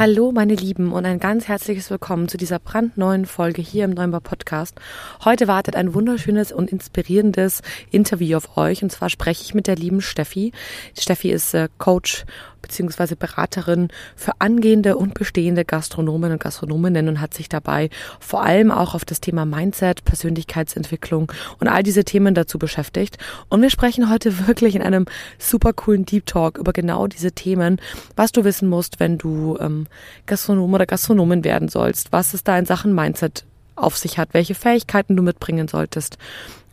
Hallo, 0.00 0.32
meine 0.32 0.54
Lieben, 0.54 0.92
und 0.92 1.04
ein 1.04 1.20
ganz 1.20 1.46
herzliches 1.46 1.90
Willkommen 1.90 2.26
zu 2.26 2.38
dieser 2.38 2.58
brandneuen 2.58 3.26
Folge 3.26 3.60
hier 3.60 3.84
im 3.84 3.90
Neumar 3.90 4.22
Podcast. 4.22 4.80
Heute 5.26 5.46
wartet 5.46 5.76
ein 5.76 5.92
wunderschönes 5.92 6.52
und 6.52 6.70
inspirierendes 6.70 7.60
Interview 7.90 8.38
auf 8.38 8.56
euch. 8.56 8.82
Und 8.82 8.90
zwar 8.90 9.10
spreche 9.10 9.42
ich 9.44 9.52
mit 9.52 9.66
der 9.66 9.76
lieben 9.76 10.00
Steffi. 10.00 10.52
Steffi 10.98 11.30
ist 11.30 11.52
äh, 11.52 11.68
Coach 11.76 12.24
beziehungsweise 12.62 13.16
Beraterin 13.16 13.88
für 14.16 14.32
angehende 14.38 14.96
und 14.96 15.14
bestehende 15.14 15.64
Gastronomen 15.64 16.32
und 16.32 16.40
Gastronominnen 16.40 17.08
und 17.08 17.20
hat 17.20 17.34
sich 17.34 17.48
dabei 17.48 17.90
vor 18.18 18.42
allem 18.42 18.70
auch 18.70 18.94
auf 18.94 19.04
das 19.04 19.20
Thema 19.20 19.44
Mindset, 19.44 20.04
Persönlichkeitsentwicklung 20.04 21.32
und 21.58 21.68
all 21.68 21.82
diese 21.82 22.04
Themen 22.04 22.34
dazu 22.34 22.58
beschäftigt. 22.58 23.18
Und 23.48 23.62
wir 23.62 23.70
sprechen 23.70 24.10
heute 24.10 24.46
wirklich 24.46 24.74
in 24.74 24.82
einem 24.82 25.06
super 25.38 25.72
coolen 25.72 26.04
Deep 26.04 26.26
Talk 26.26 26.58
über 26.58 26.72
genau 26.72 27.06
diese 27.06 27.32
Themen, 27.32 27.80
was 28.16 28.32
du 28.32 28.44
wissen 28.44 28.68
musst, 28.68 29.00
wenn 29.00 29.18
du 29.18 29.56
ähm, 29.60 29.86
Gastronom 30.26 30.72
oder 30.72 30.86
Gastronomin 30.86 31.44
werden 31.44 31.68
sollst, 31.68 32.12
was 32.12 32.34
es 32.34 32.44
da 32.44 32.58
in 32.58 32.66
Sachen 32.66 32.94
Mindset 32.94 33.44
auf 33.76 33.96
sich 33.96 34.18
hat, 34.18 34.34
welche 34.34 34.54
Fähigkeiten 34.54 35.16
du 35.16 35.22
mitbringen 35.22 35.68
solltest 35.68 36.18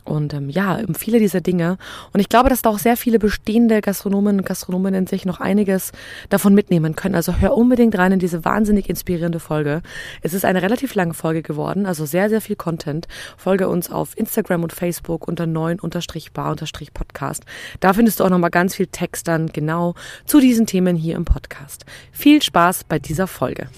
und 0.08 0.34
ähm, 0.34 0.48
ja, 0.48 0.80
viele 0.96 1.18
dieser 1.18 1.40
Dinge. 1.40 1.78
Und 2.12 2.20
ich 2.20 2.28
glaube, 2.28 2.48
dass 2.48 2.62
da 2.62 2.70
auch 2.70 2.78
sehr 2.78 2.96
viele 2.96 3.18
bestehende 3.18 3.80
Gastronomen 3.80 4.38
und 4.38 4.46
Gastronominnen 4.46 5.06
sich 5.06 5.24
noch 5.24 5.40
einiges 5.40 5.92
davon 6.28 6.54
mitnehmen 6.54 6.96
können. 6.96 7.14
Also 7.14 7.36
hör 7.36 7.56
unbedingt 7.56 7.96
rein 7.98 8.12
in 8.12 8.18
diese 8.18 8.44
wahnsinnig 8.44 8.88
inspirierende 8.88 9.40
Folge. 9.40 9.82
Es 10.22 10.34
ist 10.34 10.44
eine 10.44 10.62
relativ 10.62 10.94
lange 10.94 11.14
Folge 11.14 11.42
geworden, 11.42 11.86
also 11.86 12.06
sehr, 12.06 12.28
sehr 12.28 12.40
viel 12.40 12.56
Content. 12.56 13.06
Folge 13.36 13.68
uns 13.68 13.90
auf 13.90 14.16
Instagram 14.16 14.62
und 14.62 14.72
Facebook 14.72 15.28
unter 15.28 15.46
neun 15.46 15.78
bar 16.32 16.56
podcast. 16.94 17.44
Da 17.80 17.92
findest 17.92 18.20
du 18.20 18.24
auch 18.24 18.30
nochmal 18.30 18.50
ganz 18.50 18.74
viel 18.74 18.86
Text 18.86 19.28
dann 19.28 19.48
genau 19.48 19.94
zu 20.24 20.40
diesen 20.40 20.66
Themen 20.66 20.96
hier 20.96 21.16
im 21.16 21.24
Podcast. 21.24 21.84
Viel 22.12 22.42
Spaß 22.42 22.84
bei 22.84 22.98
dieser 22.98 23.26
Folge. 23.26 23.68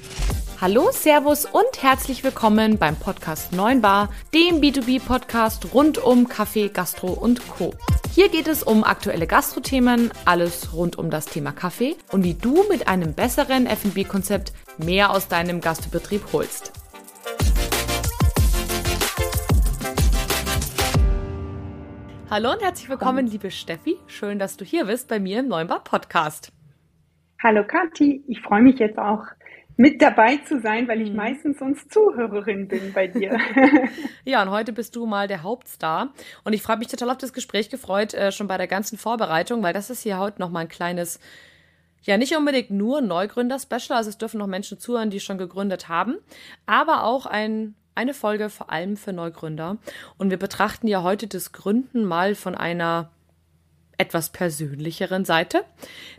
Hallo, 0.63 0.91
Servus 0.91 1.47
und 1.47 1.83
herzlich 1.83 2.23
willkommen 2.23 2.77
beim 2.77 2.95
Podcast 2.95 3.55
9 3.55 3.81
Bar, 3.81 4.11
dem 4.35 4.57
B2B-Podcast 4.57 5.73
rund 5.73 5.97
um 5.97 6.29
Kaffee, 6.29 6.69
Gastro 6.69 7.15
und 7.15 7.49
Co. 7.49 7.73
Hier 8.13 8.29
geht 8.29 8.47
es 8.47 8.63
um 8.63 8.85
aktuelle 8.85 9.27
Gastrothemen, 9.27 10.11
alles 10.27 10.75
rund 10.75 10.99
um 10.99 11.09
das 11.09 11.25
Thema 11.25 11.53
Kaffee 11.53 11.97
und 12.13 12.25
wie 12.25 12.35
du 12.35 12.63
mit 12.69 12.89
einem 12.89 13.15
besseren 13.15 13.65
F&B-Konzept 13.65 14.53
mehr 14.77 15.13
aus 15.13 15.29
deinem 15.29 15.63
Gastbetrieb 15.63 16.31
holst. 16.35 16.73
Hallo 22.29 22.53
und 22.53 22.61
herzlich 22.61 22.91
willkommen, 22.91 23.27
liebe 23.27 23.51
Steffi. 23.51 23.97
Schön, 24.09 24.39
dass 24.39 24.59
du 24.59 24.67
hier 24.67 24.85
bist 24.85 25.09
bei 25.09 25.21
mir 25.21 25.41
im 25.41 25.49
Neunbar 25.49 25.83
Podcast. 25.83 26.53
Hallo 27.43 27.65
Kathi, 27.67 28.23
ich 28.29 28.43
freue 28.43 28.61
mich 28.61 28.79
jetzt 28.79 28.99
auch 28.99 29.25
mit 29.81 30.03
dabei 30.03 30.37
zu 30.37 30.61
sein, 30.61 30.89
weil 30.89 31.01
ich 31.01 31.09
mhm. 31.09 31.17
meistens 31.17 31.59
sonst 31.59 31.91
Zuhörerin 31.91 32.69
bin 32.69 32.93
bei 32.93 33.07
dir. 33.07 33.39
ja, 34.27 34.43
und 34.43 34.51
heute 34.51 34.75
bist 34.75 34.95
du 34.95 35.07
mal 35.07 35.27
der 35.27 35.43
Hauptstar. 35.43 36.13
Und 36.45 36.53
ich 36.53 36.61
freue 36.61 36.77
mich 36.77 36.89
total 36.89 37.09
auf 37.09 37.17
das 37.17 37.33
Gespräch 37.33 37.71
gefreut, 37.71 38.13
äh, 38.13 38.31
schon 38.31 38.47
bei 38.47 38.59
der 38.59 38.67
ganzen 38.67 38.99
Vorbereitung, 38.99 39.63
weil 39.63 39.73
das 39.73 39.89
ist 39.89 40.03
hier 40.03 40.19
heute 40.19 40.39
nochmal 40.39 40.65
ein 40.65 40.69
kleines, 40.69 41.19
ja, 42.03 42.19
nicht 42.19 42.37
unbedingt 42.37 42.71
nur 42.71 43.01
Neugründer-Special, 43.01 43.97
also 43.97 44.11
es 44.11 44.19
dürfen 44.19 44.37
noch 44.37 44.47
Menschen 44.47 44.79
zuhören, 44.79 45.09
die 45.09 45.19
schon 45.19 45.39
gegründet 45.39 45.89
haben, 45.89 46.19
aber 46.67 47.05
auch 47.05 47.25
ein 47.25 47.75
eine 47.95 48.15
Folge 48.15 48.51
vor 48.51 48.71
allem 48.71 48.97
für 48.97 49.13
Neugründer. 49.13 49.77
Und 50.17 50.31
wir 50.31 50.39
betrachten 50.39 50.87
ja 50.87 51.03
heute 51.03 51.27
das 51.27 51.53
Gründen 51.53 52.05
mal 52.05 52.35
von 52.35 52.55
einer 52.55 53.11
etwas 54.01 54.31
persönlicheren 54.31 55.27
Seite. 55.27 55.63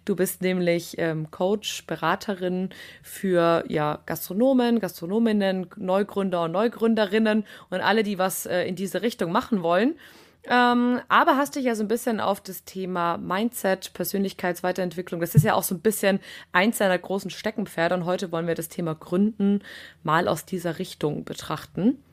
Du 0.05 0.15
bist 0.15 0.43
nämlich 0.43 0.95
ähm, 0.99 1.31
Coach, 1.31 1.87
Beraterin 1.87 2.69
für 3.01 3.63
ja, 3.67 3.99
Gastronomen, 4.05 4.79
Gastronominnen, 4.79 5.65
Neugründer 5.77 6.43
und 6.43 6.51
Neugründerinnen 6.51 7.43
und 7.71 7.81
alle, 7.81 8.03
die 8.03 8.19
was 8.19 8.45
äh, 8.45 8.65
in 8.65 8.75
diese 8.75 9.01
Richtung 9.01 9.31
machen 9.31 9.63
wollen. 9.63 9.95
Ähm, 10.43 11.01
aber 11.07 11.37
hast 11.37 11.55
dich 11.55 11.65
ja 11.65 11.75
so 11.75 11.83
ein 11.83 11.87
bisschen 11.87 12.19
auf 12.19 12.39
das 12.41 12.65
Thema 12.65 13.17
Mindset, 13.17 13.93
Persönlichkeitsweiterentwicklung, 13.93 15.19
das 15.19 15.35
ist 15.35 15.45
ja 15.45 15.53
auch 15.53 15.63
so 15.63 15.75
ein 15.75 15.81
bisschen 15.81 16.19
eins 16.51 16.79
deiner 16.79 16.97
großen 16.97 17.29
Steckenpferde 17.29 17.95
und 17.95 18.05
heute 18.05 18.31
wollen 18.31 18.47
wir 18.47 18.55
das 18.55 18.69
Thema 18.69 18.95
Gründen 18.95 19.61
mal 20.03 20.27
aus 20.27 20.45
dieser 20.45 20.79
Richtung 20.79 21.25
betrachten. 21.25 22.03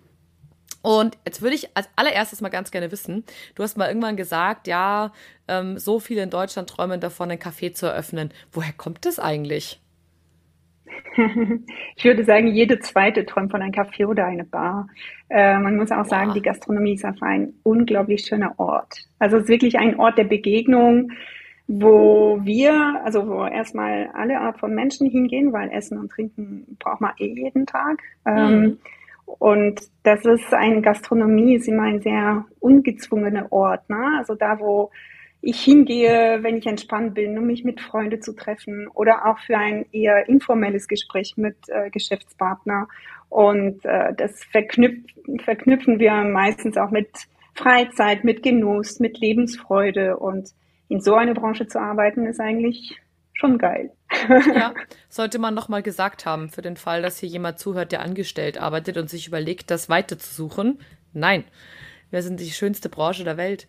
Und 0.83 1.19
jetzt 1.27 1.43
würde 1.43 1.57
ich 1.57 1.77
als 1.77 1.89
allererstes 1.97 2.41
mal 2.41 2.49
ganz 2.51 2.71
gerne 2.71 2.93
wissen, 2.93 3.25
du 3.55 3.63
hast 3.63 3.77
mal 3.77 3.89
irgendwann 3.89 4.17
gesagt, 4.17 4.69
ja, 4.69 5.13
ähm, 5.49 5.79
so 5.79 5.99
viele 5.99 6.23
in 6.23 6.31
Deutschland 6.31 6.69
träumen 6.69 7.01
davon, 7.01 7.31
ein 7.31 7.39
Café 7.39 7.73
zu 7.73 7.87
eröffnen. 7.87 8.31
Woher 8.53 8.73
kommt 8.73 9.05
das 9.05 9.19
eigentlich? 9.19 9.81
Ich 11.97 12.05
würde 12.05 12.25
sagen, 12.25 12.47
jede 12.47 12.79
zweite 12.79 13.27
träumt 13.27 13.51
von 13.51 13.61
einem 13.61 13.73
Café 13.73 14.07
oder 14.07 14.27
einer 14.27 14.45
Bar. 14.45 14.89
Äh, 15.29 15.59
man 15.59 15.77
muss 15.77 15.91
auch 15.91 15.99
wow. 15.99 16.09
sagen, 16.09 16.33
die 16.33 16.43
Gastronomie 16.43 16.95
ist 16.95 17.05
einfach 17.05 17.27
ein 17.27 17.55
unglaublich 17.65 18.25
schöner 18.25 18.55
Ort. 18.59 19.07
Also 19.19 19.37
es 19.37 19.45
ist 19.45 19.49
wirklich 19.49 19.79
ein 19.79 19.99
Ort 19.99 20.17
der 20.17 20.25
Begegnung, 20.25 21.11
wo 21.67 22.39
wir, 22.43 23.03
also 23.05 23.27
wo 23.29 23.45
erstmal 23.45 24.11
alle 24.15 24.41
Art 24.41 24.59
von 24.59 24.75
Menschen 24.75 25.11
hingehen, 25.11 25.53
weil 25.53 25.71
Essen 25.71 25.99
und 25.99 26.11
Trinken 26.11 26.77
braucht 26.79 27.01
man 27.01 27.13
eh 27.19 27.35
jeden 27.35 27.67
Tag. 27.67 27.99
Ähm, 28.25 28.61
mhm. 28.61 28.79
Und 29.39 29.81
das 30.05 30.25
ist 30.25 30.53
eine 30.55 30.81
Gastronomie, 30.81 31.57
ist 31.57 31.69
immer 31.69 31.83
ein 31.83 32.01
sehr 32.01 32.47
ungezwungener 32.61 33.53
Ort. 33.53 33.89
Ne? 33.91 34.17
Also 34.19 34.35
da, 34.35 34.59
wo 34.59 34.91
ich 35.41 35.61
hingehe, 35.61 36.43
wenn 36.43 36.57
ich 36.57 36.67
entspannt 36.67 37.15
bin, 37.15 37.39
um 37.39 37.47
mich 37.47 37.63
mit 37.63 37.81
Freunden 37.81 38.23
zu 38.23 38.35
treffen 38.35 38.89
oder 38.89 39.27
auch 39.27 39.39
für 39.39 39.57
ein 39.57 39.87
eher 39.93 40.29
informelles 40.29 40.89
Gespräch 40.89 41.35
mit 41.37 41.57
äh, 41.69 41.91
Geschäftspartner. 41.91 42.89
Und 43.29 43.85
äh, 43.85 44.15
das 44.15 44.43
verknüpf 44.45 44.99
verknüpfen 45.45 45.99
wir 45.99 46.13
meistens 46.25 46.79
auch 46.79 46.91
mit 46.91 47.11
Freizeit, 47.55 48.25
mit 48.25 48.43
Genuss, 48.43 48.99
mit 48.99 49.19
Lebensfreude. 49.19 50.17
Und 50.17 50.55
in 50.89 51.01
so 51.01 51.15
einer 51.15 51.35
Branche 51.35 51.67
zu 51.67 51.79
arbeiten, 51.79 52.27
ist 52.27 52.41
eigentlich 52.41 52.99
schon 53.35 53.59
geil. 53.59 53.93
Ja, 54.55 54.75
sollte 55.09 55.39
man 55.39 55.55
nochmal 55.55 55.83
gesagt 55.83 56.25
haben, 56.27 56.49
für 56.49 56.63
den 56.63 56.77
Fall, 56.77 57.03
dass 57.03 57.19
hier 57.19 57.29
jemand 57.29 57.59
zuhört, 57.59 57.93
der 57.93 58.03
angestellt 58.03 58.59
arbeitet 58.59 58.97
und 58.97 59.11
sich 59.11 59.27
überlegt, 59.27 59.71
das 59.71 59.89
weiter 59.89 60.19
zu 60.19 60.35
suchen. 60.35 60.81
Nein, 61.13 61.45
wir 62.11 62.23
sind 62.23 62.41
die 62.41 62.51
schönste 62.51 62.89
Branche 62.89 63.25
der 63.25 63.37
Welt. 63.37 63.67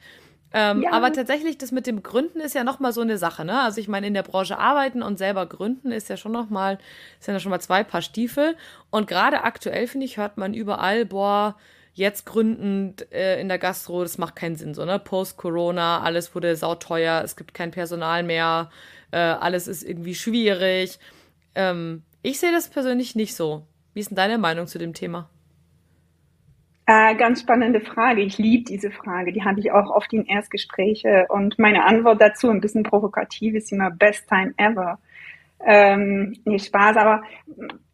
Ähm, 0.52 0.82
ja. 0.84 0.92
Aber 0.94 1.14
tatsächlich, 1.14 1.58
das 1.58 1.72
mit 1.72 1.86
dem 1.86 2.02
Gründen 2.02 2.40
ist 2.40 2.56
ja 2.56 2.64
nochmal 2.64 2.92
so 2.92 3.02
eine 3.02 3.18
Sache, 3.18 3.46
ne? 3.46 3.62
Also 3.62 3.80
ich 3.80 3.88
meine, 3.88 4.08
in 4.08 4.16
der 4.16 4.24
Branche 4.24 4.58
arbeiten 4.58 5.04
und 5.04 5.20
selber 5.20 5.46
gründen 5.46 5.92
ist 5.92 6.10
ja 6.10 6.18
schon 6.18 6.32
nochmal, 6.32 6.80
sind 7.20 7.36
ja 7.36 7.40
schon 7.40 7.52
mal 7.52 7.60
zwei 7.60 7.84
Paar 7.84 8.02
Stiefel. 8.02 8.56
Und 8.90 9.08
gerade 9.08 9.44
aktuell, 9.44 9.86
finde 9.86 10.08
ich, 10.08 10.18
hört 10.18 10.38
man 10.38 10.56
überall, 10.56 11.06
boah, 11.06 11.56
jetzt 11.94 12.26
gründen 12.26 12.96
äh, 13.12 13.40
in 13.40 13.48
der 13.48 13.60
Gastro, 13.60 14.02
das 14.02 14.18
macht 14.18 14.36
keinen 14.36 14.56
Sinn, 14.56 14.74
so, 14.74 14.86
ne? 14.86 14.98
Post-Corona, 14.98 16.02
alles 16.02 16.34
wurde 16.34 16.56
sauteuer, 16.56 17.22
es 17.24 17.36
gibt 17.36 17.54
kein 17.54 17.72
Personal 17.72 18.24
mehr, 18.24 18.72
äh, 19.12 19.18
alles 19.18 19.68
ist 19.68 19.84
irgendwie 19.84 20.16
schwierig. 20.16 21.00
Ähm, 21.56 22.03
ich 22.22 22.40
sehe 22.40 22.52
das 22.52 22.70
persönlich 22.70 23.16
nicht 23.16 23.36
so. 23.36 23.66
Wie 23.94 24.02
ist 24.02 24.09
denn 24.09 24.16
deine 24.18 24.38
Meinung 24.38 24.68
zu 24.68 24.78
dem 24.78 24.94
Thema? 24.94 25.30
Äh, 26.86 27.16
ganz 27.16 27.42
spannende 27.42 27.81
Frage. 27.81 28.22
Ich 28.22 28.38
liebe 28.38 28.64
diese 28.64 28.90
Frage. 28.90 29.31
Die 29.31 29.44
habe 29.44 29.59
ich 29.59 29.72
auch 29.72 29.92
oft 29.92 30.12
in 30.12 30.25
Erstgespräche. 30.25 31.28
Und 31.30 31.59
meine 31.59 31.86
Antwort 31.86 32.20
dazu, 32.20 32.50
ein 32.50 32.62
bisschen 32.62 32.84
provokativ, 32.84 33.53
ist 33.53 33.72
immer 33.72 33.92
Best 33.92 34.28
Time 34.28 34.53
Ever. 34.58 34.97
Ähm, 35.66 36.36
nee, 36.46 36.58
Spaß, 36.58 36.97
aber 36.97 37.22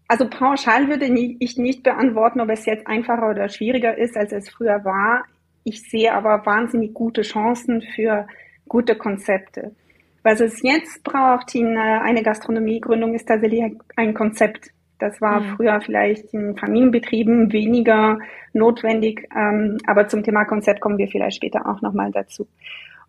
also 0.08 0.30
pauschal 0.30 0.88
würde 0.88 1.08
ich 1.08 1.58
nicht 1.58 1.84
beantworten, 1.84 2.40
ob 2.40 2.50
es 2.50 2.66
jetzt 2.66 2.88
einfacher 2.88 3.30
oder 3.30 3.50
schwieriger 3.50 3.98
ist, 3.98 4.16
als 4.16 4.32
es 4.32 4.50
früher 4.50 4.86
war. 4.86 5.26
Ich 5.64 5.82
sehe 5.90 6.14
aber 6.14 6.46
wahnsinnig 6.46 6.94
gute 6.94 7.24
Chancen 7.24 7.82
für 7.82 8.28
gute 8.70 8.96
Konzepte. 8.96 9.76
Was 10.26 10.40
es 10.40 10.64
jetzt 10.64 11.04
braucht 11.04 11.54
in 11.54 11.76
äh, 11.76 11.80
einer 11.80 12.24
Gastronomiegründung 12.24 13.14
ist 13.14 13.28
tatsächlich 13.28 13.64
ein 13.96 14.16
Konzept. 14.16 14.72
Das 14.98 15.22
war 15.22 15.40
mhm. 15.40 15.56
früher 15.56 15.80
vielleicht 15.82 16.34
in 16.34 16.58
Familienbetrieben 16.58 17.54
weniger 17.54 18.18
notwendig, 18.52 19.30
ähm, 19.38 19.78
aber 19.86 20.08
zum 20.08 20.24
Thema 20.24 20.46
Konzept 20.46 20.82
kommen 20.82 20.98
wir 20.98 21.10
vielleicht 21.10 21.36
später 21.36 21.70
auch 21.70 21.80
nochmal 21.84 22.10
dazu. 22.10 22.48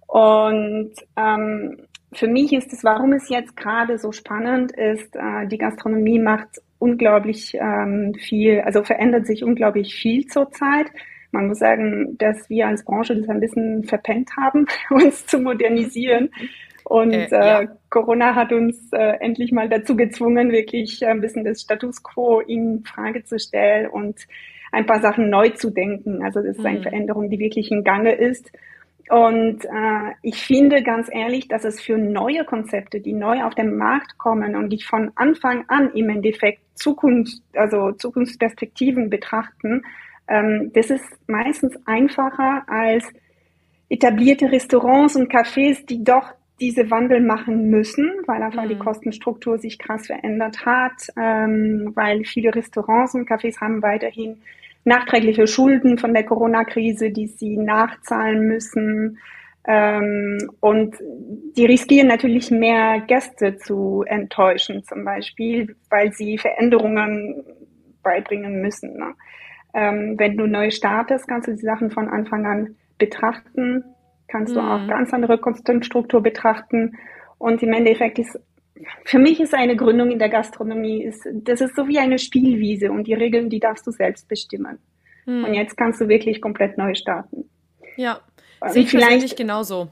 Und 0.07 0.93
ähm, 1.17 1.79
für 2.13 2.29
mich 2.29 2.53
ist 2.53 2.75
es, 2.75 2.85
warum 2.85 3.15
es 3.15 3.31
jetzt 3.31 3.57
gerade 3.57 3.97
so 3.97 4.13
spannend 4.13 4.73
ist, 4.73 5.17
äh, 5.17 5.47
die 5.47 5.57
Gastronomie 5.57 6.19
macht 6.19 6.61
unglaublich 6.79 7.55
ähm, 7.55 8.13
viel, 8.13 8.61
also 8.61 8.85
verändert 8.85 9.27
sich 9.27 9.43
unglaublich 9.43 9.95
viel 9.95 10.27
zurzeit. 10.27 10.91
Man 11.31 11.49
muss 11.49 11.61
sagen, 11.61 12.19
dass 12.19 12.51
wir 12.51 12.67
als 12.69 12.85
Branche 12.85 13.17
das 13.17 13.31
ein 13.31 13.41
bisschen 13.41 13.85
verpennt 13.85 14.37
haben, 14.37 14.67
uns 14.91 15.25
zu 15.25 15.39
modernisieren. 15.41 16.29
Und 16.89 17.13
äh, 17.13 17.29
ja. 17.33 17.61
äh, 17.63 17.69
Corona 17.91 18.37
hat 18.37 18.53
uns 18.53 18.93
äh, 18.93 19.17
endlich 19.19 19.51
mal 19.51 19.69
dazu 19.69 19.97
gezwungen, 19.97 20.53
wirklich 20.53 21.05
ein 21.05 21.21
bisschen 21.21 21.45
das 21.45 21.63
Status 21.63 22.01
quo 22.01 22.39
in 22.39 22.85
Frage 22.85 23.25
zu 23.25 23.41
stellen 23.41 23.89
und 23.89 24.21
ein 24.71 24.87
paar 24.87 25.01
Sachen 25.01 25.29
neu 25.29 25.49
zu 25.49 25.71
denken. 25.71 26.23
Also 26.23 26.41
das 26.41 26.57
ist 26.57 26.65
eine 26.65 26.79
mhm. 26.79 26.83
Veränderung, 26.85 27.29
die 27.29 27.41
wirklich 27.41 27.73
in 27.73 27.83
Gange 27.83 28.15
ist. 28.15 28.53
und 29.11 29.65
äh, 29.65 30.13
ich 30.23 30.47
finde 30.47 30.85
ganz 30.85 31.09
ehrlich, 31.13 31.49
dass 31.49 31.65
es 31.65 31.81
für 31.81 31.99
neue 31.99 32.45
Konzepte, 32.45 33.01
die 33.01 33.15
neu 33.15 33.43
auf 33.43 33.57
den 33.57 33.77
Markt 33.77 34.17
kommen 34.17 34.55
und 34.55 34.71
die 34.71 34.81
von 34.81 35.11
Anfang 35.17 35.65
an 35.67 35.91
im 35.93 36.09
Endeffekt 36.09 36.61
Zukunft, 36.75 37.43
also 37.55 37.91
Zukunftsperspektiven 37.91 39.11
betrachten, 39.11 39.83
ähm, 40.29 40.71
das 40.73 40.91
ist 40.91 41.05
meistens 41.27 41.77
einfacher 41.85 42.63
als 42.69 43.05
etablierte 43.89 44.53
Restaurants 44.53 45.17
und 45.17 45.33
Cafés, 45.33 45.85
die 45.85 46.05
doch 46.05 46.33
diese 46.61 46.91
Wandel 46.91 47.21
machen 47.21 47.69
müssen, 47.69 48.11
weil 48.27 48.43
einfach 48.43 48.65
mhm. 48.65 48.71
die 48.71 48.79
Kostenstruktur 48.79 49.59
sich 49.59 49.79
krass 49.79 50.07
verändert 50.07 50.65
hat, 50.65 51.09
ähm, 51.17 51.93
weil 51.95 52.25
viele 52.25 52.55
Restaurants 52.55 53.15
und 53.15 53.29
Cafés 53.29 53.61
haben 53.61 53.83
weiterhin 53.83 54.39
nachträgliche 54.85 55.47
Schulden 55.47 55.99
von 55.99 56.15
der 56.15 56.25
Corona-Krise, 56.25 57.11
die 57.11 57.27
sie 57.27 57.57
nachzahlen 57.57 58.47
müssen. 58.47 59.19
Ähm, 59.67 60.39
und 60.61 60.97
die 61.57 61.67
riskieren 61.67 62.07
natürlich 62.07 62.51
mehr 62.51 63.01
Gäste 63.01 63.57
zu 63.57 64.05
enttäuschen, 64.07 64.85
zum 64.85 65.05
Beispiel, 65.05 65.75
weil 65.91 66.13
sie 66.13 66.39
Veränderungen 66.39 67.45
beibringen 68.03 68.63
müssen. 68.63 68.97
Ne? 68.97 69.15
Ähm, 69.75 70.15
wenn 70.19 70.37
du 70.37 70.47
neu 70.47 70.71
startest, 70.71 71.27
kannst 71.27 71.49
du 71.49 71.53
die 71.53 71.63
Sachen 71.67 71.91
von 71.91 72.09
Anfang 72.09 72.47
an 72.47 72.77
betrachten, 72.97 73.85
kannst 74.29 74.55
mhm. 74.55 74.59
du 74.59 74.61
auch 74.63 74.81
mhm. 74.81 74.89
ganz 74.89 75.13
andere 75.13 75.39
Kostenstruktur 75.39 76.23
betrachten. 76.23 76.97
Und 77.39 77.63
im 77.63 77.73
Endeffekt 77.73 78.19
ist 78.19 78.39
für 79.05 79.19
mich 79.19 79.41
ist 79.41 79.55
eine 79.55 79.77
Gründung 79.77 80.11
in 80.11 80.19
der 80.19 80.29
Gastronomie, 80.29 81.03
ist, 81.03 81.27
das 81.33 81.61
ist 81.61 81.77
so 81.77 81.89
wie 81.89 81.99
eine 81.99 82.19
Spielwiese 82.19 82.91
und 82.91 83.07
die 83.07 83.15
Regeln, 83.15 83.49
die 83.49 83.61
darfst 83.61 83.87
du 83.87 83.91
selbst 83.91 84.29
bestimmen. 84.29 84.79
Hm. 85.25 85.45
Und 85.45 85.55
jetzt 85.55 85.77
kannst 85.77 86.01
du 86.01 86.09
wirklich 86.09 86.41
komplett 86.41 86.77
neu 86.77 86.95
starten. 86.95 87.49
Ja, 87.97 88.21
sehe 88.67 88.83
ich 88.83 88.91
vielleicht 88.91 89.37
genauso. 89.37 89.89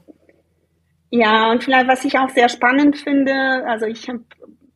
Ja, 1.09 1.51
und 1.51 1.63
vielleicht, 1.63 1.87
was 1.87 2.05
ich 2.05 2.17
auch 2.17 2.29
sehr 2.29 2.49
spannend 2.49 2.97
finde, 2.97 3.33
also 3.67 3.85
ich 3.85 4.07
hab, 4.09 4.19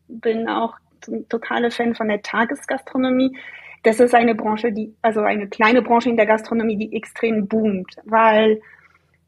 bin 0.08 0.48
auch 0.48 0.74
ein 1.08 1.28
totaler 1.30 1.72
Fan 1.72 1.96
von 1.96 2.08
der 2.08 2.22
Tagesgastronomie. 2.22 3.38
Das 3.84 4.00
ist 4.00 4.14
eine 4.14 4.36
Branche, 4.36 4.72
die, 4.72 4.94
also 5.02 5.22
eine 5.22 5.48
kleine 5.48 5.82
Branche 5.82 6.10
in 6.10 6.18
der 6.18 6.26
Gastronomie, 6.26 6.78
die 6.78 6.96
extrem 6.96 7.48
boomt, 7.48 7.96
weil 8.06 8.62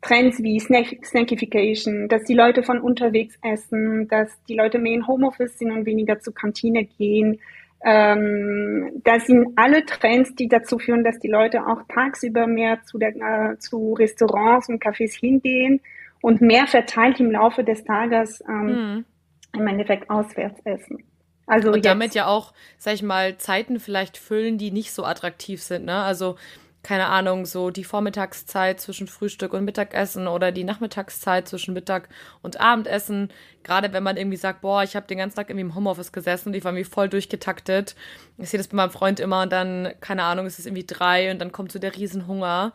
Trends 0.01 0.42
wie 0.42 0.59
Snack 0.59 1.06
Snackification, 1.06 2.07
dass 2.07 2.24
die 2.24 2.33
Leute 2.33 2.63
von 2.63 2.80
unterwegs 2.80 3.38
essen, 3.44 4.07
dass 4.07 4.30
die 4.45 4.56
Leute 4.56 4.80
mehr 4.80 4.94
in 4.94 5.07
Homeoffice 5.07 5.57
sind 5.57 5.71
und 5.71 5.86
weniger 5.86 6.19
zur 6.19 6.33
Kantine 6.33 6.86
gehen. 6.86 7.39
Ähm, 7.83 9.01
das 9.03 9.25
sind 9.27 9.53
alle 9.56 9.86
Trends, 9.86 10.36
die 10.36 10.48
dazu 10.48 10.80
führen, 10.80 11.03
dass 11.03 11.19
die 11.19 11.27
Leute 11.27 11.65
auch 11.68 11.81
tagsüber 11.88 12.48
mehr 12.48 12.81
zu, 12.83 12.98
der, 12.98 13.15
äh, 13.15 13.57
zu 13.57 13.94
Restaurants 13.94 14.69
und 14.69 14.83
Cafés 14.83 15.19
hingehen 15.19 15.81
und 16.21 16.42
mehr 16.42 16.68
verteilt 16.68 17.19
im 17.19 17.31
Laufe 17.31 17.63
des 17.63 17.83
Tages 17.83 18.44
ähm, 18.48 18.65
mhm. 18.65 19.06
im 19.53 19.68
Endeffekt 19.68 20.09
auswärts 20.09 20.59
essen. 20.63 21.03
Also 21.48 21.69
und 21.69 21.77
jetzt. 21.77 21.86
damit 21.86 22.15
ja 22.15 22.27
auch, 22.27 22.53
sag 22.77 22.94
ich 22.94 23.03
mal, 23.03 23.38
Zeiten 23.38 23.80
vielleicht 23.80 24.18
füllen, 24.18 24.57
die 24.57 24.71
nicht 24.71 24.94
so 24.94 25.03
attraktiv 25.03 25.62
sind. 25.62 25.86
Ne? 25.86 25.95
Also 25.95 26.38
keine 26.83 27.07
Ahnung, 27.07 27.45
so 27.45 27.69
die 27.69 27.83
Vormittagszeit 27.83 28.80
zwischen 28.80 29.07
Frühstück 29.07 29.54
und 29.54 29.66
Mittagessen 29.66 30.28
oder 30.28 30.51
die 30.51 30.63
Nachmittagszeit 30.63 31.48
zwischen 31.48 31.75
Mittag 31.75 32.10
und 32.42 32.60
Abendessen. 32.60 33.30
Gerade 33.63 33.94
wenn 33.94 34.01
man 34.01 34.18
irgendwie 34.18 34.38
sagt, 34.38 34.62
boah, 34.62 34.81
ich 34.81 34.95
habe 34.95 35.06
den 35.06 35.19
ganzen 35.19 35.36
Tag 35.36 35.50
irgendwie 35.50 35.68
im 35.68 35.75
Homeoffice 35.75 36.12
gesessen 36.12 36.50
und 36.50 36.56
ich 36.56 36.63
war 36.63 36.72
mir 36.72 36.86
voll 36.86 37.07
durchgetaktet. 37.07 37.95
Ich 38.39 38.50
sehe 38.50 38.57
das 38.57 38.68
bei 38.68 38.78
meinem 38.78 38.89
Freund 38.89 39.19
immer 39.19 39.44
und 39.44 39.51
dann, 39.51 39.94
keine 40.01 40.24
Ahnung, 40.24 40.48
ist 40.48 40.57
es 40.57 40.66
irgendwie 40.66 40.86
drei 40.86 41.30
und 41.31 41.39
dann 41.39 41.51
kommt 41.51 41.72
so 41.72 41.78
der 41.78 41.95
Riesenhunger. 41.95 42.74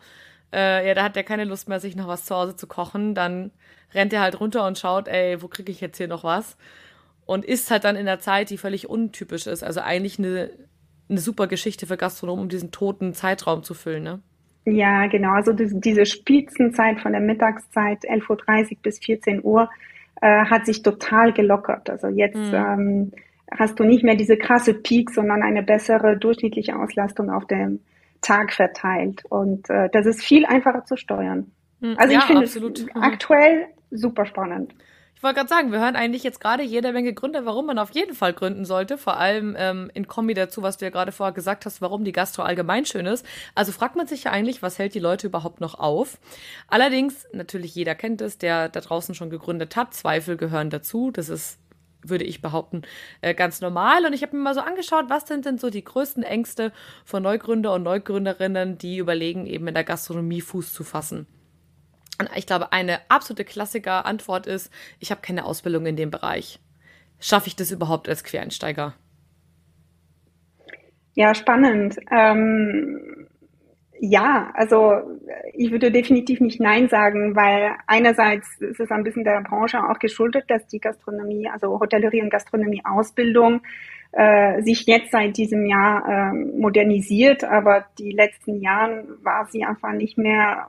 Äh, 0.53 0.87
ja, 0.87 0.93
da 0.93 1.03
hat 1.03 1.17
er 1.17 1.23
keine 1.23 1.43
Lust 1.43 1.67
mehr, 1.67 1.81
sich 1.81 1.97
noch 1.97 2.07
was 2.07 2.23
zu 2.23 2.33
Hause 2.33 2.55
zu 2.55 2.67
kochen. 2.67 3.13
Dann 3.13 3.51
rennt 3.93 4.13
er 4.13 4.21
halt 4.21 4.39
runter 4.39 4.65
und 4.65 4.77
schaut, 4.79 5.09
ey, 5.09 5.41
wo 5.41 5.49
kriege 5.49 5.71
ich 5.71 5.81
jetzt 5.81 5.97
hier 5.97 6.07
noch 6.07 6.23
was? 6.23 6.55
Und 7.25 7.43
isst 7.43 7.71
halt 7.71 7.83
dann 7.83 7.97
in 7.97 8.05
der 8.05 8.19
Zeit, 8.19 8.49
die 8.51 8.57
völlig 8.57 8.89
untypisch 8.89 9.47
ist. 9.47 9.63
Also 9.63 9.81
eigentlich 9.81 10.17
eine 10.17 10.49
eine 11.09 11.19
super 11.19 11.47
Geschichte 11.47 11.87
für 11.87 11.97
Gastronomen, 11.97 12.43
um 12.43 12.49
diesen 12.49 12.71
toten 12.71 13.13
Zeitraum 13.13 13.63
zu 13.63 13.73
füllen, 13.73 14.03
ne? 14.03 14.19
Ja, 14.65 15.07
genau. 15.07 15.31
Also 15.31 15.53
diese 15.53 16.05
Spitzenzeit 16.05 16.99
von 16.99 17.13
der 17.13 17.21
Mittagszeit 17.21 17.99
11.30 18.03 18.71
Uhr 18.71 18.77
bis 18.83 18.99
14 18.99 19.41
Uhr 19.41 19.69
äh, 20.21 20.45
hat 20.45 20.65
sich 20.65 20.81
total 20.81 21.31
gelockert. 21.31 21.89
Also 21.89 22.07
jetzt 22.07 22.35
mhm. 22.35 22.53
ähm, 22.53 23.11
hast 23.57 23.79
du 23.79 23.85
nicht 23.85 24.03
mehr 24.03 24.15
diese 24.15 24.35
krasse 24.35 24.73
Peak, 24.73 25.11
sondern 25.11 25.41
eine 25.41 25.63
bessere 25.63 26.17
durchschnittliche 26.17 26.77
Auslastung 26.77 27.29
auf 27.29 27.45
dem 27.45 27.79
Tag 28.21 28.51
verteilt. 28.51 29.23
Und 29.29 29.69
äh, 29.69 29.89
das 29.91 30.05
ist 30.05 30.21
viel 30.21 30.45
einfacher 30.45 30.83
zu 30.83 30.97
steuern. 30.97 31.51
Mhm. 31.79 31.95
Also 31.97 32.13
ja, 32.13 32.19
ich 32.19 32.25
finde 32.25 32.43
es 32.43 32.59
mhm. 32.59 32.89
aktuell 33.01 33.67
super 33.91 34.25
spannend. 34.25 34.73
Ich 35.17 35.23
wollte 35.23 35.37
gerade 35.37 35.49
sagen, 35.49 35.71
wir 35.71 35.79
hören 35.79 35.95
eigentlich 35.95 36.21
jetzt 36.21 36.39
gerade 36.39 36.61
jede 36.61 36.93
Menge 36.93 37.11
Gründe, 37.11 37.43
warum 37.43 37.65
man 37.65 37.79
auf 37.79 37.89
jeden 37.89 38.13
Fall 38.13 38.33
gründen 38.33 38.65
sollte. 38.65 38.99
Vor 38.99 39.17
allem 39.17 39.55
ähm, 39.57 39.89
in 39.95 40.07
Kombi 40.07 40.35
dazu, 40.35 40.61
was 40.61 40.77
du 40.77 40.85
ja 40.85 40.91
gerade 40.91 41.11
vorher 41.11 41.33
gesagt 41.33 41.65
hast, 41.65 41.81
warum 41.81 42.03
die 42.03 42.11
Gastro 42.11 42.43
allgemein 42.43 42.85
schön 42.85 43.07
ist. 43.07 43.25
Also 43.55 43.71
fragt 43.71 43.95
man 43.95 44.05
sich 44.05 44.25
ja 44.25 44.31
eigentlich, 44.31 44.61
was 44.61 44.77
hält 44.77 44.93
die 44.93 44.99
Leute 44.99 45.25
überhaupt 45.25 45.59
noch 45.59 45.79
auf? 45.79 46.19
Allerdings, 46.67 47.25
natürlich 47.33 47.73
jeder 47.73 47.95
kennt 47.95 48.21
es, 48.21 48.37
der 48.37 48.69
da 48.69 48.79
draußen 48.79 49.15
schon 49.15 49.31
gegründet 49.31 49.75
hat. 49.75 49.95
Zweifel 49.95 50.37
gehören 50.37 50.69
dazu. 50.69 51.09
Das 51.09 51.29
ist 51.29 51.57
würde 52.03 52.23
ich 52.23 52.43
behaupten, 52.43 52.83
äh, 53.21 53.33
ganz 53.33 53.59
normal. 53.59 54.05
Und 54.05 54.13
ich 54.13 54.21
habe 54.21 54.37
mir 54.37 54.43
mal 54.43 54.53
so 54.53 54.61
angeschaut, 54.61 55.05
was 55.09 55.27
sind 55.27 55.45
denn 55.47 55.57
so 55.57 55.71
die 55.71 55.83
größten 55.83 56.21
Ängste 56.21 56.71
von 57.05 57.23
Neugründer 57.23 57.73
und 57.73 57.81
Neugründerinnen, 57.81 58.77
die 58.77 58.97
überlegen, 58.97 59.47
eben 59.47 59.67
in 59.67 59.73
der 59.73 59.83
Gastronomie 59.83 60.41
Fuß 60.41 60.73
zu 60.73 60.83
fassen. 60.83 61.25
Ich 62.35 62.47
glaube, 62.47 62.71
eine 62.71 62.99
absolute 63.09 63.45
Klassiker-Antwort 63.45 64.47
ist, 64.47 64.71
ich 64.99 65.11
habe 65.11 65.21
keine 65.21 65.45
Ausbildung 65.45 65.85
in 65.85 65.95
dem 65.95 66.09
Bereich. 66.09 66.59
Schaffe 67.19 67.47
ich 67.47 67.55
das 67.55 67.71
überhaupt 67.71 68.09
als 68.09 68.23
Quereinsteiger? 68.23 68.93
Ja, 71.13 71.33
spannend. 71.33 71.97
Ähm, 72.11 73.27
ja, 73.99 74.51
also 74.53 75.19
ich 75.53 75.71
würde 75.71 75.91
definitiv 75.91 76.39
nicht 76.39 76.59
Nein 76.59 76.87
sagen, 76.87 77.35
weil 77.35 77.71
einerseits 77.87 78.61
ist 78.61 78.79
es 78.79 78.91
ein 78.91 79.03
bisschen 79.03 79.23
der 79.23 79.41
Branche 79.41 79.79
auch 79.79 79.97
geschuldet, 79.97 80.45
dass 80.47 80.67
die 80.67 80.79
Gastronomie, 80.79 81.49
also 81.49 81.79
Hotellerie 81.79 82.21
und 82.21 82.29
Gastronomie-Ausbildung 82.29 83.61
äh, 84.11 84.61
sich 84.61 84.85
jetzt 84.85 85.11
seit 85.11 85.37
diesem 85.37 85.65
Jahr 85.65 86.07
äh, 86.07 86.33
modernisiert, 86.33 87.43
aber 87.43 87.85
die 87.97 88.11
letzten 88.11 88.61
Jahren 88.61 89.07
war 89.23 89.47
sie 89.47 89.63
einfach 89.63 89.93
nicht 89.93 90.17
mehr 90.17 90.67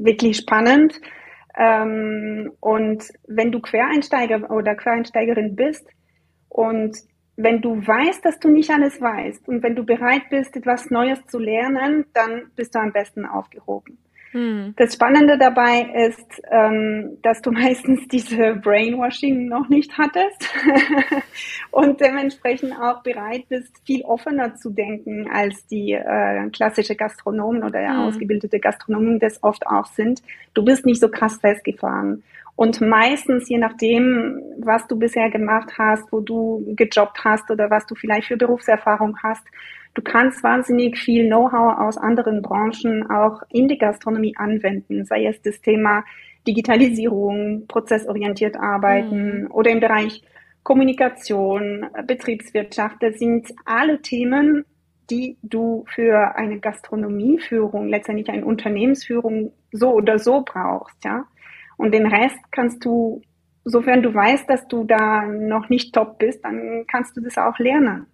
wirklich 0.00 0.38
spannend. 0.38 1.00
Ähm, 1.56 2.52
und 2.60 3.04
wenn 3.26 3.52
du 3.52 3.60
Quereinsteiger 3.60 4.50
oder 4.50 4.74
Quereinsteigerin 4.74 5.56
bist 5.56 5.86
und 6.48 6.96
wenn 7.36 7.60
du 7.60 7.76
weißt, 7.76 8.24
dass 8.24 8.38
du 8.38 8.48
nicht 8.48 8.70
alles 8.70 9.00
weißt 9.00 9.48
und 9.48 9.62
wenn 9.62 9.74
du 9.74 9.84
bereit 9.84 10.28
bist, 10.30 10.56
etwas 10.56 10.90
Neues 10.90 11.24
zu 11.26 11.38
lernen, 11.38 12.06
dann 12.12 12.50
bist 12.54 12.74
du 12.74 12.78
am 12.78 12.92
besten 12.92 13.24
aufgehoben. 13.24 13.98
Hm. 14.32 14.74
Das 14.76 14.94
Spannende 14.94 15.36
dabei 15.38 16.08
ist, 16.08 16.42
ähm, 16.50 17.18
dass 17.22 17.42
du 17.42 17.50
meistens 17.52 18.06
diese 18.08 18.54
Brainwashing 18.54 19.48
noch 19.48 19.68
nicht 19.68 19.98
hattest 19.98 20.48
und 21.70 22.00
dementsprechend 22.00 22.74
auch 22.80 23.02
bereit 23.02 23.48
bist, 23.48 23.76
viel 23.84 24.02
offener 24.02 24.54
zu 24.54 24.70
denken, 24.70 25.28
als 25.28 25.66
die 25.66 25.92
äh, 25.92 26.48
klassische 26.50 26.94
Gastronomen 26.94 27.64
oder 27.64 27.80
hm. 27.80 28.00
ausgebildete 28.02 28.60
Gastronomen 28.60 29.18
das 29.18 29.42
oft 29.42 29.66
auch 29.66 29.86
sind. 29.86 30.22
Du 30.54 30.64
bist 30.64 30.86
nicht 30.86 31.00
so 31.00 31.08
krass 31.08 31.38
festgefahren. 31.40 32.22
Und 32.60 32.82
meistens, 32.82 33.48
je 33.48 33.56
nachdem, 33.56 34.38
was 34.58 34.86
du 34.86 34.98
bisher 34.98 35.30
gemacht 35.30 35.78
hast, 35.78 36.12
wo 36.12 36.20
du 36.20 36.74
gejobbt 36.76 37.24
hast 37.24 37.50
oder 37.50 37.70
was 37.70 37.86
du 37.86 37.94
vielleicht 37.94 38.28
für 38.28 38.36
Berufserfahrung 38.36 39.16
hast, 39.22 39.42
Du 39.94 40.02
kannst 40.02 40.42
wahnsinnig 40.42 40.98
viel 40.98 41.26
Know-how 41.26 41.78
aus 41.78 41.98
anderen 41.98 42.42
Branchen 42.42 43.10
auch 43.10 43.42
in 43.50 43.68
die 43.68 43.78
Gastronomie 43.78 44.36
anwenden, 44.36 45.04
sei 45.04 45.26
es 45.26 45.42
das 45.42 45.60
Thema 45.60 46.04
Digitalisierung, 46.46 47.66
prozessorientiert 47.66 48.56
arbeiten 48.56 49.42
mhm. 49.42 49.50
oder 49.50 49.70
im 49.70 49.80
Bereich 49.80 50.22
Kommunikation, 50.62 51.86
Betriebswirtschaft. 52.06 52.96
Das 53.00 53.18
sind 53.18 53.52
alle 53.64 54.00
Themen, 54.00 54.64
die 55.10 55.36
du 55.42 55.84
für 55.88 56.36
eine 56.36 56.60
Gastronomieführung, 56.60 57.88
letztendlich 57.88 58.28
eine 58.30 58.44
Unternehmensführung 58.44 59.52
so 59.72 59.92
oder 59.92 60.18
so 60.18 60.42
brauchst, 60.44 61.04
ja. 61.04 61.24
Und 61.76 61.92
den 61.92 62.06
Rest 62.06 62.38
kannst 62.50 62.84
du, 62.84 63.22
sofern 63.64 64.02
du 64.02 64.14
weißt, 64.14 64.48
dass 64.48 64.68
du 64.68 64.84
da 64.84 65.26
noch 65.26 65.68
nicht 65.68 65.94
top 65.94 66.18
bist, 66.18 66.44
dann 66.44 66.84
kannst 66.86 67.16
du 67.16 67.20
das 67.22 67.38
auch 67.38 67.58
lernen. 67.58 68.06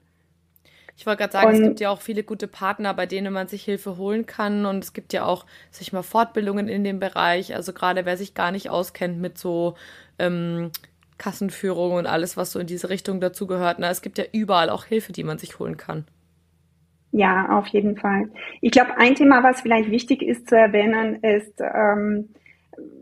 Ich 0.96 1.04
wollte 1.04 1.18
gerade 1.20 1.32
sagen, 1.32 1.48
und, 1.48 1.54
es 1.54 1.62
gibt 1.62 1.80
ja 1.80 1.90
auch 1.90 2.00
viele 2.00 2.22
gute 2.22 2.48
Partner, 2.48 2.94
bei 2.94 3.06
denen 3.06 3.32
man 3.32 3.48
sich 3.48 3.64
Hilfe 3.64 3.98
holen 3.98 4.24
kann. 4.24 4.64
Und 4.64 4.82
es 4.82 4.94
gibt 4.94 5.12
ja 5.12 5.26
auch, 5.26 5.44
sag 5.70 5.82
ich 5.82 5.92
mal, 5.92 6.02
Fortbildungen 6.02 6.68
in 6.68 6.84
dem 6.84 6.98
Bereich. 6.98 7.54
Also 7.54 7.72
gerade 7.72 8.06
wer 8.06 8.16
sich 8.16 8.34
gar 8.34 8.50
nicht 8.50 8.70
auskennt 8.70 9.20
mit 9.20 9.36
so 9.36 9.74
ähm, 10.18 10.70
Kassenführung 11.18 11.92
und 11.92 12.06
alles, 12.06 12.36
was 12.36 12.52
so 12.52 12.58
in 12.58 12.66
diese 12.66 12.88
Richtung 12.88 13.20
dazugehört. 13.20 13.78
Na, 13.78 13.90
es 13.90 14.00
gibt 14.00 14.16
ja 14.16 14.24
überall 14.32 14.70
auch 14.70 14.84
Hilfe, 14.84 15.12
die 15.12 15.24
man 15.24 15.38
sich 15.38 15.58
holen 15.58 15.76
kann. 15.76 16.06
Ja, 17.12 17.58
auf 17.58 17.66
jeden 17.68 17.96
Fall. 17.96 18.30
Ich 18.60 18.72
glaube, 18.72 18.96
ein 18.96 19.14
Thema, 19.14 19.42
was 19.42 19.60
vielleicht 19.60 19.90
wichtig 19.90 20.22
ist 20.22 20.48
zu 20.48 20.56
erwähnen, 20.56 21.22
ist, 21.22 21.60
ähm, 21.60 22.30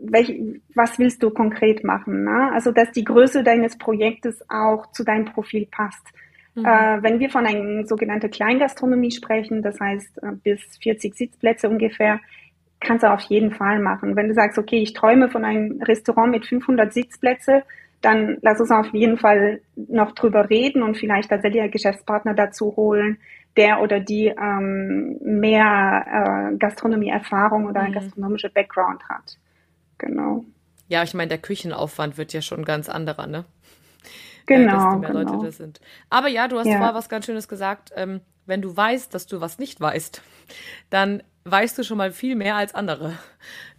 welch, 0.01 0.33
was 0.73 0.99
willst 0.99 1.21
du 1.23 1.31
konkret 1.31 1.83
machen? 1.83 2.23
Ne? 2.23 2.51
Also, 2.53 2.71
dass 2.71 2.91
die 2.91 3.03
Größe 3.03 3.43
deines 3.43 3.77
Projektes 3.77 4.41
auch 4.49 4.91
zu 4.91 5.03
deinem 5.03 5.25
Profil 5.25 5.67
passt. 5.69 6.07
Mhm. 6.55 6.65
Äh, 6.65 7.03
wenn 7.03 7.19
wir 7.19 7.29
von 7.29 7.45
einer 7.45 7.85
sogenannten 7.85 8.31
Kleingastronomie 8.31 9.11
sprechen, 9.11 9.61
das 9.61 9.79
heißt 9.79 10.23
äh, 10.23 10.31
bis 10.43 10.61
40 10.81 11.15
Sitzplätze 11.15 11.69
ungefähr, 11.69 12.19
kannst 12.79 13.03
du 13.03 13.11
auf 13.11 13.21
jeden 13.21 13.51
Fall 13.51 13.79
machen. 13.79 14.15
Wenn 14.15 14.27
du 14.27 14.33
sagst, 14.33 14.57
okay, 14.57 14.81
ich 14.81 14.93
träume 14.93 15.29
von 15.29 15.43
einem 15.43 15.81
Restaurant 15.81 16.31
mit 16.31 16.45
500 16.45 16.93
Sitzplätze, 16.93 17.63
dann 18.01 18.37
lass 18.41 18.59
uns 18.59 18.71
auf 18.71 18.93
jeden 18.93 19.17
Fall 19.17 19.61
noch 19.75 20.13
drüber 20.13 20.49
reden 20.49 20.83
und 20.83 20.97
vielleicht 20.97 21.29
tatsächlich 21.29 21.61
einen 21.61 21.71
Geschäftspartner 21.71 22.33
dazu 22.33 22.75
holen, 22.75 23.17
der 23.57 23.81
oder 23.81 23.99
die 23.99 24.27
ähm, 24.27 25.17
mehr 25.21 26.51
äh, 26.53 26.57
Gastronomie-Erfahrung 26.57 27.65
oder 27.65 27.83
mhm. 27.83 27.93
gastronomische 27.93 28.49
Background 28.49 29.01
hat. 29.09 29.37
Genau. 29.97 30.43
Ja, 30.87 31.03
ich 31.03 31.13
meine, 31.13 31.29
der 31.29 31.37
Küchenaufwand 31.39 32.17
wird 32.17 32.33
ja 32.33 32.41
schon 32.41 32.63
ganz 32.63 32.89
anderer, 32.89 33.27
ne? 33.27 33.45
Genau. 34.45 34.93
Äh, 34.93 34.97
mehr 34.97 35.09
genau. 35.09 35.33
Leute 35.33 35.45
das 35.45 35.57
sind. 35.57 35.79
Aber 36.09 36.27
ja, 36.27 36.47
du 36.47 36.59
hast 36.59 36.67
ja. 36.67 36.77
vorher 36.77 36.93
was 36.95 37.09
ganz 37.09 37.25
Schönes 37.25 37.47
gesagt. 37.47 37.91
Ähm, 37.95 38.21
wenn 38.45 38.61
du 38.61 38.75
weißt, 38.75 39.13
dass 39.13 39.25
du 39.25 39.41
was 39.41 39.59
nicht 39.59 39.81
weißt, 39.81 40.21
dann 40.89 41.23
weißt 41.45 41.77
du 41.77 41.83
schon 41.83 41.97
mal 41.97 42.11
viel 42.11 42.35
mehr 42.35 42.55
als 42.55 42.73
andere. 42.73 43.13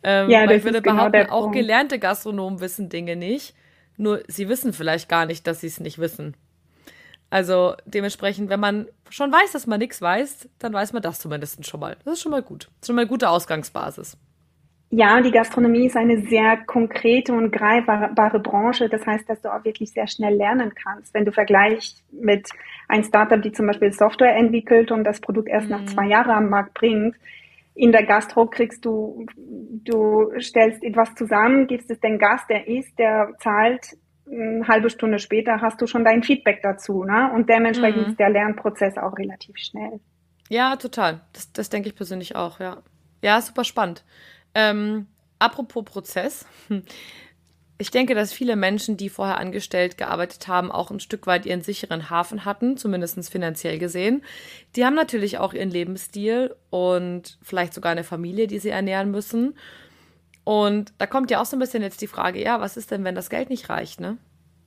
Ähm, 0.02 0.30
ja, 0.30 0.46
das 0.46 0.58
ich 0.58 0.64
würde 0.64 0.82
genau 0.82 1.10
behaupten, 1.10 1.30
auch 1.30 1.50
gelernte 1.50 1.98
Gastronomen 1.98 2.60
wissen 2.60 2.88
Dinge 2.88 3.16
nicht. 3.16 3.54
Nur 3.96 4.22
sie 4.28 4.48
wissen 4.48 4.72
vielleicht 4.72 5.08
gar 5.08 5.26
nicht, 5.26 5.46
dass 5.46 5.60
sie 5.60 5.66
es 5.66 5.80
nicht 5.80 5.98
wissen. 5.98 6.36
Also 7.28 7.74
dementsprechend, 7.86 8.50
wenn 8.50 8.60
man 8.60 8.86
schon 9.10 9.32
weiß, 9.32 9.52
dass 9.52 9.66
man 9.66 9.80
nichts 9.80 10.00
weiß, 10.00 10.48
dann 10.58 10.72
weiß 10.72 10.92
man 10.92 11.02
das 11.02 11.18
zumindest 11.18 11.66
schon 11.66 11.80
mal. 11.80 11.96
Das 12.04 12.14
ist 12.14 12.22
schon 12.22 12.30
mal 12.30 12.42
gut. 12.42 12.64
Das 12.64 12.82
ist 12.82 12.86
schon 12.86 12.96
mal 12.96 13.02
eine 13.02 13.08
gute 13.08 13.28
Ausgangsbasis. 13.28 14.16
Ja, 14.90 15.20
die 15.20 15.32
Gastronomie 15.32 15.86
ist 15.86 15.96
eine 15.96 16.20
sehr 16.20 16.58
konkrete 16.58 17.32
und 17.32 17.50
greifbare 17.50 18.38
Branche. 18.38 18.88
Das 18.88 19.04
heißt, 19.04 19.28
dass 19.28 19.40
du 19.40 19.52
auch 19.52 19.64
wirklich 19.64 19.90
sehr 19.90 20.06
schnell 20.06 20.34
lernen 20.34 20.72
kannst. 20.74 21.12
Wenn 21.12 21.24
du 21.24 21.32
vergleichst 21.32 22.04
mit 22.12 22.48
einem 22.88 23.02
Startup, 23.02 23.42
die 23.42 23.50
zum 23.50 23.66
Beispiel 23.66 23.92
Software 23.92 24.36
entwickelt 24.36 24.92
und 24.92 25.02
das 25.02 25.20
Produkt 25.20 25.48
erst 25.48 25.66
mhm. 25.66 25.72
nach 25.72 25.84
zwei 25.86 26.06
Jahren 26.06 26.30
am 26.30 26.50
Markt 26.50 26.74
bringt, 26.74 27.16
in 27.74 27.92
der 27.92 28.04
Gastro 28.04 28.46
kriegst 28.46 28.84
du, 28.84 29.26
du 29.36 30.32
stellst 30.40 30.82
etwas 30.82 31.14
zusammen, 31.14 31.66
gibst 31.66 31.90
es 31.90 32.00
den 32.00 32.18
Gast, 32.18 32.48
der 32.48 32.68
isst, 32.68 32.98
der 32.98 33.34
zahlt, 33.40 33.96
eine 34.30 34.66
halbe 34.66 34.90
Stunde 34.90 35.18
später 35.18 35.60
hast 35.60 35.80
du 35.80 35.86
schon 35.86 36.04
dein 36.04 36.22
Feedback 36.22 36.60
dazu, 36.62 37.04
ne? 37.04 37.30
Und 37.32 37.48
dementsprechend 37.48 38.02
mhm. 38.02 38.10
ist 38.10 38.18
der 38.18 38.30
Lernprozess 38.30 38.96
auch 38.96 39.16
relativ 39.18 39.56
schnell. 39.58 40.00
Ja, 40.48 40.76
total. 40.76 41.20
Das, 41.32 41.52
das 41.52 41.68
denke 41.68 41.88
ich 41.88 41.94
persönlich 41.94 42.34
auch, 42.34 42.60
ja. 42.60 42.78
Ja, 43.22 43.40
super 43.40 43.64
spannend. 43.64 44.04
Ähm, 44.56 45.06
apropos 45.38 45.84
Prozess. 45.84 46.46
Ich 47.78 47.90
denke, 47.90 48.14
dass 48.14 48.32
viele 48.32 48.56
Menschen, 48.56 48.96
die 48.96 49.10
vorher 49.10 49.36
angestellt 49.36 49.98
gearbeitet 49.98 50.48
haben, 50.48 50.72
auch 50.72 50.90
ein 50.90 50.98
Stück 50.98 51.26
weit 51.26 51.44
ihren 51.44 51.60
sicheren 51.60 52.08
Hafen 52.08 52.46
hatten, 52.46 52.78
zumindest 52.78 53.30
finanziell 53.30 53.78
gesehen. 53.78 54.24
Die 54.76 54.86
haben 54.86 54.94
natürlich 54.94 55.36
auch 55.36 55.52
ihren 55.52 55.68
Lebensstil 55.68 56.56
und 56.70 57.36
vielleicht 57.42 57.74
sogar 57.74 57.92
eine 57.92 58.02
Familie, 58.02 58.46
die 58.46 58.60
sie 58.60 58.70
ernähren 58.70 59.10
müssen. 59.10 59.58
Und 60.42 60.94
da 60.96 61.06
kommt 61.06 61.30
ja 61.30 61.38
auch 61.38 61.44
so 61.44 61.54
ein 61.54 61.60
bisschen 61.60 61.82
jetzt 61.82 62.00
die 62.00 62.06
Frage, 62.06 62.42
ja, 62.42 62.62
was 62.62 62.78
ist 62.78 62.90
denn, 62.92 63.04
wenn 63.04 63.14
das 63.14 63.28
Geld 63.28 63.50
nicht 63.50 63.68
reicht, 63.68 64.00
ne? 64.00 64.16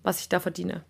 Was 0.04 0.20
ich 0.20 0.30
da 0.30 0.40
verdiene? 0.40 0.84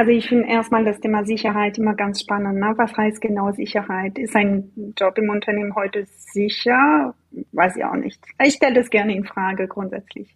Also 0.00 0.12
ich 0.12 0.30
finde 0.30 0.48
erstmal 0.48 0.82
das 0.82 0.98
Thema 0.98 1.26
Sicherheit 1.26 1.76
immer 1.76 1.92
ganz 1.92 2.22
spannend. 2.22 2.58
Ne? 2.58 2.72
Was 2.78 2.96
heißt 2.96 3.20
genau 3.20 3.52
Sicherheit? 3.52 4.16
Ist 4.18 4.34
ein 4.34 4.94
Job 4.98 5.18
im 5.18 5.28
Unternehmen 5.28 5.74
heute 5.74 6.06
sicher? 6.06 7.14
Weiß 7.52 7.76
ich 7.76 7.84
auch 7.84 7.96
nicht. 7.96 8.18
Ich 8.42 8.54
stelle 8.54 8.76
das 8.76 8.88
gerne 8.88 9.14
in 9.14 9.26
Frage 9.26 9.68
grundsätzlich. 9.68 10.34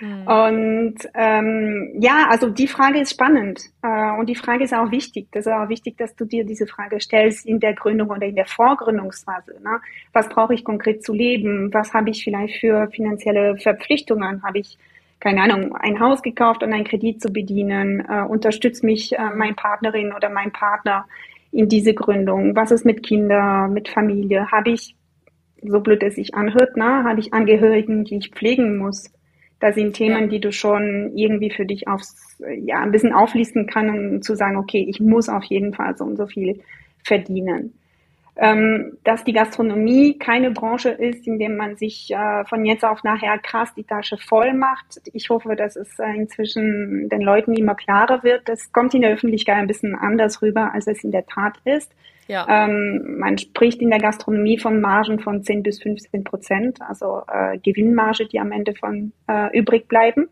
Mhm. 0.00 0.26
Und 0.26 0.96
ähm, 1.14 1.96
ja, 1.98 2.26
also 2.28 2.50
die 2.50 2.68
Frage 2.68 3.00
ist 3.00 3.12
spannend 3.12 3.62
äh, 3.82 4.10
und 4.18 4.28
die 4.28 4.34
Frage 4.34 4.64
ist 4.64 4.74
auch 4.74 4.90
wichtig. 4.90 5.28
Das 5.32 5.46
ist 5.46 5.52
auch 5.52 5.70
wichtig, 5.70 5.96
dass 5.96 6.14
du 6.14 6.26
dir 6.26 6.44
diese 6.44 6.66
Frage 6.66 7.00
stellst 7.00 7.46
in 7.46 7.58
der 7.58 7.72
Gründung 7.72 8.10
oder 8.10 8.26
in 8.26 8.36
der 8.36 8.44
Vorgründungsphase. 8.44 9.54
Ne? 9.64 9.80
Was 10.12 10.28
brauche 10.28 10.52
ich 10.52 10.62
konkret 10.62 11.02
zu 11.02 11.14
leben? 11.14 11.72
Was 11.72 11.94
habe 11.94 12.10
ich 12.10 12.22
vielleicht 12.22 12.60
für 12.60 12.90
finanzielle 12.90 13.56
Verpflichtungen? 13.56 14.42
Habe 14.42 14.58
ich 14.58 14.76
keine 15.20 15.42
Ahnung, 15.42 15.74
ein 15.76 16.00
Haus 16.00 16.22
gekauft 16.22 16.62
und 16.62 16.72
einen 16.72 16.84
Kredit 16.84 17.20
zu 17.20 17.32
bedienen? 17.32 18.00
Äh, 18.08 18.22
unterstützt 18.22 18.84
mich 18.84 19.12
äh, 19.12 19.30
mein 19.34 19.56
Partnerin 19.56 20.12
oder 20.12 20.28
mein 20.28 20.52
Partner 20.52 21.06
in 21.52 21.68
diese 21.68 21.94
Gründung? 21.94 22.54
Was 22.54 22.70
ist 22.70 22.84
mit 22.84 23.02
Kindern, 23.02 23.72
mit 23.72 23.88
Familie? 23.88 24.50
Habe 24.50 24.70
ich, 24.70 24.94
so 25.62 25.80
blöd 25.80 26.02
es 26.02 26.16
sich 26.16 26.34
anhört, 26.34 26.72
na, 26.76 27.04
habe 27.04 27.20
ich 27.20 27.32
Angehörigen, 27.32 28.04
die 28.04 28.16
ich 28.16 28.30
pflegen 28.30 28.76
muss? 28.78 29.12
Da 29.58 29.72
sind 29.72 29.94
Themen, 29.94 30.28
die 30.28 30.40
du 30.40 30.52
schon 30.52 31.12
irgendwie 31.16 31.50
für 31.50 31.64
dich 31.64 31.88
aufs, 31.88 32.38
ja, 32.60 32.80
ein 32.80 32.92
bisschen 32.92 33.14
auflisten 33.14 33.66
kann, 33.66 33.88
um 33.88 34.22
zu 34.22 34.34
sagen, 34.34 34.58
okay, 34.58 34.84
ich 34.86 35.00
muss 35.00 35.30
auf 35.30 35.44
jeden 35.44 35.72
Fall 35.72 35.96
so 35.96 36.04
und 36.04 36.16
so 36.16 36.26
viel 36.26 36.60
verdienen 37.02 37.72
ähm, 38.38 38.98
dass 39.02 39.24
die 39.24 39.32
Gastronomie 39.32 40.18
keine 40.18 40.50
Branche 40.50 40.90
ist, 40.90 41.26
in 41.26 41.38
der 41.38 41.48
man 41.48 41.76
sich 41.76 42.10
äh, 42.10 42.44
von 42.44 42.64
jetzt 42.66 42.84
auf 42.84 43.02
nachher 43.02 43.38
krass 43.38 43.72
die 43.74 43.84
Tasche 43.84 44.18
voll 44.18 44.52
macht. 44.52 45.00
Ich 45.14 45.30
hoffe, 45.30 45.56
dass 45.56 45.76
es 45.76 45.98
äh, 45.98 46.14
inzwischen 46.14 47.08
den 47.08 47.22
Leuten 47.22 47.54
immer 47.54 47.74
klarer 47.74 48.22
wird. 48.22 48.48
Das 48.48 48.72
kommt 48.72 48.92
in 48.94 49.00
der 49.00 49.12
Öffentlichkeit 49.12 49.56
ein 49.56 49.66
bisschen 49.66 49.94
anders 49.94 50.42
rüber, 50.42 50.72
als 50.74 50.86
es 50.86 51.02
in 51.02 51.12
der 51.12 51.24
Tat 51.24 51.54
ist. 51.64 51.92
Ja. 52.28 52.46
Ähm, 52.48 53.18
man 53.18 53.38
spricht 53.38 53.80
in 53.80 53.90
der 53.90 54.00
Gastronomie 54.00 54.58
von 54.58 54.80
Margen 54.80 55.20
von 55.20 55.42
10 55.42 55.62
bis 55.62 55.80
15 55.82 56.24
Prozent, 56.24 56.80
also 56.82 57.22
äh, 57.28 57.56
Gewinnmarge, 57.58 58.26
die 58.26 58.40
am 58.40 58.52
Ende 58.52 58.74
von 58.74 59.12
äh, 59.28 59.56
übrig 59.56 59.88
bleiben. 59.88 60.28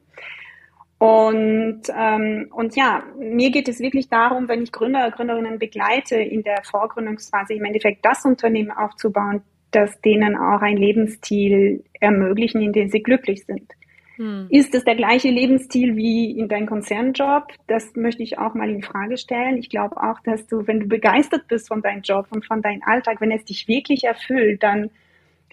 Und, 1.05 1.83
ähm, 1.95 2.49
und 2.51 2.77
ja, 2.77 3.03
mir 3.19 3.51
geht 3.51 3.69
es 3.69 3.79
wirklich 3.79 4.09
darum, 4.09 4.49
wenn 4.49 4.63
ich 4.63 4.73
Gründer, 4.73 5.11
Gründerinnen 5.11 5.59
begleite, 5.59 6.17
in 6.17 6.43
der 6.43 6.63
Vorgründungsphase 6.65 7.53
im 7.53 7.65
Endeffekt 7.67 8.03
das 8.07 8.25
Unternehmen 8.25 8.71
aufzubauen, 8.71 9.43
das 9.71 10.01
denen 10.01 10.35
auch 10.35 10.63
ein 10.63 10.79
Lebensstil 10.79 11.85
ermöglichen, 12.01 12.63
in 12.63 12.73
dem 12.73 12.89
sie 12.89 13.03
glücklich 13.03 13.45
sind. 13.45 13.71
Hm. 14.17 14.47
Ist 14.49 14.75
es 14.75 14.85
der 14.85 14.95
gleiche 14.95 15.29
Lebensstil 15.29 15.95
wie 15.95 16.31
in 16.39 16.49
deinem 16.49 16.67
Konzernjob? 16.67 17.49
Das 17.67 17.95
möchte 17.97 18.23
ich 18.23 18.39
auch 18.39 18.55
mal 18.55 18.71
in 18.71 18.81
Frage 18.81 19.19
stellen. 19.19 19.59
Ich 19.59 19.69
glaube 19.69 19.99
auch, 19.99 20.21
dass 20.21 20.47
du, 20.47 20.67
wenn 20.67 20.81
du 20.81 20.87
begeistert 20.87 21.49
bist 21.49 21.69
von 21.69 21.83
deinem 21.83 22.01
Job 22.01 22.29
und 22.31 22.47
von 22.47 22.63
deinem 22.63 22.81
Alltag, 22.83 23.21
wenn 23.21 23.31
es 23.31 23.45
dich 23.45 23.69
wirklich 23.69 24.05
erfüllt, 24.05 24.63
dann 24.63 24.89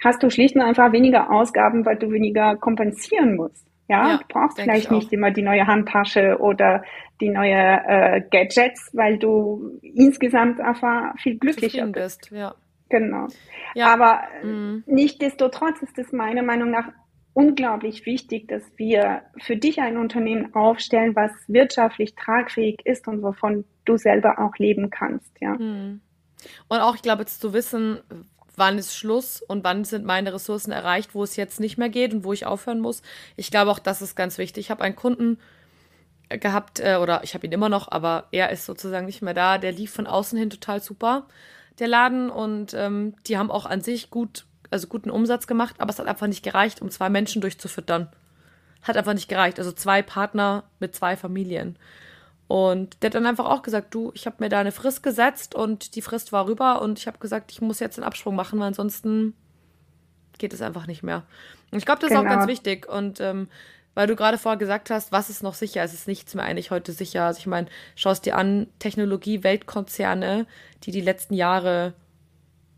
hast 0.02 0.24
du 0.24 0.30
schlicht 0.30 0.56
und 0.56 0.62
einfach 0.62 0.94
weniger 0.94 1.30
Ausgaben, 1.30 1.86
weil 1.86 1.98
du 1.98 2.10
weniger 2.10 2.56
kompensieren 2.56 3.36
musst. 3.36 3.66
Ja, 3.92 4.08
ja 4.08 4.18
du 4.18 4.24
brauchst 4.30 4.60
vielleicht 4.60 4.90
nicht 4.90 5.12
immer 5.12 5.32
die 5.32 5.42
neue 5.42 5.68
Handtasche 5.68 6.38
oder 6.40 6.84
die 7.20 7.30
neue 7.30 7.54
äh, 7.54 8.22
Gadgets, 8.32 8.90
weil 8.94 9.18
du 9.20 9.80
insgesamt 9.82 10.62
einfach 10.62 11.14
viel 11.20 11.38
glücklicher 11.38 11.86
bist. 11.88 12.32
Ja. 12.32 12.56
Genau. 12.90 13.28
Ja. 13.76 13.94
Aber 13.94 14.22
mhm. 14.44 14.84
nichtdestotrotz 14.86 15.82
ist 15.82 15.98
es 15.98 16.12
meiner 16.14 16.42
Meinung 16.42 16.72
nach 16.72 16.88
unglaublich 17.34 18.06
wichtig, 18.06 18.48
dass 18.48 18.64
wir 18.78 19.24
für 19.38 19.58
dich 19.58 19.80
ein 19.80 19.98
Unternehmen 19.98 20.54
aufstellen, 20.56 21.16
was 21.16 21.32
wirtschaftlich 21.48 22.16
tragfähig 22.16 22.80
ist 22.86 23.08
und 23.08 23.22
wovon 23.24 23.66
du 23.86 23.98
selber 23.98 24.40
auch 24.40 24.56
leben 24.58 24.90
kannst, 24.90 25.32
ja. 25.42 25.54
Mhm. 25.54 26.02
Und 26.68 26.80
auch, 26.80 26.96
ich 26.96 27.02
glaube, 27.02 27.22
jetzt 27.22 27.40
zu 27.40 27.54
wissen, 27.54 28.00
wann 28.62 28.78
ist 28.78 28.96
Schluss 28.96 29.42
und 29.42 29.64
wann 29.64 29.86
sind 29.86 30.06
meine 30.06 30.36
Ressourcen 30.36 30.72
erreicht, 30.72 31.16
wo 31.16 31.24
es 31.24 31.36
jetzt 31.36 31.60
nicht 31.60 31.80
mehr 31.80 31.90
geht 31.90 32.14
und 32.14 32.24
wo 32.24 32.32
ich 32.32 32.46
aufhören 32.46 32.80
muss. 32.80 33.02
Ich 33.36 33.50
glaube 33.50 33.72
auch, 33.72 33.80
das 33.80 34.04
ist 34.04 34.16
ganz 34.16 34.38
wichtig. 34.38 34.66
Ich 34.66 34.70
habe 34.70 34.84
einen 34.84 34.96
Kunden 34.96 35.40
gehabt, 36.30 36.80
äh, 36.80 36.98
oder 37.02 37.24
ich 37.24 37.34
habe 37.34 37.48
ihn 37.48 37.52
immer 37.52 37.70
noch, 37.70 37.92
aber 37.92 38.28
er 38.32 38.52
ist 38.52 38.68
sozusagen 38.68 39.08
nicht 39.08 39.24
mehr 39.24 39.34
da. 39.34 39.58
Der 39.58 39.72
lief 39.72 39.92
von 39.92 40.06
außen 40.06 40.38
hin 40.38 40.52
total 40.52 40.80
super, 40.80 41.26
der 41.80 41.88
Laden. 41.88 42.30
Und 42.30 42.76
ähm, 42.76 43.16
die 43.26 43.40
haben 43.40 43.50
auch 43.50 43.66
an 43.66 43.82
sich 43.82 44.12
gut, 44.12 44.46
also 44.70 44.86
guten 44.86 45.10
Umsatz 45.10 45.48
gemacht, 45.48 45.78
aber 45.80 45.90
es 45.90 45.98
hat 45.98 46.06
einfach 46.06 46.28
nicht 46.28 46.44
gereicht, 46.44 46.84
um 46.84 46.92
zwei 46.92 47.10
Menschen 47.10 47.42
durchzufüttern. 47.42 48.10
Hat 48.84 48.96
einfach 48.96 49.16
nicht 49.16 49.28
gereicht. 49.28 49.58
Also 49.58 49.72
zwei 49.72 50.04
Partner 50.04 50.66
mit 50.80 50.96
zwei 50.96 51.18
Familien. 51.18 51.78
Und 52.52 53.02
der 53.02 53.08
hat 53.08 53.16
dann 53.16 53.28
einfach 53.28 53.46
auch 53.46 53.62
gesagt, 53.62 53.94
du, 53.94 54.12
ich 54.14 54.26
habe 54.26 54.36
mir 54.40 54.50
da 54.50 54.60
eine 54.60 54.74
Frist 54.74 55.04
gesetzt 55.04 55.56
und 55.56 55.96
die 55.96 56.02
Frist 56.02 56.34
war 56.34 56.48
rüber 56.48 56.82
und 56.82 57.00
ich 57.00 57.08
habe 57.08 57.18
gesagt, 57.18 57.50
ich 57.50 57.62
muss 57.62 57.80
jetzt 57.80 57.98
einen 57.98 58.04
Absprung 58.04 58.36
machen, 58.36 58.60
weil 58.60 58.68
ansonsten 58.68 59.36
geht 60.38 60.52
es 60.52 60.62
einfach 60.62 60.86
nicht 60.86 61.02
mehr. 61.02 61.24
Und 61.72 61.78
ich 61.78 61.86
glaube, 61.86 62.02
das 62.02 62.10
genau. 62.10 62.20
ist 62.20 62.26
auch 62.26 62.30
ganz 62.30 62.42
genau. 62.42 62.52
wichtig. 62.52 62.90
Und 62.90 63.22
ähm, 63.22 63.48
weil 63.94 64.08
du 64.08 64.18
gerade 64.18 64.38
vorher 64.38 64.58
gesagt 64.58 64.90
hast, 64.90 65.14
was 65.14 65.30
ist 65.30 65.44
noch 65.44 65.54
sicher? 65.54 65.82
Es 65.82 65.94
ist 65.94 66.10
nichts 66.10 66.36
mehr 66.36 66.44
eigentlich 66.44 66.72
heute 66.72 66.92
sicher. 66.92 67.24
Also 67.24 67.40
ich 67.40 67.48
meine, 67.48 67.68
schaust 67.96 68.26
dir 68.26 68.36
an, 68.36 68.68
Technologie-Weltkonzerne, 68.80 70.46
die 70.84 70.92
die 70.92 71.00
letzten 71.00 71.36
Jahre, 71.36 71.94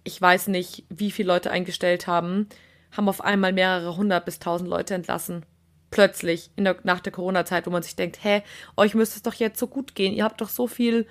ich 0.03 0.21
weiß 0.21 0.49
nicht, 0.49 0.83
wie 0.89 1.09
viele 1.09 1.29
Leute 1.29 1.49
eingestellt 1.49 2.05
haben, 2.05 2.47
haben 2.91 3.09
auf 3.09 3.21
einmal 3.21 3.53
mehrere 3.53 3.97
hundert 3.97 4.25
bis 4.25 4.37
tausend 4.37 4.69
Leute 4.69 4.93
entlassen 4.93 5.47
plötzlich 5.93 6.49
in 6.55 6.63
der, 6.63 6.75
nach 6.83 6.99
der 7.01 7.11
Corona-Zeit, 7.11 7.67
wo 7.67 7.69
man 7.69 7.83
sich 7.83 7.95
denkt, 7.95 8.23
hä, 8.23 8.41
euch 8.75 8.95
müsste 8.95 9.17
es 9.17 9.21
doch 9.21 9.35
jetzt 9.35 9.59
so 9.59 9.67
gut 9.67 9.93
gehen. 9.93 10.13
Ihr 10.13 10.23
habt 10.23 10.41
doch 10.41 10.49
so 10.49 10.65
viel 10.67 11.05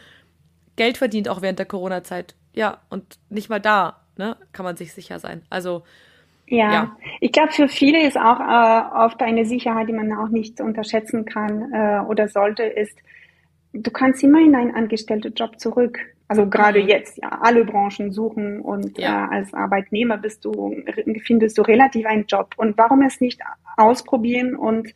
Geld 0.77 0.99
verdient, 0.99 1.29
auch 1.29 1.41
während 1.41 1.59
der 1.61 1.67
Corona-Zeit. 1.67 2.35
Ja, 2.53 2.79
und 2.91 3.19
nicht 3.31 3.49
mal 3.49 3.61
da, 3.61 4.01
ne, 4.17 4.37
kann 4.53 4.65
man 4.65 4.77
sich 4.77 4.93
sicher 4.93 5.19
sein. 5.21 5.43
Also, 5.51 5.85
Ja, 6.49 6.73
ja. 6.73 6.97
ich 7.21 7.33
glaube, 7.33 7.53
für 7.53 7.69
viele 7.69 8.07
ist 8.07 8.19
auch 8.19 8.41
äh, 8.41 9.05
oft 9.07 9.23
eine 9.23 9.47
Sicherheit, 9.47 9.89
die 9.89 9.93
man 9.93 10.13
auch 10.13 10.29
nicht 10.29 10.61
unterschätzen 10.61 11.25
kann 11.25 11.73
äh, 11.73 12.01
oder 12.07 12.29
sollte, 12.29 12.65
ist, 12.65 12.99
du 13.73 13.91
kannst 13.91 14.23
immer 14.23 14.41
in 14.41 14.55
einen 14.55 14.75
angestellten 14.75 15.33
Job 15.35 15.61
zurück. 15.61 15.99
Also 16.33 16.49
gerade 16.49 16.83
mhm. 16.83 16.89
jetzt, 16.89 17.19
ja, 17.19 17.29
alle 17.43 17.67
Branchen 17.67 18.11
suchen 18.11 18.61
und 18.61 18.97
ja. 18.97 19.27
äh, 19.27 19.37
als 19.37 19.53
Arbeitnehmer 19.53 20.17
bist 20.17 20.47
du, 20.47 20.75
findest 21.27 21.59
du 21.59 21.63
relativ 21.63 22.07
einen 22.07 22.25
Job. 22.27 22.55
Und 22.57 22.79
warum 22.79 23.03
es 23.03 23.21
nicht 23.21 23.41
ausprobieren 23.77 24.57
und 24.57 24.95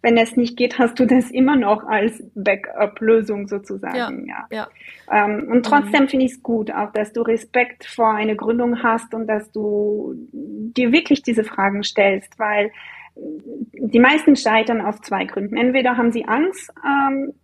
wenn 0.00 0.16
es 0.16 0.36
nicht 0.36 0.56
geht, 0.56 0.80
hast 0.80 0.98
du 0.98 1.06
das 1.06 1.30
immer 1.30 1.54
noch 1.54 1.84
als 1.86 2.20
Backup-Lösung 2.34 3.46
sozusagen. 3.46 4.26
Ja. 4.26 4.48
ja. 4.50 4.68
ja. 5.08 5.24
Ähm, 5.24 5.46
und 5.48 5.64
trotzdem 5.64 6.02
mhm. 6.02 6.08
finde 6.08 6.26
ich 6.26 6.32
es 6.32 6.42
gut, 6.42 6.72
auch 6.72 6.90
dass 6.90 7.12
du 7.12 7.22
Respekt 7.22 7.84
vor 7.84 8.12
einer 8.12 8.34
Gründung 8.34 8.82
hast 8.82 9.14
und 9.14 9.28
dass 9.28 9.52
du 9.52 10.14
dir 10.32 10.90
wirklich 10.90 11.22
diese 11.22 11.44
Fragen 11.44 11.84
stellst, 11.84 12.36
weil 12.40 12.72
die 13.14 14.00
meisten 14.00 14.34
scheitern 14.34 14.80
aus 14.80 15.00
zwei 15.02 15.26
Gründen. 15.26 15.56
Entweder 15.56 15.96
haben 15.96 16.10
sie 16.10 16.24
Angst, 16.24 16.72
ähm, 16.84 17.34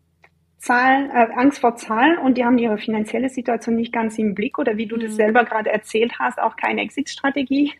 Zahlen, 0.58 1.10
äh, 1.10 1.28
Angst 1.34 1.60
vor 1.60 1.76
Zahlen 1.76 2.18
und 2.18 2.36
die 2.36 2.44
haben 2.44 2.58
ihre 2.58 2.78
finanzielle 2.78 3.28
Situation 3.28 3.76
nicht 3.76 3.92
ganz 3.92 4.18
im 4.18 4.34
Blick 4.34 4.58
oder 4.58 4.76
wie 4.76 4.86
du 4.86 4.96
mhm. 4.96 5.00
das 5.00 5.16
selber 5.16 5.44
gerade 5.44 5.70
erzählt 5.70 6.18
hast, 6.18 6.40
auch 6.40 6.56
keine 6.56 6.82
Exit-Strategie. 6.82 7.72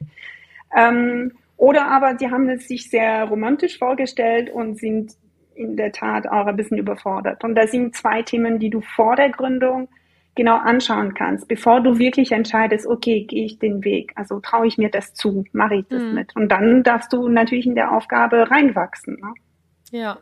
Ähm, 0.77 1.33
oder 1.57 1.87
aber 1.87 2.15
die 2.15 2.31
haben 2.31 2.49
es 2.49 2.69
sich 2.69 2.89
sehr 2.89 3.25
romantisch 3.25 3.79
vorgestellt 3.79 4.51
und 4.51 4.79
sind 4.79 5.13
in 5.57 5.77
der 5.77 5.91
Tat 5.91 6.29
auch 6.29 6.47
ein 6.47 6.57
bisschen 6.57 6.79
überfordert. 6.79 7.43
Und 7.43 7.57
da 7.57 7.67
sind 7.67 7.97
zwei 7.97 8.23
Themen, 8.23 8.61
die 8.61 8.71
du 8.71 8.81
vor 8.81 9.17
der 9.17 9.31
Gründung 9.31 9.89
genau 10.37 10.57
anschauen 10.57 11.15
kannst, 11.15 11.49
bevor 11.49 11.81
du 11.81 11.99
wirklich 11.99 12.31
entscheidest, 12.31 12.87
okay, 12.87 13.25
gehe 13.25 13.45
ich 13.45 13.59
den 13.59 13.83
Weg, 13.83 14.13
also 14.15 14.39
traue 14.39 14.69
ich 14.69 14.79
mir 14.79 14.89
das 14.89 15.13
zu, 15.15 15.45
mache 15.53 15.77
ich 15.77 15.87
das 15.89 16.01
mhm. 16.01 16.15
mit. 16.15 16.37
Und 16.37 16.49
dann 16.53 16.85
darfst 16.85 17.13
du 17.13 17.29
natürlich 17.29 17.67
in 17.67 17.75
der 17.75 17.93
Aufgabe 17.93 18.49
reinwachsen. 18.49 19.19
Ne? 19.21 19.35
Ja. 19.91 20.19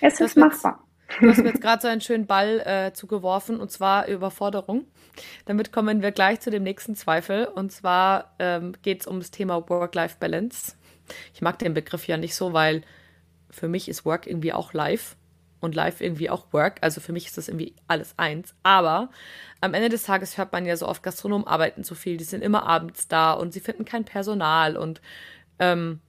Es 0.00 0.18
das 0.18 0.30
ist 0.30 0.36
machbar. 0.36 0.82
Du 1.20 1.28
hast 1.28 1.38
mir 1.38 1.48
jetzt 1.48 1.62
gerade 1.62 1.82
so 1.82 1.88
einen 1.88 2.00
schönen 2.00 2.26
Ball 2.26 2.60
äh, 2.60 2.92
zugeworfen, 2.92 3.58
und 3.60 3.70
zwar 3.70 4.06
Überforderung. 4.08 4.84
Damit 5.46 5.72
kommen 5.72 6.02
wir 6.02 6.12
gleich 6.12 6.40
zu 6.40 6.50
dem 6.50 6.62
nächsten 6.62 6.94
Zweifel. 6.94 7.46
Und 7.46 7.72
zwar 7.72 8.34
ähm, 8.38 8.74
geht 8.82 9.00
es 9.00 9.06
um 9.06 9.18
das 9.18 9.30
Thema 9.30 9.68
Work-Life-Balance. 9.68 10.74
Ich 11.34 11.40
mag 11.40 11.58
den 11.58 11.74
Begriff 11.74 12.06
ja 12.06 12.16
nicht 12.16 12.34
so, 12.34 12.52
weil 12.52 12.82
für 13.50 13.68
mich 13.68 13.88
ist 13.88 14.04
Work 14.04 14.26
irgendwie 14.26 14.52
auch 14.52 14.74
Life 14.74 15.16
und 15.60 15.74
Life 15.74 16.04
irgendwie 16.04 16.30
auch 16.30 16.52
Work. 16.52 16.78
Also 16.82 17.00
für 17.00 17.12
mich 17.12 17.26
ist 17.26 17.38
das 17.38 17.48
irgendwie 17.48 17.74
alles 17.88 18.14
eins. 18.16 18.54
Aber 18.62 19.10
am 19.60 19.74
Ende 19.74 19.88
des 19.88 20.04
Tages 20.04 20.38
hört 20.38 20.52
man 20.52 20.66
ja 20.66 20.76
so 20.76 20.86
oft, 20.86 21.02
Gastronomen 21.02 21.46
arbeiten 21.46 21.84
zu 21.84 21.94
viel, 21.94 22.16
die 22.16 22.24
sind 22.24 22.42
immer 22.42 22.66
abends 22.66 23.08
da 23.08 23.32
und 23.32 23.52
sie 23.52 23.60
finden 23.60 23.84
kein 23.84 24.04
Personal. 24.04 24.76
Und 24.76 25.00
ähm, 25.58 26.00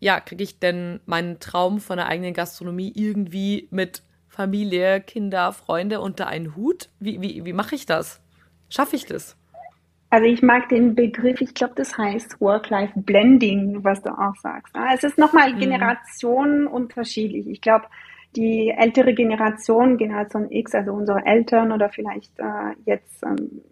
ja, 0.00 0.20
kriege 0.20 0.42
ich 0.42 0.58
denn 0.58 1.00
meinen 1.06 1.38
Traum 1.40 1.80
von 1.80 1.96
der 1.96 2.08
eigenen 2.08 2.34
Gastronomie 2.34 2.92
irgendwie 2.94 3.68
mit 3.70 4.02
Familie, 4.30 5.00
Kinder, 5.00 5.52
Freunde 5.52 6.00
unter 6.00 6.28
einen 6.28 6.56
Hut? 6.56 6.88
Wie, 7.00 7.20
wie, 7.20 7.44
wie 7.44 7.52
mache 7.52 7.74
ich 7.74 7.84
das? 7.84 8.22
Schaffe 8.70 8.96
ich 8.96 9.04
das? 9.04 9.36
Also 10.08 10.26
ich 10.26 10.42
mag 10.42 10.68
den 10.68 10.94
Begriff, 10.94 11.40
ich 11.40 11.54
glaube, 11.54 11.74
das 11.76 11.96
heißt 11.98 12.40
Work-Life-Blending, 12.40 13.84
was 13.84 14.02
du 14.02 14.10
auch 14.10 14.34
sagst. 14.36 14.74
Es 14.94 15.04
ist 15.04 15.18
nochmal 15.18 15.52
mhm. 15.52 15.58
Generationen 15.58 16.66
unterschiedlich. 16.66 17.46
Ich 17.48 17.60
glaube, 17.60 17.86
die 18.36 18.70
ältere 18.76 19.14
Generation, 19.14 19.98
Generation 19.98 20.50
X, 20.50 20.74
also 20.74 20.92
unsere 20.92 21.24
Eltern 21.26 21.72
oder 21.72 21.88
vielleicht 21.90 22.38
äh, 22.38 22.74
jetzt 22.86 23.22
ähm, 23.24 23.62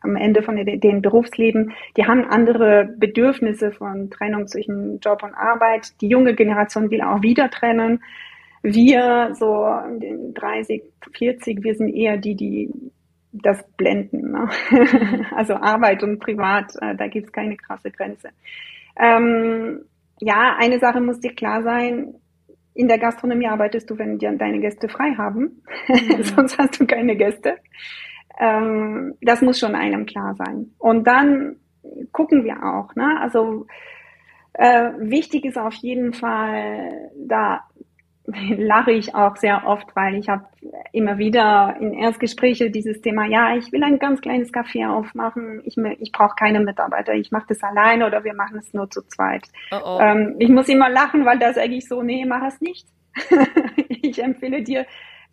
am 0.00 0.16
Ende 0.16 0.42
von 0.42 0.56
den, 0.56 0.80
den 0.80 1.02
Berufsleben, 1.02 1.72
die 1.96 2.06
haben 2.06 2.24
andere 2.24 2.84
Bedürfnisse 2.96 3.72
von 3.72 4.10
Trennung 4.10 4.46
zwischen 4.46 4.98
Job 5.00 5.22
und 5.22 5.34
Arbeit. 5.34 6.00
Die 6.00 6.08
junge 6.08 6.34
Generation 6.34 6.90
will 6.90 7.02
auch 7.02 7.22
wieder 7.22 7.50
trennen. 7.50 8.02
Wir, 8.62 9.34
so 9.34 9.66
30, 10.34 10.82
40, 11.16 11.64
wir 11.64 11.74
sind 11.74 11.88
eher 11.88 12.16
die, 12.16 12.36
die 12.36 12.70
das 13.32 13.64
blenden. 13.76 14.30
Ne? 14.30 14.48
Also 15.34 15.54
Arbeit 15.54 16.02
und 16.02 16.20
Privat, 16.20 16.72
äh, 16.80 16.94
da 16.94 17.08
gibt's 17.08 17.32
keine 17.32 17.56
krasse 17.56 17.90
Grenze. 17.90 18.28
Ähm, 18.96 19.80
ja, 20.20 20.56
eine 20.58 20.78
Sache 20.78 21.00
muss 21.00 21.20
dir 21.20 21.34
klar 21.34 21.62
sein. 21.62 22.14
In 22.74 22.88
der 22.88 22.98
Gastronomie 22.98 23.48
arbeitest 23.48 23.90
du, 23.90 23.98
wenn 23.98 24.18
dir 24.18 24.32
deine 24.32 24.60
Gäste 24.60 24.88
frei 24.88 25.14
haben. 25.16 25.62
Mhm. 25.88 26.22
Sonst 26.22 26.58
hast 26.58 26.80
du 26.80 26.86
keine 26.86 27.16
Gäste. 27.16 27.56
Ähm, 28.38 29.14
das 29.20 29.42
muss 29.42 29.58
schon 29.58 29.74
einem 29.74 30.06
klar 30.06 30.34
sein. 30.34 30.72
Und 30.78 31.06
dann 31.06 31.56
gucken 32.12 32.44
wir 32.44 32.62
auch. 32.62 32.94
Ne? 32.94 33.20
Also 33.20 33.66
äh, 34.54 34.92
wichtig 34.98 35.44
ist 35.44 35.58
auf 35.58 35.74
jeden 35.74 36.12
Fall, 36.12 37.10
da 37.16 37.64
lache 38.56 38.92
ich 38.92 39.14
auch 39.14 39.36
sehr 39.36 39.66
oft, 39.66 39.96
weil 39.96 40.14
ich 40.14 40.28
habe 40.28 40.44
immer 40.92 41.18
wieder 41.18 41.76
in 41.80 41.92
Erstgespräche 41.92 42.70
dieses 42.70 43.00
Thema, 43.00 43.26
ja, 43.26 43.56
ich 43.56 43.72
will 43.72 43.82
ein 43.82 43.98
ganz 43.98 44.20
kleines 44.20 44.52
Café 44.52 44.88
aufmachen, 44.88 45.60
ich, 45.64 45.76
ich 45.76 46.12
brauche 46.12 46.36
keine 46.36 46.60
Mitarbeiter, 46.60 47.14
ich 47.14 47.32
mache 47.32 47.46
das 47.48 47.62
alleine 47.62 48.06
oder 48.06 48.22
wir 48.22 48.34
machen 48.34 48.58
es 48.58 48.72
nur 48.72 48.88
zu 48.90 49.02
zweit. 49.02 49.44
Oh 49.72 49.80
oh. 49.84 49.98
Ähm, 50.00 50.36
ich 50.38 50.48
muss 50.48 50.68
immer 50.68 50.88
lachen, 50.88 51.24
weil 51.24 51.38
da 51.38 51.52
sage 51.52 51.74
ich 51.74 51.88
so, 51.88 52.02
nee, 52.02 52.24
mach 52.24 52.46
es 52.46 52.60
nicht. 52.60 52.86
ich 53.88 54.22
empfehle 54.22 54.62
dir, 54.62 54.86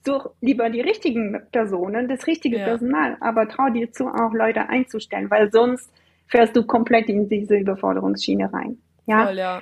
such 0.05 0.29
lieber 0.41 0.69
die 0.69 0.81
richtigen 0.81 1.41
Personen, 1.51 2.07
das 2.07 2.25
richtige 2.25 2.57
ja. 2.57 2.65
Personal, 2.65 3.17
aber 3.19 3.47
trau 3.47 3.69
dir 3.69 3.91
zu, 3.91 4.07
auch 4.07 4.33
Leute 4.33 4.67
einzustellen, 4.67 5.29
weil 5.29 5.51
sonst 5.51 5.91
fährst 6.27 6.55
du 6.55 6.65
komplett 6.65 7.09
in 7.09 7.29
diese 7.29 7.55
Überforderungsschiene 7.55 8.51
rein. 8.51 8.77
Ja. 9.05 9.25
Voll, 9.25 9.37
ja. 9.37 9.61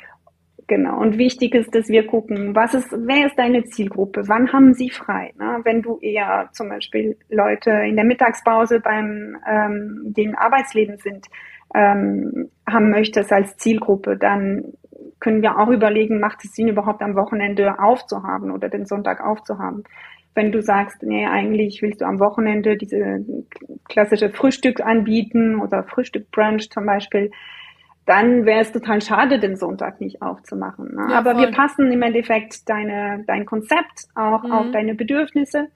Genau. 0.67 0.99
Und 0.99 1.17
wichtig 1.17 1.56
ist, 1.56 1.73
dass 1.73 1.88
wir 1.88 2.06
gucken, 2.06 2.53
was 2.53 2.73
ist, 2.73 2.91
wer 2.91 3.27
ist 3.27 3.39
deine 3.39 3.63
Zielgruppe? 3.63 4.23
Wann 4.27 4.51
haben 4.51 4.73
sie 4.73 4.89
frei? 4.89 5.34
Ne? 5.39 5.62
Wenn 5.63 5.82
du 5.82 5.97
eher 5.99 6.49
zum 6.51 6.67
Beispiel 6.67 7.17
Leute 7.30 7.71
in 7.71 7.95
der 7.95 8.03
Mittagspause 8.03 8.82
beim 8.82 9.38
ähm, 9.49 10.13
dem 10.15 10.36
Arbeitsleben 10.36 10.97
sind, 10.97 11.27
ähm, 11.73 12.49
haben 12.69 12.89
möchtest 12.89 13.32
als 13.32 13.56
Zielgruppe, 13.56 14.17
dann 14.17 14.73
können 15.21 15.41
wir 15.41 15.58
auch 15.58 15.69
überlegen, 15.69 16.19
macht 16.19 16.43
es 16.43 16.53
Sinn 16.53 16.67
überhaupt 16.67 17.01
am 17.01 17.15
Wochenende 17.15 17.80
aufzuhaben 17.80 18.51
oder 18.51 18.67
den 18.67 18.86
Sonntag 18.86 19.21
aufzuhaben? 19.21 19.84
Wenn 20.36 20.51
du 20.51 20.62
sagst, 20.62 21.01
nee, 21.01 21.25
eigentlich 21.25 21.82
willst 21.82 22.01
du 22.01 22.06
am 22.06 22.19
Wochenende 22.19 22.75
diese 22.75 23.25
klassische 23.88 24.30
Frühstück 24.30 24.82
anbieten 24.82 25.60
oder 25.60 25.84
Frühstück-Brunch 25.84 26.69
zum 26.69 26.86
Beispiel, 26.86 27.32
dann 28.08 28.46
wäre 28.46 28.62
es 28.62 28.72
total 28.72 29.02
schade, 29.02 29.38
den 29.38 29.58
Sonntag 29.58 30.00
nicht 30.00 30.22
aufzumachen. 30.22 30.96
Ne? 30.96 31.08
Ja, 31.10 31.20
Aber 31.20 31.34
voll. 31.34 31.41
wir 31.41 31.52
passen 31.52 31.91
im 31.91 32.02
Endeffekt 32.02 32.67
deine, 32.67 33.24
dein 33.28 33.46
Konzept 33.46 34.08
auch 34.15 34.43
mhm. 34.43 34.52
auf 34.52 34.72
deine 34.72 34.96
Bedürfnisse. 34.96 35.67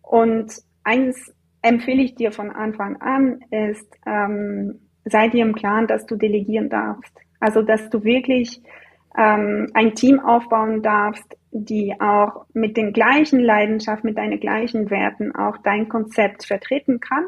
Und 0.00 0.52
eins 0.84 1.34
empfehle 1.60 2.02
ich 2.02 2.14
dir 2.14 2.32
von 2.32 2.50
Anfang 2.50 2.96
an 3.02 3.40
ist, 3.50 3.94
ähm, 4.06 4.80
sei 5.04 5.28
dir 5.28 5.44
im 5.44 5.54
Klaren, 5.54 5.86
dass 5.86 6.06
du 6.06 6.16
delegieren 6.16 6.70
darfst. 6.70 7.12
Also, 7.40 7.60
dass 7.60 7.90
du 7.90 8.02
wirklich 8.04 8.62
ähm, 9.18 9.68
ein 9.74 9.94
Team 9.94 10.18
aufbauen 10.18 10.80
darfst, 10.82 11.36
die 11.50 11.94
auch 12.00 12.46
mit 12.54 12.78
den 12.78 12.94
gleichen 12.94 13.40
Leidenschaften, 13.40 14.08
mit 14.08 14.16
deinen 14.16 14.40
gleichen 14.40 14.90
Werten 14.90 15.34
auch 15.34 15.58
dein 15.58 15.90
Konzept 15.90 16.46
vertreten 16.46 17.00
kann 17.00 17.26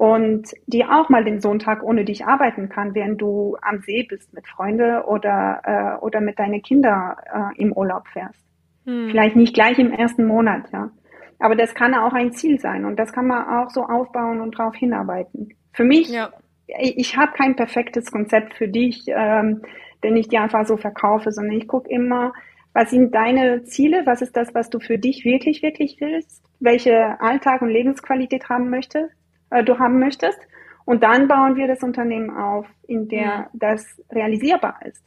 und 0.00 0.54
die 0.66 0.86
auch 0.86 1.10
mal 1.10 1.24
den 1.24 1.42
Sonntag 1.42 1.82
ohne 1.82 2.06
dich 2.06 2.24
arbeiten 2.24 2.70
kann, 2.70 2.94
während 2.94 3.20
du 3.20 3.58
am 3.60 3.80
See 3.80 4.02
bist 4.02 4.32
mit 4.32 4.48
Freunden 4.48 5.02
oder, 5.02 5.60
äh, 5.62 6.02
oder 6.02 6.22
mit 6.22 6.38
deinen 6.38 6.62
Kindern 6.62 7.16
äh, 7.30 7.60
im 7.60 7.74
Urlaub 7.74 8.08
fährst. 8.08 8.42
Hm. 8.86 9.10
Vielleicht 9.10 9.36
nicht 9.36 9.52
gleich 9.52 9.78
im 9.78 9.92
ersten 9.92 10.24
Monat, 10.24 10.70
ja. 10.72 10.90
Aber 11.38 11.54
das 11.54 11.74
kann 11.74 11.92
auch 11.92 12.14
ein 12.14 12.32
Ziel 12.32 12.58
sein 12.58 12.86
und 12.86 12.98
das 12.98 13.12
kann 13.12 13.26
man 13.26 13.46
auch 13.46 13.68
so 13.68 13.82
aufbauen 13.82 14.40
und 14.40 14.58
darauf 14.58 14.74
hinarbeiten. 14.74 15.50
Für 15.74 15.84
mich, 15.84 16.08
ja. 16.08 16.30
ich, 16.66 16.96
ich 16.96 17.16
habe 17.18 17.32
kein 17.32 17.54
perfektes 17.54 18.10
Konzept 18.10 18.54
für 18.54 18.68
dich, 18.68 19.04
ähm, 19.08 19.60
den 20.02 20.16
ich 20.16 20.28
dir 20.28 20.40
einfach 20.40 20.64
so 20.64 20.78
verkaufe, 20.78 21.30
sondern 21.30 21.58
ich 21.58 21.68
gucke 21.68 21.90
immer, 21.90 22.32
was 22.72 22.88
sind 22.88 23.14
deine 23.14 23.64
Ziele, 23.64 24.06
was 24.06 24.22
ist 24.22 24.34
das, 24.34 24.54
was 24.54 24.70
du 24.70 24.80
für 24.80 24.96
dich 24.96 25.26
wirklich, 25.26 25.62
wirklich 25.62 25.98
willst, 26.00 26.42
welche 26.58 27.20
Alltag 27.20 27.60
und 27.60 27.68
Lebensqualität 27.68 28.48
haben 28.48 28.70
möchtest 28.70 29.19
äh, 29.50 29.64
du 29.64 29.78
haben 29.78 29.98
möchtest. 29.98 30.38
Und 30.84 31.02
dann 31.02 31.28
bauen 31.28 31.56
wir 31.56 31.68
das 31.68 31.82
Unternehmen 31.82 32.36
auf, 32.36 32.66
in 32.86 33.08
der 33.08 33.20
ja. 33.20 33.50
das 33.52 33.84
realisierbar 34.10 34.80
ist. 34.84 35.04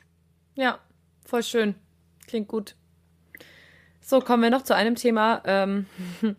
Ja, 0.55 0.79
voll 1.25 1.43
schön. 1.43 1.75
Klingt 2.27 2.47
gut. 2.47 2.75
So, 3.99 4.19
kommen 4.19 4.43
wir 4.43 4.49
noch 4.49 4.63
zu 4.63 4.75
einem 4.75 4.95
Thema, 4.95 5.41
ähm, 5.45 5.85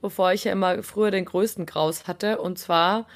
wovor 0.00 0.32
ich 0.32 0.44
ja 0.44 0.52
immer 0.52 0.82
früher 0.82 1.10
den 1.10 1.24
größten 1.24 1.64
Graus 1.64 2.06
hatte. 2.06 2.40
Und 2.40 2.58
zwar 2.58 3.06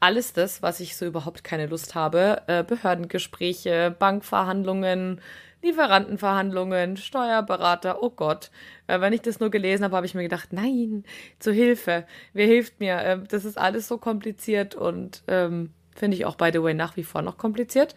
alles 0.00 0.32
das, 0.32 0.62
was 0.62 0.80
ich 0.80 0.96
so 0.96 1.06
überhaupt 1.06 1.44
keine 1.44 1.66
Lust 1.66 1.94
habe. 1.94 2.42
Äh, 2.46 2.62
Behördengespräche, 2.64 3.94
Bankverhandlungen, 3.98 5.20
Lieferantenverhandlungen, 5.64 6.96
Steuerberater, 6.96 8.02
oh 8.02 8.10
Gott. 8.10 8.50
Äh, 8.86 9.00
wenn 9.00 9.12
ich 9.12 9.22
das 9.22 9.40
nur 9.40 9.50
gelesen 9.50 9.82
habe, 9.84 9.96
habe 9.96 10.06
ich 10.06 10.14
mir 10.14 10.22
gedacht, 10.22 10.52
nein, 10.52 11.04
zu 11.38 11.52
Hilfe, 11.52 12.06
wer 12.34 12.46
hilft 12.46 12.80
mir? 12.80 12.98
Äh, 12.98 13.18
das 13.28 13.44
ist 13.44 13.58
alles 13.58 13.88
so 13.88 13.98
kompliziert 13.98 14.74
und 14.74 15.24
ähm, 15.26 15.70
finde 15.96 16.16
ich 16.16 16.26
auch, 16.26 16.36
by 16.36 16.50
the 16.52 16.62
way, 16.62 16.74
nach 16.74 16.96
wie 16.96 17.02
vor 17.02 17.22
noch 17.22 17.38
kompliziert. 17.38 17.94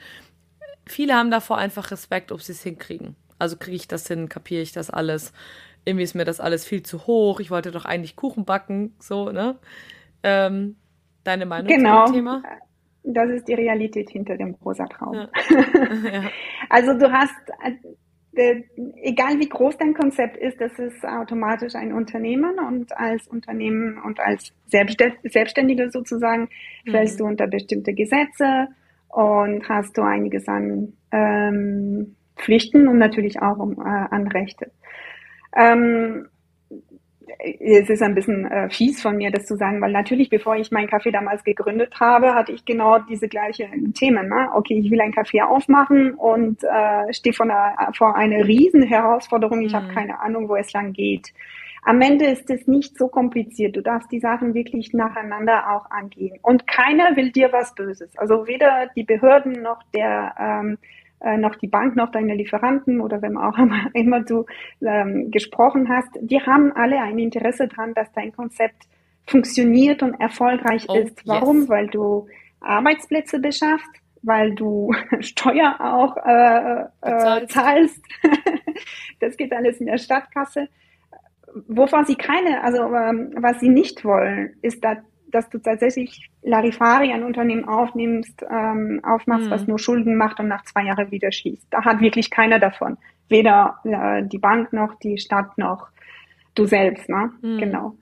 viele 0.85 1.15
haben 1.15 1.29
davor 1.29 1.57
einfach 1.57 1.91
Respekt, 1.91 2.31
ob 2.31 2.41
sie 2.41 2.53
es 2.53 2.63
hinkriegen. 2.63 3.15
Also 3.37 3.57
kriege 3.57 3.75
ich 3.75 3.87
das 3.87 4.07
hin, 4.07 4.29
kapiere 4.29 4.61
ich 4.61 4.71
das 4.71 4.89
alles. 4.89 5.33
Irgendwie 5.83 6.03
ist 6.03 6.15
mir 6.15 6.25
das 6.25 6.39
alles 6.39 6.65
viel 6.65 6.83
zu 6.83 7.05
hoch. 7.05 7.39
Ich 7.39 7.51
wollte 7.51 7.71
doch 7.71 7.85
eigentlich 7.85 8.15
Kuchen 8.15 8.45
backen, 8.45 8.95
so, 8.99 9.31
ne? 9.31 9.57
Ähm, 10.23 10.77
deine 11.23 11.45
Meinung 11.45 11.67
genau. 11.67 12.05
zu 12.05 12.13
dem 12.13 12.19
Thema? 12.19 12.43
Das 13.09 13.29
ist 13.29 13.47
die 13.47 13.53
Realität 13.53 14.09
hinter 14.09 14.35
dem 14.35 14.55
rosa 14.63 14.85
Traum. 14.85 15.13
Ja. 15.13 15.29
ja. 16.11 16.23
Also 16.69 16.93
du 16.93 17.09
hast, 17.11 17.35
äh, 18.35 18.63
egal 19.01 19.39
wie 19.39 19.47
groß 19.47 19.77
dein 19.77 19.93
Konzept 19.93 20.37
ist, 20.37 20.59
das 20.59 20.77
ist 20.77 21.05
automatisch 21.05 21.75
ein 21.75 21.93
Unternehmen 21.93 22.59
und 22.59 22.95
als 22.97 23.27
Unternehmen 23.27 23.97
und 24.03 24.19
als 24.19 24.51
Selbstständiger 24.67 25.89
sozusagen 25.89 26.49
mhm. 26.85 26.91
fällst 26.91 27.19
du 27.19 27.25
unter 27.25 27.47
bestimmte 27.47 27.93
Gesetze 27.93 28.67
und 29.07 29.67
hast 29.69 29.97
du 29.97 30.01
einiges 30.01 30.47
an 30.47 30.93
ähm, 31.11 32.15
Pflichten 32.35 32.87
und 32.87 32.97
natürlich 32.97 33.41
auch 33.41 33.57
um, 33.57 33.73
äh, 33.73 33.83
an 33.83 34.27
Rechte. 34.27 34.71
Ähm, 35.55 36.27
es 37.39 37.89
ist 37.89 38.01
ein 38.01 38.15
bisschen 38.15 38.45
äh, 38.45 38.69
fies 38.69 39.01
von 39.01 39.17
mir, 39.17 39.31
das 39.31 39.45
zu 39.45 39.55
sagen, 39.55 39.81
weil 39.81 39.91
natürlich, 39.91 40.29
bevor 40.29 40.55
ich 40.55 40.71
mein 40.71 40.87
Café 40.87 41.11
damals 41.11 41.43
gegründet 41.43 41.99
habe, 41.99 42.33
hatte 42.33 42.51
ich 42.51 42.65
genau 42.65 42.99
diese 42.99 43.27
gleichen 43.27 43.93
Themen. 43.93 44.27
Ne? 44.27 44.49
Okay, 44.53 44.79
ich 44.79 44.89
will 44.89 45.01
ein 45.01 45.13
Café 45.13 45.43
aufmachen 45.43 46.13
und 46.15 46.63
äh, 46.63 47.13
stehe 47.13 47.33
vor 47.33 47.45
einer, 47.45 47.91
vor 47.93 48.15
einer 48.15 48.47
riesen 48.47 48.83
Herausforderung. 48.83 49.61
Ich 49.61 49.73
mhm. 49.73 49.77
habe 49.77 49.93
keine 49.93 50.19
Ahnung, 50.19 50.49
wo 50.49 50.55
es 50.55 50.73
lang 50.73 50.93
geht. 50.93 51.33
Am 51.83 52.01
Ende 52.01 52.25
ist 52.25 52.49
es 52.49 52.67
nicht 52.67 52.97
so 52.97 53.07
kompliziert. 53.07 53.75
Du 53.75 53.81
darfst 53.81 54.11
die 54.11 54.19
Sachen 54.19 54.53
wirklich 54.53 54.93
nacheinander 54.93 55.71
auch 55.71 55.89
angehen. 55.89 56.37
Und 56.41 56.67
keiner 56.67 57.15
will 57.15 57.31
dir 57.31 57.53
was 57.53 57.75
Böses. 57.75 58.17
Also 58.17 58.47
weder 58.47 58.87
die 58.95 59.03
Behörden 59.03 59.61
noch 59.61 59.81
der 59.93 60.35
ähm, 60.37 60.77
äh, 61.19 61.37
noch 61.37 61.55
die 61.55 61.67
Bank, 61.67 61.95
noch 61.95 62.11
deine 62.11 62.35
Lieferanten 62.35 63.01
oder 63.01 63.21
wenn 63.21 63.37
auch 63.37 63.57
immer, 63.57 63.89
immer 63.93 64.21
du 64.21 64.45
ähm, 64.81 65.31
gesprochen 65.31 65.89
hast, 65.89 66.09
die 66.21 66.41
haben 66.41 66.71
alle 66.73 66.99
ein 66.99 67.17
Interesse 67.19 67.67
daran, 67.67 67.93
dass 67.93 68.11
dein 68.13 68.31
Konzept 68.31 68.83
funktioniert 69.25 70.03
und 70.03 70.13
erfolgreich 70.19 70.85
oh, 70.87 70.95
ist. 70.95 71.27
Warum? 71.27 71.61
Yes. 71.61 71.69
Weil 71.69 71.87
du 71.87 72.27
Arbeitsplätze 72.61 73.39
beschaffst, 73.39 73.89
weil 74.21 74.55
du 74.55 74.93
Steuer 75.19 75.75
auch 75.79 76.17
äh, 76.17 76.83
äh, 77.01 77.47
zahlst. 77.47 78.01
das 79.19 79.37
geht 79.37 79.53
alles 79.53 79.79
in 79.79 79.87
der 79.87 79.97
Stadtkasse. 79.97 80.69
Wovon 81.67 82.05
sie 82.05 82.15
keine, 82.15 82.63
also 82.63 82.93
ähm, 82.93 83.33
was 83.37 83.59
sie 83.59 83.69
nicht 83.69 84.05
wollen, 84.05 84.55
ist, 84.61 84.83
dass 84.83 84.97
dass 85.31 85.49
du 85.49 85.59
tatsächlich 85.59 86.29
Larifari, 86.41 87.11
ein 87.11 87.23
Unternehmen 87.23 87.67
aufnimmst, 87.67 88.43
ähm, 88.49 89.01
aufmachst, 89.03 89.47
mhm. 89.47 89.51
was 89.51 89.67
nur 89.67 89.79
Schulden 89.79 90.15
macht 90.15 90.39
und 90.39 90.47
nach 90.47 90.63
zwei 90.63 90.83
Jahren 90.83 91.11
wieder 91.11 91.31
schließt. 91.31 91.67
Da 91.69 91.83
hat 91.83 92.01
wirklich 92.01 92.29
keiner 92.29 92.59
davon. 92.59 92.97
Weder 93.29 93.77
äh, 93.83 94.23
die 94.23 94.39
Bank 94.39 94.73
noch 94.73 94.95
die 94.99 95.17
Stadt 95.17 95.57
noch 95.57 95.89
du 96.55 96.65
selbst, 96.65 97.09
ne? 97.09 97.31
Mhm. 97.41 97.57
Genau. 97.59 97.95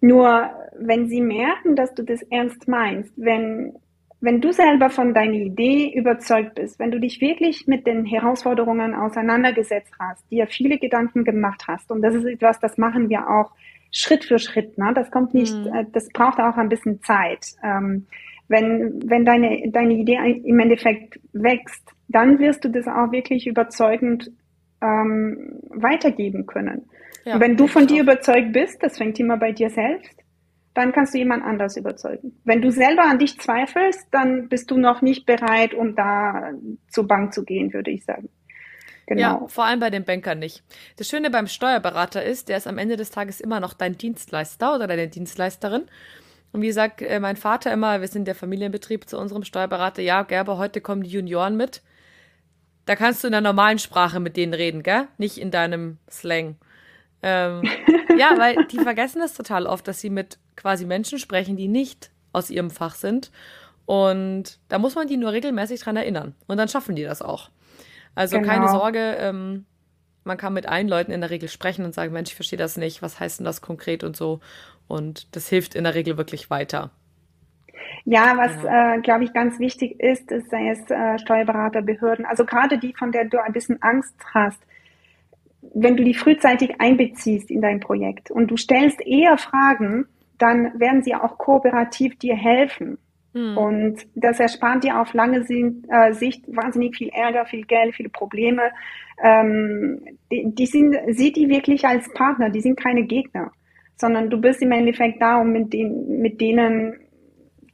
Nur 0.00 0.50
wenn 0.78 1.08
sie 1.08 1.20
merken, 1.20 1.74
dass 1.74 1.94
du 1.94 2.02
das 2.02 2.22
ernst 2.24 2.68
meinst, 2.68 3.12
wenn, 3.16 3.74
wenn 4.20 4.40
du 4.40 4.52
selber 4.52 4.90
von 4.90 5.14
deiner 5.14 5.34
Idee 5.34 5.92
überzeugt 5.94 6.56
bist, 6.56 6.78
wenn 6.78 6.90
du 6.90 7.00
dich 7.00 7.20
wirklich 7.20 7.66
mit 7.66 7.86
den 7.86 8.04
Herausforderungen 8.04 8.94
auseinandergesetzt 8.94 9.92
hast, 9.98 10.30
dir 10.30 10.46
viele 10.46 10.78
Gedanken 10.78 11.24
gemacht 11.24 11.64
hast, 11.66 11.90
und 11.90 12.02
das 12.02 12.14
ist 12.14 12.26
etwas, 12.26 12.60
das 12.60 12.76
machen 12.76 13.08
wir 13.08 13.28
auch 13.28 13.52
Schritt 13.90 14.24
für 14.24 14.38
Schritt. 14.38 14.76
Ne? 14.78 14.92
Das 14.94 15.10
kommt 15.10 15.34
nicht, 15.34 15.54
mhm. 15.54 15.72
Äh, 15.72 15.84
das 15.92 16.08
braucht 16.08 16.38
auch 16.38 16.56
ein 16.56 16.68
bisschen 16.68 17.02
Zeit. 17.02 17.46
Ähm, 17.62 18.06
wenn, 18.48 19.02
wenn 19.08 19.24
deine, 19.24 19.70
deine 19.70 19.94
Idee 19.94 20.18
im 20.44 20.60
Endeffekt 20.60 21.18
wächst, 21.32 21.90
dann 22.08 22.38
wirst 22.38 22.64
du 22.64 22.68
das 22.68 22.86
auch 22.86 23.10
wirklich 23.10 23.46
überzeugend 23.46 24.30
ähm, 24.80 25.60
weitergeben 25.70 26.46
können. 26.46 26.88
Ja, 27.24 27.40
wenn 27.40 27.56
du 27.56 27.66
von 27.66 27.86
dir 27.86 27.96
auch. 27.96 28.02
überzeugt 28.02 28.52
bist, 28.52 28.82
das 28.82 28.98
fängt 28.98 29.18
immer 29.18 29.36
bei 29.36 29.50
dir 29.50 29.68
selbst, 29.70 30.22
dann 30.74 30.92
kannst 30.92 31.14
du 31.14 31.18
jemand 31.18 31.42
anders 31.42 31.76
überzeugen. 31.76 32.38
Wenn 32.44 32.60
du 32.60 32.70
selber 32.70 33.04
an 33.04 33.18
dich 33.18 33.38
zweifelst, 33.38 34.08
dann 34.12 34.48
bist 34.48 34.70
du 34.70 34.76
noch 34.76 35.02
nicht 35.02 35.26
bereit, 35.26 35.74
um 35.74 35.96
da 35.96 36.52
zur 36.88 37.08
Bank 37.08 37.32
zu 37.32 37.44
gehen, 37.44 37.72
würde 37.72 37.90
ich 37.90 38.04
sagen. 38.04 38.28
Genau. 39.06 39.20
Ja, 39.20 39.46
vor 39.46 39.64
allem 39.64 39.78
bei 39.78 39.90
den 39.90 40.04
Bankern 40.04 40.40
nicht. 40.40 40.64
Das 40.96 41.08
Schöne 41.08 41.30
beim 41.30 41.46
Steuerberater 41.46 42.24
ist, 42.24 42.48
der 42.48 42.56
ist 42.56 42.66
am 42.66 42.76
Ende 42.76 42.96
des 42.96 43.10
Tages 43.10 43.40
immer 43.40 43.60
noch 43.60 43.72
dein 43.72 43.96
Dienstleister 43.96 44.74
oder 44.74 44.88
deine 44.88 45.06
Dienstleisterin. 45.06 45.86
Und 46.52 46.62
wie 46.62 46.72
sagt 46.72 47.02
äh, 47.02 47.20
mein 47.20 47.36
Vater 47.36 47.72
immer, 47.72 48.00
wir 48.00 48.08
sind 48.08 48.26
der 48.26 48.34
Familienbetrieb 48.34 49.08
zu 49.08 49.18
unserem 49.18 49.44
Steuerberater, 49.44 50.02
ja, 50.02 50.22
Gerber, 50.22 50.58
heute 50.58 50.80
kommen 50.80 51.02
die 51.02 51.10
Junioren 51.10 51.56
mit. 51.56 51.82
Da 52.84 52.96
kannst 52.96 53.22
du 53.22 53.28
in 53.28 53.32
der 53.32 53.40
normalen 53.40 53.78
Sprache 53.78 54.20
mit 54.20 54.36
denen 54.36 54.54
reden, 54.54 54.82
gell? 54.82 55.06
Nicht 55.18 55.38
in 55.38 55.50
deinem 55.50 55.98
Slang. 56.10 56.56
Ähm, 57.22 57.62
ja, 58.18 58.36
weil 58.38 58.64
die 58.66 58.78
vergessen 58.78 59.20
das 59.20 59.34
total 59.34 59.66
oft, 59.66 59.86
dass 59.86 60.00
sie 60.00 60.10
mit 60.10 60.38
quasi 60.56 60.84
Menschen 60.84 61.18
sprechen, 61.18 61.56
die 61.56 61.68
nicht 61.68 62.10
aus 62.32 62.50
ihrem 62.50 62.70
Fach 62.70 62.94
sind. 62.94 63.30
Und 63.84 64.58
da 64.68 64.78
muss 64.78 64.96
man 64.96 65.06
die 65.06 65.16
nur 65.16 65.32
regelmäßig 65.32 65.80
dran 65.80 65.96
erinnern. 65.96 66.34
Und 66.48 66.56
dann 66.56 66.68
schaffen 66.68 66.96
die 66.96 67.04
das 67.04 67.22
auch. 67.22 67.50
Also 68.16 68.40
genau. 68.40 68.52
keine 68.52 68.68
Sorge, 68.68 69.16
ähm, 69.20 69.66
man 70.24 70.36
kann 70.36 70.54
mit 70.54 70.66
allen 70.66 70.88
Leuten 70.88 71.12
in 71.12 71.20
der 71.20 71.30
Regel 71.30 71.48
sprechen 71.48 71.84
und 71.84 71.94
sagen, 71.94 72.12
Mensch, 72.12 72.30
ich 72.30 72.34
verstehe 72.34 72.58
das 72.58 72.76
nicht, 72.76 73.00
was 73.00 73.20
heißt 73.20 73.38
denn 73.38 73.44
das 73.44 73.60
konkret 73.60 74.02
und 74.02 74.16
so. 74.16 74.40
Und 74.88 75.36
das 75.36 75.48
hilft 75.48 75.76
in 75.76 75.84
der 75.84 75.94
Regel 75.94 76.16
wirklich 76.16 76.50
weiter. 76.50 76.90
Ja, 78.04 78.36
was 78.36 78.56
genau. 78.56 78.96
äh, 78.96 79.00
glaube 79.00 79.24
ich 79.24 79.32
ganz 79.32 79.58
wichtig 79.58 80.00
ist, 80.00 80.32
ist, 80.32 80.50
sei 80.50 80.70
es 80.70 80.90
äh, 80.90 81.18
Steuerberater, 81.18 81.82
Behörden, 81.82 82.24
also 82.24 82.44
gerade 82.44 82.78
die, 82.78 82.94
von 82.94 83.12
der 83.12 83.26
du 83.26 83.40
ein 83.42 83.52
bisschen 83.52 83.80
Angst 83.82 84.14
hast, 84.34 84.60
wenn 85.74 85.96
du 85.96 86.04
die 86.04 86.14
frühzeitig 86.14 86.80
einbeziehst 86.80 87.50
in 87.50 87.60
dein 87.60 87.80
Projekt 87.80 88.30
und 88.30 88.48
du 88.50 88.56
stellst 88.56 89.00
eher 89.00 89.36
Fragen, 89.38 90.06
dann 90.38 90.78
werden 90.78 91.02
sie 91.02 91.14
auch 91.14 91.38
kooperativ 91.38 92.18
dir 92.18 92.36
helfen. 92.36 92.98
Hm. 93.36 93.58
Und 93.58 94.06
das 94.14 94.40
erspart 94.40 94.82
dir 94.82 94.98
auf 94.98 95.12
lange 95.12 95.40
äh, 95.40 96.12
Sicht 96.14 96.42
wahnsinnig 96.48 96.96
viel 96.96 97.10
Ärger, 97.10 97.44
viel 97.44 97.66
Geld, 97.66 97.94
viele 97.94 98.08
Probleme. 98.08 98.62
Ähm, 99.22 100.00
die, 100.32 100.54
die 100.54 100.64
sind, 100.64 100.96
sieh 101.08 101.32
die 101.32 101.50
wirklich 101.50 101.84
als 101.84 102.10
Partner, 102.14 102.48
die 102.48 102.62
sind 102.62 102.80
keine 102.80 103.02
Gegner, 103.02 103.52
sondern 103.96 104.30
du 104.30 104.40
bist 104.40 104.62
im 104.62 104.72
Endeffekt 104.72 105.20
da, 105.20 105.38
um 105.42 105.52
mit, 105.52 105.74
den, 105.74 106.22
mit 106.22 106.40
denen 106.40 106.94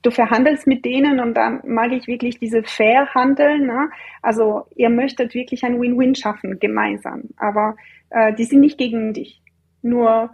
du 0.02 0.10
verhandelst 0.10 0.66
mit 0.66 0.84
denen 0.84 1.20
und 1.20 1.34
da 1.34 1.60
mag 1.64 1.92
ich 1.92 2.08
wirklich 2.08 2.40
diese 2.40 2.64
fair 2.64 3.14
handeln. 3.14 3.68
Ne? 3.68 3.88
Also 4.20 4.64
ihr 4.74 4.90
möchtet 4.90 5.32
wirklich 5.32 5.62
ein 5.62 5.80
Win-Win 5.80 6.16
schaffen, 6.16 6.58
gemeinsam. 6.58 7.22
Aber 7.36 7.76
äh, 8.10 8.34
die 8.34 8.42
sind 8.42 8.62
nicht 8.62 8.78
gegen 8.78 9.12
dich. 9.12 9.40
Nur 9.80 10.30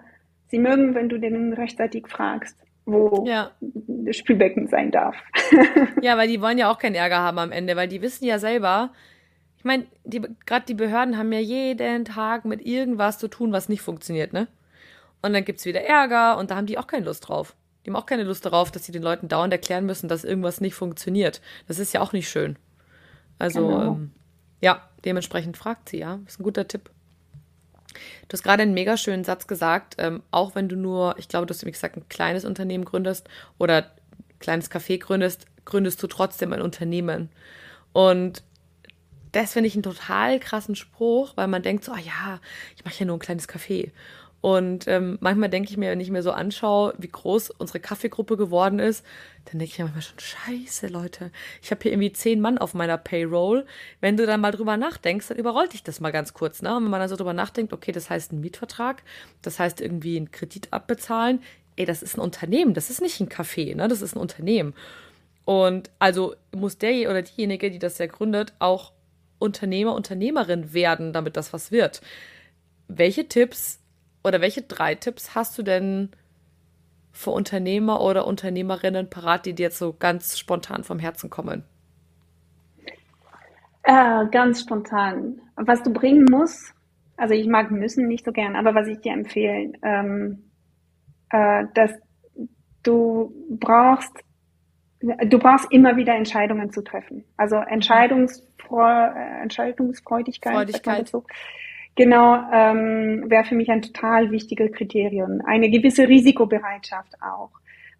sie 0.47 0.59
mögen, 0.59 0.95
wenn 0.95 1.11
du 1.11 1.19
denen 1.19 1.53
rechtzeitig 1.53 2.09
fragst 2.09 2.65
wo 2.89 3.25
ja. 3.27 3.51
das 3.61 4.17
Spülbecken 4.17 4.67
sein 4.67 4.91
darf. 4.91 5.17
ja, 6.03 6.17
weil 6.17 6.29
die 6.29 6.41
wollen 6.41 6.59
ja 6.59 6.71
auch 6.71 6.79
keinen 6.79 6.95
Ärger 6.95 7.19
haben 7.19 7.39
am 7.39 7.53
Ende, 7.53 7.77
weil 7.77 7.89
die 7.89 8.03
wissen 8.03 8.25
ja 8.25 8.39
selber, 8.39 8.93
ich 9.59 9.65
meine, 9.65 9.87
gerade 10.47 10.67
die 10.67 10.75
Behörden 10.75 11.19
haben 11.19 11.33
ja 11.33 11.41
jeden 11.41 12.05
Tag 12.05 12.45
mit 12.45 12.65
irgendwas 12.65 13.19
zu 13.19 13.29
tun, 13.29 13.53
was 13.53 13.69
nicht 13.69 13.83
funktioniert, 13.83 14.33
ne? 14.33 14.49
Und 15.21 15.33
dann 15.33 15.45
gibt 15.45 15.59
es 15.59 15.67
wieder 15.67 15.83
Ärger 15.83 16.39
und 16.39 16.51
da 16.51 16.57
haben 16.57 16.67
die 16.67 16.79
auch 16.79 16.87
keine 16.87 17.05
Lust 17.05 17.29
drauf. 17.29 17.57
Die 17.85 17.91
haben 17.91 17.97
auch 17.97 18.07
keine 18.07 18.23
Lust 18.23 18.47
darauf, 18.47 18.71
dass 18.71 18.85
sie 18.85 18.93
den 18.93 19.03
Leuten 19.03 19.29
dauernd 19.29 19.53
erklären 19.53 19.85
müssen, 19.85 20.09
dass 20.09 20.25
irgendwas 20.25 20.61
nicht 20.61 20.75
funktioniert. 20.75 21.41
Das 21.67 21.79
ist 21.79 21.93
ja 21.93 22.01
auch 22.01 22.13
nicht 22.13 22.29
schön. 22.29 22.57
Also, 23.39 23.67
genau. 23.67 23.83
ähm, 23.93 24.13
ja, 24.61 24.89
dementsprechend 25.05 25.57
fragt 25.57 25.89
sie, 25.89 25.99
ja. 25.99 26.19
Das 26.25 26.35
ist 26.35 26.41
ein 26.41 26.45
guter 26.45 26.69
Tipp. 26.69 26.91
Du 28.29 28.35
hast 28.35 28.43
gerade 28.43 28.63
einen 28.63 28.75
mega 28.75 28.97
schönen 28.97 29.25
Satz 29.25 29.47
gesagt, 29.47 29.97
ähm, 29.99 30.23
auch 30.31 30.55
wenn 30.55 30.69
du 30.69 30.77
nur, 30.77 31.17
ich 31.19 31.29
glaube, 31.29 31.47
du 31.47 31.55
hast 31.55 31.63
nämlich 31.63 31.77
gesagt, 31.77 31.97
ein 31.97 32.09
kleines 32.09 32.45
Unternehmen 32.45 32.85
gründest 32.85 33.29
oder 33.59 33.77
ein 33.79 34.39
kleines 34.39 34.71
Café 34.71 34.99
gründest, 34.99 35.47
gründest 35.65 36.03
du 36.03 36.07
trotzdem 36.07 36.53
ein 36.53 36.63
Unternehmen. 36.63 37.31
Und 37.93 38.43
das 39.33 39.53
finde 39.53 39.69
ich 39.69 39.75
einen 39.75 39.83
total 39.83 40.41
krassen 40.41 40.75
Spruch, 40.75 41.33
weil 41.37 41.49
man 41.49 41.63
denkt 41.63 41.85
so, 41.85 41.93
ah 41.93 41.99
ja, 41.99 42.41
ich 42.77 42.85
mache 42.85 42.99
ja 42.99 43.07
nur 43.07 43.17
ein 43.17 43.21
kleines 43.21 43.49
Café. 43.49 43.91
Und 44.41 44.87
ähm, 44.87 45.19
manchmal 45.21 45.49
denke 45.49 45.71
ich 45.71 45.77
mir, 45.77 45.91
wenn 45.91 46.01
ich 46.01 46.11
mir 46.11 46.23
so 46.23 46.31
anschaue, 46.31 46.95
wie 46.99 47.09
groß 47.09 47.51
unsere 47.51 47.81
Kaffeegruppe 47.81 48.37
geworden 48.37 48.79
ist, 48.79 49.05
dann 49.47 49.59
denke 49.59 49.73
ich 49.73 49.79
mir 49.79 49.87
manchmal 49.87 50.03
schon, 50.03 50.19
scheiße, 50.21 50.87
Leute, 50.87 51.33
ich 51.61 51.73
habe 51.73 51.83
hier 51.83 51.93
irgendwie 51.93 52.13
zehn 52.13 52.41
Mann 52.41 52.59
auf 52.59 52.73
meiner 52.73 52.99
Payroll. 52.99 53.67
Wenn 54.01 54.17
du 54.17 54.27
dann 54.27 54.41
mal 54.41 54.53
drüber 54.53 54.77
nachdenkst, 54.77 55.29
dann 55.29 55.39
überrollt 55.39 55.73
dich 55.73 55.83
das 55.83 56.01
mal 56.01 56.13
ganz 56.13 56.35
kurz. 56.35 56.63
Ne? 56.63 56.77
Und 56.77 56.85
wenn 56.85 56.91
man 56.91 57.01
dann 57.01 57.09
so 57.09 57.17
drüber 57.17 57.33
nachdenkt, 57.33 57.73
okay, 57.73 57.91
das 57.91 58.11
heißt 58.11 58.33
ein 58.33 58.41
Mietvertrag, 58.41 59.03
das 59.43 59.59
heißt 59.59 59.81
irgendwie 59.81 60.17
einen 60.17 60.31
Kredit 60.31 60.73
abbezahlen, 60.73 61.43
ey, 61.75 61.85
das 61.85 62.03
ist 62.03 62.17
ein 62.17 62.21
Unternehmen, 62.21 62.75
das 62.75 62.91
ist 62.91 63.01
nicht 63.01 63.21
ein 63.21 63.29
Café, 63.29 63.75
ne? 63.75 63.89
das 63.89 64.03
ist 64.03 64.15
ein 64.15 64.21
Unternehmen. 64.21 64.75
Und 65.45 65.91
also 65.99 66.35
muss 66.55 66.79
der 66.79 67.11
oder 67.11 67.23
diejenige, 67.23 67.71
die 67.71 67.79
das 67.79 67.99
ja 67.99 68.07
gründet, 68.07 68.53
auch 68.59 68.93
Unternehmer, 69.39 69.95
Unternehmerin 69.95 70.73
werden, 70.75 71.13
damit 71.13 71.37
das 71.37 71.53
was 71.53 71.73
wird. 71.73 72.03
Welche 72.89 73.29
Tipps 73.29 73.81
oder 74.25 74.41
welche 74.41 74.63
drei 74.63 74.95
Tipps 74.95 75.35
hast 75.35 75.57
du 75.59 75.63
denn 75.63 76.11
für 77.13 77.31
Unternehmer 77.31 78.01
oder 78.01 78.27
Unternehmerinnen 78.27 79.11
parat, 79.11 79.47
die 79.47 79.55
dir 79.55 79.65
jetzt 79.65 79.79
so 79.79 79.93
ganz 79.93 80.39
spontan 80.39 80.85
vom 80.85 80.99
Herzen 80.99 81.31
kommen? 81.31 81.65
Äh, 83.83 84.27
ganz 84.31 84.61
spontan. 84.61 85.41
Was 85.57 85.83
du 85.83 85.93
bringen 85.93 86.27
musst, 86.31 86.75
also 87.17 87.35
ich 87.35 87.47
mag 87.49 87.71
müssen 87.71 88.07
nicht 88.07 88.25
so 88.25 88.33
gern, 88.33 88.55
aber 88.55 88.75
was 88.75 88.87
ich 88.87 89.01
dir 89.01 89.13
empfehlen, 89.13 89.77
ähm, 89.83 90.45
äh, 91.31 91.65
dass 91.75 91.91
du 92.83 93.33
brauchst, 93.51 94.13
du 95.01 95.39
brauchst 95.39 95.73
immer 95.73 95.97
wieder 95.97 96.15
Entscheidungen 96.15 96.71
zu 96.71 96.83
treffen. 96.83 97.25
Also 97.37 97.57
Entscheidungsfreu 97.57 99.09
äh, 99.09 99.43
Entscheidungsfreudigkeit. 99.43 100.53
Freudigkeit. 100.53 101.13
Genau, 101.99 102.37
ähm, 102.53 103.29
wäre 103.29 103.43
für 103.43 103.57
mich 103.57 103.69
ein 103.71 103.83
total 103.83 104.31
wichtiges 104.31 104.71
Kriterium. 104.71 105.43
Eine 105.45 105.69
gewisse 105.69 106.07
Risikobereitschaft 106.07 107.21
auch 107.21 107.51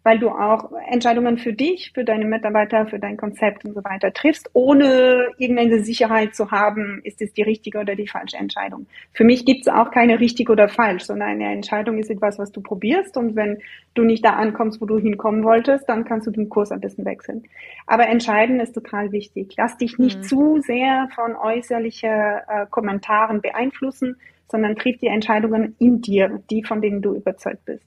weil 0.03 0.17
du 0.17 0.29
auch 0.29 0.71
Entscheidungen 0.89 1.37
für 1.37 1.51
dich, 1.51 1.91
für 1.93 2.05
deine 2.05 2.25
Mitarbeiter, 2.25 2.87
für 2.87 2.99
dein 2.99 3.17
Konzept 3.17 3.65
und 3.65 3.73
so 3.73 3.83
weiter 3.83 4.13
triffst, 4.13 4.49
ohne 4.53 5.27
irgendeine 5.37 5.83
Sicherheit 5.83 6.35
zu 6.35 6.51
haben, 6.51 7.01
ist 7.03 7.21
es 7.21 7.33
die 7.33 7.41
richtige 7.41 7.79
oder 7.79 7.95
die 7.95 8.07
falsche 8.07 8.37
Entscheidung. 8.37 8.87
Für 9.13 9.25
mich 9.25 9.45
gibt 9.45 9.61
es 9.61 9.67
auch 9.67 9.91
keine 9.91 10.19
richtig 10.19 10.49
oder 10.49 10.69
falsch, 10.69 11.03
sondern 11.03 11.29
eine 11.29 11.51
Entscheidung 11.51 11.97
ist 11.97 12.09
etwas, 12.09 12.39
was 12.39 12.51
du 12.51 12.61
probierst 12.61 13.17
und 13.17 13.35
wenn 13.35 13.59
du 13.93 14.03
nicht 14.03 14.23
da 14.23 14.31
ankommst, 14.31 14.79
wo 14.79 14.85
du 14.85 14.97
hinkommen 14.97 15.43
wolltest, 15.43 15.89
dann 15.89 16.05
kannst 16.05 16.27
du 16.27 16.31
den 16.31 16.47
Kurs 16.47 16.71
ein 16.71 16.79
bisschen 16.79 17.03
wechseln. 17.03 17.43
Aber 17.85 18.07
entscheiden 18.07 18.61
ist 18.61 18.73
total 18.73 19.11
wichtig. 19.11 19.53
Lass 19.57 19.77
dich 19.77 19.99
nicht 19.99 20.19
mhm. 20.19 20.23
zu 20.23 20.61
sehr 20.61 21.09
von 21.13 21.35
äußerlichen 21.35 22.09
äh, 22.09 22.65
Kommentaren 22.69 23.41
beeinflussen, 23.41 24.15
sondern 24.47 24.75
triff 24.75 24.97
die 24.99 25.07
Entscheidungen 25.07 25.75
in 25.77 26.01
dir, 26.01 26.41
die 26.49 26.63
von 26.63 26.81
denen 26.81 27.01
du 27.01 27.15
überzeugt 27.15 27.65
bist. 27.65 27.83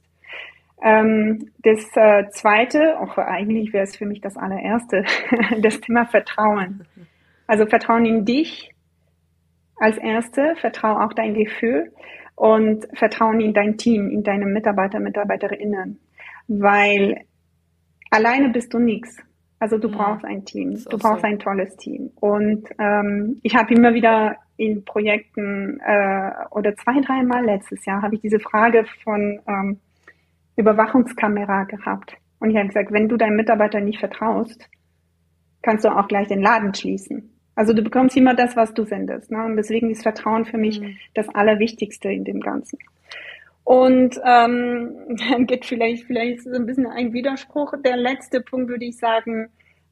Ähm, 0.82 1.50
das 1.62 1.80
äh, 1.94 2.28
zweite, 2.30 2.98
auch 2.98 3.16
eigentlich 3.16 3.72
wäre 3.72 3.84
es 3.84 3.96
für 3.96 4.06
mich 4.06 4.20
das 4.20 4.36
allererste, 4.36 5.04
das 5.60 5.80
Thema 5.80 6.06
Vertrauen. 6.06 6.84
Also 7.46 7.66
Vertrauen 7.66 8.04
in 8.04 8.24
dich 8.24 8.70
als 9.76 9.96
erste, 9.98 10.54
Vertrauen 10.56 11.02
auch 11.02 11.12
dein 11.12 11.34
Gefühl 11.34 11.92
und 12.34 12.86
Vertrauen 12.94 13.40
in 13.40 13.52
dein 13.52 13.76
Team, 13.76 14.10
in 14.10 14.22
deine 14.22 14.46
Mitarbeiter, 14.46 14.98
Mitarbeiterinnen. 15.00 16.00
Weil 16.48 17.20
alleine 18.10 18.48
bist 18.48 18.74
du 18.74 18.78
nichts. 18.78 19.16
Also 19.60 19.78
du 19.78 19.88
mhm. 19.88 19.92
brauchst 19.92 20.24
ein 20.24 20.44
Team, 20.44 20.74
du 20.90 20.98
brauchst 20.98 21.24
ein 21.24 21.38
tolles 21.38 21.76
Team. 21.76 22.10
Und 22.16 22.68
ähm, 22.80 23.38
ich 23.42 23.54
habe 23.54 23.72
immer 23.74 23.94
wieder 23.94 24.36
in 24.56 24.84
Projekten 24.84 25.78
äh, 25.80 26.30
oder 26.50 26.74
zwei, 26.74 27.00
dreimal 27.00 27.44
letztes 27.44 27.84
Jahr 27.84 28.02
habe 28.02 28.16
ich 28.16 28.20
diese 28.20 28.40
Frage 28.40 28.84
von 29.04 29.40
ähm, 29.46 29.78
Überwachungskamera 30.56 31.64
gehabt. 31.64 32.14
Und 32.38 32.50
ich 32.50 32.56
habe 32.56 32.68
gesagt, 32.68 32.92
wenn 32.92 33.08
du 33.08 33.16
deinem 33.16 33.36
Mitarbeiter 33.36 33.80
nicht 33.80 34.00
vertraust, 34.00 34.68
kannst 35.62 35.84
du 35.84 35.96
auch 35.96 36.08
gleich 36.08 36.28
den 36.28 36.42
Laden 36.42 36.74
schließen. 36.74 37.30
Also 37.54 37.72
du 37.72 37.82
bekommst 37.82 38.16
immer 38.16 38.34
das, 38.34 38.56
was 38.56 38.72
du 38.74 38.84
sendest. 38.84 39.30
Ne? 39.30 39.44
Und 39.44 39.56
deswegen 39.56 39.90
ist 39.90 40.02
Vertrauen 40.02 40.44
für 40.44 40.58
mich 40.58 40.80
mhm. 40.80 40.96
das 41.14 41.28
Allerwichtigste 41.28 42.10
in 42.10 42.24
dem 42.24 42.40
Ganzen. 42.40 42.78
Und 43.64 44.18
ähm, 44.24 45.16
dann 45.28 45.46
geht 45.46 45.66
vielleicht, 45.66 46.04
vielleicht 46.04 46.42
so 46.42 46.50
ein 46.50 46.66
bisschen 46.66 46.86
ein 46.86 47.12
Widerspruch. 47.12 47.74
Der 47.84 47.96
letzte 47.96 48.40
Punkt 48.40 48.68
würde 48.68 48.86
ich 48.86 48.96
sagen, 48.96 49.48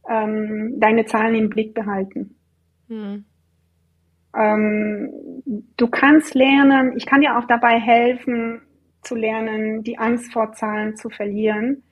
ähm, 0.08 0.80
deine 0.80 1.04
Zahlen 1.04 1.34
im 1.34 1.50
Blick 1.50 1.74
behalten. 1.74 2.36
Mhm. 2.88 3.24
Ähm, 4.36 5.10
du 5.76 5.88
kannst 5.88 6.34
lernen, 6.34 6.96
ich 6.96 7.06
kann 7.06 7.20
dir 7.20 7.36
auch 7.36 7.46
dabei 7.46 7.78
helfen, 7.78 8.62
zu 9.02 9.14
lernen, 9.14 9.82
die 9.82 9.98
Angst 9.98 10.32
vor 10.32 10.52
Zahlen 10.52 10.96
zu 10.96 11.08
verlieren, 11.10 11.82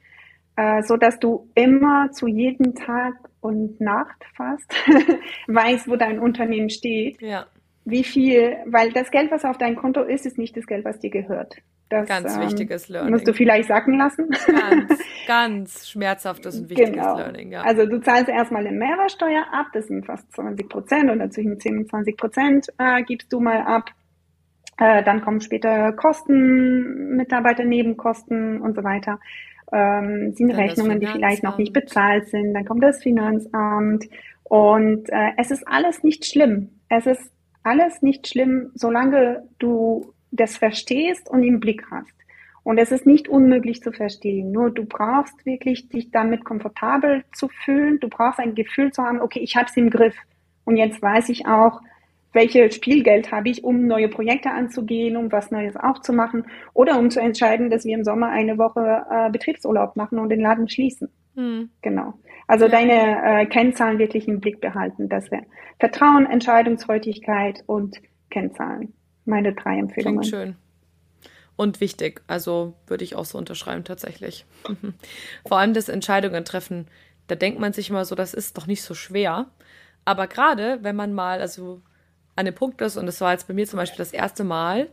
äh, 0.56 0.82
so 0.82 0.96
dass 0.96 1.18
du 1.18 1.48
immer 1.54 2.10
zu 2.12 2.26
jedem 2.26 2.74
Tag 2.74 3.14
und 3.40 3.80
Nacht 3.80 4.24
fast 4.36 4.72
weißt, 5.46 5.88
wo 5.88 5.96
dein 5.96 6.18
Unternehmen 6.18 6.70
steht. 6.70 7.20
Ja. 7.22 7.46
Wie 7.84 8.04
viel, 8.04 8.56
weil 8.66 8.92
das 8.92 9.10
Geld, 9.10 9.30
was 9.30 9.44
auf 9.44 9.56
deinem 9.56 9.76
Konto 9.76 10.02
ist, 10.02 10.26
ist 10.26 10.36
nicht 10.36 10.56
das 10.56 10.66
Geld, 10.66 10.84
was 10.84 10.98
dir 10.98 11.10
gehört. 11.10 11.56
Das, 11.88 12.06
ganz 12.06 12.34
ähm, 12.34 12.42
wichtiges 12.42 12.88
Learning. 12.88 13.12
Musst 13.12 13.26
du 13.26 13.32
vielleicht 13.32 13.68
sacken 13.68 13.96
lassen. 13.96 14.28
Ganz, 14.46 15.02
ganz 15.26 15.88
schmerzhaftes 15.88 16.58
und 16.58 16.68
wichtiges 16.68 16.92
genau. 16.92 17.16
Learning, 17.16 17.50
ja. 17.50 17.62
Also 17.62 17.86
du 17.86 17.98
zahlst 18.00 18.28
erstmal 18.28 18.66
eine 18.66 18.76
Mehrwertsteuer 18.76 19.46
ab, 19.52 19.68
das 19.72 19.86
sind 19.86 20.04
fast 20.04 20.30
20 20.34 20.68
Prozent 20.68 21.10
oder 21.10 21.30
zwischen 21.30 21.58
10 21.58 21.78
und 21.78 21.88
20 21.88 22.16
Prozent 22.18 22.66
äh, 22.76 23.02
gibst 23.04 23.32
du 23.32 23.40
mal 23.40 23.62
ab. 23.62 23.90
Äh, 24.78 25.02
dann 25.02 25.22
kommen 25.22 25.40
später 25.40 25.92
Kosten, 25.92 27.16
Mitarbeiternebenkosten 27.16 28.60
und 28.60 28.76
so 28.76 28.84
weiter. 28.84 29.18
Ähm, 29.72 30.32
sind 30.34 30.50
dann 30.50 30.60
Rechnungen, 30.60 31.00
die 31.00 31.06
vielleicht 31.06 31.42
noch 31.42 31.58
nicht 31.58 31.72
bezahlt 31.72 32.28
sind. 32.28 32.54
Dann 32.54 32.64
kommt 32.64 32.82
das 32.82 33.02
Finanzamt. 33.02 34.04
Und 34.44 35.10
äh, 35.10 35.32
es 35.36 35.50
ist 35.50 35.66
alles 35.66 36.02
nicht 36.02 36.24
schlimm. 36.24 36.70
Es 36.88 37.06
ist 37.06 37.32
alles 37.62 38.02
nicht 38.02 38.28
schlimm, 38.28 38.70
solange 38.74 39.42
du 39.58 40.14
das 40.30 40.56
verstehst 40.56 41.28
und 41.28 41.42
im 41.42 41.60
Blick 41.60 41.84
hast. 41.90 42.14
Und 42.62 42.78
es 42.78 42.92
ist 42.92 43.06
nicht 43.06 43.28
unmöglich 43.28 43.82
zu 43.82 43.92
verstehen. 43.92 44.52
Nur 44.52 44.70
du 44.70 44.84
brauchst 44.84 45.44
wirklich 45.44 45.88
dich 45.88 46.10
damit 46.10 46.44
komfortabel 46.44 47.24
zu 47.32 47.48
fühlen. 47.48 47.98
Du 48.00 48.08
brauchst 48.08 48.38
ein 48.38 48.54
Gefühl 48.54 48.92
zu 48.92 49.02
haben, 49.02 49.20
okay, 49.20 49.40
ich 49.40 49.56
habe 49.56 49.66
es 49.68 49.76
im 49.76 49.90
Griff. 49.90 50.14
Und 50.64 50.76
jetzt 50.76 51.00
weiß 51.00 51.30
ich 51.30 51.46
auch, 51.46 51.80
welches 52.38 52.76
Spielgeld 52.76 53.32
habe 53.32 53.48
ich, 53.48 53.64
um 53.64 53.88
neue 53.88 54.08
Projekte 54.08 54.52
anzugehen, 54.52 55.16
um 55.16 55.32
was 55.32 55.50
Neues 55.50 55.74
aufzumachen 55.76 56.44
oder 56.72 56.96
um 56.96 57.10
zu 57.10 57.20
entscheiden, 57.20 57.68
dass 57.68 57.84
wir 57.84 57.96
im 57.96 58.04
Sommer 58.04 58.28
eine 58.28 58.58
Woche 58.58 59.04
äh, 59.10 59.28
Betriebsurlaub 59.30 59.96
machen 59.96 60.20
und 60.20 60.28
den 60.28 60.40
Laden 60.40 60.68
schließen. 60.68 61.08
Hm. 61.34 61.70
Genau. 61.82 62.14
Also 62.46 62.66
ja. 62.66 62.70
deine 62.70 63.42
äh, 63.42 63.46
Kennzahlen 63.46 63.98
wirklich 63.98 64.28
im 64.28 64.38
Blick 64.38 64.60
behalten. 64.60 65.08
Das 65.08 65.30
wäre 65.32 65.42
Vertrauen, 65.80 66.26
Entscheidungsfreudigkeit 66.26 67.64
und 67.66 67.96
Kennzahlen. 68.30 68.94
Meine 69.24 69.52
drei 69.52 69.78
Empfehlungen. 69.78 70.20
Klingt 70.20 70.34
schön. 70.34 70.56
Und 71.56 71.80
wichtig. 71.80 72.22
Also 72.28 72.74
würde 72.86 73.02
ich 73.02 73.16
auch 73.16 73.24
so 73.24 73.36
unterschreiben 73.36 73.82
tatsächlich. 73.82 74.46
Vor 75.48 75.58
allem 75.58 75.74
das 75.74 75.88
Entscheidungen 75.88 76.44
treffen. 76.44 76.86
Da 77.26 77.34
denkt 77.34 77.58
man 77.58 77.72
sich 77.72 77.90
immer 77.90 78.04
so, 78.04 78.14
das 78.14 78.32
ist 78.32 78.56
doch 78.56 78.68
nicht 78.68 78.82
so 78.82 78.94
schwer. 78.94 79.46
Aber 80.04 80.28
gerade 80.28 80.78
wenn 80.82 80.94
man 80.94 81.12
mal, 81.12 81.40
also 81.40 81.82
an 82.38 82.44
dem 82.44 82.54
Punkt 82.54 82.80
ist, 82.80 82.96
und 82.96 83.06
das 83.06 83.20
war 83.20 83.32
jetzt 83.32 83.48
bei 83.48 83.54
mir 83.54 83.66
zum 83.66 83.78
Beispiel 83.78 83.98
das 83.98 84.12
erste 84.12 84.44
Mal, 84.44 84.88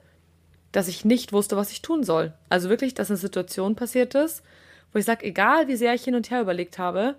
dass 0.71 0.87
ich 0.87 1.05
nicht 1.05 1.31
wusste, 1.31 1.55
was 1.55 1.71
ich 1.71 1.81
tun 1.81 2.03
soll. 2.03 2.33
Also 2.49 2.69
wirklich, 2.69 2.95
dass 2.95 3.09
eine 3.09 3.17
Situation 3.17 3.75
passiert 3.75 4.15
ist, 4.15 4.43
wo 4.91 4.99
ich 4.99 5.05
sage, 5.05 5.25
egal 5.25 5.67
wie 5.67 5.75
sehr 5.75 5.93
ich 5.93 6.03
hin 6.03 6.15
und 6.15 6.31
her 6.31 6.41
überlegt 6.41 6.79
habe, 6.79 7.15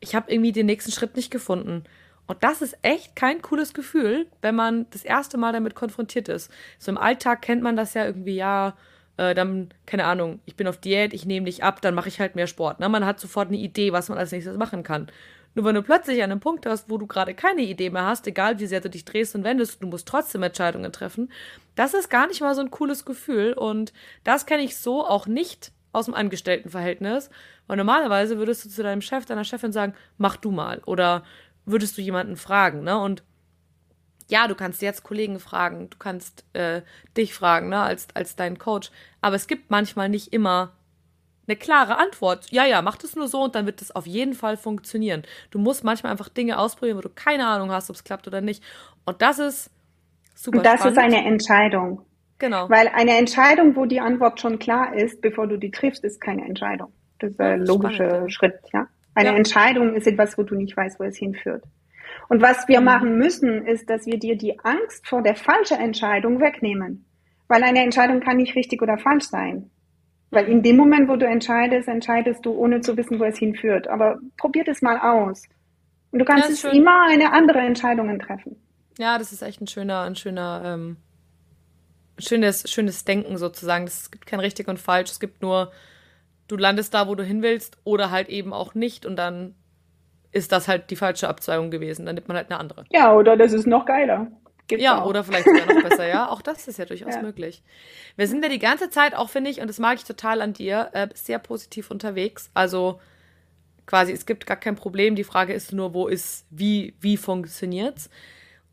ich 0.00 0.14
habe 0.14 0.30
irgendwie 0.30 0.52
den 0.52 0.66
nächsten 0.66 0.92
Schritt 0.92 1.16
nicht 1.16 1.30
gefunden. 1.30 1.84
Und 2.26 2.44
das 2.44 2.62
ist 2.62 2.76
echt 2.82 3.16
kein 3.16 3.40
cooles 3.42 3.72
Gefühl, 3.74 4.26
wenn 4.42 4.54
man 4.54 4.86
das 4.90 5.02
erste 5.02 5.38
Mal 5.38 5.52
damit 5.52 5.74
konfrontiert 5.74 6.28
ist. 6.28 6.50
So 6.78 6.90
im 6.90 6.98
Alltag 6.98 7.42
kennt 7.42 7.62
man 7.62 7.76
das 7.76 7.94
ja 7.94 8.04
irgendwie, 8.04 8.36
ja, 8.36 8.76
äh, 9.16 9.34
dann, 9.34 9.70
keine 9.86 10.04
Ahnung, 10.04 10.40
ich 10.44 10.56
bin 10.56 10.66
auf 10.66 10.78
Diät, 10.78 11.14
ich 11.14 11.24
nehme 11.24 11.46
dich 11.46 11.64
ab, 11.64 11.80
dann 11.80 11.94
mache 11.94 12.08
ich 12.08 12.20
halt 12.20 12.34
mehr 12.36 12.46
Sport. 12.46 12.80
Ne? 12.80 12.88
Man 12.88 13.06
hat 13.06 13.18
sofort 13.18 13.48
eine 13.48 13.56
Idee, 13.58 13.92
was 13.92 14.08
man 14.10 14.18
als 14.18 14.32
nächstes 14.32 14.58
machen 14.58 14.82
kann. 14.82 15.08
Nur 15.54 15.64
wenn 15.64 15.74
du 15.74 15.82
plötzlich 15.82 16.22
an 16.22 16.30
einem 16.30 16.40
Punkt 16.40 16.66
hast, 16.66 16.90
wo 16.90 16.98
du 16.98 17.06
gerade 17.06 17.34
keine 17.34 17.62
Idee 17.62 17.90
mehr 17.90 18.06
hast, 18.06 18.26
egal 18.26 18.58
wie 18.58 18.66
sehr 18.66 18.80
du 18.80 18.90
dich 18.90 19.04
drehst 19.04 19.34
und 19.34 19.44
wendest, 19.44 19.82
du 19.82 19.86
musst 19.86 20.08
trotzdem 20.08 20.42
Entscheidungen 20.42 20.92
treffen, 20.92 21.30
das 21.76 21.94
ist 21.94 22.10
gar 22.10 22.26
nicht 22.26 22.40
mal 22.40 22.54
so 22.54 22.60
ein 22.60 22.70
cooles 22.70 23.04
Gefühl 23.04 23.52
und 23.52 23.92
das 24.24 24.46
kenne 24.46 24.64
ich 24.64 24.76
so 24.76 25.06
auch 25.06 25.26
nicht 25.26 25.72
aus 25.92 26.06
dem 26.06 26.14
Angestelltenverhältnis, 26.14 27.30
weil 27.68 27.76
normalerweise 27.76 28.38
würdest 28.38 28.64
du 28.64 28.68
zu 28.68 28.82
deinem 28.82 29.00
Chef, 29.00 29.26
deiner 29.26 29.44
Chefin 29.44 29.72
sagen, 29.72 29.94
mach 30.18 30.36
du 30.36 30.50
mal 30.50 30.82
oder 30.86 31.24
würdest 31.64 31.96
du 31.96 32.02
jemanden 32.02 32.36
fragen, 32.36 32.82
ne? 32.82 32.98
Und 32.98 33.22
ja, 34.28 34.48
du 34.48 34.54
kannst 34.54 34.82
jetzt 34.82 35.02
Kollegen 35.02 35.38
fragen, 35.38 35.90
du 35.90 35.98
kannst 35.98 36.44
äh, 36.54 36.82
dich 37.16 37.34
fragen, 37.34 37.68
ne, 37.68 37.80
als, 37.80 38.08
als 38.14 38.36
dein 38.36 38.58
Coach, 38.58 38.90
aber 39.20 39.36
es 39.36 39.46
gibt 39.46 39.70
manchmal 39.70 40.08
nicht 40.08 40.32
immer 40.32 40.72
eine 41.46 41.56
klare 41.56 41.98
Antwort. 41.98 42.50
Ja, 42.50 42.64
ja, 42.64 42.82
mach 42.82 42.96
das 42.96 43.16
nur 43.16 43.28
so 43.28 43.42
und 43.42 43.54
dann 43.54 43.66
wird 43.66 43.80
das 43.80 43.94
auf 43.94 44.06
jeden 44.06 44.34
Fall 44.34 44.56
funktionieren. 44.56 45.22
Du 45.50 45.58
musst 45.58 45.84
manchmal 45.84 46.12
einfach 46.12 46.28
Dinge 46.28 46.58
ausprobieren, 46.58 46.98
wo 46.98 47.02
du 47.02 47.10
keine 47.10 47.46
Ahnung 47.46 47.70
hast, 47.70 47.90
ob 47.90 47.96
es 47.96 48.04
klappt 48.04 48.26
oder 48.26 48.40
nicht. 48.40 48.62
Und 49.04 49.22
das 49.22 49.38
ist 49.38 49.70
super 50.34 50.58
und 50.58 50.66
das 50.66 50.80
spannend. 50.80 50.98
ist 50.98 51.02
eine 51.02 51.26
Entscheidung. 51.26 52.02
Genau. 52.38 52.68
Weil 52.68 52.88
eine 52.88 53.16
Entscheidung, 53.16 53.76
wo 53.76 53.86
die 53.86 54.00
Antwort 54.00 54.40
schon 54.40 54.58
klar 54.58 54.94
ist, 54.94 55.20
bevor 55.20 55.46
du 55.46 55.56
die 55.56 55.70
triffst, 55.70 56.04
ist 56.04 56.20
keine 56.20 56.44
Entscheidung. 56.44 56.92
Das 57.18 57.30
ist 57.30 57.40
ein 57.40 57.64
logischer 57.64 58.08
spannend, 58.10 58.32
Schritt, 58.32 58.60
ja. 58.72 58.86
Eine 59.14 59.30
ja. 59.30 59.36
Entscheidung 59.36 59.94
ist 59.94 60.06
etwas, 60.06 60.36
wo 60.36 60.42
du 60.42 60.56
nicht 60.56 60.76
weißt, 60.76 60.98
wo 60.98 61.04
es 61.04 61.16
hinführt. 61.16 61.62
Und 62.28 62.42
was 62.42 62.66
wir 62.68 62.80
mhm. 62.80 62.86
machen 62.86 63.18
müssen, 63.18 63.66
ist, 63.66 63.88
dass 63.88 64.06
wir 64.06 64.18
dir 64.18 64.36
die 64.36 64.58
Angst 64.60 65.06
vor 65.06 65.22
der 65.22 65.36
falschen 65.36 65.78
Entscheidung 65.78 66.40
wegnehmen. 66.40 67.06
Weil 67.48 67.62
eine 67.62 67.82
Entscheidung 67.82 68.20
kann 68.20 68.38
nicht 68.38 68.56
richtig 68.56 68.82
oder 68.82 68.98
falsch 68.98 69.26
sein. 69.26 69.70
Weil 70.34 70.48
in 70.48 70.62
dem 70.62 70.76
Moment, 70.76 71.08
wo 71.08 71.16
du 71.16 71.26
entscheidest, 71.26 71.88
entscheidest 71.88 72.44
du, 72.44 72.52
ohne 72.52 72.80
zu 72.80 72.96
wissen, 72.96 73.18
wo 73.20 73.24
es 73.24 73.38
hinführt. 73.38 73.88
Aber 73.88 74.18
probier 74.36 74.64
das 74.64 74.82
mal 74.82 74.98
aus. 74.98 75.44
Und 76.10 76.18
du 76.18 76.24
kannst 76.24 76.62
ja, 76.62 76.70
immer 76.70 77.06
eine 77.08 77.32
andere 77.32 77.58
Entscheidung 77.58 78.18
treffen. 78.18 78.56
Ja, 78.98 79.18
das 79.18 79.32
ist 79.32 79.42
echt 79.42 79.60
ein 79.60 79.66
schöner, 79.66 80.02
ein 80.02 80.14
schöner, 80.14 80.62
ähm, 80.64 80.96
schönes, 82.18 82.70
schönes 82.70 83.04
Denken 83.04 83.36
sozusagen. 83.36 83.84
Es 83.84 84.10
gibt 84.10 84.26
kein 84.26 84.40
richtig 84.40 84.68
und 84.68 84.78
falsch. 84.78 85.10
Es 85.10 85.20
gibt 85.20 85.42
nur, 85.42 85.72
du 86.46 86.56
landest 86.56 86.94
da, 86.94 87.08
wo 87.08 87.14
du 87.14 87.24
hin 87.24 87.42
willst, 87.42 87.78
oder 87.84 88.10
halt 88.10 88.28
eben 88.28 88.52
auch 88.52 88.74
nicht. 88.74 89.06
Und 89.06 89.16
dann 89.16 89.54
ist 90.30 90.52
das 90.52 90.68
halt 90.68 90.90
die 90.90 90.96
falsche 90.96 91.28
Abzweigung 91.28 91.70
gewesen. 91.70 92.06
Dann 92.06 92.14
nimmt 92.14 92.28
man 92.28 92.36
halt 92.36 92.50
eine 92.50 92.60
andere. 92.60 92.84
Ja, 92.90 93.14
oder 93.14 93.36
das 93.36 93.52
ist 93.52 93.66
noch 93.66 93.86
geiler. 93.86 94.28
Gibt's 94.66 94.82
ja, 94.82 95.02
auch. 95.02 95.06
oder 95.06 95.24
vielleicht 95.24 95.44
sogar 95.44 95.66
noch 95.66 95.82
besser, 95.82 96.08
ja. 96.08 96.28
Auch 96.28 96.40
das 96.40 96.66
ist 96.68 96.78
ja 96.78 96.86
durchaus 96.86 97.14
ja. 97.16 97.22
möglich. 97.22 97.62
Wir 98.16 98.26
sind 98.26 98.42
ja 98.42 98.48
die 98.48 98.58
ganze 98.58 98.88
Zeit, 98.90 99.14
auch 99.14 99.28
finde 99.28 99.50
ich, 99.50 99.60
und 99.60 99.68
das 99.68 99.78
mag 99.78 99.96
ich 99.96 100.04
total 100.04 100.40
an 100.40 100.52
dir, 100.52 100.90
äh, 100.92 101.08
sehr 101.14 101.38
positiv 101.38 101.90
unterwegs. 101.90 102.50
Also 102.54 103.00
quasi, 103.86 104.12
es 104.12 104.24
gibt 104.24 104.46
gar 104.46 104.56
kein 104.56 104.76
Problem. 104.76 105.14
Die 105.16 105.24
Frage 105.24 105.52
ist 105.52 105.72
nur, 105.72 105.92
wo 105.92 106.08
ist, 106.08 106.46
wie, 106.50 106.94
wie 107.00 107.16
funktioniert's? 107.16 108.08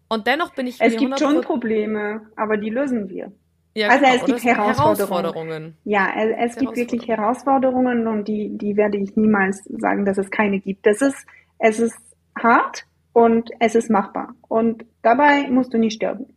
Und 0.08 0.28
dennoch 0.28 0.54
bin 0.54 0.68
ich. 0.68 0.80
Es 0.80 0.98
gibt 0.98 1.20
schon 1.20 1.42
Probleme, 1.42 2.22
aber 2.36 2.58
die 2.58 2.70
lösen 2.70 3.10
wir. 3.10 3.32
Ja, 3.74 3.88
also 3.88 4.04
genau, 4.04 4.16
es 4.16 4.26
gibt 4.26 4.44
Herausforderungen. 4.44 5.24
Herausforderungen. 5.24 5.78
Ja, 5.86 6.10
es, 6.18 6.52
es 6.52 6.58
gibt 6.58 6.76
wirklich 6.76 7.08
Herausforderungen 7.08 8.08
und 8.08 8.28
die, 8.28 8.58
die 8.58 8.76
werde 8.76 8.98
ich 8.98 9.16
niemals 9.16 9.64
sagen, 9.70 10.04
dass 10.04 10.18
es 10.18 10.30
keine 10.30 10.60
gibt. 10.60 10.86
Das 10.86 11.02
ist, 11.02 11.26
es 11.60 11.80
ist 11.80 11.98
hart 12.38 12.86
und 13.13 13.50
es 13.60 13.76
ist 13.76 13.89
machbar. 13.89 14.36
Und 14.47 14.86
dabei 15.02 15.47
musst 15.50 15.74
du 15.74 15.78
nicht 15.78 15.95
sterben. 15.95 16.34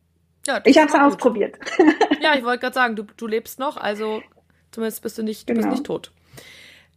Ja, 0.46 0.60
ich 0.64 0.76
habe 0.78 0.88
es 0.88 0.94
ausprobiert. 0.94 1.58
Ja, 2.20 2.34
ich 2.36 2.44
wollte 2.44 2.60
gerade 2.60 2.74
sagen, 2.74 2.96
du, 2.96 3.04
du 3.16 3.26
lebst 3.26 3.58
noch, 3.58 3.76
also 3.76 4.22
zumindest 4.72 5.02
bist 5.02 5.16
du 5.16 5.22
nicht, 5.22 5.48
du 5.48 5.54
genau. 5.54 5.66
bist 5.66 5.78
nicht 5.78 5.86
tot. 5.86 6.12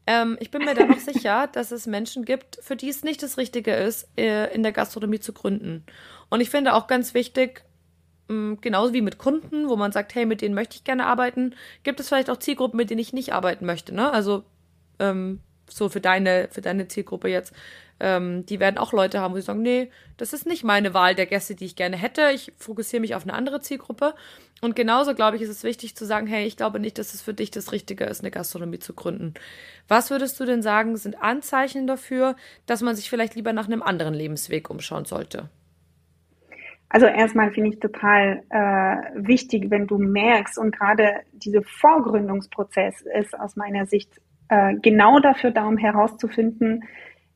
Ähm, 0.06 0.38
ich 0.40 0.52
bin 0.52 0.66
mir 0.66 0.74
da 0.74 0.86
noch 0.86 1.00
sicher, 1.00 1.48
dass 1.52 1.72
es 1.72 1.86
Menschen 1.86 2.26
gibt, 2.26 2.58
für 2.62 2.76
die 2.76 2.90
es 2.90 3.04
nicht 3.04 3.22
das 3.24 3.38
Richtige 3.38 3.74
ist, 3.74 4.10
äh, 4.18 4.54
in 4.54 4.64
der 4.64 4.72
Gastronomie 4.72 5.20
zu 5.20 5.34
gründen. 5.34 5.86
Und 6.30 6.42
ich 6.42 6.50
finde 6.50 6.74
auch 6.74 6.88
ganz 6.88 7.14
wichtig, 7.14 7.64
ähm, 8.30 8.58
genauso 8.62 8.94
wie 8.94 9.02
mit 9.02 9.18
Kunden, 9.18 9.70
wo 9.70 9.76
man 9.76 9.92
sagt, 9.92 10.16
hey, 10.16 10.26
mit 10.26 10.42
denen 10.42 10.56
möchte 10.56 10.76
ich 10.76 10.84
gerne 10.84 11.06
arbeiten, 11.06 11.56
gibt 11.84 12.00
es 12.00 12.08
vielleicht 12.08 12.30
auch 12.30 12.38
Zielgruppen, 12.38 12.78
mit 12.78 12.90
denen 12.90 13.00
ich 13.00 13.14
nicht 13.14 13.34
arbeiten 13.34 13.66
möchte. 13.66 13.94
Ne? 13.94 14.12
Also 14.12 14.44
ähm, 15.00 15.42
so 15.70 15.90
für 15.90 16.02
deine, 16.02 16.48
für 16.52 16.62
deine 16.62 16.88
Zielgruppe 16.88 17.30
jetzt. 17.30 17.54
Ähm, 18.00 18.46
die 18.46 18.60
werden 18.60 18.78
auch 18.78 18.94
Leute 18.94 19.20
haben, 19.20 19.34
wo 19.34 19.38
sie 19.38 19.44
sagen, 19.44 19.62
nee, 19.62 19.90
das 20.18 20.34
ist 20.34 20.46
nicht 20.46 20.64
meine 20.64 20.94
Wahl 20.94 21.16
der 21.16 21.26
Gäste, 21.26 21.56
die 21.56 21.66
ich 21.66 21.76
gerne 21.76 21.98
hätte. 21.98 22.30
Ich 22.34 22.54
fokussiere 22.58 23.02
mich 23.02 23.16
auf 23.16 23.24
eine 23.24 23.34
andere 23.34 23.62
Zielgruppe. 23.62 24.14
Und 24.62 24.76
genauso, 24.76 25.14
glaube 25.14 25.36
ich, 25.38 25.44
ist 25.44 25.50
es 25.50 25.64
wichtig 25.64 25.96
zu 25.96 26.06
sagen, 26.06 26.28
hey, 26.28 26.46
ich 26.46 26.58
glaube 26.58 26.80
nicht, 26.80 26.98
dass 26.98 27.14
es 27.14 27.22
für 27.22 27.34
dich 27.34 27.52
das 27.52 27.72
Richtige 27.72 28.06
ist, 28.06 28.22
eine 28.22 28.32
Gastronomie 28.32 28.80
zu 28.80 28.94
gründen. 28.94 29.34
Was 29.88 30.10
würdest 30.10 30.40
du 30.40 30.46
denn 30.46 30.62
sagen, 30.62 30.98
sind 30.98 31.22
Anzeichen 31.22 31.88
dafür, 31.88 32.36
dass 32.66 32.82
man 32.82 32.96
sich 32.96 33.10
vielleicht 33.10 33.36
lieber 33.36 33.54
nach 33.54 33.68
einem 33.68 33.84
anderen 33.84 34.14
Lebensweg 34.14 34.70
umschauen 34.70 35.06
sollte? 35.06 35.50
Also 36.90 37.06
erstmal 37.06 37.52
finde 37.52 37.72
ich 37.72 37.80
total 37.80 38.44
äh, 38.50 39.28
wichtig, 39.28 39.70
wenn 39.70 39.88
du 39.88 39.98
merkst 39.98 40.58
und 40.58 40.72
gerade 40.72 41.22
dieser 41.34 41.62
Vorgründungsprozess 41.64 43.02
ist 43.20 43.38
aus 43.38 43.58
meiner 43.58 43.86
Sicht 43.86 44.10
äh, 44.48 44.76
genau 44.82 45.20
dafür 45.20 45.52
da, 45.52 45.68
um 45.68 45.78
herauszufinden, 45.78 46.86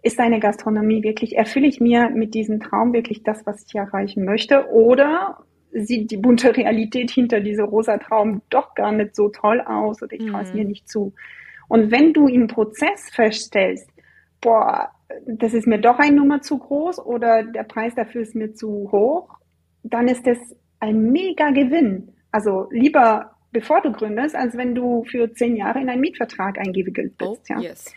ist 0.01 0.19
deine 0.19 0.39
Gastronomie 0.39 1.03
wirklich, 1.03 1.37
erfülle 1.37 1.67
ich 1.67 1.79
mir 1.79 2.09
mit 2.09 2.33
diesem 2.33 2.59
Traum 2.59 2.93
wirklich 2.93 3.23
das, 3.23 3.45
was 3.45 3.65
ich 3.65 3.75
erreichen 3.75 4.25
möchte 4.25 4.69
oder 4.71 5.39
sieht 5.73 6.11
die 6.11 6.17
bunte 6.17 6.55
Realität 6.55 7.11
hinter 7.11 7.39
diesem 7.39 7.65
rosa 7.65 7.97
Traum 7.97 8.41
doch 8.49 8.75
gar 8.75 8.91
nicht 8.91 9.15
so 9.15 9.29
toll 9.29 9.61
aus 9.61 10.01
oder 10.01 10.13
ich 10.13 10.25
traue 10.25 10.41
es 10.41 10.51
mhm. 10.51 10.59
mir 10.59 10.65
nicht 10.65 10.89
zu. 10.89 11.13
Und 11.67 11.91
wenn 11.91 12.13
du 12.13 12.27
im 12.27 12.47
Prozess 12.47 13.09
feststellst, 13.11 13.89
boah, 14.41 14.89
das 15.25 15.53
ist 15.53 15.67
mir 15.67 15.79
doch 15.79 15.99
eine 15.99 16.17
Nummer 16.17 16.41
zu 16.41 16.57
groß 16.57 16.99
oder 17.05 17.43
der 17.43 17.63
Preis 17.63 17.95
dafür 17.95 18.21
ist 18.21 18.35
mir 18.35 18.53
zu 18.53 18.89
hoch 18.91 19.41
dann 19.83 20.07
ist 20.07 20.25
das 20.27 20.37
ein 20.79 21.11
mega 21.11 21.51
Gewinn. 21.51 22.13
Also 22.31 22.67
lieber 22.71 23.31
bevor 23.51 23.81
du 23.81 23.91
gründest, 23.91 24.35
als 24.35 24.55
wenn 24.55 24.75
du 24.75 25.03
für 25.03 25.33
zehn 25.33 25.55
Jahre 25.57 25.81
in 25.81 25.89
einen 25.89 26.01
Mietvertrag 26.01 26.57
eingewickelt 26.57 27.17
bist. 27.17 27.31
Oh, 27.31 27.37
ja. 27.49 27.59
Yes. 27.59 27.93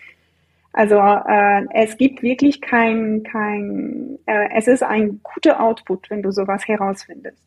Also 0.75 0.97
äh, 0.97 1.67
es 1.73 1.97
gibt 1.97 2.23
wirklich 2.23 2.61
kein, 2.61 3.23
kein 3.23 4.19
äh, 4.27 4.49
es 4.57 4.67
ist 4.67 4.83
ein 4.83 5.21
guter 5.23 5.61
Output, 5.61 6.11
wenn 6.11 6.21
du 6.21 6.33
sowas 6.33 6.67
herausfindest. 6.67 7.39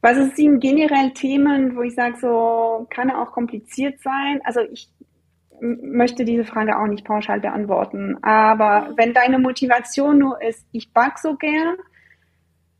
Was 0.00 0.16
sind 0.34 0.60
generell 0.60 1.12
Themen, 1.12 1.76
wo 1.76 1.82
ich 1.82 1.94
sage, 1.94 2.16
so 2.20 2.86
kann 2.90 3.12
auch 3.12 3.30
kompliziert 3.30 4.00
sein? 4.00 4.40
Also 4.42 4.60
ich 4.60 4.90
möchte 5.60 6.24
diese 6.24 6.44
Frage 6.44 6.78
auch 6.78 6.88
nicht 6.88 7.04
pauschal 7.04 7.40
beantworten. 7.40 8.16
Aber 8.22 8.92
wenn 8.96 9.14
deine 9.14 9.38
Motivation 9.38 10.18
nur 10.18 10.42
ist, 10.42 10.66
ich 10.72 10.92
back 10.92 11.18
so 11.18 11.36
gern, 11.36 11.76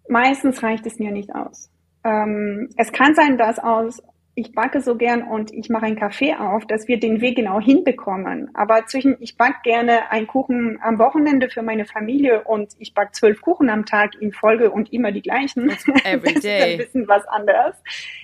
meistens 0.08 0.60
reicht 0.62 0.86
es 0.86 0.98
mir 0.98 1.12
nicht 1.12 1.32
aus. 1.34 1.70
Ähm, 2.02 2.68
es 2.76 2.90
kann 2.90 3.14
sein, 3.14 3.38
dass 3.38 3.60
aus 3.60 4.02
ich 4.38 4.52
backe 4.52 4.80
so 4.80 4.94
gern 4.94 5.24
und 5.24 5.52
ich 5.52 5.68
mache 5.68 5.86
einen 5.86 5.98
Kaffee 5.98 6.34
auf, 6.34 6.64
dass 6.64 6.86
wir 6.86 7.00
den 7.00 7.20
Weg 7.20 7.36
genau 7.36 7.60
hinbekommen. 7.60 8.50
Aber 8.54 8.86
zwischen 8.86 9.16
ich 9.18 9.36
backe 9.36 9.58
gerne 9.64 10.12
einen 10.12 10.28
Kuchen 10.28 10.78
am 10.80 11.00
Wochenende 11.00 11.50
für 11.50 11.62
meine 11.62 11.84
Familie 11.84 12.44
und 12.44 12.72
ich 12.78 12.94
backe 12.94 13.10
zwölf 13.12 13.40
Kuchen 13.40 13.68
am 13.68 13.84
Tag 13.84 14.12
in 14.20 14.32
Folge 14.32 14.70
und 14.70 14.92
immer 14.92 15.10
die 15.10 15.22
gleichen. 15.22 15.70
Every 16.04 16.34
das 16.34 16.42
day. 16.42 16.58
ist 16.58 16.62
ein 16.62 16.78
bisschen 16.78 17.08
was 17.08 17.26
anderes. 17.26 17.82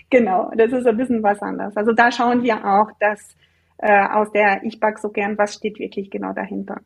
Genau, 0.09 0.53
das 0.57 0.73
ist 0.73 0.87
ein 0.87 0.97
bisschen 0.97 1.23
was 1.25 1.43
anderes. 1.43 1.77
Also 1.77 1.93
da 1.93 2.13
schauen 2.13 2.45
wir 2.45 2.65
auch, 2.65 2.93
dass 3.01 3.37
äh, 3.79 4.07
aus 4.07 4.31
der 4.31 4.63
ich 4.63 4.79
backe 4.79 5.01
so 5.01 5.09
gern, 5.09 5.37
was 5.37 5.55
steht 5.55 5.81
wirklich 5.81 6.13
genau 6.13 6.33
dahinter. 6.33 6.81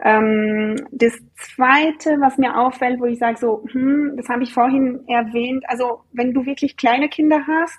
Ähm, 0.00 0.74
das 0.90 1.12
Zweite, 1.36 2.20
was 2.20 2.38
mir 2.38 2.58
auffällt, 2.58 2.98
wo 2.98 3.04
ich 3.04 3.20
sage 3.20 3.38
so, 3.38 3.64
hm, 3.70 4.14
das 4.16 4.28
habe 4.28 4.42
ich 4.42 4.52
vorhin 4.52 5.06
erwähnt, 5.06 5.64
also 5.68 6.02
wenn 6.12 6.34
du 6.34 6.44
wirklich 6.44 6.76
kleine 6.76 7.08
Kinder 7.08 7.46
hast, 7.46 7.78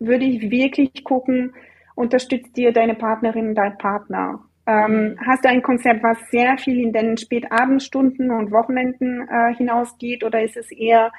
würde 0.00 0.24
ich 0.24 0.50
wirklich 0.50 1.04
gucken, 1.04 1.54
unterstützt 1.94 2.56
dir 2.56 2.72
deine 2.72 2.94
Partnerin, 2.94 3.54
dein 3.54 3.78
Partner. 3.78 4.40
Ähm, 4.66 5.16
hast 5.24 5.44
du 5.44 5.48
ein 5.48 5.62
Konzept, 5.62 6.02
was 6.02 6.18
sehr 6.30 6.58
viel 6.58 6.80
in 6.80 6.92
den 6.92 7.16
Spätabendstunden 7.16 8.30
und 8.30 8.50
Wochenenden 8.50 9.28
äh, 9.28 9.54
hinausgeht 9.54 10.24
oder 10.24 10.42
ist 10.42 10.56
es 10.56 10.70
eher 10.70 11.12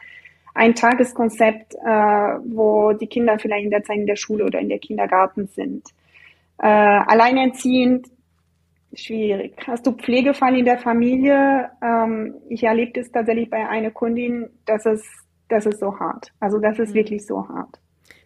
ein 0.53 0.75
Tageskonzept, 0.75 1.75
äh, 1.75 1.87
wo 1.87 2.93
die 2.93 3.07
Kinder 3.07 3.39
vielleicht 3.39 3.65
in 3.65 3.71
der 3.71 3.83
Zeit 3.83 3.97
in 3.97 4.05
der 4.05 4.15
Schule 4.15 4.45
oder 4.45 4.59
in 4.59 4.69
der 4.69 4.79
Kindergarten 4.79 5.47
sind? 5.47 5.83
Äh, 6.59 6.67
alleinerziehend 6.67 8.07
schwierig. 8.93 9.55
Hast 9.65 9.85
du 9.87 9.93
Pflegefall 9.93 10.57
in 10.57 10.65
der 10.65 10.77
Familie? 10.77 11.71
Ähm, 11.81 12.35
ich 12.49 12.63
erlebe 12.63 12.99
es 12.99 13.11
tatsächlich 13.11 13.49
bei 13.49 13.67
einer 13.67 13.91
Kundin, 13.91 14.49
dass 14.65 14.85
es, 14.85 15.03
das 15.49 15.65
ist 15.65 15.79
so 15.79 15.99
hart. 15.99 16.31
Also 16.39 16.59
das 16.59 16.79
ist 16.79 16.91
mhm. 16.91 16.95
wirklich 16.95 17.25
so 17.25 17.47
hart. 17.47 17.79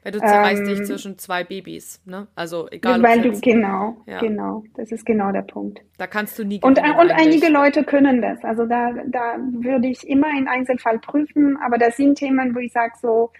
Weil 0.05 0.11
du 0.11 0.19
zerreißt 0.19 0.61
ähm, 0.61 0.67
dich 0.67 0.83
zwischen 0.85 1.17
zwei 1.17 1.43
Babys, 1.43 1.99
ne? 2.05 2.27
Also 2.35 2.67
egal. 2.69 3.01
Weil 3.01 3.21
du 3.21 3.31
genau, 3.41 3.97
ja. 4.05 4.19
genau, 4.19 4.63
das 4.75 4.91
ist 4.91 5.05
genau 5.05 5.31
der 5.31 5.41
Punkt. 5.41 5.81
Da 5.97 6.05
kannst 6.05 6.37
du 6.37 6.45
nie. 6.45 6.61
Und, 6.61 6.77
und 6.77 7.11
einige 7.11 7.49
Leute 7.49 7.83
können 7.83 8.21
das. 8.21 8.43
Also 8.43 8.67
da, 8.67 8.93
da 9.07 9.37
würde 9.51 9.87
ich 9.87 10.07
immer 10.07 10.29
in 10.37 10.47
Einzelfall 10.47 10.99
prüfen, 10.99 11.57
aber 11.57 11.79
das 11.79 11.97
sind 11.97 12.19
Themen, 12.19 12.53
wo 12.55 12.59
ich 12.59 12.71
sage 12.71 12.93
so, 13.01 13.31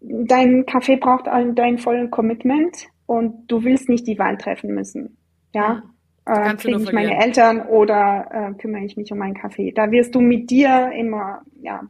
dein 0.00 0.66
Kaffee 0.66 0.96
braucht 0.96 1.26
dein 1.26 1.78
volles 1.78 2.10
Commitment 2.10 2.86
und 3.06 3.50
du 3.50 3.64
willst 3.64 3.88
nicht 3.88 4.06
die 4.06 4.18
Wahl 4.18 4.36
treffen 4.36 4.74
müssen. 4.74 5.16
Ja. 5.54 5.76
Mhm 5.76 5.94
äh, 6.28 6.54
kriege 6.56 6.82
ich 6.82 6.92
meine 6.92 7.18
Eltern 7.18 7.62
oder 7.62 8.28
äh, 8.30 8.60
kümmere 8.60 8.84
ich 8.84 8.96
mich 8.96 9.10
um 9.10 9.18
meinen 9.18 9.34
Kaffee. 9.34 9.72
Da 9.72 9.90
wirst 9.90 10.14
du 10.14 10.20
mit 10.20 10.50
dir 10.50 10.92
immer 10.94 11.40
ja, 11.60 11.80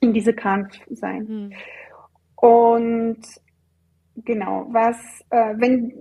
in 0.00 0.12
diese 0.12 0.32
Kampf 0.32 0.78
sein. 0.90 1.28
Hm. 1.28 1.52
Und 2.42 3.20
genau, 4.16 4.66
was, 4.70 4.96
äh, 5.30 5.54
wenn 5.58 5.92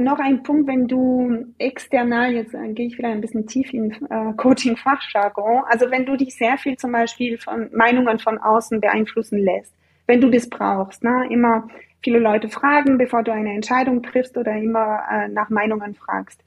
noch 0.00 0.18
ein 0.18 0.42
Punkt, 0.42 0.66
wenn 0.66 0.88
du 0.88 1.52
external, 1.58 2.32
jetzt 2.32 2.54
äh, 2.54 2.72
gehe 2.72 2.86
ich 2.86 2.96
wieder 2.96 3.08
ein 3.08 3.20
bisschen 3.20 3.46
tief 3.46 3.74
in 3.74 3.90
äh, 4.08 4.32
Coaching-Fachjargon, 4.34 5.64
also 5.66 5.90
wenn 5.90 6.06
du 6.06 6.16
dich 6.16 6.34
sehr 6.34 6.56
viel 6.56 6.78
zum 6.78 6.92
Beispiel 6.92 7.36
von 7.36 7.68
Meinungen 7.74 8.18
von 8.18 8.38
außen 8.38 8.80
beeinflussen 8.80 9.40
lässt, 9.40 9.74
wenn 10.06 10.22
du 10.22 10.30
das 10.30 10.48
brauchst, 10.48 11.04
ne, 11.04 11.26
immer 11.28 11.68
viele 12.02 12.18
Leute 12.18 12.48
fragen, 12.48 12.96
bevor 12.96 13.22
du 13.22 13.30
eine 13.30 13.52
Entscheidung 13.52 14.02
triffst 14.02 14.38
oder 14.38 14.56
immer 14.56 15.00
äh, 15.12 15.28
nach 15.28 15.50
Meinungen 15.50 15.94
fragst 15.94 16.42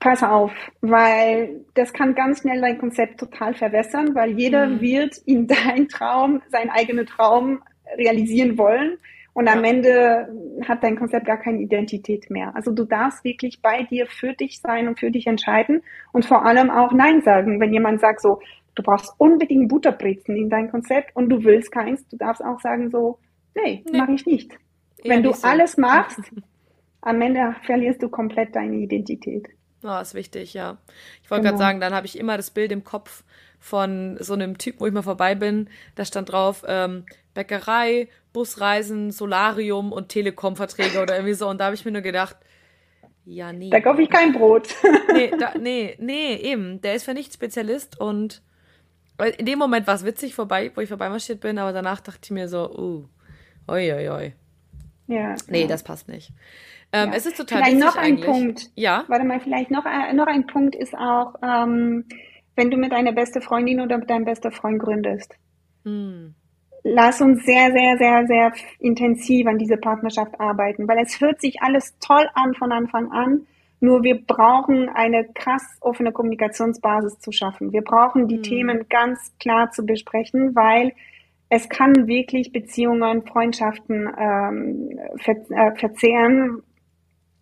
pass 0.00 0.22
auf, 0.22 0.50
weil 0.80 1.60
das 1.74 1.92
kann 1.92 2.14
ganz 2.14 2.40
schnell 2.40 2.60
dein 2.60 2.78
Konzept 2.78 3.20
total 3.20 3.54
verwässern, 3.54 4.14
weil 4.14 4.30
jeder 4.30 4.66
mhm. 4.66 4.80
wird 4.80 5.18
in 5.26 5.46
dein 5.66 5.88
Traum, 5.88 6.42
seinen 6.48 6.70
eigenen 6.70 7.06
Traum 7.06 7.62
realisieren 7.96 8.58
wollen. 8.58 8.98
Und 9.32 9.46
am 9.46 9.62
Ende 9.62 10.28
hat 10.66 10.82
dein 10.82 10.96
Konzept 10.96 11.24
gar 11.24 11.36
keine 11.36 11.60
Identität 11.60 12.30
mehr. 12.30 12.54
Also 12.56 12.72
du 12.72 12.84
darfst 12.84 13.22
wirklich 13.22 13.62
bei 13.62 13.84
dir 13.84 14.06
für 14.06 14.32
dich 14.32 14.60
sein 14.60 14.88
und 14.88 14.98
für 14.98 15.12
dich 15.12 15.28
entscheiden 15.28 15.82
und 16.12 16.24
vor 16.24 16.44
allem 16.44 16.68
auch 16.68 16.92
Nein 16.92 17.22
sagen. 17.22 17.60
Wenn 17.60 17.72
jemand 17.72 18.00
sagt 18.00 18.22
so, 18.22 18.40
du 18.74 18.82
brauchst 18.82 19.14
unbedingt 19.18 19.68
Butterbrezen 19.68 20.36
in 20.36 20.50
dein 20.50 20.70
Konzept 20.70 21.14
und 21.14 21.28
du 21.28 21.44
willst 21.44 21.70
keins, 21.70 22.06
du 22.08 22.16
darfst 22.16 22.44
auch 22.44 22.60
sagen 22.60 22.90
so, 22.90 23.18
nee, 23.54 23.84
nee. 23.88 23.98
mache 23.98 24.12
ich 24.12 24.26
nicht. 24.26 24.52
Eher 24.98 25.14
Wenn 25.14 25.22
du 25.22 25.32
so. 25.32 25.46
alles 25.46 25.76
machst, 25.78 26.20
am 27.00 27.22
Ende 27.22 27.54
verlierst 27.62 28.02
du 28.02 28.08
komplett 28.08 28.56
deine 28.56 28.76
Identität. 28.76 29.48
Oh, 29.82 29.98
ist 29.98 30.14
wichtig, 30.14 30.54
ja. 30.54 30.78
Ich 31.22 31.30
wollte 31.30 31.42
genau. 31.42 31.56
gerade 31.56 31.70
sagen, 31.70 31.80
dann 31.80 31.94
habe 31.94 32.06
ich 32.06 32.18
immer 32.18 32.36
das 32.36 32.50
Bild 32.50 32.70
im 32.72 32.84
Kopf 32.84 33.24
von 33.58 34.16
so 34.20 34.34
einem 34.34 34.58
Typ, 34.58 34.80
wo 34.80 34.86
ich 34.86 34.92
mal 34.92 35.02
vorbei 35.02 35.34
bin. 35.34 35.68
Da 35.94 36.04
stand 36.04 36.32
drauf 36.32 36.64
ähm, 36.66 37.04
Bäckerei, 37.34 38.08
Busreisen, 38.32 39.10
Solarium 39.10 39.92
und 39.92 40.08
Telekom-Verträge 40.08 41.00
oder 41.00 41.14
irgendwie 41.14 41.34
so. 41.34 41.48
Und 41.48 41.60
da 41.60 41.66
habe 41.66 41.74
ich 41.74 41.84
mir 41.84 41.92
nur 41.92 42.02
gedacht, 42.02 42.36
Ja, 43.24 43.52
nee. 43.52 43.70
Da 43.70 43.80
kaufe 43.80 44.02
ich 44.02 44.10
kein 44.10 44.32
Brot. 44.32 44.74
nee, 45.12 45.30
da, 45.38 45.54
nee, 45.58 45.96
nee, 45.98 46.34
eben. 46.36 46.80
Der 46.80 46.94
ist 46.94 47.04
für 47.04 47.14
nichts 47.14 47.34
Spezialist 47.34 48.00
und 48.00 48.42
in 49.36 49.44
dem 49.44 49.58
Moment 49.58 49.86
war 49.86 49.94
es 49.94 50.04
witzig 50.04 50.34
vorbei, 50.34 50.72
wo 50.74 50.80
ich 50.80 50.88
vorbeimarschiert 50.88 51.40
bin, 51.40 51.58
aber 51.58 51.72
danach 51.72 52.00
dachte 52.00 52.20
ich 52.22 52.30
mir 52.30 52.48
so, 52.48 52.70
uh, 52.70 53.08
oi, 53.68 53.92
oi, 53.92 54.08
oi. 54.08 54.32
Ja. 55.08 55.34
Nee, 55.48 55.62
ja. 55.62 55.66
das 55.66 55.82
passt 55.82 56.08
nicht. 56.08 56.32
Ähm, 56.92 57.10
ja. 57.10 57.16
Es 57.16 57.26
ist 57.26 57.36
total 57.36 57.62
Vielleicht 57.62 57.78
noch 57.78 57.96
ein 57.96 58.04
eigentlich. 58.04 58.26
Punkt. 58.26 58.70
Ja. 58.74 59.04
Warte 59.08 59.24
mal, 59.24 59.40
vielleicht 59.40 59.70
noch, 59.70 59.86
äh, 59.86 60.12
noch 60.12 60.26
ein 60.26 60.46
Punkt 60.46 60.74
ist 60.74 60.94
auch, 60.94 61.34
ähm, 61.42 62.04
wenn 62.56 62.70
du 62.70 62.76
mit 62.76 62.92
deiner 62.92 63.12
beste 63.12 63.40
Freundin 63.40 63.80
oder 63.80 63.98
mit 63.98 64.10
deinem 64.10 64.24
besten 64.24 64.50
Freund 64.50 64.80
gründest. 64.80 65.34
Hm. 65.84 66.34
Lass 66.82 67.20
uns 67.20 67.44
sehr, 67.44 67.72
sehr, 67.72 67.98
sehr, 67.98 68.26
sehr 68.26 68.52
intensiv 68.78 69.46
an 69.46 69.58
diese 69.58 69.76
Partnerschaft 69.76 70.40
arbeiten, 70.40 70.88
weil 70.88 70.98
es 70.98 71.20
hört 71.20 71.40
sich 71.40 71.62
alles 71.62 71.96
toll 72.00 72.28
an 72.34 72.54
von 72.54 72.72
Anfang 72.72 73.12
an. 73.12 73.46
Nur 73.80 74.02
wir 74.02 74.20
brauchen 74.26 74.88
eine 74.88 75.26
krass 75.32 75.62
offene 75.80 76.12
Kommunikationsbasis 76.12 77.18
zu 77.20 77.32
schaffen. 77.32 77.72
Wir 77.72 77.82
brauchen 77.82 78.28
die 78.28 78.36
hm. 78.36 78.42
Themen 78.42 78.86
ganz 78.88 79.32
klar 79.38 79.70
zu 79.70 79.86
besprechen, 79.86 80.54
weil 80.54 80.92
es 81.48 81.68
kann 81.68 82.06
wirklich 82.06 82.52
Beziehungen, 82.52 83.26
Freundschaften 83.26 84.08
ähm, 84.18 85.00
ver 85.16 85.36
äh, 85.50 85.76
verzehren, 85.76 86.62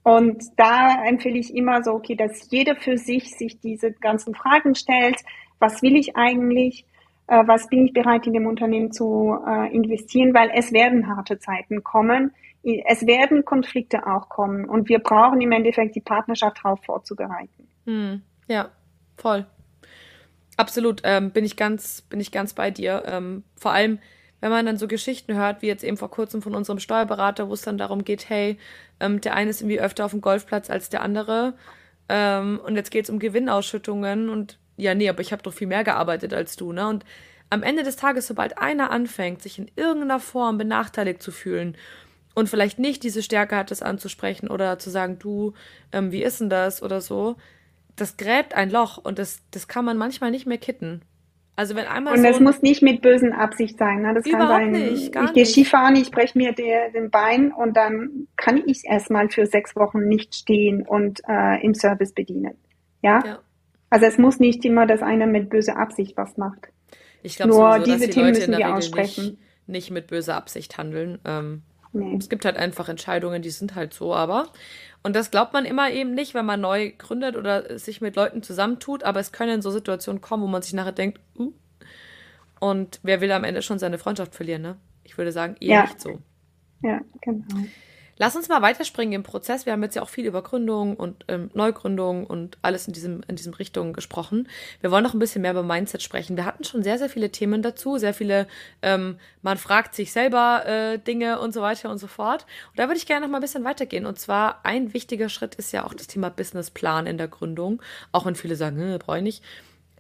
und 0.09 0.42
da 0.56 1.04
empfehle 1.04 1.38
ich 1.38 1.54
immer 1.54 1.84
so, 1.84 1.92
okay, 1.92 2.14
dass 2.16 2.50
jeder 2.50 2.76
für 2.76 2.96
sich 2.96 3.36
sich 3.36 3.61
diese 3.61 3.92
ganzen 3.92 4.34
Fragen 4.34 4.74
stellt. 4.74 5.16
Was 5.59 5.82
will 5.82 5.96
ich 5.96 6.16
eigentlich? 6.16 6.86
Äh, 7.26 7.46
was 7.46 7.68
bin 7.68 7.84
ich 7.84 7.92
bereit 7.92 8.26
in 8.26 8.32
dem 8.32 8.46
Unternehmen 8.46 8.90
zu 8.90 9.36
äh, 9.46 9.70
investieren? 9.70 10.32
Weil 10.32 10.50
es 10.54 10.72
werden 10.72 11.14
harte 11.14 11.38
Zeiten 11.38 11.84
kommen. 11.84 12.32
Es 12.62 13.06
werden 13.06 13.44
Konflikte 13.44 14.06
auch 14.06 14.30
kommen. 14.30 14.64
Und 14.64 14.88
wir 14.88 15.00
brauchen 15.00 15.42
im 15.42 15.52
Endeffekt 15.52 15.94
die 15.94 16.00
Partnerschaft 16.00 16.56
darauf 16.64 16.82
vorzubereiten. 16.86 17.68
Hm, 17.84 18.22
ja, 18.46 18.70
voll. 19.18 19.44
Absolut, 20.56 21.02
ähm, 21.04 21.32
bin 21.32 21.44
ich 21.44 21.59
ganz, 21.59 22.00
bin 22.00 22.18
ich 22.18 22.32
ganz 22.32 22.54
bei 22.54 22.70
dir. 22.70 23.02
Ähm, 23.04 23.44
vor 23.56 23.72
allem, 23.72 23.98
wenn 24.41 24.51
man 24.51 24.66
dann 24.66 24.78
so 24.78 24.89
Geschichten 24.89 25.34
hört, 25.34 25.62
wie 25.62 25.66
jetzt 25.66 25.84
eben 25.84 25.97
vor 25.97 26.11
kurzem 26.11 26.43
von 26.43 26.55
unserem 26.55 26.78
Steuerberater, 26.78 27.49
wo 27.49 27.55
es 27.55 27.62
dann 27.62 27.78
darum 27.78 28.05
geht, 28.05 28.28
hey, 28.28 28.59
ähm, 29.01 29.20
der 29.20 29.34
eine 29.34 29.51
ist 29.51 29.61
irgendwie 29.61 29.80
öfter 29.80 30.05
auf 30.05 30.12
dem 30.12 30.20
Golfplatz 30.20 30.70
als 30.70 30.89
der 30.89 31.03
andere 31.03 31.55
ähm, 32.09 32.61
und 32.64 32.76
jetzt 32.76 32.91
geht 32.91 33.05
es 33.05 33.11
um 33.11 33.18
Gewinnausschüttungen 33.18 34.28
und 34.28 34.59
ja, 34.76 34.95
nee, 34.95 35.09
aber 35.09 35.20
ich 35.20 35.32
habe 35.32 35.43
doch 35.43 35.53
viel 35.53 35.66
mehr 35.66 35.84
gearbeitet 35.84 36.32
als 36.32 36.57
du, 36.57 36.72
ne? 36.72 36.86
Und 36.89 37.05
am 37.51 37.62
Ende 37.62 37.82
des 37.82 37.97
Tages, 37.97 38.26
sobald 38.26 38.59
einer 38.59 38.91
anfängt, 38.91 39.43
sich 39.43 39.59
in 39.59 39.70
irgendeiner 39.74 40.20
Form 40.20 40.59
benachteiligt 40.59 41.22
zu 41.22 41.32
fühlen 41.32 41.76
und 42.34 42.49
vielleicht 42.49 42.78
nicht 42.78 43.03
diese 43.03 43.22
Stärke 43.22 43.57
hat, 43.57 43.70
das 43.70 43.82
anzusprechen 43.82 44.49
oder 44.49 44.78
zu 44.78 44.91
sagen, 44.91 45.18
du, 45.18 45.55
ähm, 45.93 46.12
wie 46.12 46.22
ist 46.22 46.41
denn 46.41 46.51
das 46.51 46.82
oder 46.82 47.01
so, 47.01 47.36
das 47.97 48.16
gräbt 48.16 48.55
ein 48.55 48.70
Loch 48.70 48.99
und 48.99 49.18
das, 49.18 49.41
das 49.51 49.66
kann 49.66 49.84
man 49.84 49.97
manchmal 49.97 50.30
nicht 50.30 50.47
mehr 50.47 50.59
kitten. 50.59 51.03
Also 51.59 51.74
wenn 51.74 51.86
einmal 51.86 52.14
und 52.14 52.22
so 52.22 52.28
es 52.28 52.38
muss 52.38 52.62
nicht 52.62 52.82
mit 52.82 53.02
bösen 53.02 53.32
Absicht 53.32 53.78
sein. 53.78 54.02
Ne? 54.02 54.14
Das 54.14 54.22
kann 54.22 54.46
sein, 54.46 54.70
nicht, 54.70 55.16
ich 55.16 55.32
gehe 55.32 55.44
Skifahren, 55.44 55.96
ich 55.96 56.12
breche 56.12 56.38
mir 56.38 56.52
der, 56.52 56.90
den 56.90 57.11
Bein 57.11 57.50
und 57.50 57.76
dann 57.76 58.28
kann 58.36 58.62
ich 58.64 58.84
erstmal 58.84 59.28
für 59.28 59.44
sechs 59.44 59.74
Wochen 59.74 60.06
nicht 60.06 60.36
stehen 60.36 60.82
und 60.86 61.20
äh, 61.28 61.61
im 61.64 61.74
Service 61.74 62.12
bedienen. 62.12 62.54
Ja? 63.02 63.20
ja? 63.26 63.38
Also 63.90 64.06
es 64.06 64.18
muss 64.18 64.38
nicht 64.38 64.64
immer, 64.64 64.86
dass 64.86 65.02
einer 65.02 65.26
mit 65.26 65.50
böser 65.50 65.76
Absicht 65.76 66.16
was 66.16 66.36
macht. 66.36 66.68
Ich 67.24 67.34
glaube 67.34 67.50
Nur 67.50 67.72
sowieso, 67.72 67.84
diese 67.92 68.06
die 68.06 68.12
Themen 68.12 68.26
Leute 68.28 68.38
müssen 68.38 68.56
wir 68.56 68.76
aussprechen. 68.76 69.24
Nicht, 69.24 69.38
nicht, 69.66 69.90
mit 69.90 70.06
böser 70.06 70.36
Absicht 70.36 70.78
handeln. 70.78 71.18
Ähm, 71.24 71.62
nee. 71.93 72.16
Es 72.16 72.28
gibt 72.28 72.45
halt 72.45 72.57
einfach 72.57 72.89
Entscheidungen, 72.89 73.43
die 73.43 73.51
sind 73.51 73.74
halt 73.74 73.95
so, 73.95 74.14
aber 74.14 74.53
und 75.03 75.14
das 75.14 75.30
glaubt 75.30 75.53
man 75.53 75.64
immer 75.64 75.91
eben 75.91 76.14
nicht, 76.14 76.34
wenn 76.34 76.47
man 76.47 76.61
neu 76.61 76.93
gründet 76.97 77.36
oder 77.36 77.78
sich 77.78 78.01
mit 78.01 78.16
Leuten 78.16 78.43
zusammentut, 78.43 79.05
aber 79.05 79.20
es 79.20 79.32
können 79.32 79.62
so 79.62 79.70
Situationen 79.70 80.20
kommen, 80.20 80.43
wo 80.43 80.49
man 80.49 80.62
sich 80.62 80.72
nachher 80.72 80.93
denkt, 80.93 81.20
uh, 81.39 81.53
und 82.61 82.99
wer 83.03 83.20
will 83.20 83.30
am 83.32 83.45
Ende 83.45 83.62
schon 83.62 83.78
seine 83.78 83.99
Freundschaft 83.99 84.34
verlieren, 84.34 84.62
ne? 84.62 84.76
Ich 85.05 85.16
würde 85.16 85.32
sagen, 85.32 85.57
eher 85.61 85.76
ja. 85.76 85.82
nicht 85.82 86.01
so. 86.01 86.18
Ja, 86.82 87.01
genau. 87.20 87.47
Lass 88.21 88.35
uns 88.35 88.49
mal 88.49 88.62
weiterspringen 88.62 89.14
im 89.14 89.23
Prozess. 89.23 89.64
Wir 89.64 89.73
haben 89.73 89.83
jetzt 89.83 89.95
ja 89.95 90.03
auch 90.03 90.09
viel 90.09 90.27
über 90.27 90.43
Gründung 90.43 90.97
und 90.97 91.25
ähm, 91.29 91.51
Neugründung 91.55 92.27
und 92.27 92.59
alles 92.62 92.89
in 92.89 92.93
diesem, 92.93 93.21
in 93.29 93.37
diesem 93.37 93.55
Richtung 93.55 93.93
gesprochen. 93.93 94.49
Wir 94.81 94.91
wollen 94.91 95.05
noch 95.05 95.14
ein 95.14 95.21
bisschen 95.21 95.43
mehr 95.43 95.53
über 95.53 95.62
Mindset 95.62 96.03
sprechen. 96.03 96.37
Wir 96.37 96.45
hatten 96.45 96.64
schon 96.64 96.83
sehr, 96.83 96.99
sehr 96.99 97.09
viele 97.09 97.31
Themen 97.31 97.62
dazu, 97.62 97.97
sehr 97.97 98.12
viele, 98.14 98.49
ähm, 98.83 99.19
man 99.43 99.57
fragt 99.57 99.95
sich 99.95 100.12
selber 100.12 100.66
äh, 100.66 100.99
Dinge 100.99 101.39
und 101.39 101.55
so 101.55 101.62
weiter 101.62 101.91
und 101.91 101.99
so 101.99 102.09
fort. 102.09 102.45
Und 102.71 102.79
da 102.81 102.89
würde 102.89 102.99
ich 102.99 103.07
gerne 103.07 103.25
noch 103.25 103.31
mal 103.31 103.39
ein 103.39 103.43
bisschen 103.43 103.64
weitergehen. 103.64 104.05
Und 104.05 104.19
zwar 104.19 104.64
ein 104.64 104.93
wichtiger 104.95 105.29
Schritt 105.29 105.55
ist 105.55 105.73
ja 105.73 105.85
auch 105.85 105.95
das 105.95 106.09
Thema 106.09 106.29
Businessplan 106.29 107.07
in 107.07 107.19
der 107.19 107.29
Gründung. 107.29 107.81
Auch 108.11 108.27
wenn 108.27 108.35
viele 108.35 108.57
sagen, 108.57 108.79
hm, 108.79 108.99
brauche 108.99 109.19
ich 109.19 109.23
nicht. 109.23 109.45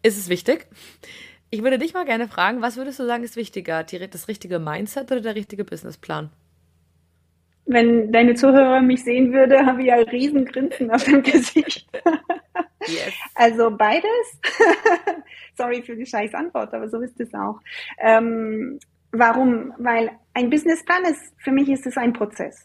Ist 0.02 0.18
es 0.18 0.28
wichtig? 0.28 0.66
Ich 1.50 1.62
würde 1.62 1.78
dich 1.78 1.94
mal 1.94 2.04
gerne 2.04 2.26
fragen, 2.28 2.62
was 2.62 2.76
würdest 2.76 2.98
du 2.98 3.06
sagen, 3.06 3.22
ist 3.22 3.36
wichtiger? 3.36 3.84
das 3.84 4.28
richtige 4.28 4.58
Mindset 4.58 5.10
oder 5.12 5.20
der 5.20 5.34
richtige 5.34 5.64
Businessplan? 5.64 6.30
Wenn 7.68 8.10
deine 8.10 8.34
Zuhörer 8.34 8.80
mich 8.80 9.04
sehen 9.04 9.32
würde, 9.32 9.64
habe 9.66 9.82
ich 9.82 9.92
ein 9.92 10.04
riesen 10.04 10.44
Grinsen 10.44 10.90
auf 10.90 11.04
dem 11.04 11.22
Gesicht. 11.22 11.86
Yes. 12.86 13.12
Also 13.34 13.76
beides. 13.76 14.40
Sorry 15.56 15.82
für 15.82 15.96
die 15.96 16.06
scheiß 16.06 16.32
Antwort, 16.32 16.72
aber 16.72 16.88
so 16.88 17.00
ist 17.00 17.20
es 17.20 17.34
auch. 17.34 17.60
Ähm, 17.98 18.78
warum? 19.10 19.74
Weil 19.78 20.12
ein 20.32 20.48
Businessplan 20.48 21.02
ist, 21.04 21.34
für 21.38 21.50
mich 21.50 21.68
ist 21.68 21.86
es 21.86 21.96
ein 21.98 22.12
Prozess. 22.12 22.64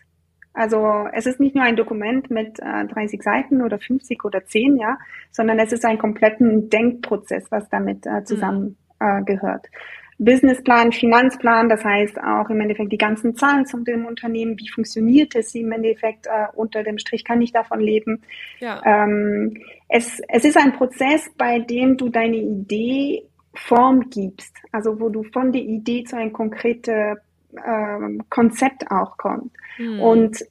Also 0.54 1.08
es 1.12 1.26
ist 1.26 1.40
nicht 1.40 1.56
nur 1.56 1.66
ein 1.66 1.76
Dokument 1.76 2.30
mit 2.30 2.60
äh, 2.60 2.86
30 2.86 3.24
Seiten 3.24 3.64
oder 3.64 3.80
50 3.80 4.24
oder 4.24 4.46
10, 4.46 4.78
ja, 4.78 4.98
sondern 5.32 5.60
es 5.60 5.74
ist 5.74 5.84
ein 5.84 5.98
kompletten 5.98 6.70
Denkprozess, 6.70 7.48
was 7.50 7.68
damit 7.70 8.06
äh, 8.06 8.24
zusammengehört. 8.24 8.78
Mhm. 9.00 9.78
Äh, 9.78 10.03
Businessplan, 10.20 10.92
Finanzplan, 10.92 11.70
das 11.70 11.84
heißt 11.84 12.20
auch 12.20 12.50
im 12.50 12.62
Endeffekt 12.62 12.92
die 12.92 12.98
ganzen 12.98 13.36
Zahlen 13.36 13.66
zu 13.66 13.80
dem 13.80 14.06
Unternehmen, 14.06 14.58
wie 14.60 14.70
funktioniert 14.70 15.36
es 15.36 15.54
im 15.56 15.72
Endeffekt 15.72 16.28
äh, 16.28 16.48
unter 16.56 16.84
dem 16.84 16.98
Strich, 16.98 17.24
kann 17.24 17.42
ich 17.42 17.52
davon 17.52 17.80
leben. 17.80 18.22
Ja. 18.60 18.82
Ähm, 18.86 19.58
es, 19.90 20.22
es 20.28 20.46
ist 20.46 20.58
ein 20.58 20.74
Prozess, 20.74 21.30
bei 21.38 21.60
dem 21.60 21.98
du 21.98 22.10
deine 22.10 22.38
Idee 22.38 23.24
Form 23.56 24.10
gibst, 24.10 24.56
also 24.72 25.00
wo 25.00 25.10
du 25.10 25.24
von 25.24 25.52
der 25.52 25.62
Idee 25.62 26.04
zu 26.04 26.18
einem 26.18 26.34
konkreten 26.34 27.18
äh, 27.56 28.24
Konzept 28.30 28.90
auch 28.90 29.18
kommst. 29.18 29.56
Hm. 29.78 30.00
Und 30.00 30.46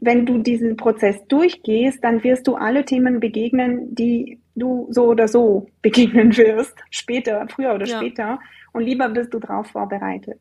wenn 0.00 0.24
du 0.24 0.38
diesen 0.38 0.76
Prozess 0.76 1.16
durchgehst, 1.28 2.02
dann 2.02 2.24
wirst 2.24 2.46
du 2.46 2.54
alle 2.54 2.84
Themen 2.84 3.20
begegnen, 3.20 3.94
die 3.94 4.39
du 4.54 4.86
so 4.90 5.06
oder 5.06 5.28
so 5.28 5.68
begegnen 5.82 6.36
wirst, 6.36 6.76
später, 6.90 7.46
früher 7.48 7.74
oder 7.74 7.86
ja. 7.86 7.96
später 7.96 8.38
und 8.72 8.82
lieber 8.82 9.08
bist 9.08 9.32
du 9.34 9.38
darauf 9.38 9.68
vorbereitet. 9.68 10.40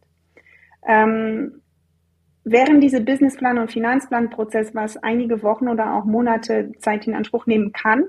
Ähm, 0.87 1.61
während 2.43 2.83
diese 2.83 2.99
Businessplan- 2.99 3.59
und 3.59 3.71
Finanzplanprozess, 3.71 4.73
was 4.75 4.97
einige 4.97 5.43
Wochen 5.43 5.67
oder 5.67 5.93
auch 5.93 6.05
Monate 6.05 6.71
Zeit 6.79 7.07
in 7.07 7.15
Anspruch 7.15 7.45
nehmen 7.45 7.71
kann, 7.73 8.05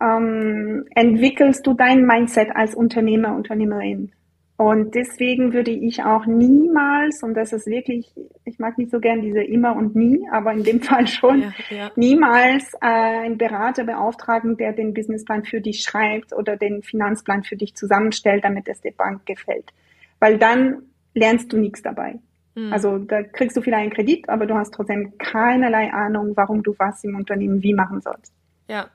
ähm, 0.00 0.84
entwickelst 0.94 1.66
du 1.66 1.74
dein 1.74 2.06
Mindset 2.06 2.54
als 2.54 2.74
Unternehmer, 2.74 3.34
Unternehmerin. 3.34 4.12
Und 4.58 4.94
deswegen 4.94 5.52
würde 5.52 5.70
ich 5.70 6.02
auch 6.02 6.24
niemals, 6.24 7.22
und 7.22 7.34
das 7.34 7.52
ist 7.52 7.66
wirklich, 7.66 8.10
ich 8.44 8.58
mag 8.58 8.78
nicht 8.78 8.90
so 8.90 9.00
gern 9.00 9.20
diese 9.20 9.42
immer 9.42 9.76
und 9.76 9.94
nie, 9.94 10.26
aber 10.32 10.52
in 10.52 10.64
dem 10.64 10.80
Fall 10.82 11.06
schon, 11.06 11.42
ja, 11.42 11.52
ja. 11.68 11.90
niemals 11.94 12.72
äh, 12.80 12.86
einen 12.86 13.36
Berater 13.36 13.84
beauftragen, 13.84 14.56
der 14.56 14.72
den 14.72 14.94
Businessplan 14.94 15.44
für 15.44 15.60
dich 15.60 15.82
schreibt 15.82 16.32
oder 16.32 16.56
den 16.56 16.82
Finanzplan 16.82 17.44
für 17.44 17.56
dich 17.56 17.74
zusammenstellt, 17.74 18.44
damit 18.44 18.66
es 18.68 18.80
der 18.80 18.92
Bank 18.92 19.26
gefällt. 19.26 19.72
Weil 20.20 20.38
dann 20.38 20.84
lernst 21.12 21.52
du 21.52 21.58
nichts 21.58 21.82
dabei. 21.82 22.18
Mhm. 22.54 22.72
Also 22.72 22.96
da 22.96 23.22
kriegst 23.22 23.58
du 23.58 23.60
vielleicht 23.60 23.82
einen 23.82 23.92
Kredit, 23.92 24.26
aber 24.30 24.46
du 24.46 24.54
hast 24.54 24.72
trotzdem 24.72 25.18
keinerlei 25.18 25.92
Ahnung, 25.92 26.32
warum 26.34 26.62
du 26.62 26.74
was 26.78 27.04
im 27.04 27.14
Unternehmen 27.14 27.62
wie 27.62 27.74
machen 27.74 28.00
sollst. 28.00 28.32
Ja. 28.68 28.88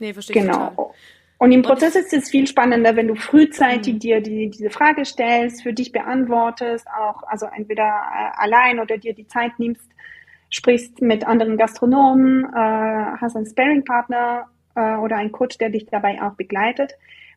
Nee, 0.00 0.12
verstehe 0.12 0.42
genau. 0.42 0.52
ich. 0.52 0.70
Genau. 0.70 0.94
Und 1.40 1.52
im 1.52 1.62
Prozess 1.62 1.96
ist 1.96 2.12
es 2.12 2.28
viel 2.28 2.46
spannender, 2.46 2.96
wenn 2.96 3.08
du 3.08 3.14
frühzeitig 3.14 3.94
mhm. 3.94 3.98
dir 3.98 4.20
die, 4.20 4.50
diese 4.50 4.68
Frage 4.68 5.06
stellst, 5.06 5.62
für 5.62 5.72
dich 5.72 5.90
beantwortest, 5.90 6.86
auch 6.86 7.22
also 7.22 7.46
entweder 7.46 7.82
äh, 7.84 8.30
allein 8.36 8.78
oder 8.78 8.98
dir 8.98 9.14
die 9.14 9.26
Zeit 9.26 9.52
nimmst, 9.58 9.90
sprichst 10.50 11.00
mit 11.00 11.26
anderen 11.26 11.56
Gastronomen, 11.56 12.44
äh, 12.44 13.16
hast 13.22 13.36
einen 13.36 13.46
Sparing-Partner 13.46 14.50
äh, 14.74 14.96
oder 14.96 15.16
einen 15.16 15.32
Coach, 15.32 15.56
der 15.56 15.70
dich 15.70 15.86
dabei 15.86 16.20
auch 16.20 16.34
begleitet 16.34 16.92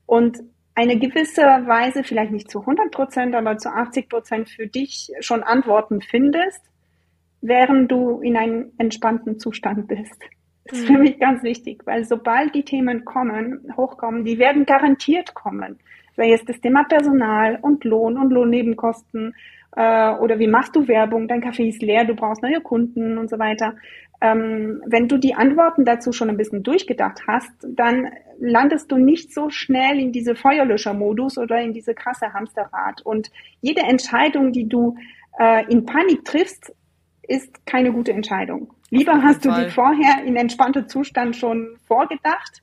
und 0.05 0.43
eine 0.75 0.99
gewisse 0.99 1.41
Weise, 1.41 2.03
vielleicht 2.03 2.33
nicht 2.33 2.51
zu 2.51 2.59
100 2.59 2.91
Prozent, 2.91 3.33
aber 3.35 3.57
zu 3.57 3.69
80 3.69 4.09
Prozent 4.09 4.49
für 4.49 4.67
dich 4.67 5.13
schon 5.21 5.43
Antworten 5.43 6.01
findest, 6.01 6.61
während 7.39 7.89
du 7.89 8.19
in 8.19 8.35
einem 8.35 8.73
entspannten 8.77 9.39
Zustand 9.39 9.87
bist. 9.87 10.21
Das 10.65 10.79
ist 10.79 10.87
für 10.87 10.97
mich 10.97 11.19
ganz 11.19 11.43
wichtig, 11.43 11.85
weil 11.85 12.05
sobald 12.05 12.55
die 12.55 12.63
Themen 12.63 13.03
kommen, 13.03 13.73
hochkommen, 13.75 14.23
die 14.23 14.39
werden 14.39 14.65
garantiert 14.65 15.33
kommen. 15.33 15.79
Sei 16.15 16.31
es 16.31 16.45
das 16.45 16.61
Thema 16.61 16.83
Personal 16.85 17.59
und 17.61 17.83
Lohn 17.83 18.17
und 18.17 18.31
Lohnnebenkosten 18.31 19.33
äh, 19.75 20.11
oder 20.15 20.39
wie 20.39 20.47
machst 20.47 20.75
du 20.75 20.87
Werbung, 20.87 21.27
dein 21.27 21.41
Kaffee 21.41 21.67
ist 21.67 21.81
leer, 21.81 22.05
du 22.05 22.15
brauchst 22.15 22.43
neue 22.43 22.61
Kunden 22.61 23.17
und 23.17 23.29
so 23.29 23.39
weiter. 23.39 23.75
Ähm, 24.21 24.81
wenn 24.85 25.09
du 25.09 25.17
die 25.17 25.35
Antworten 25.35 25.83
dazu 25.83 26.13
schon 26.13 26.29
ein 26.29 26.37
bisschen 26.37 26.63
durchgedacht 26.63 27.23
hast, 27.27 27.51
dann 27.67 28.09
landest 28.39 28.89
du 28.91 28.97
nicht 28.97 29.33
so 29.33 29.49
schnell 29.49 29.99
in 29.99 30.13
diese 30.13 30.35
Feuerlöschermodus 30.35 31.37
oder 31.37 31.59
in 31.59 31.73
diese 31.73 31.93
krasse 31.93 32.31
Hamsterrad. 32.33 33.01
Und 33.01 33.31
jede 33.59 33.81
Entscheidung, 33.81 34.53
die 34.53 34.69
du 34.69 34.95
äh, 35.39 35.69
in 35.69 35.85
Panik 35.85 36.23
triffst, 36.23 36.73
ist 37.27 37.65
keine 37.65 37.91
gute 37.91 38.13
Entscheidung. 38.13 38.73
Lieber 38.93 39.23
hast 39.23 39.43
du 39.43 39.51
die 39.51 39.71
vorher 39.71 40.23
in 40.23 40.35
entspannter 40.35 40.87
Zustand 40.87 41.35
schon 41.35 41.77
vorgedacht 41.87 42.61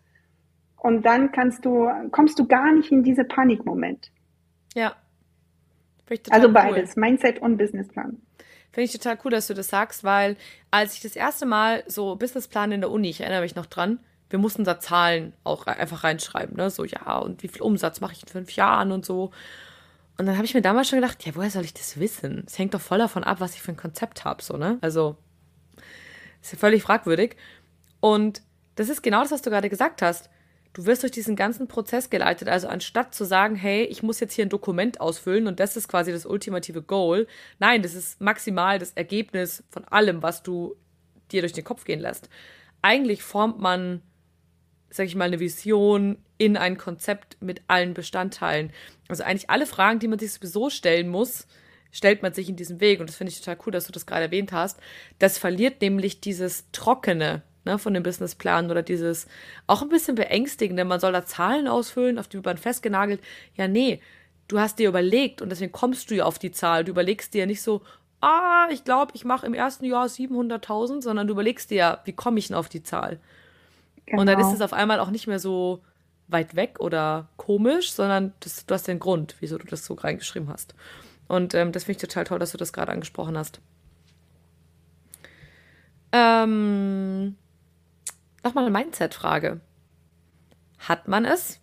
und 0.76 1.02
dann 1.02 1.32
kannst 1.32 1.64
du, 1.64 1.88
kommst 2.12 2.38
du 2.38 2.46
gar 2.46 2.72
nicht 2.72 2.92
in 2.92 3.02
diese 3.02 3.24
Panikmoment. 3.24 4.12
Ja. 4.74 4.94
Also 6.30 6.52
beides, 6.52 6.96
cool. 6.96 7.00
Mindset 7.00 7.40
und 7.40 7.56
Businessplan. 7.56 8.22
Finde 8.70 8.84
ich 8.84 8.92
total 8.92 9.18
cool, 9.24 9.32
dass 9.32 9.48
du 9.48 9.54
das 9.54 9.66
sagst, 9.66 10.04
weil 10.04 10.36
als 10.70 10.94
ich 10.94 11.00
das 11.00 11.16
erste 11.16 11.46
Mal 11.46 11.82
so 11.88 12.14
Businessplan 12.14 12.70
in 12.70 12.80
der 12.80 12.92
Uni, 12.92 13.10
ich 13.10 13.20
erinnere 13.20 13.42
mich 13.42 13.56
noch 13.56 13.66
dran, 13.66 13.98
wir 14.28 14.38
mussten 14.38 14.62
da 14.62 14.78
Zahlen 14.78 15.32
auch 15.42 15.66
einfach 15.66 16.04
reinschreiben, 16.04 16.56
ne? 16.56 16.70
So, 16.70 16.84
ja, 16.84 17.18
und 17.18 17.42
wie 17.42 17.48
viel 17.48 17.62
Umsatz 17.62 18.00
mache 18.00 18.12
ich 18.12 18.22
in 18.22 18.28
fünf 18.28 18.52
Jahren 18.52 18.92
und 18.92 19.04
so. 19.04 19.32
Und 20.16 20.26
dann 20.26 20.36
habe 20.36 20.44
ich 20.44 20.54
mir 20.54 20.62
damals 20.62 20.88
schon 20.88 21.00
gedacht, 21.00 21.26
ja, 21.26 21.34
woher 21.34 21.50
soll 21.50 21.64
ich 21.64 21.74
das 21.74 21.98
wissen? 21.98 22.44
Es 22.46 22.56
hängt 22.56 22.74
doch 22.74 22.80
voll 22.80 22.98
davon 22.98 23.24
ab, 23.24 23.40
was 23.40 23.56
ich 23.56 23.62
für 23.62 23.72
ein 23.72 23.76
Konzept 23.76 24.24
habe, 24.24 24.40
so, 24.44 24.56
ne? 24.56 24.78
Also, 24.80 25.16
ist 26.42 26.52
ja 26.52 26.58
völlig 26.58 26.82
fragwürdig. 26.82 27.36
Und 28.00 28.42
das 28.76 28.88
ist 28.88 29.02
genau 29.02 29.22
das, 29.22 29.30
was 29.30 29.42
du 29.42 29.50
gerade 29.50 29.68
gesagt 29.68 30.02
hast 30.02 30.30
du 30.72 30.86
wirst 30.86 31.02
durch 31.02 31.12
diesen 31.12 31.36
ganzen 31.36 31.68
Prozess 31.68 32.10
geleitet. 32.10 32.48
Also 32.48 32.68
anstatt 32.68 33.14
zu 33.14 33.24
sagen, 33.24 33.56
hey, 33.56 33.84
ich 33.84 34.02
muss 34.02 34.20
jetzt 34.20 34.34
hier 34.34 34.46
ein 34.46 34.50
Dokument 34.50 35.00
ausfüllen 35.00 35.46
und 35.46 35.60
das 35.60 35.76
ist 35.76 35.88
quasi 35.88 36.12
das 36.12 36.26
ultimative 36.26 36.82
Goal. 36.82 37.26
Nein, 37.58 37.82
das 37.82 37.94
ist 37.94 38.20
maximal 38.20 38.78
das 38.78 38.92
Ergebnis 38.92 39.64
von 39.70 39.84
allem, 39.86 40.22
was 40.22 40.42
du 40.42 40.76
dir 41.32 41.42
durch 41.42 41.52
den 41.52 41.64
Kopf 41.64 41.84
gehen 41.84 42.00
lässt. 42.00 42.28
Eigentlich 42.82 43.22
formt 43.22 43.58
man, 43.58 44.02
sag 44.90 45.06
ich 45.06 45.16
mal, 45.16 45.26
eine 45.26 45.40
Vision 45.40 46.18
in 46.38 46.56
ein 46.56 46.78
Konzept 46.78 47.36
mit 47.40 47.62
allen 47.68 47.94
Bestandteilen. 47.94 48.72
Also 49.08 49.24
eigentlich 49.24 49.50
alle 49.50 49.66
Fragen, 49.66 49.98
die 49.98 50.08
man 50.08 50.18
sich 50.18 50.32
sowieso 50.32 50.70
stellen 50.70 51.08
muss, 51.08 51.46
stellt 51.92 52.22
man 52.22 52.32
sich 52.32 52.48
in 52.48 52.56
diesem 52.56 52.80
Weg. 52.80 53.00
Und 53.00 53.08
das 53.08 53.16
finde 53.16 53.32
ich 53.32 53.40
total 53.40 53.58
cool, 53.66 53.72
dass 53.72 53.86
du 53.86 53.92
das 53.92 54.06
gerade 54.06 54.24
erwähnt 54.24 54.52
hast. 54.52 54.78
Das 55.18 55.38
verliert 55.38 55.80
nämlich 55.80 56.20
dieses 56.20 56.64
Trockene 56.72 57.42
ne, 57.64 57.78
von 57.78 57.94
dem 57.94 58.02
Businessplan 58.02 58.70
oder 58.70 58.82
dieses 58.82 59.26
auch 59.66 59.82
ein 59.82 59.88
bisschen 59.88 60.14
beängstigende, 60.14 60.84
man 60.84 61.00
soll 61.00 61.12
da 61.12 61.24
Zahlen 61.24 61.68
ausfüllen, 61.68 62.18
auf 62.18 62.28
die 62.28 62.38
man 62.38 62.58
festgenagelt. 62.58 63.20
Ja, 63.56 63.68
nee, 63.68 64.00
du 64.48 64.58
hast 64.58 64.78
dir 64.78 64.88
überlegt 64.88 65.42
und 65.42 65.50
deswegen 65.50 65.72
kommst 65.72 66.10
du 66.10 66.16
ja 66.16 66.24
auf 66.24 66.38
die 66.38 66.52
Zahl. 66.52 66.84
Du 66.84 66.90
überlegst 66.90 67.34
dir 67.34 67.40
ja 67.40 67.46
nicht 67.46 67.62
so, 67.62 67.82
ah, 68.20 68.68
ich 68.70 68.84
glaube, 68.84 69.12
ich 69.14 69.24
mache 69.24 69.46
im 69.46 69.54
ersten 69.54 69.84
Jahr 69.84 70.06
700.000, 70.06 71.02
sondern 71.02 71.26
du 71.26 71.32
überlegst 71.32 71.70
dir 71.70 71.76
ja, 71.76 72.00
wie 72.04 72.12
komme 72.12 72.38
ich 72.38 72.48
denn 72.48 72.56
auf 72.56 72.68
die 72.68 72.82
Zahl? 72.82 73.18
Genau. 74.06 74.20
Und 74.20 74.26
dann 74.26 74.38
ist 74.38 74.46
genau. 74.46 74.56
es 74.56 74.60
auf 74.60 74.72
einmal 74.72 75.00
auch 75.00 75.10
nicht 75.10 75.26
mehr 75.26 75.38
so 75.38 75.80
weit 76.28 76.54
weg 76.54 76.76
oder 76.78 77.28
komisch, 77.36 77.92
sondern 77.92 78.32
das, 78.40 78.66
du 78.66 78.74
hast 78.74 78.88
den 78.88 78.98
Grund, 78.98 79.36
wieso 79.40 79.58
du 79.58 79.66
das 79.66 79.84
so 79.84 79.94
reingeschrieben 79.94 80.48
hast. 80.48 80.74
Und 81.30 81.54
ähm, 81.54 81.70
das 81.70 81.84
finde 81.84 81.98
ich 81.98 82.08
total 82.08 82.24
toll, 82.24 82.40
dass 82.40 82.50
du 82.50 82.58
das 82.58 82.72
gerade 82.72 82.90
angesprochen 82.90 83.38
hast. 83.38 83.60
Ähm, 86.12 87.36
Nochmal 88.42 88.64
eine 88.64 88.76
Mindset-Frage. 88.76 89.60
Hat 90.80 91.06
man 91.06 91.24
es 91.24 91.60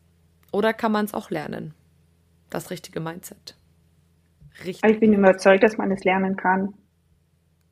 oder 0.54 0.72
kann 0.72 0.94
man 0.94 1.04
es 1.04 1.14
auch 1.14 1.32
lernen? 1.32 1.74
Das 2.50 2.70
richtige 2.70 3.02
Mindset. 3.02 3.58
Richtig. 4.64 4.90
Ich 4.90 5.00
bin 5.02 5.12
überzeugt, 5.12 5.64
dass 5.64 5.78
man 5.78 5.92
es 5.92 6.04
lernen 6.06 6.38
kann. 6.38 6.74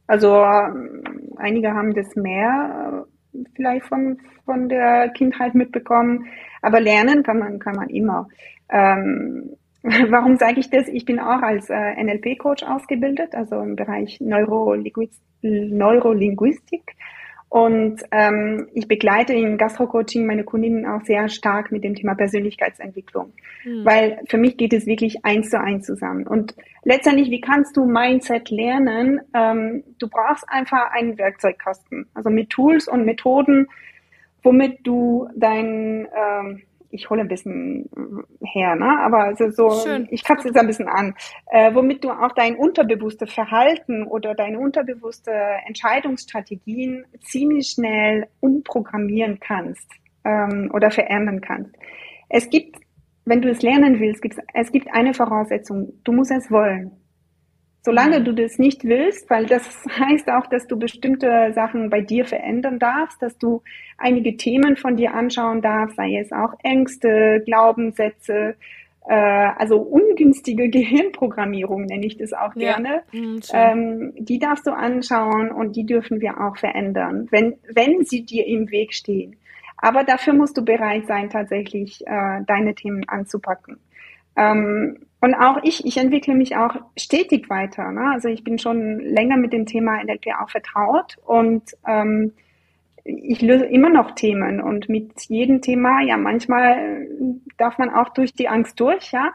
Also 0.08 0.36
ähm, 0.36 1.04
einige 1.38 1.74
haben 1.74 1.94
das 1.94 2.14
mehr 2.18 3.06
äh, 3.34 3.44
vielleicht 3.56 3.86
von, 3.86 4.20
von 4.44 4.68
der 4.68 5.10
Kindheit 5.10 5.56
mitbekommen, 5.56 6.26
aber 6.62 6.82
lernen 6.82 7.24
kann 7.24 7.40
man, 7.40 7.60
kann 7.60 7.76
man 7.76 7.90
immer. 7.90 8.28
Ähm, 8.70 9.56
warum 10.10 10.38
sage 10.38 10.60
ich 10.60 10.70
das? 10.70 10.88
Ich 10.88 11.06
bin 11.06 11.20
auch 11.20 11.42
als 11.42 11.70
äh, 11.70 12.04
NLP-Coach 12.04 12.64
ausgebildet, 12.64 13.36
also 13.36 13.62
im 13.62 13.76
Bereich 13.76 14.20
Neurolinguistik. 14.20 15.22
Neurolinguistik. 15.42 16.96
Und 17.50 18.02
ähm, 18.12 18.68
ich 18.74 18.88
begleite 18.88 19.34
im 19.34 19.58
Gastro-Coaching 19.58 20.26
meine 20.26 20.44
Kundinnen 20.44 20.88
auch 20.88 21.02
sehr 21.04 21.30
stark 21.30 21.72
mit 21.72 21.84
dem 21.84 21.94
Thema 21.94 22.16
Persönlichkeitsentwicklung, 22.16 23.32
mhm. 23.64 23.86
weil 23.86 24.20
für 24.28 24.38
mich 24.38 24.58
geht 24.58 24.74
es 24.74 24.88
wirklich 24.88 25.24
eins 25.24 25.52
zu 25.52 25.62
eins 25.62 25.86
zusammen. 25.86 26.26
Und 26.26 26.56
letztendlich, 26.84 27.30
wie 27.30 27.42
kannst 27.42 27.78
du 27.78 27.86
Mindset 27.86 28.50
lernen? 28.50 29.22
Ähm, 29.34 29.84
du 30.00 30.10
brauchst 30.10 30.44
einfach 30.50 30.92
einen 30.92 31.18
Werkzeugkasten, 31.18 32.08
also 32.16 32.30
mit 32.32 32.50
Tools 32.50 32.88
und 32.88 33.06
Methoden, 33.06 33.68
womit 34.42 34.80
du 34.84 35.30
dein 35.36 36.08
ähm, 36.14 36.64
ich 36.96 37.10
hole 37.10 37.22
ein 37.22 37.28
bisschen 37.28 37.90
her, 38.42 38.76
ne? 38.76 39.00
aber 39.02 39.36
so, 39.36 39.50
so 39.50 39.70
Schön. 39.84 40.08
ich 40.10 40.24
kratze 40.24 40.50
es 40.50 40.56
ein 40.56 40.68
bisschen 40.68 40.88
an, 40.88 41.14
äh, 41.48 41.74
womit 41.74 42.04
du 42.04 42.10
auch 42.10 42.32
dein 42.34 42.56
unterbewusste 42.56 43.28
Verhalten 43.28 44.04
oder 44.06 44.34
deine 44.34 44.60
unterbewusste 44.60 45.32
Entscheidungsstrategien 45.68 47.06
ziemlich 47.22 47.70
schnell 47.70 48.28
umprogrammieren 48.40 49.40
kannst 49.40 49.90
ähm, 50.24 50.72
oder 50.74 50.92
verändern 50.92 51.42
kannst. 51.42 51.76
Es 52.30 52.50
gibt, 52.50 52.78
wenn 53.26 53.42
du 53.42 53.50
es 53.50 53.62
lernen 53.62 54.00
willst, 54.00 54.22
gibt 54.22 54.38
es 54.54 54.72
gibt 54.72 54.88
eine 54.94 55.14
Voraussetzung, 55.14 55.94
du 56.04 56.12
musst 56.12 56.32
es 56.32 56.50
wollen. 56.50 56.92
Solange 57.86 58.20
mhm. 58.20 58.26
du 58.26 58.34
das 58.34 58.58
nicht 58.58 58.84
willst, 58.84 59.30
weil 59.30 59.46
das 59.46 59.64
heißt 59.88 60.28
auch, 60.32 60.48
dass 60.48 60.66
du 60.66 60.76
bestimmte 60.76 61.52
Sachen 61.54 61.92
bei 61.92 62.02
dir 62.02 62.26
verändern 62.26 62.80
darfst, 62.80 63.22
dass 63.22 63.38
du 63.38 63.62
einige 64.00 64.36
Themen 64.38 64.76
von 64.76 64.96
dir 64.96 65.14
anschauen 65.14 65.62
darfst, 65.62 65.96
sei 65.96 66.18
es 66.18 66.32
auch 66.32 66.56
Ängste, 66.64 67.44
Glaubenssätze, 67.46 68.56
äh, 69.08 69.14
also 69.14 69.78
ungünstige 69.78 70.68
Gehirnprogrammierung 70.78 71.86
nenne 71.86 72.08
ich 72.08 72.18
das 72.18 72.34
auch 72.34 72.56
ja. 72.56 72.74
gerne. 72.74 73.04
Mhm, 73.12 73.40
ähm, 73.54 74.14
die 74.18 74.40
darfst 74.40 74.66
du 74.66 74.72
anschauen 74.72 75.52
und 75.52 75.76
die 75.76 75.86
dürfen 75.86 76.22
wir 76.22 76.42
auch 76.42 76.58
verändern, 76.58 77.28
wenn, 77.30 77.58
wenn 77.72 78.04
sie 78.04 78.24
dir 78.26 78.48
im 78.48 78.72
Weg 78.72 78.96
stehen. 78.96 79.36
Aber 79.78 80.04
dafür 80.04 80.34
musst 80.34 80.58
du 80.58 80.66
bereit 80.66 81.06
sein, 81.06 81.30
tatsächlich 81.30 82.02
äh, 82.08 82.42
deine 82.48 82.74
Themen 82.74 83.08
anzupacken. 83.08 83.78
Ähm, 84.36 84.98
und 85.22 85.34
auch 85.34 85.58
ich, 85.64 85.86
ich 85.86 85.98
entwickle 85.98 86.36
mich 86.36 86.56
auch 86.56 86.76
stetig 86.98 87.50
weiter. 87.50 87.92
Ne? 87.92 88.12
Also 88.14 88.30
ich 88.30 88.44
bin 88.44 88.60
schon 88.60 89.00
länger 89.00 89.38
mit 89.38 89.54
dem 89.54 89.66
Thema 89.66 90.04
NLP 90.04 90.28
auch 90.40 90.50
vertraut 90.50 91.18
und 91.26 91.64
ähm, 91.88 92.34
ich 93.04 93.42
löse 93.42 93.66
immer 93.66 93.90
noch 93.90 94.12
Themen 94.12 94.60
und 94.62 94.90
mit 94.90 95.22
jedem 95.28 95.62
Thema, 95.62 96.02
ja, 96.02 96.18
manchmal 96.18 97.08
darf 97.58 97.78
man 97.78 97.92
auch 97.92 98.10
durch 98.10 98.34
die 98.34 98.48
Angst 98.48 98.80
durch, 98.80 99.12
ja, 99.12 99.32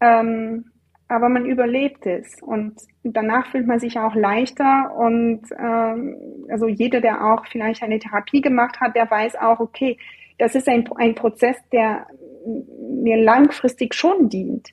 ähm, 0.00 0.64
aber 1.06 1.28
man 1.28 1.44
überlebt 1.44 2.06
es 2.06 2.40
und 2.40 2.74
danach 3.02 3.46
fühlt 3.48 3.66
man 3.66 3.78
sich 3.78 3.98
auch 3.98 4.14
leichter 4.14 4.94
und 4.96 5.42
ähm, 5.58 6.16
also 6.50 6.66
jeder, 6.66 7.00
der 7.00 7.24
auch 7.24 7.46
vielleicht 7.46 7.82
eine 7.82 7.98
Therapie 7.98 8.40
gemacht 8.40 8.80
hat, 8.80 8.96
der 8.96 9.10
weiß 9.10 9.36
auch, 9.36 9.60
okay, 9.60 9.98
das 10.38 10.54
ist 10.54 10.68
ein, 10.68 10.88
ein 10.96 11.14
Prozess, 11.14 11.56
der 11.72 12.06
mir 12.44 13.16
langfristig 13.16 13.94
schon 13.94 14.28
dient. 14.28 14.68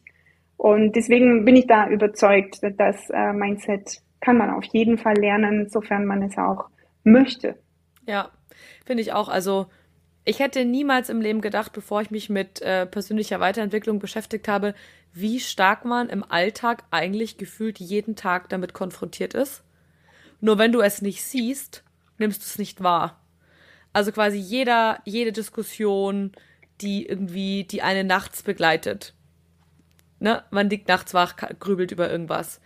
Und 0.57 0.95
deswegen 0.95 1.45
bin 1.45 1.55
ich 1.55 1.67
da 1.67 1.87
überzeugt, 1.89 2.59
dass 2.77 3.09
äh, 3.09 3.33
Mindset 3.33 4.01
kann 4.19 4.37
man 4.37 4.49
auf 4.49 4.63
jeden 4.65 4.97
Fall 4.97 5.15
lernen, 5.15 5.69
sofern 5.69 6.05
man 6.05 6.23
es 6.23 6.37
auch 6.37 6.69
möchte. 7.03 7.55
Ja, 8.07 8.31
finde 8.85 9.01
ich 9.01 9.13
auch. 9.13 9.29
Also 9.29 9.67
ich 10.25 10.39
hätte 10.39 10.65
niemals 10.65 11.09
im 11.09 11.21
Leben 11.21 11.41
gedacht, 11.41 11.71
bevor 11.73 12.01
ich 12.01 12.11
mich 12.11 12.29
mit 12.29 12.61
äh, 12.61 12.85
persönlicher 12.85 13.39
Weiterentwicklung 13.39 13.99
beschäftigt 13.99 14.47
habe, 14.47 14.73
wie 15.13 15.39
stark 15.39 15.85
man 15.85 16.09
im 16.09 16.23
Alltag 16.23 16.83
eigentlich 16.91 17.37
gefühlt 17.37 17.79
jeden 17.79 18.15
Tag 18.15 18.49
damit 18.49 18.73
konfrontiert 18.73 19.33
ist. 19.33 19.63
Nur 20.41 20.57
wenn 20.57 20.71
du 20.71 20.81
es 20.81 21.01
nicht 21.01 21.23
siehst, 21.23 21.83
nimmst 22.17 22.41
du 22.41 22.45
es 22.45 22.59
nicht 22.59 22.83
wahr. 22.83 23.21
Also 23.93 24.11
quasi 24.11 24.37
jeder, 24.37 24.99
jede 25.05 25.31
Diskussion, 25.31 26.31
die 26.81 27.07
irgendwie 27.07 27.63
die 27.63 27.81
eine 27.81 28.03
nachts 28.03 28.43
begleitet. 28.43 29.13
Ne? 30.19 30.43
Man 30.51 30.69
liegt 30.69 30.87
nachts 30.87 31.13
wach, 31.13 31.35
grübelt 31.59 31.91
über 31.91 32.09
irgendwas. 32.09 32.59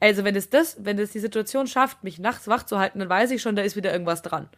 Also 0.00 0.24
wenn 0.24 0.36
es 0.36 0.50
das, 0.50 0.76
wenn 0.84 0.98
es 0.98 1.12
die 1.12 1.20
Situation 1.20 1.66
schafft, 1.66 2.04
mich 2.04 2.18
nachts 2.18 2.48
wach 2.48 2.64
zu 2.64 2.78
halten, 2.78 2.98
dann 2.98 3.08
weiß 3.08 3.30
ich 3.30 3.42
schon, 3.42 3.56
da 3.56 3.62
ist 3.62 3.76
wieder 3.76 3.92
irgendwas 3.92 4.22
dran. 4.22 4.48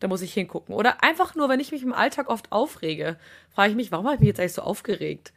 Da 0.00 0.08
muss 0.08 0.22
ich 0.22 0.32
hingucken. 0.32 0.74
Oder 0.74 1.02
einfach 1.02 1.34
nur, 1.34 1.48
wenn 1.48 1.60
ich 1.60 1.72
mich 1.72 1.82
im 1.82 1.92
Alltag 1.92 2.28
oft 2.28 2.50
aufrege, 2.52 3.16
frage 3.50 3.70
ich 3.70 3.76
mich, 3.76 3.92
warum 3.92 4.06
habe 4.06 4.14
ich 4.16 4.20
mich 4.20 4.28
jetzt 4.28 4.40
eigentlich 4.40 4.54
so 4.54 4.62
aufgeregt? 4.62 5.32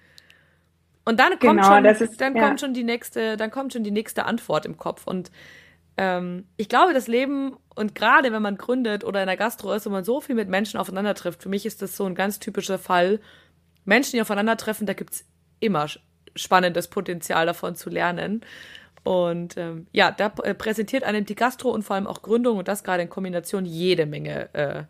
Und 1.05 1.19
dann 1.19 1.32
kommt 1.32 1.61
genau, 1.61 1.63
schon, 1.63 1.86
ist, 1.86 2.21
dann 2.21 2.36
ja. 2.36 2.47
kommt 2.47 2.61
schon 2.61 2.74
die 2.74 2.84
nächste, 2.84 3.36
dann 3.36 3.51
kommt 3.51 3.74
schon 3.74 3.84
die 3.84 3.91
nächste 3.91 4.26
Antwort 4.26 4.65
im 4.65 4.78
Kopf. 4.78 5.05
Und 5.05 5.32
ähm, 5.97 6.45
ich 6.57 6.69
glaube, 6.69 6.93
das 6.93 7.07
Leben 7.07 7.55
und 7.75 7.95
gerade 7.95 8.31
wenn 8.31 8.41
man 8.41 8.57
gründet 8.57 9.03
oder 9.03 9.21
in 9.21 9.27
der 9.27 9.37
Gastro 9.37 9.73
ist 9.73 9.85
und 9.85 9.93
man 9.93 10.03
so 10.03 10.21
viel 10.21 10.35
mit 10.35 10.49
Menschen 10.49 10.79
aufeinander 10.79 11.13
trifft, 11.13 11.43
für 11.43 11.49
mich 11.49 11.65
ist 11.65 11.81
das 11.81 11.95
so 11.95 12.05
ein 12.05 12.15
ganz 12.15 12.39
typischer 12.39 12.79
Fall. 12.79 13.19
Menschen, 13.85 14.13
die 14.13 14.21
aufeinandertreffen, 14.21 14.87
da 14.87 14.93
gibt 14.93 15.13
es 15.13 15.25
immer 15.59 15.87
spannendes 16.35 16.87
Potenzial 16.87 17.45
davon 17.45 17.75
zu 17.75 17.89
lernen. 17.89 18.41
Und 19.03 19.57
ähm, 19.57 19.87
ja, 19.91 20.11
da 20.11 20.29
präsentiert 20.29 21.03
einem 21.03 21.25
die 21.25 21.35
Gastro 21.35 21.69
und 21.69 21.83
vor 21.83 21.95
allem 21.95 22.07
auch 22.07 22.21
Gründung 22.21 22.57
und 22.57 22.67
das 22.67 22.83
gerade 22.83 23.03
in 23.03 23.09
Kombination 23.09 23.65
jede 23.65 24.05
Menge 24.05 24.53
äh, 24.53 24.83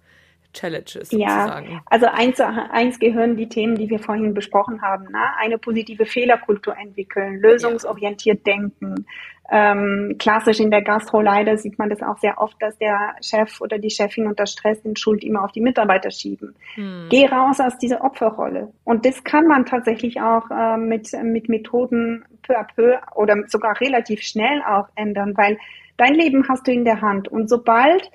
Challenges 0.53 1.09
sozusagen. 1.09 1.71
Ja, 1.71 1.81
also 1.85 2.05
eins, 2.07 2.39
eins 2.39 2.99
gehören 2.99 3.35
die 3.35 3.49
Themen, 3.49 3.75
die 3.75 3.89
wir 3.89 3.99
vorhin 3.99 4.33
besprochen 4.33 4.81
haben. 4.81 5.05
Ne? 5.05 5.19
Eine 5.39 5.57
positive 5.57 6.05
Fehlerkultur 6.05 6.77
entwickeln, 6.77 7.39
lösungsorientiert 7.39 8.45
ja. 8.45 8.53
denken. 8.53 9.05
Ähm, 9.51 10.15
klassisch 10.17 10.59
in 10.59 10.71
der 10.71 10.81
Gastro 10.81 11.21
leider 11.21 11.57
sieht 11.57 11.77
man 11.77 11.89
das 11.89 12.01
auch 12.01 12.17
sehr 12.17 12.39
oft, 12.39 12.55
dass 12.61 12.77
der 12.77 13.15
Chef 13.21 13.59
oder 13.59 13.77
die 13.77 13.89
Chefin 13.89 14.25
unter 14.25 14.45
Stress 14.45 14.81
den 14.81 14.95
Schuld 14.95 15.23
immer 15.23 15.43
auf 15.43 15.51
die 15.51 15.61
Mitarbeiter 15.61 16.11
schieben. 16.11 16.55
Hm. 16.75 17.07
Geh 17.09 17.27
raus 17.27 17.59
aus 17.59 17.77
dieser 17.77 18.03
Opferrolle. 18.03 18.71
Und 18.85 19.05
das 19.05 19.23
kann 19.23 19.45
man 19.47 19.65
tatsächlich 19.65 20.21
auch 20.21 20.49
äh, 20.49 20.77
mit, 20.77 21.11
mit 21.23 21.49
Methoden 21.49 22.23
peu 22.41 22.57
à 22.57 22.63
peu 22.63 22.97
oder 23.15 23.35
sogar 23.47 23.79
relativ 23.81 24.21
schnell 24.21 24.61
auch 24.67 24.87
ändern, 24.95 25.33
weil 25.35 25.57
dein 25.97 26.13
Leben 26.13 26.47
hast 26.47 26.67
du 26.67 26.71
in 26.71 26.85
der 26.85 27.01
Hand. 27.01 27.27
Und 27.27 27.49
sobald 27.49 28.09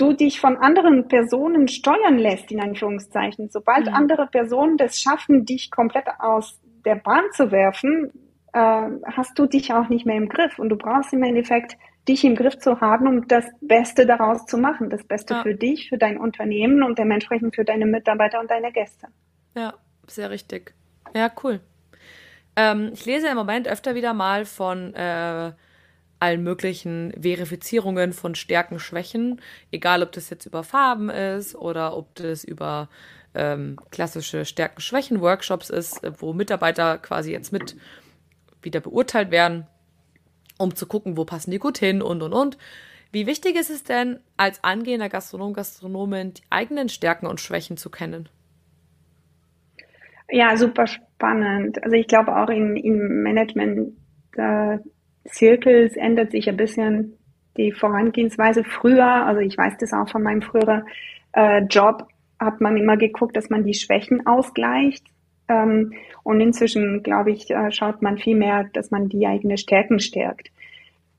du 0.00 0.12
dich 0.12 0.40
von 0.40 0.56
anderen 0.56 1.08
Personen 1.08 1.68
steuern 1.68 2.18
lässt, 2.18 2.50
in 2.50 2.60
Anführungszeichen, 2.60 3.50
sobald 3.50 3.86
mhm. 3.86 3.94
andere 3.94 4.26
Personen 4.26 4.76
das 4.76 5.00
schaffen, 5.00 5.44
dich 5.44 5.70
komplett 5.70 6.06
aus 6.18 6.60
der 6.84 6.96
Bahn 6.96 7.24
zu 7.32 7.50
werfen, 7.50 8.10
äh, 8.52 8.88
hast 9.04 9.38
du 9.38 9.46
dich 9.46 9.72
auch 9.72 9.88
nicht 9.88 10.06
mehr 10.06 10.16
im 10.16 10.28
Griff. 10.28 10.58
Und 10.58 10.70
du 10.70 10.76
brauchst 10.76 11.12
im 11.12 11.22
Endeffekt 11.22 11.76
dich 12.08 12.24
im 12.24 12.34
Griff 12.34 12.58
zu 12.58 12.80
haben, 12.80 13.06
um 13.06 13.28
das 13.28 13.44
Beste 13.60 14.06
daraus 14.06 14.46
zu 14.46 14.58
machen. 14.58 14.90
Das 14.90 15.04
Beste 15.04 15.34
ja. 15.34 15.42
für 15.42 15.54
dich, 15.54 15.88
für 15.88 15.98
dein 15.98 16.18
Unternehmen 16.18 16.82
und 16.82 16.98
dementsprechend 16.98 17.54
für 17.54 17.64
deine 17.64 17.86
Mitarbeiter 17.86 18.40
und 18.40 18.50
deine 18.50 18.72
Gäste. 18.72 19.08
Ja, 19.54 19.74
sehr 20.06 20.30
richtig. 20.30 20.74
Ja, 21.14 21.30
cool. 21.42 21.60
Ähm, 22.56 22.90
ich 22.92 23.04
lese 23.04 23.28
im 23.28 23.36
Moment 23.36 23.68
öfter 23.68 23.94
wieder 23.94 24.14
mal 24.14 24.44
von 24.44 24.94
äh, 24.94 25.52
allen 26.20 26.42
möglichen 26.42 27.12
Verifizierungen 27.20 28.12
von 28.12 28.34
Stärken, 28.34 28.78
Schwächen, 28.78 29.40
egal 29.72 30.02
ob 30.02 30.12
das 30.12 30.30
jetzt 30.30 30.46
über 30.46 30.62
Farben 30.62 31.08
ist 31.10 31.54
oder 31.54 31.96
ob 31.96 32.14
das 32.14 32.44
über 32.44 32.88
ähm, 33.34 33.76
klassische 33.90 34.44
Stärken-Schwächen-Workshops 34.44 35.70
ist, 35.70 36.00
wo 36.18 36.32
Mitarbeiter 36.32 36.98
quasi 36.98 37.32
jetzt 37.32 37.52
mit 37.52 37.76
wieder 38.62 38.80
beurteilt 38.80 39.30
werden, 39.30 39.66
um 40.58 40.74
zu 40.74 40.86
gucken, 40.86 41.16
wo 41.16 41.24
passen 41.24 41.50
die 41.50 41.58
gut 41.58 41.78
hin 41.78 42.02
und 42.02 42.22
und 42.22 42.32
und. 42.32 42.58
Wie 43.12 43.26
wichtig 43.26 43.56
ist 43.56 43.70
es 43.70 43.82
denn, 43.82 44.20
als 44.36 44.62
angehender 44.62 45.08
Gastronom, 45.08 45.52
Gastronomin 45.52 46.34
die 46.34 46.42
eigenen 46.50 46.88
Stärken 46.88 47.26
und 47.26 47.40
Schwächen 47.40 47.76
zu 47.76 47.90
kennen? 47.90 48.28
Ja, 50.30 50.56
super 50.56 50.86
spannend. 50.86 51.82
Also 51.82 51.96
ich 51.96 52.06
glaube 52.06 52.36
auch 52.36 52.48
in, 52.50 52.76
im 52.76 53.22
Management 53.22 53.96
äh, 54.36 54.78
Circles 55.28 55.96
ändert 55.96 56.32
sich 56.32 56.48
ein 56.48 56.56
bisschen 56.56 57.16
die 57.56 57.72
Vorangehensweise. 57.72 58.64
Früher, 58.64 59.06
also 59.06 59.40
ich 59.40 59.56
weiß 59.56 59.76
das 59.78 59.92
auch 59.92 60.08
von 60.08 60.22
meinem 60.22 60.42
früheren 60.42 60.84
äh, 61.32 61.62
Job, 61.64 62.06
hat 62.38 62.60
man 62.60 62.76
immer 62.76 62.96
geguckt, 62.96 63.36
dass 63.36 63.50
man 63.50 63.64
die 63.64 63.74
Schwächen 63.74 64.26
ausgleicht. 64.26 65.06
Ähm, 65.48 65.92
und 66.22 66.40
inzwischen, 66.40 67.02
glaube 67.02 67.32
ich, 67.32 67.50
äh, 67.50 67.70
schaut 67.70 68.02
man 68.02 68.18
viel 68.18 68.36
mehr, 68.36 68.64
dass 68.72 68.90
man 68.90 69.08
die 69.08 69.26
eigenen 69.26 69.58
Stärken 69.58 69.98
stärkt. 69.98 70.50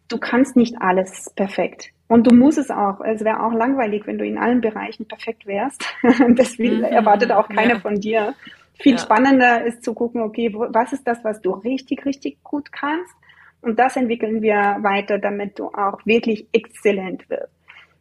Du 0.07 0.17
kannst 0.17 0.55
nicht 0.55 0.75
alles 0.81 1.31
perfekt. 1.35 1.91
Und 2.07 2.29
du 2.29 2.35
musst 2.35 2.57
es 2.57 2.69
auch. 2.69 2.99
Es 3.01 3.23
wäre 3.23 3.41
auch 3.41 3.53
langweilig, 3.53 4.05
wenn 4.05 4.17
du 4.17 4.25
in 4.25 4.37
allen 4.37 4.59
Bereichen 4.59 5.07
perfekt 5.07 5.45
wärst. 5.45 5.85
das 6.35 6.57
mhm. 6.57 6.83
erwartet 6.83 7.31
auch 7.31 7.47
keiner 7.47 7.75
ja. 7.75 7.79
von 7.79 7.95
dir. 7.95 8.33
Viel 8.81 8.93
ja. 8.93 8.97
spannender 8.97 9.63
ist 9.63 9.83
zu 9.83 9.93
gucken, 9.93 10.21
okay, 10.21 10.53
wo, 10.53 10.67
was 10.71 10.91
ist 10.91 11.07
das, 11.07 11.23
was 11.23 11.39
du 11.41 11.51
richtig, 11.51 12.05
richtig 12.05 12.43
gut 12.43 12.71
kannst? 12.71 13.15
Und 13.61 13.77
das 13.77 13.95
entwickeln 13.95 14.41
wir 14.41 14.77
weiter, 14.81 15.19
damit 15.19 15.59
du 15.59 15.67
auch 15.67 16.05
wirklich 16.05 16.47
exzellent 16.51 17.29
wirst. 17.29 17.53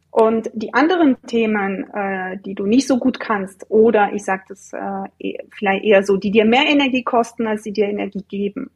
Und 0.09 0.49
die 0.53 0.73
anderen 0.73 1.15
Themen, 1.25 1.89
äh, 1.93 2.37
die 2.43 2.53
du 2.53 2.65
nicht 2.65 2.85
so 2.85 2.97
gut 2.97 3.19
kannst, 3.19 3.65
oder 3.69 4.11
ich 4.13 4.25
sage 4.25 4.43
das 4.49 4.73
äh, 4.73 4.79
e-, 5.19 5.37
vielleicht 5.51 5.85
eher 5.85 6.03
so, 6.03 6.17
die 6.17 6.31
dir 6.31 6.43
mehr 6.43 6.65
Energie 6.67 7.03
kosten, 7.03 7.47
als 7.47 7.63
sie 7.63 7.71
dir 7.71 7.87
Energie 7.87 8.25
geben, 8.27 8.71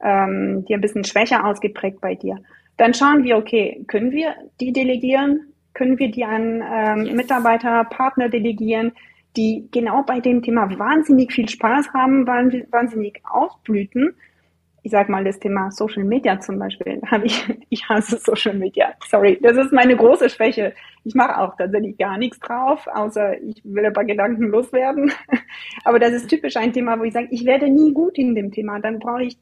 ähm, 0.00 0.64
die 0.68 0.74
ein 0.74 0.80
bisschen 0.80 1.02
schwächer 1.02 1.44
ausgeprägt 1.44 2.00
bei 2.00 2.14
dir, 2.14 2.38
dann 2.76 2.94
schauen 2.94 3.24
wir, 3.24 3.36
okay, 3.36 3.82
können 3.88 4.12
wir 4.12 4.34
die 4.60 4.72
delegieren? 4.72 5.52
Können 5.74 5.98
wir 5.98 6.10
die 6.10 6.24
an 6.24 6.62
ähm. 6.62 7.16
Mitarbeiter, 7.16 7.84
Partner 7.84 8.28
delegieren, 8.28 8.92
die 9.36 9.68
genau 9.72 10.02
bei 10.04 10.20
dem 10.20 10.42
Thema 10.42 10.78
wahnsinnig 10.78 11.32
viel 11.32 11.48
Spaß 11.48 11.92
haben, 11.92 12.26
wahnsinnig 12.26 13.22
aufblüten 13.24 14.14
ich 14.86 14.92
sag 14.92 15.08
mal, 15.08 15.24
das 15.24 15.40
Thema 15.40 15.72
Social 15.72 16.04
Media 16.04 16.38
zum 16.38 16.60
Beispiel, 16.60 17.02
habe 17.10 17.26
ich, 17.26 17.44
ich 17.70 17.88
hasse 17.88 18.18
Social 18.18 18.54
Media. 18.54 18.94
Sorry, 19.08 19.36
das 19.42 19.56
ist 19.56 19.72
meine 19.72 19.96
große 19.96 20.30
Schwäche. 20.30 20.74
Ich 21.02 21.16
mache 21.16 21.40
auch 21.40 21.56
tatsächlich 21.56 21.98
gar 21.98 22.16
nichts 22.18 22.38
drauf, 22.38 22.86
außer 22.86 23.36
ich 23.42 23.60
will 23.64 23.84
ein 23.84 23.92
paar 23.92 24.04
Gedanken 24.04 24.44
loswerden. 24.44 25.10
Aber 25.84 25.98
das 25.98 26.12
ist 26.12 26.28
typisch 26.28 26.56
ein 26.56 26.72
Thema, 26.72 27.00
wo 27.00 27.02
ich 27.02 27.14
sage, 27.14 27.26
ich 27.32 27.44
werde 27.44 27.68
nie 27.68 27.92
gut 27.92 28.16
in 28.16 28.36
dem 28.36 28.52
Thema. 28.52 28.78
Dann 28.78 29.00
brauche 29.00 29.24
ich, 29.24 29.36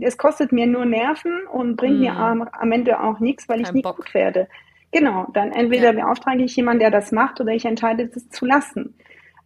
es 0.00 0.16
kostet 0.16 0.52
mir 0.52 0.66
nur 0.66 0.86
Nerven 0.86 1.46
und 1.52 1.76
bringt 1.76 1.98
mm. 1.98 2.00
mir 2.00 2.16
am, 2.16 2.40
am, 2.40 2.72
Ende 2.72 2.98
auch 2.98 3.20
nichts, 3.20 3.50
weil 3.50 3.58
Kein 3.58 3.66
ich 3.66 3.72
nie 3.74 3.82
Bock. 3.82 3.96
gut 3.96 4.14
werde. 4.14 4.48
Genau, 4.90 5.26
dann 5.34 5.52
entweder 5.52 5.92
ja. 5.92 6.00
beauftrage 6.00 6.42
ich 6.42 6.56
jemanden, 6.56 6.80
der 6.80 6.90
das 6.90 7.12
macht, 7.12 7.42
oder 7.42 7.52
ich 7.52 7.66
entscheide 7.66 8.04
es 8.04 8.30
zu 8.30 8.46
lassen. 8.46 8.94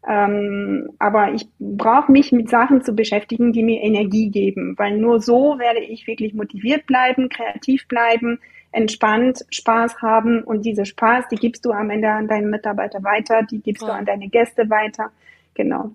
Ähm, 0.06 0.90
aber 0.98 1.32
ich 1.34 1.46
brauche 1.58 2.10
mich 2.10 2.32
mit 2.32 2.48
Sachen 2.48 2.82
zu 2.82 2.94
beschäftigen, 2.94 3.52
die 3.52 3.62
mir 3.62 3.82
Energie 3.82 4.30
geben, 4.30 4.74
weil 4.78 4.96
nur 4.96 5.20
so 5.20 5.58
werde 5.58 5.80
ich 5.80 6.06
wirklich 6.06 6.32
motiviert 6.32 6.86
bleiben, 6.86 7.28
kreativ 7.28 7.86
bleiben, 7.86 8.40
entspannt, 8.72 9.44
Spaß 9.50 10.00
haben 10.00 10.42
und 10.42 10.64
diese 10.64 10.86
Spaß, 10.86 11.28
die 11.28 11.36
gibst 11.36 11.64
du 11.66 11.72
am 11.72 11.90
Ende 11.90 12.10
an 12.10 12.28
deinen 12.28 12.50
Mitarbeiter 12.50 13.02
weiter, 13.02 13.42
die 13.42 13.60
gibst 13.60 13.82
ja. 13.82 13.88
du 13.88 13.94
an 13.94 14.06
deine 14.06 14.28
Gäste 14.28 14.70
weiter. 14.70 15.10
Genau. 15.54 15.90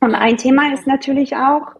Und 0.00 0.14
ein 0.14 0.36
Thema 0.36 0.72
ist 0.72 0.86
natürlich 0.86 1.36
auch, 1.36 1.74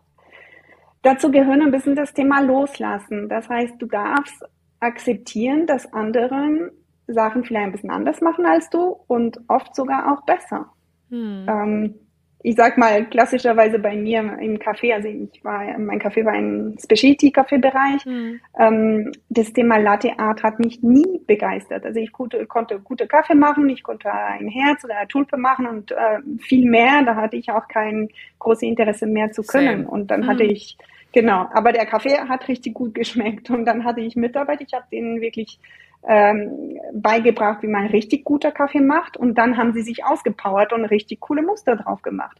dazu 1.03 1.31
gehören 1.31 1.63
ein 1.63 1.71
bisschen 1.71 1.97
das 1.97 2.13
Thema 2.13 2.41
Loslassen. 2.41 3.29
Das 3.29 3.49
heißt, 3.49 3.81
du 3.81 3.87
darfst 3.87 4.45
akzeptieren, 4.81 5.67
dass 5.67 5.93
anderen 5.93 6.71
Sachen 7.07 7.45
vielleicht 7.45 7.67
ein 7.67 7.73
bisschen 7.73 7.91
anders 7.91 8.21
machen 8.21 8.47
als 8.47 8.69
du 8.69 8.97
und 9.07 9.41
oft 9.49 9.75
sogar 9.75 10.13
auch 10.13 10.25
besser. 10.25 10.71
Hm. 11.11 11.47
Ähm, 11.49 11.95
ich 12.43 12.55
sag 12.55 12.79
mal, 12.79 13.05
klassischerweise 13.07 13.81
bei 13.81 13.97
mir 13.97 14.21
im 14.41 14.59
Café, 14.59 14.95
also 14.95 15.09
ich 15.09 15.43
war, 15.43 15.65
mein 15.79 16.01
Café 16.01 16.25
war 16.25 16.35
ein 16.35 16.77
Specialty-Kaffeebereich. 16.79 18.05
Hm. 18.05 18.41
Ähm, 18.57 19.13
das 19.29 19.53
Thema 19.53 19.79
Latte 19.79 20.17
Art 20.19 20.45
hat 20.45 20.61
mich 20.61 20.81
nie 20.81 21.21
begeistert. 21.27 21.85
Also 21.85 21.99
ich 21.99 22.13
konnte, 22.13 22.47
konnte 22.47 22.79
gute 22.79 23.09
Kaffee 23.09 23.35
machen, 23.35 23.69
ich 23.69 23.83
konnte 23.83 24.13
ein 24.13 24.47
Herz 24.47 24.85
oder 24.85 24.97
eine 24.97 25.09
Tulpe 25.09 25.37
machen 25.37 25.67
und 25.67 25.91
äh, 25.91 26.21
viel 26.39 26.71
mehr. 26.71 27.03
Da 27.05 27.17
hatte 27.17 27.37
ich 27.37 27.51
auch 27.51 27.67
kein 27.67 28.11
großes 28.39 28.63
Interesse 28.63 29.07
mehr 29.07 29.33
zu 29.33 29.43
können. 29.43 29.83
Same. 29.83 29.89
Und 29.89 30.13
dann 30.13 30.23
hm. 30.23 30.29
hatte 30.29 30.45
ich, 30.45 30.79
genau, 31.11 31.49
aber 31.53 31.73
der 31.73 31.87
Kaffee 31.87 32.17
hat 32.17 32.47
richtig 32.47 32.75
gut 32.75 32.95
geschmeckt. 32.95 33.51
Und 33.51 33.65
dann 33.65 33.85
hatte 33.85 34.03
ich 34.03 34.15
Mitarbeiter, 34.15 34.63
ich 34.65 34.73
habe 34.73 34.87
denen 34.93 35.21
wirklich 35.21 35.59
ähm, 36.07 36.79
beigebracht, 36.93 37.63
wie 37.63 37.69
man 37.69 37.87
richtig 37.87 38.25
guter 38.25 38.53
Kaffee 38.53 38.81
macht. 38.81 39.17
Und 39.17 39.37
dann 39.37 39.57
haben 39.57 39.73
sie 39.73 39.83
sich 39.83 40.05
ausgepowert 40.05 40.73
und 40.73 40.85
richtig 40.85 41.21
coole 41.21 41.43
Muster 41.43 41.77
drauf 41.77 42.03
gemacht. 42.03 42.39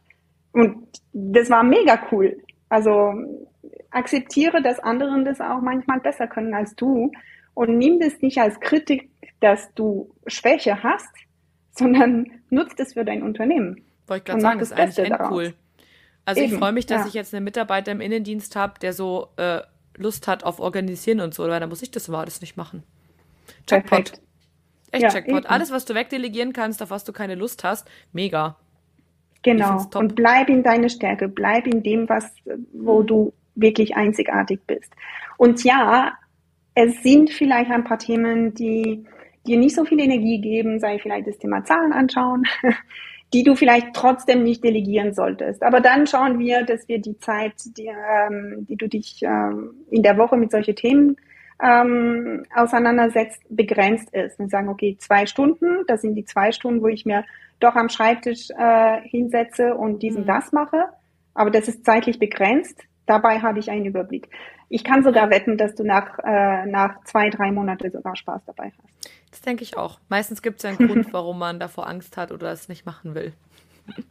Und 0.51 0.87
das 1.13 1.49
war 1.49 1.63
mega 1.63 1.99
cool. 2.11 2.37
Also 2.69 3.13
akzeptiere, 3.91 4.61
dass 4.61 4.79
anderen 4.79 5.25
das 5.25 5.41
auch 5.41 5.61
manchmal 5.61 5.99
besser 5.99 6.27
können 6.27 6.53
als 6.53 6.75
du 6.75 7.11
und 7.53 7.77
nimm 7.77 7.99
das 7.99 8.21
nicht 8.21 8.37
als 8.37 8.59
Kritik, 8.59 9.09
dass 9.39 9.73
du 9.73 10.13
Schwäche 10.27 10.83
hast, 10.83 11.09
sondern 11.71 12.27
nutzt 12.49 12.79
es 12.79 12.93
für 12.93 13.05
dein 13.05 13.23
Unternehmen. 13.23 13.83
Wollte 14.07 14.19
ich 14.19 14.25
gerade 14.25 14.41
sagen, 14.41 14.59
das 14.59 14.71
ist 14.71 14.77
eigentlich 14.77 15.11
echt 15.11 15.31
cool. 15.31 15.53
Also 16.25 16.41
Eben, 16.41 16.53
ich 16.53 16.59
freue 16.59 16.71
mich, 16.71 16.85
dass 16.85 17.01
ja. 17.01 17.07
ich 17.07 17.13
jetzt 17.13 17.33
einen 17.33 17.43
Mitarbeiter 17.43 17.91
im 17.91 18.01
Innendienst 18.01 18.55
habe, 18.55 18.79
der 18.79 18.93
so 18.93 19.29
äh, 19.37 19.61
Lust 19.95 20.27
hat 20.27 20.43
auf 20.43 20.59
Organisieren 20.59 21.21
und 21.21 21.33
so, 21.33 21.47
weil 21.47 21.59
da 21.59 21.67
muss 21.67 21.81
ich 21.81 21.91
das 21.91 22.07
immer 22.07 22.19
alles 22.19 22.41
nicht 22.41 22.57
machen. 22.57 22.83
Jackpot. 23.67 23.89
Perfekt. 23.89 24.21
Echt 24.91 25.03
ja, 25.03 25.09
Jackpot. 25.09 25.43
Eben. 25.43 25.45
Alles, 25.45 25.71
was 25.71 25.85
du 25.85 25.95
wegdelegieren 25.95 26.53
kannst, 26.53 26.81
auf 26.81 26.89
was 26.89 27.03
du 27.03 27.13
keine 27.13 27.35
Lust 27.35 27.63
hast, 27.63 27.87
mega. 28.13 28.57
Genau. 29.43 29.85
Und 29.95 30.15
bleib 30.15 30.49
in 30.49 30.63
deine 30.63 30.89
Stärke, 30.89 31.27
bleib 31.27 31.67
in 31.67 31.83
dem, 31.83 32.09
was, 32.09 32.33
wo 32.73 33.01
mhm. 33.01 33.07
du 33.07 33.33
wirklich 33.55 33.95
einzigartig 33.95 34.59
bist. 34.67 34.91
Und 35.37 35.63
ja, 35.63 36.13
es 36.73 37.01
sind 37.03 37.31
vielleicht 37.31 37.71
ein 37.71 37.83
paar 37.83 37.99
Themen, 37.99 38.53
die 38.53 39.05
dir 39.45 39.57
nicht 39.57 39.75
so 39.75 39.85
viel 39.85 39.99
Energie 39.99 40.39
geben, 40.39 40.79
sei 40.79 40.99
vielleicht 40.99 41.27
das 41.27 41.37
Thema 41.37 41.63
Zahlen 41.63 41.93
anschauen, 41.93 42.43
die 43.33 43.43
du 43.43 43.55
vielleicht 43.55 43.93
trotzdem 43.93 44.43
nicht 44.43 44.63
delegieren 44.63 45.13
solltest. 45.13 45.63
Aber 45.63 45.81
dann 45.81 46.07
schauen 46.07 46.39
wir, 46.39 46.63
dass 46.63 46.87
wir 46.87 46.99
die 46.99 47.17
Zeit, 47.17 47.53
die, 47.77 47.87
ähm, 47.87 48.65
die 48.67 48.75
du 48.75 48.87
dich 48.87 49.19
ähm, 49.21 49.71
in 49.89 50.03
der 50.03 50.17
Woche 50.17 50.37
mit 50.37 50.51
solchen 50.51 50.75
Themen 50.75 51.17
ähm, 51.61 52.43
auseinandersetzt, 52.53 53.41
begrenzt 53.49 54.13
ist. 54.13 54.39
Und 54.39 54.51
sagen, 54.51 54.69
okay, 54.69 54.97
zwei 54.99 55.25
Stunden, 55.25 55.85
das 55.87 56.01
sind 56.01 56.15
die 56.15 56.25
zwei 56.25 56.51
Stunden, 56.51 56.81
wo 56.81 56.87
ich 56.87 57.05
mir 57.05 57.23
doch 57.59 57.75
am 57.75 57.89
Schreibtisch 57.89 58.49
äh, 58.51 59.01
hinsetze 59.01 59.75
und 59.75 60.03
diesen 60.03 60.23
mhm. 60.23 60.27
das 60.27 60.51
mache. 60.51 60.85
Aber 61.33 61.51
das 61.51 61.67
ist 61.67 61.85
zeitlich 61.85 62.19
begrenzt. 62.19 62.81
Dabei 63.05 63.39
habe 63.39 63.59
ich 63.59 63.71
einen 63.71 63.85
Überblick. 63.85 64.29
Ich 64.69 64.83
kann 64.83 65.03
sogar 65.03 65.29
wetten, 65.29 65.57
dass 65.57 65.75
du 65.75 65.83
nach, 65.83 66.19
äh, 66.19 66.65
nach 66.65 67.03
zwei, 67.05 67.29
drei 67.29 67.51
Monaten 67.51 67.89
sogar 67.91 68.15
Spaß 68.15 68.41
dabei 68.45 68.73
hast. 68.77 69.11
Das 69.31 69.41
denke 69.41 69.63
ich 69.63 69.77
auch. 69.77 69.99
Meistens 70.09 70.41
gibt 70.41 70.57
es 70.57 70.63
ja 70.63 70.71
einen 70.71 70.87
Grund, 70.89 71.07
warum 71.13 71.39
man 71.39 71.59
davor 71.59 71.87
Angst 71.87 72.17
hat 72.17 72.31
oder 72.31 72.51
es 72.51 72.67
nicht 72.67 72.85
machen 72.85 73.15
will. 73.15 73.33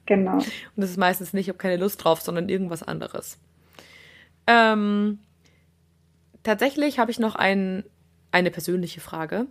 Genau. 0.07 0.37
Und 0.37 0.47
das 0.77 0.91
ist 0.91 0.97
meistens 0.97 1.35
nicht, 1.35 1.47
ich 1.47 1.49
habe 1.51 1.59
keine 1.59 1.77
Lust 1.77 2.03
drauf, 2.03 2.23
sondern 2.23 2.49
irgendwas 2.49 2.83
anderes. 2.83 3.39
Ähm, 4.47 5.19
tatsächlich 6.47 6.99
habe 6.99 7.11
ich 7.11 7.19
noch 7.19 7.35
ein, 7.35 7.85
eine 8.31 8.51
persönliche 8.51 9.01
Frage. 9.01 9.47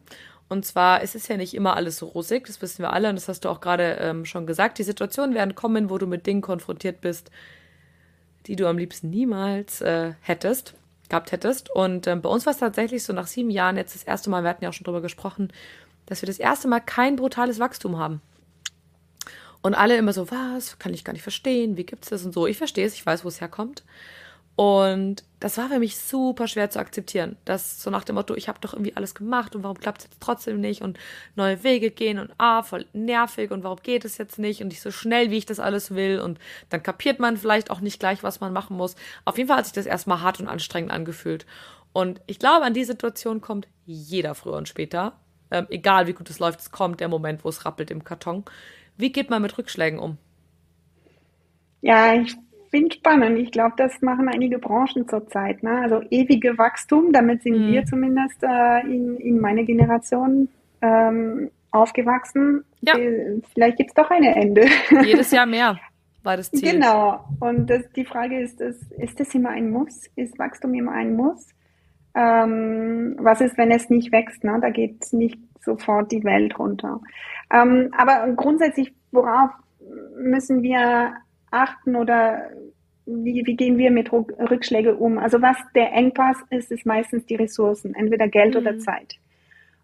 Und 0.47 0.65
zwar 0.65 1.01
ist 1.01 1.15
es 1.15 1.27
ja 1.27 1.37
nicht 1.37 1.53
immer 1.53 1.75
alles 1.75 1.97
so 1.97 2.07
rosig, 2.07 2.45
das 2.45 2.61
wissen 2.61 2.83
wir 2.83 2.93
alle 2.93 3.09
und 3.09 3.15
das 3.15 3.27
hast 3.27 3.45
du 3.45 3.49
auch 3.49 3.61
gerade 3.61 3.97
ähm, 3.99 4.25
schon 4.25 4.45
gesagt. 4.45 4.77
Die 4.77 4.83
Situationen 4.83 5.35
werden 5.35 5.55
kommen, 5.55 5.89
wo 5.89 5.97
du 5.97 6.05
mit 6.05 6.27
Dingen 6.27 6.41
konfrontiert 6.41 7.01
bist, 7.01 7.31
die 8.45 8.55
du 8.55 8.67
am 8.67 8.77
liebsten 8.77 9.09
niemals 9.09 9.81
äh, 9.81 10.13
hättest, 10.21 10.75
gehabt 11.09 11.31
hättest. 11.31 11.71
Und 11.71 12.05
ähm, 12.05 12.21
bei 12.21 12.29
uns 12.29 12.45
war 12.45 12.53
es 12.53 12.59
tatsächlich 12.59 13.03
so 13.03 13.11
nach 13.11 13.25
sieben 13.25 13.49
Jahren 13.49 13.75
jetzt 13.75 13.95
das 13.95 14.03
erste 14.03 14.29
Mal, 14.29 14.43
wir 14.43 14.49
hatten 14.49 14.63
ja 14.63 14.69
auch 14.69 14.73
schon 14.73 14.85
drüber 14.85 15.01
gesprochen, 15.01 15.51
dass 16.05 16.21
wir 16.21 16.27
das 16.27 16.37
erste 16.37 16.67
Mal 16.67 16.79
kein 16.79 17.15
brutales 17.15 17.59
Wachstum 17.59 17.97
haben. 17.97 18.21
Und 19.63 19.73
alle 19.73 19.97
immer 19.97 20.13
so, 20.13 20.29
was, 20.29 20.77
kann 20.77 20.93
ich 20.93 21.03
gar 21.03 21.13
nicht 21.13 21.23
verstehen, 21.23 21.75
wie 21.75 21.85
gibt's 21.85 22.09
das 22.09 22.23
und 22.23 22.35
so. 22.35 22.45
Ich 22.45 22.57
verstehe 22.57 22.85
es, 22.85 22.93
ich 22.93 23.03
weiß, 23.03 23.25
wo 23.25 23.29
es 23.29 23.41
herkommt. 23.41 23.83
Und 24.55 25.25
das 25.41 25.57
war 25.57 25.67
für 25.67 25.79
mich 25.79 25.97
super 25.97 26.47
schwer 26.47 26.69
zu 26.69 26.79
akzeptieren. 26.79 27.35
Das 27.43 27.83
so 27.83 27.89
nach 27.89 28.05
dem 28.05 28.15
Motto, 28.15 28.35
ich 28.35 28.47
habe 28.47 28.59
doch 28.61 28.73
irgendwie 28.73 28.95
alles 28.95 29.13
gemacht 29.13 29.53
und 29.53 29.63
warum 29.63 29.77
klappt 29.77 29.99
es 29.99 30.05
jetzt 30.05 30.21
trotzdem 30.21 30.61
nicht 30.61 30.81
und 30.81 30.97
neue 31.35 31.61
Wege 31.63 31.91
gehen 31.91 32.19
und 32.19 32.31
ah, 32.37 32.63
voll 32.63 32.85
nervig 32.93 33.51
und 33.51 33.63
warum 33.63 33.79
geht 33.83 34.05
es 34.05 34.17
jetzt 34.17 34.39
nicht 34.39 34.61
und 34.61 34.69
nicht 34.69 34.81
so 34.81 34.91
schnell, 34.91 35.29
wie 35.29 35.37
ich 35.37 35.45
das 35.45 35.59
alles 35.59 35.93
will 35.93 36.21
und 36.21 36.39
dann 36.69 36.81
kapiert 36.81 37.19
man 37.19 37.35
vielleicht 37.35 37.69
auch 37.69 37.81
nicht 37.81 37.99
gleich, 37.99 38.23
was 38.23 38.39
man 38.39 38.53
machen 38.53 38.77
muss. 38.77 38.95
Auf 39.25 39.37
jeden 39.37 39.49
Fall 39.49 39.57
hat 39.57 39.65
sich 39.65 39.73
das 39.73 39.85
erstmal 39.85 40.21
hart 40.21 40.39
und 40.39 40.47
anstrengend 40.47 40.91
angefühlt. 40.91 41.45
Und 41.91 42.21
ich 42.25 42.39
glaube, 42.39 42.65
an 42.65 42.73
die 42.73 42.85
Situation 42.85 43.41
kommt 43.41 43.67
jeder 43.85 44.35
früher 44.35 44.55
und 44.55 44.69
später. 44.69 45.19
Ähm, 45.51 45.67
egal 45.69 46.07
wie 46.07 46.13
gut 46.13 46.29
es 46.29 46.39
läuft, 46.39 46.61
es 46.61 46.71
kommt 46.71 47.01
der 47.01 47.07
Moment, 47.09 47.43
wo 47.43 47.49
es 47.49 47.65
rappelt 47.65 47.91
im 47.91 48.05
Karton. 48.05 48.45
Wie 48.97 49.11
geht 49.11 49.29
man 49.29 49.41
mit 49.41 49.57
Rückschlägen 49.57 49.99
um? 49.99 50.17
Ja, 51.81 52.15
ich 52.15 52.35
bin 52.76 52.91
spannend. 52.91 53.39
Ich 53.39 53.51
glaube, 53.51 53.76
das 53.78 54.01
machen 54.01 54.28
einige 54.28 54.59
Branchen 54.59 55.07
zurzeit. 55.07 55.63
Ne? 55.63 55.80
Also 55.80 56.01
ewige 56.09 56.57
Wachstum, 56.57 57.13
damit 57.13 57.41
sind 57.41 57.57
mhm. 57.57 57.71
wir 57.71 57.86
zumindest 57.86 58.43
äh, 58.43 58.82
in, 58.82 59.15
in 59.15 59.39
meiner 59.39 59.63
Generation 59.63 60.49
ähm, 60.82 61.51
aufgewachsen. 61.71 62.65
Ja. 62.82 62.97
Äh, 62.97 63.39
vielleicht 63.53 63.78
gibt 63.78 63.91
es 63.91 63.93
doch 63.93 64.11
ein 64.11 64.23
Ende. 64.23 64.65
Jedes 65.05 65.32
Jahr 65.32 65.45
mehr 65.45 65.80
war 66.23 66.36
das 66.36 66.51
Ziel. 66.51 66.73
Genau. 66.73 67.23
Und 67.39 67.69
das, 67.69 67.89
die 67.95 68.03
Frage 68.03 68.41
ist, 68.41 68.59
ist, 68.59 68.91
ist 68.91 69.21
das 69.21 69.34
immer 69.34 69.51
ein 69.51 69.69
Muss? 69.69 70.09
Ist 70.17 70.38
Wachstum 70.38 70.73
immer 70.73 70.91
ein 70.91 71.15
Muss? 71.15 71.47
Ähm, 72.13 73.15
was 73.19 73.39
ist, 73.39 73.57
wenn 73.57 73.71
es 73.71 73.89
nicht 73.89 74.11
wächst? 74.11 74.43
Ne? 74.43 74.57
Da 74.59 74.69
geht 74.69 75.13
nicht 75.13 75.39
sofort 75.61 76.11
die 76.11 76.26
Welt 76.26 76.59
runter. 76.59 76.99
Ähm, 77.53 77.93
aber 77.97 78.34
grundsätzlich, 78.34 78.93
worauf 79.11 79.51
müssen 80.17 80.61
wir 80.61 81.13
achten 81.55 81.95
oder 81.95 82.49
wie, 83.05 83.45
wie 83.45 83.55
gehen 83.55 83.77
wir 83.77 83.91
mit 83.91 84.11
Rückschlägen 84.11 84.95
um? 84.95 85.19
Also 85.19 85.41
was 85.41 85.57
der 85.75 85.91
Engpass 85.93 86.37
ist, 86.49 86.71
ist 86.71 86.85
meistens 86.85 87.25
die 87.25 87.35
Ressourcen, 87.35 87.93
entweder 87.93 88.27
Geld 88.27 88.55
mhm. 88.55 88.61
oder 88.61 88.79
Zeit. 88.79 89.15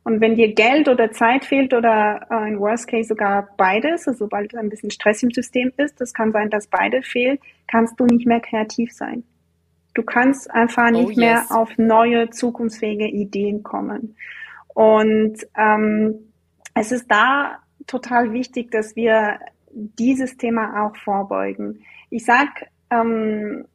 Und 0.04 0.20
wenn 0.20 0.36
dir 0.36 0.54
Geld 0.54 0.90
oder 0.90 1.12
Zeit 1.12 1.46
fehlt 1.46 1.74
oder 1.74 2.26
äh, 2.32 2.50
in 2.50 2.60
Worst 2.60 2.88
Case 2.88 3.08
sogar 3.08 3.50
beides, 3.58 4.08
also 4.08 4.26
sobald 4.26 4.56
ein 4.56 4.70
bisschen 4.70 4.90
Stress 4.90 5.22
im 5.22 5.30
System 5.30 5.72
ist, 5.78 6.02
das 6.02 6.14
kann 6.14 6.32
sein, 6.32 6.50
dass 6.50 6.68
beide 6.68 7.04
fehlt, 7.04 7.40
kannst 7.68 8.00
du 8.00 8.06
nicht 8.06 8.26
mehr 8.26 8.40
kreativ 8.40 8.92
sein. 8.92 9.24
Du 9.94 10.02
kannst 10.02 10.50
einfach 10.50 10.88
oh, 10.88 10.92
nicht 10.92 11.06
oh, 11.06 11.10
yes. 11.10 11.18
mehr 11.18 11.46
auf 11.52 11.78
neue, 11.78 12.32
zukunftsfähige 12.32 13.08
Ideen 13.08 13.62
kommen. 13.62 14.16
Und 14.74 15.36
ähm, 15.56 16.32
es 16.74 16.92
ist 16.92 17.12
da 17.12 17.60
total 17.86 18.34
wichtig, 18.34 18.72
dass 18.72 18.96
wir 18.96 19.38
dieses 19.74 20.38
Thema 20.38 20.86
auch 20.86 20.96
vorbeugen. 20.96 21.82
Ich 22.10 22.26
sag 22.26 22.68
ähm, 22.90 23.66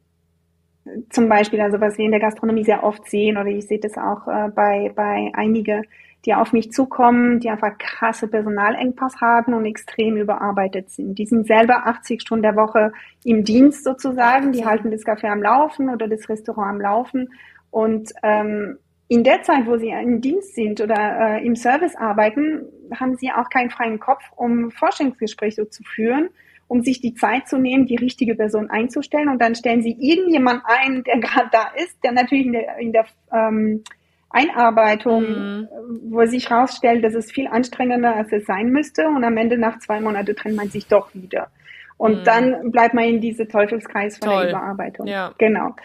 zum 1.09 1.29
Beispiel, 1.29 1.61
also 1.61 1.79
was 1.81 1.97
wir 1.97 2.05
in 2.05 2.11
der 2.11 2.19
Gastronomie 2.19 2.63
sehr 2.63 2.83
oft 2.83 3.09
sehen, 3.09 3.37
oder 3.37 3.47
ich 3.47 3.67
sehe 3.67 3.79
das 3.79 3.97
auch 3.97 4.27
äh, 4.27 4.49
bei, 4.49 4.91
bei 4.95 5.31
einige, 5.33 5.83
die 6.25 6.33
auf 6.33 6.53
mich 6.53 6.71
zukommen, 6.71 7.39
die 7.39 7.49
einfach 7.49 7.77
krasse 7.77 8.27
Personalengpass 8.27 9.21
haben 9.21 9.53
und 9.53 9.65
extrem 9.65 10.17
überarbeitet 10.17 10.89
sind. 10.89 11.17
Die 11.19 11.25
sind 11.25 11.47
selber 11.47 11.87
80 11.87 12.21
Stunden 12.21 12.43
der 12.43 12.55
Woche 12.55 12.91
im 13.23 13.43
Dienst 13.43 13.83
sozusagen, 13.83 14.51
die 14.51 14.65
halten 14.65 14.91
das 14.91 15.05
Café 15.05 15.27
am 15.27 15.41
Laufen 15.41 15.89
oder 15.89 16.07
das 16.07 16.27
Restaurant 16.27 16.75
am 16.75 16.81
Laufen 16.81 17.29
und 17.71 18.11
ähm, 18.23 18.77
in 19.09 19.23
der 19.23 19.41
Zeit, 19.43 19.65
wo 19.67 19.77
sie 19.77 19.89
im 19.89 20.21
Dienst 20.21 20.55
sind 20.55 20.81
oder 20.81 21.37
äh, 21.37 21.45
im 21.45 21.55
Service 21.55 21.95
arbeiten, 21.95 22.65
haben 22.93 23.15
sie 23.15 23.31
auch 23.31 23.49
keinen 23.49 23.69
freien 23.69 23.99
Kopf, 23.99 24.23
um 24.35 24.69
Forschungsgespräche 24.71 25.69
zu 25.69 25.83
führen, 25.83 26.29
um 26.67 26.81
sich 26.81 26.99
die 26.99 27.13
Zeit 27.13 27.47
zu 27.47 27.57
nehmen, 27.57 27.85
die 27.85 27.95
richtige 27.95 28.35
Person 28.35 28.69
einzustellen. 28.69 29.29
Und 29.29 29.41
dann 29.41 29.55
stellen 29.55 29.81
sie 29.81 29.95
irgendjemand 29.97 30.63
ein, 30.65 31.03
der 31.03 31.19
gerade 31.19 31.49
da 31.51 31.71
ist, 31.75 31.97
der 32.03 32.11
natürlich 32.11 32.47
in 32.47 32.51
der, 32.51 32.77
in 32.79 32.91
der 32.91 33.05
ähm, 33.31 33.83
Einarbeitung, 34.29 35.23
mhm. 35.23 35.67
wo 36.09 36.25
sich 36.25 36.49
herausstellt, 36.49 37.03
dass 37.05 37.13
es 37.13 37.31
viel 37.31 37.47
anstrengender, 37.47 38.13
als 38.13 38.33
es 38.33 38.45
sein 38.45 38.71
müsste. 38.71 39.07
Und 39.07 39.23
am 39.23 39.37
Ende 39.37 39.57
nach 39.57 39.79
zwei 39.79 40.01
Monaten 40.01 40.35
trennt 40.35 40.57
man 40.57 40.67
sich 40.67 40.87
doch 40.87 41.13
wieder. 41.13 41.47
Und 41.95 42.19
mhm. 42.19 42.23
dann 42.25 42.71
bleibt 42.71 42.93
man 42.93 43.05
in 43.05 43.21
diese 43.21 43.47
Teufelskreis 43.47 44.17
von 44.17 44.29
Toll. 44.29 44.41
der 44.41 44.49
Überarbeitung. 44.49 45.07
Ja. 45.07 45.33
Genau. 45.37 45.75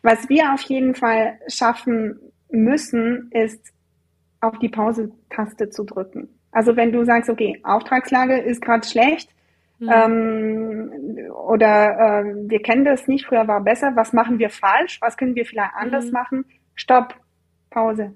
Was 0.00 0.28
wir 0.30 0.52
auf 0.54 0.62
jeden 0.62 0.94
Fall 0.94 1.38
schaffen 1.48 2.31
müssen, 2.52 3.30
ist 3.32 3.72
auf 4.40 4.58
die 4.58 4.68
Pause-Taste 4.68 5.70
zu 5.70 5.84
drücken. 5.84 6.28
Also 6.50 6.76
wenn 6.76 6.92
du 6.92 7.04
sagst, 7.04 7.30
okay, 7.30 7.60
Auftragslage 7.62 8.38
ist 8.38 8.60
gerade 8.60 8.86
schlecht 8.86 9.30
mhm. 9.78 9.90
ähm, 9.92 11.32
oder 11.46 12.24
äh, 12.24 12.50
wir 12.50 12.60
kennen 12.60 12.84
das 12.84 13.08
nicht, 13.08 13.26
früher 13.26 13.48
war 13.48 13.62
besser, 13.62 13.92
was 13.94 14.12
machen 14.12 14.38
wir 14.38 14.50
falsch, 14.50 15.00
was 15.00 15.16
können 15.16 15.34
wir 15.34 15.46
vielleicht 15.46 15.74
anders 15.74 16.06
mhm. 16.06 16.12
machen? 16.12 16.44
Stopp, 16.74 17.14
Pause. 17.70 18.14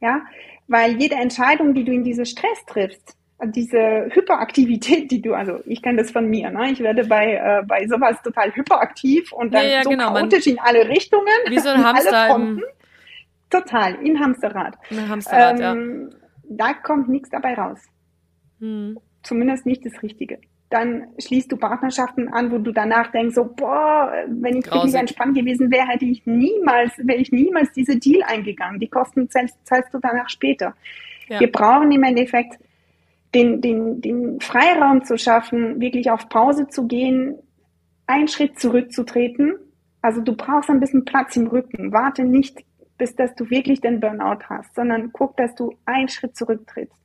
Ja, 0.00 0.22
weil 0.66 1.00
jede 1.00 1.16
Entscheidung, 1.16 1.74
die 1.74 1.84
du 1.84 1.92
in 1.92 2.04
diese 2.04 2.24
Stress 2.24 2.64
triffst, 2.66 3.16
diese 3.46 4.08
Hyperaktivität, 4.12 5.10
die 5.10 5.22
du, 5.22 5.34
also 5.34 5.60
ich 5.66 5.82
kenne 5.82 6.02
das 6.02 6.10
von 6.10 6.28
mir, 6.28 6.50
ne? 6.50 6.70
ich 6.70 6.80
werde 6.80 7.04
bei, 7.06 7.34
äh, 7.34 7.62
bei 7.66 7.86
sowas 7.86 8.20
total 8.22 8.54
hyperaktiv 8.54 9.32
und 9.32 9.54
dann 9.54 9.64
ja, 9.64 9.70
ja, 9.70 9.82
so 9.82 9.90
genau, 9.90 10.12
chaotisch 10.12 10.46
in 10.46 10.58
alle 10.58 10.88
Richtungen. 10.88 11.26
Wie 11.48 11.58
so 11.58 11.70
ein 11.70 11.84
Hamster 11.84 12.34
im, 12.34 12.62
Total, 13.50 13.94
in 13.96 14.18
Hamsterrad. 14.20 14.78
In 14.90 15.08
Hamsterrad, 15.08 15.60
ähm, 15.60 16.10
ja. 16.10 16.16
Da 16.52 16.74
kommt 16.74 17.08
nichts 17.08 17.28
dabei 17.30 17.54
raus. 17.54 17.80
Hm. 18.60 18.98
Zumindest 19.22 19.66
nicht 19.66 19.84
das 19.84 20.02
Richtige. 20.02 20.38
Dann 20.70 21.08
schließt 21.18 21.50
du 21.50 21.56
Partnerschaften 21.56 22.28
an, 22.28 22.52
wo 22.52 22.58
du 22.58 22.72
danach 22.72 23.10
denkst, 23.10 23.34
so, 23.34 23.44
boah, 23.44 24.12
wenn 24.28 24.56
ich 24.56 24.64
Grausig. 24.64 24.84
wirklich 24.84 25.00
entspannt 25.00 25.36
gewesen 25.36 25.70
wäre, 25.70 25.88
hätte 25.88 26.04
ich 26.04 26.24
niemals, 26.26 26.92
wäre 26.98 27.18
ich 27.18 27.32
niemals 27.32 27.72
diese 27.72 27.98
Deal 27.98 28.22
eingegangen. 28.22 28.78
Die 28.78 28.88
Kosten 28.88 29.28
zahlst, 29.28 29.56
zahlst 29.64 29.92
du 29.92 29.98
danach 29.98 30.28
später. 30.28 30.74
Ja. 31.28 31.40
Wir 31.40 31.50
brauchen 31.50 31.90
im 31.90 32.04
Endeffekt 32.04 32.58
den, 33.34 33.60
den, 33.60 34.00
den 34.00 34.40
Freiraum 34.40 35.04
zu 35.04 35.18
schaffen, 35.18 35.80
wirklich 35.80 36.10
auf 36.10 36.28
Pause 36.28 36.68
zu 36.68 36.86
gehen, 36.86 37.36
einen 38.06 38.28
Schritt 38.28 38.58
zurückzutreten. 38.60 39.54
Also 40.02 40.20
du 40.20 40.34
brauchst 40.34 40.70
ein 40.70 40.80
bisschen 40.80 41.04
Platz 41.04 41.36
im 41.36 41.46
Rücken. 41.48 41.92
Warte 41.92 42.24
nicht 42.24 42.64
bis 43.00 43.16
dass 43.16 43.34
du 43.34 43.48
wirklich 43.48 43.80
den 43.80 43.98
Burnout 43.98 44.44
hast, 44.48 44.74
sondern 44.74 45.10
guck, 45.12 45.36
dass 45.38 45.54
du 45.54 45.72
einen 45.86 46.08
Schritt 46.08 46.36
zurücktrittst 46.36 47.00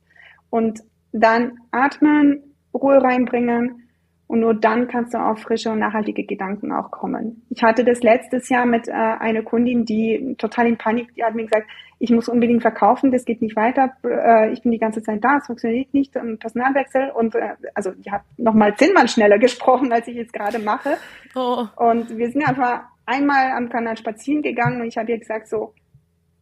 und 0.50 0.80
dann 1.10 1.58
atmen, 1.72 2.54
Ruhe 2.74 3.02
reinbringen 3.02 3.88
und 4.26 4.40
nur 4.40 4.52
dann 4.52 4.88
kannst 4.88 5.14
du 5.14 5.18
auf 5.18 5.38
frische 5.40 5.70
und 5.70 5.78
nachhaltige 5.78 6.24
Gedanken 6.24 6.70
auch 6.70 6.90
kommen. 6.90 7.46
Ich 7.48 7.62
hatte 7.62 7.82
das 7.82 8.02
letztes 8.02 8.50
Jahr 8.50 8.66
mit 8.66 8.88
äh, 8.88 8.92
einer 8.92 9.42
Kundin, 9.42 9.86
die 9.86 10.34
total 10.36 10.66
in 10.66 10.76
Panik, 10.76 11.14
die 11.14 11.24
hat 11.24 11.34
mir 11.34 11.44
gesagt, 11.44 11.66
ich 11.98 12.10
muss 12.10 12.28
unbedingt 12.28 12.60
verkaufen, 12.60 13.10
das 13.10 13.24
geht 13.24 13.40
nicht 13.40 13.56
weiter, 13.56 13.92
äh, 14.04 14.52
ich 14.52 14.62
bin 14.62 14.72
die 14.72 14.78
ganze 14.78 15.02
Zeit 15.02 15.24
da, 15.24 15.38
es 15.38 15.46
funktioniert 15.46 15.94
nicht, 15.94 16.14
ein 16.14 16.38
Personalwechsel 16.38 17.10
und 17.10 17.34
äh, 17.36 17.54
also 17.74 17.92
die 17.92 18.10
hat 18.10 18.20
nochmal 18.36 18.76
zehnmal 18.76 19.08
schneller 19.08 19.38
gesprochen, 19.46 19.90
als 19.92 20.06
ich 20.08 20.16
jetzt 20.16 20.34
gerade 20.34 20.58
mache. 20.58 20.98
Oh. 21.34 21.64
Und 21.76 22.18
wir 22.18 22.30
sind 22.30 22.46
einfach 22.46 22.82
einmal 23.06 23.52
am 23.52 23.68
Kanal 23.70 23.96
spazieren 23.96 24.42
gegangen 24.42 24.80
und 24.80 24.88
ich 24.88 24.98
habe 24.98 25.12
ihr 25.12 25.18
gesagt 25.18 25.48
so, 25.48 25.72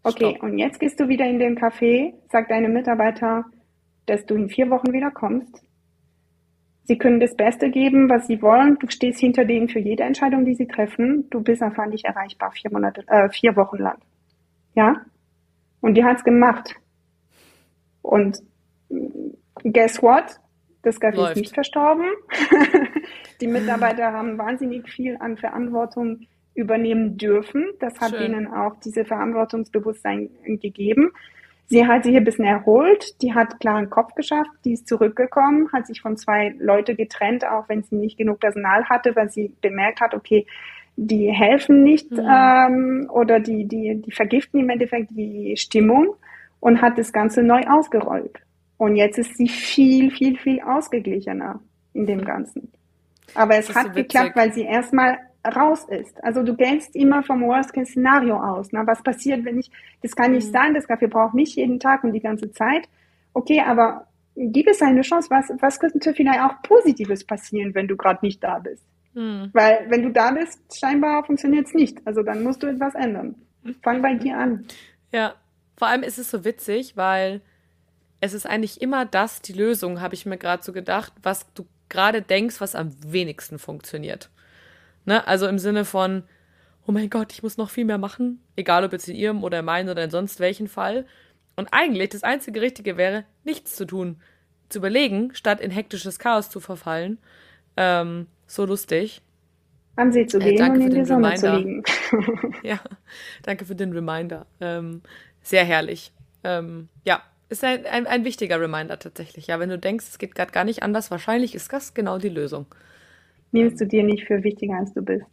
Okay, 0.05 0.35
Stopp. 0.37 0.43
und 0.43 0.59
jetzt 0.59 0.79
gehst 0.79 1.01
du 1.01 1.09
wieder 1.09 1.25
in 1.25 1.39
den 1.39 1.59
Café, 1.59 2.13
sagt 2.31 2.51
deine 2.51 2.69
Mitarbeiter, 2.69 3.47
dass 4.07 4.27
du 4.27 4.35
in 4.35 4.51
vier 4.51 4.69
Wochen 4.71 4.93
wieder 4.93 5.11
kommst. 5.11 5.63
Sie 6.85 6.99
können 6.99 7.19
das 7.19 7.35
Beste 7.35 7.71
geben, 7.71 8.11
was 8.11 8.27
sie 8.27 8.43
wollen. 8.43 8.79
Du 8.79 8.91
stehst 8.91 9.19
hinter 9.19 9.47
denen 9.47 9.71
für 9.71 9.79
jede 9.79 10.03
Entscheidung, 10.03 10.45
die 10.45 10.55
sie 10.55 10.67
treffen. 10.67 11.29
Du 11.31 11.41
bist 11.41 11.63
einfach 11.63 11.87
nicht 11.87 12.05
erreichbar 12.05 12.53
vier 12.53 12.71
Monate, 12.71 13.03
äh, 13.09 13.31
vier 13.31 13.57
Wochen 13.57 13.79
lang. 13.79 13.99
Ja? 14.75 15.01
Und 15.81 15.95
die 15.95 16.05
hat's 16.05 16.23
gemacht. 16.23 16.75
Und 18.03 18.43
guess 19.63 20.03
what? 20.03 20.39
Das 20.83 21.01
Café 21.01 21.17
Läuft. 21.17 21.37
ist 21.37 21.41
nicht 21.41 21.55
verstorben. 21.55 22.05
die 23.41 23.47
Mitarbeiter 23.47 24.13
haben 24.13 24.37
wahnsinnig 24.37 24.87
viel 24.91 25.17
an 25.19 25.39
Verantwortung 25.39 26.21
übernehmen 26.55 27.17
dürfen. 27.17 27.73
Das 27.81 28.01
hat 28.01 28.11
Schön. 28.11 28.33
ihnen 28.33 28.47
auch 28.47 28.77
diese 28.85 29.05
Verantwortungsbewusstsein 29.05 30.31
gegeben. 30.45 31.13
Sie 31.67 31.87
hat 31.87 32.05
sich 32.05 32.15
ein 32.15 32.25
bisschen 32.25 32.45
erholt, 32.45 33.21
die 33.23 33.33
hat 33.33 33.59
klaren 33.59 33.89
Kopf 33.89 34.15
geschafft, 34.15 34.51
die 34.65 34.75
ist 34.75 34.87
zurückgekommen, 34.87 35.73
hat 35.73 35.87
sich 35.87 36.03
von 36.03 36.17
zwei 36.17 36.55
Leuten 36.59 36.97
getrennt, 36.97 37.47
auch 37.47 37.69
wenn 37.69 37.83
sie 37.83 37.97
nicht 37.97 38.19
genug 38.19 38.41
Personal 38.41 38.85
hatte, 38.85 39.17
weil 39.17 39.31
sie 39.31 39.51
bemerkt 39.63 40.01
hat, 40.01 40.15
okay, 40.15 40.47
die 40.97 41.33
helfen 41.33 41.83
nicht 41.83 42.11
mhm. 42.11 42.29
ähm, 42.31 43.11
oder 43.11 43.41
die, 43.41 43.67
die, 43.67 44.01
die 44.01 44.13
vergiften 44.13 44.61
im 44.61 44.69
Endeffekt 44.69 45.11
die 45.13 45.57
Stimmung 45.57 46.15
und 46.61 46.83
hat 46.83 46.99
das 46.99 47.13
Ganze 47.13 47.43
neu 47.43 47.63
ausgerollt. 47.63 48.39
Und 48.77 48.97
jetzt 48.97 49.19
ist 49.19 49.37
sie 49.37 49.49
viel, 49.49 50.11
viel, 50.11 50.37
viel 50.37 50.61
ausgeglichener 50.61 51.61
in 51.95 52.07
dem 52.07 52.25
Ganzen. 52.25 52.71
Aber 53.35 53.57
es 53.57 53.75
hat 53.75 53.87
so 53.87 53.93
geklappt, 53.93 54.37
weil 54.37 54.53
sie 54.53 54.63
erstmal 54.65 55.19
raus 55.45 55.85
ist. 55.89 56.23
Also 56.23 56.43
du 56.43 56.55
gehst 56.55 56.97
immer 56.97 57.23
vom 57.23 57.43
Worst-Case-Szenario 57.43 58.37
aus. 58.37 58.69
Na, 58.73 58.87
was 58.87 59.03
passiert, 59.03 59.45
wenn 59.45 59.59
ich, 59.59 59.71
das 60.03 60.15
kann 60.17 60.33
nicht 60.33 60.49
mhm. 60.49 60.53
sein, 60.53 60.75
das 60.75 60.87
Kaffee 60.87 61.09
braucht 61.09 61.35
nicht 61.35 61.57
jeden 61.57 61.79
Tag 61.81 62.05
und 62.05 62.13
die 62.13 62.21
ganze 62.21 62.51
Zeit. 62.53 62.89
Okay, 63.33 63.61
aber 63.61 64.07
gib 64.37 64.67
es 64.67 64.81
eine 64.83 65.03
Chance. 65.03 65.29
Was, 65.31 65.51
was 65.61 65.79
könnte 65.79 66.15
vielleicht 66.15 66.41
auch 66.41 66.63
Positives 66.63 67.25
passieren, 67.25 67.75
wenn 67.75 67.89
du 67.89 67.97
gerade 67.97 68.25
nicht 68.25 68.43
da 68.43 68.59
bist? 68.59 68.85
Mhm. 69.15 69.51
Weil 69.53 69.87
wenn 69.89 70.03
du 70.03 70.11
da 70.11 70.33
bist, 70.33 70.61
scheinbar 70.77 71.25
funktioniert 71.25 71.67
es 71.67 71.75
nicht. 71.75 71.99
Also 72.07 72.23
dann 72.23 72.43
musst 72.43 72.63
du 72.63 72.67
etwas 72.67 72.95
ändern. 72.95 73.35
Fang 73.83 74.03
bei 74.03 74.15
dir 74.15 74.37
an. 74.37 74.67
Ja, 75.13 75.35
vor 75.77 75.89
allem 75.89 76.03
ist 76.03 76.19
es 76.19 76.31
so 76.31 76.45
witzig, 76.45 76.97
weil 76.97 77.41
es 78.21 78.33
ist 78.33 78.47
eigentlich 78.47 78.81
immer 78.81 79.05
das, 79.05 79.43
die 79.43 79.53
Lösung, 79.53 80.01
habe 80.01 80.15
ich 80.15 80.27
mir 80.27 80.39
gerade 80.39 80.63
so 80.63 80.73
gedacht, 80.73 81.13
was 81.23 81.53
du 81.55 81.67
gerade 81.89 82.23
denkst, 82.23 82.61
was 82.61 82.75
am 82.75 82.91
wenigsten 83.07 83.59
funktioniert. 83.59 84.31
Ne? 85.05 85.27
Also 85.27 85.47
im 85.47 85.59
Sinne 85.59 85.85
von, 85.85 86.25
oh 86.87 86.93
mein 86.93 87.11
Gott, 87.11 87.33
ich 87.33 87.43
muss 87.43 87.57
noch 87.57 87.71
viel 87.71 87.85
mehr 87.85 87.99
machen, 87.99 88.41
egal 88.57 88.85
ob 88.85 88.93
jetzt 88.93 89.09
in 89.09 89.17
ihrem 89.17 89.45
oder 89.45 89.61
in 89.61 89.65
meinem 89.65 89.89
oder 89.89 90.05
in 90.05 90.11
sonst 90.11 90.41
welchen 90.41 90.69
Fall. 90.69 91.07
Und 91.57 91.69
eigentlich 91.73 92.11
das 92.11 92.23
einzige 92.23 92.61
Richtige 92.61 92.97
wäre, 92.97 93.25
nichts 93.45 93.77
zu 93.77 93.85
tun, 93.85 94.21
zu 94.69 94.79
überlegen, 94.79 95.35
statt 95.35 95.61
in 95.61 95.71
hektisches 95.71 96.19
Chaos 96.19 96.51
zu 96.51 96.61
verfallen. 96.61 97.19
Ähm, 97.77 98.27
so 98.47 98.65
lustig. 98.65 99.23
An 99.97 100.13
sie 100.13 100.27
zu 100.27 100.39
äh, 100.39 100.57
gehen 100.57 100.73
und 100.73 100.81
in 100.81 100.91
die 100.91 101.05
Sonne 101.05 101.29
Reminder. 101.29 101.53
zu 101.53 101.57
liegen. 101.57 101.83
ja, 102.63 102.81
danke 103.43 103.65
für 103.65 103.77
den 103.77 103.93
Reminder. 103.93 104.47
Ähm, 104.61 105.03
sehr 105.43 105.65
herrlich. 105.65 106.13
Ähm, 106.43 106.89
ja, 107.05 107.23
ist 107.49 107.63
ein, 107.63 107.87
ein, 107.87 108.07
ein 108.07 108.25
wichtiger 108.25 108.61
Reminder 108.61 108.99
tatsächlich. 108.99 109.47
Ja, 109.47 109.61
wenn 109.61 109.69
du 109.69 109.79
denkst, 109.79 110.07
es 110.09 110.19
geht 110.19 110.35
gerade 110.35 110.51
gar 110.51 110.65
nicht 110.65 110.83
anders, 110.83 111.11
wahrscheinlich 111.11 111.55
ist 111.55 111.73
das 111.73 111.95
genau 111.95 112.19
die 112.19 112.29
Lösung 112.29 112.67
nimmst 113.55 113.81
du 113.81 113.87
dir 113.87 114.03
nicht 114.03 114.27
für 114.27 114.43
wichtiger, 114.45 114.77
als 114.77 114.93
du 114.93 115.03
bist. 115.03 115.27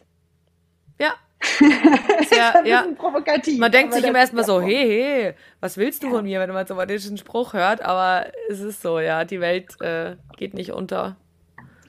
Ja. 0.99 1.13
ja, 2.32 2.63
ja. 2.63 2.86
provokativ. 2.95 3.59
Man 3.59 3.72
denkt 3.72 3.93
sich 3.93 4.05
immer 4.05 4.19
erstmal 4.19 4.45
so, 4.45 4.61
hey, 4.61 4.88
hey, 4.88 5.34
was 5.59 5.76
willst 5.78 6.03
du 6.03 6.07
ja. 6.07 6.13
von 6.13 6.24
mir, 6.24 6.39
wenn 6.39 6.51
man 6.51 6.67
so 6.67 6.78
einen 6.78 7.17
Spruch 7.17 7.53
hört? 7.53 7.82
Aber 7.82 8.28
es 8.49 8.59
ist 8.59 8.82
so, 8.82 8.99
ja, 8.99 9.26
die 9.26 9.41
Welt 9.41 9.82
äh, 9.82 10.15
geht 10.38 10.53
nicht 10.53 10.72
unter. 10.72 11.17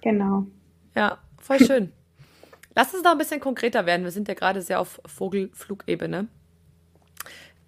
Genau. 0.01 0.47
Ja, 0.97 1.19
voll 1.41 1.61
schön. 1.61 1.93
Lass 2.75 2.95
uns 2.95 3.05
noch 3.05 3.13
ein 3.13 3.19
bisschen 3.19 3.41
konkreter 3.41 3.85
werden. 3.85 4.05
Wir 4.05 4.11
sind 4.11 4.29
ja 4.29 4.35
gerade 4.35 4.63
sehr 4.63 4.81
auf 4.81 5.01
Vogelflugebene. 5.05 6.29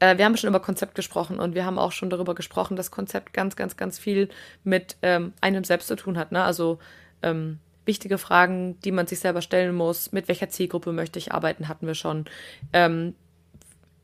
Äh, 0.00 0.16
wir 0.16 0.24
haben 0.24 0.36
schon 0.38 0.48
über 0.48 0.60
Konzept 0.60 0.94
gesprochen 0.94 1.38
und 1.38 1.54
wir 1.54 1.66
haben 1.66 1.78
auch 1.78 1.92
schon 1.92 2.08
darüber 2.08 2.34
gesprochen, 2.34 2.76
dass 2.76 2.90
Konzept 2.90 3.34
ganz, 3.34 3.56
ganz, 3.56 3.76
ganz 3.76 3.98
viel 3.98 4.30
mit 4.64 4.96
ähm, 5.02 5.34
einem 5.42 5.64
selbst 5.64 5.88
zu 5.88 5.96
tun 5.96 6.16
hat. 6.16 6.32
Ne? 6.32 6.42
Also 6.42 6.78
ähm, 7.22 7.58
wichtige 7.84 8.18
Fragen, 8.18 8.78
die 8.80 8.92
man 8.92 9.06
sich 9.06 9.20
selber 9.20 9.42
stellen 9.42 9.74
muss. 9.74 10.12
Mit 10.12 10.28
welcher 10.28 10.48
Zielgruppe 10.48 10.92
möchte 10.92 11.18
ich 11.18 11.32
arbeiten, 11.32 11.68
hatten 11.68 11.86
wir 11.86 11.94
schon. 11.94 12.24
Ähm, 12.72 13.14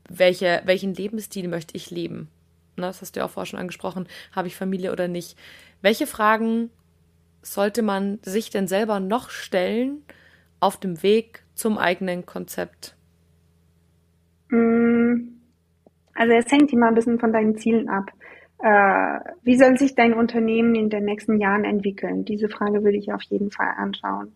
welche, 0.08 0.62
welchen 0.64 0.94
Lebensstil 0.94 1.48
möchte 1.48 1.76
ich 1.76 1.90
leben? 1.90 2.28
Na, 2.76 2.88
das 2.88 3.00
hast 3.00 3.14
du 3.14 3.20
ja 3.20 3.26
auch 3.26 3.30
vorher 3.30 3.46
schon 3.46 3.60
angesprochen. 3.60 4.08
Habe 4.32 4.48
ich 4.48 4.56
Familie 4.56 4.92
oder 4.92 5.08
nicht? 5.08 5.38
Welche 5.82 6.06
Fragen 6.06 6.70
sollte 7.42 7.82
man 7.82 8.18
sich 8.22 8.50
denn 8.50 8.68
selber 8.68 9.00
noch 9.00 9.30
stellen 9.30 10.02
auf 10.58 10.78
dem 10.78 11.02
Weg 11.02 11.42
zum 11.54 11.78
eigenen 11.78 12.26
Konzept? 12.26 12.96
Mm, 14.48 15.40
also 16.14 16.32
es 16.32 16.50
hängt 16.50 16.72
immer 16.72 16.88
ein 16.88 16.94
bisschen 16.94 17.18
von 17.18 17.32
deinen 17.32 17.56
Zielen 17.56 17.88
ab. 17.88 18.10
Äh, 18.62 19.20
wie 19.42 19.56
soll 19.56 19.78
sich 19.78 19.94
dein 19.94 20.12
Unternehmen 20.12 20.74
in 20.74 20.90
den 20.90 21.04
nächsten 21.04 21.40
Jahren 21.40 21.64
entwickeln? 21.64 22.24
Diese 22.24 22.48
Frage 22.48 22.84
würde 22.84 22.98
ich 22.98 23.12
auf 23.12 23.22
jeden 23.22 23.50
Fall 23.50 23.70
anschauen. 23.76 24.32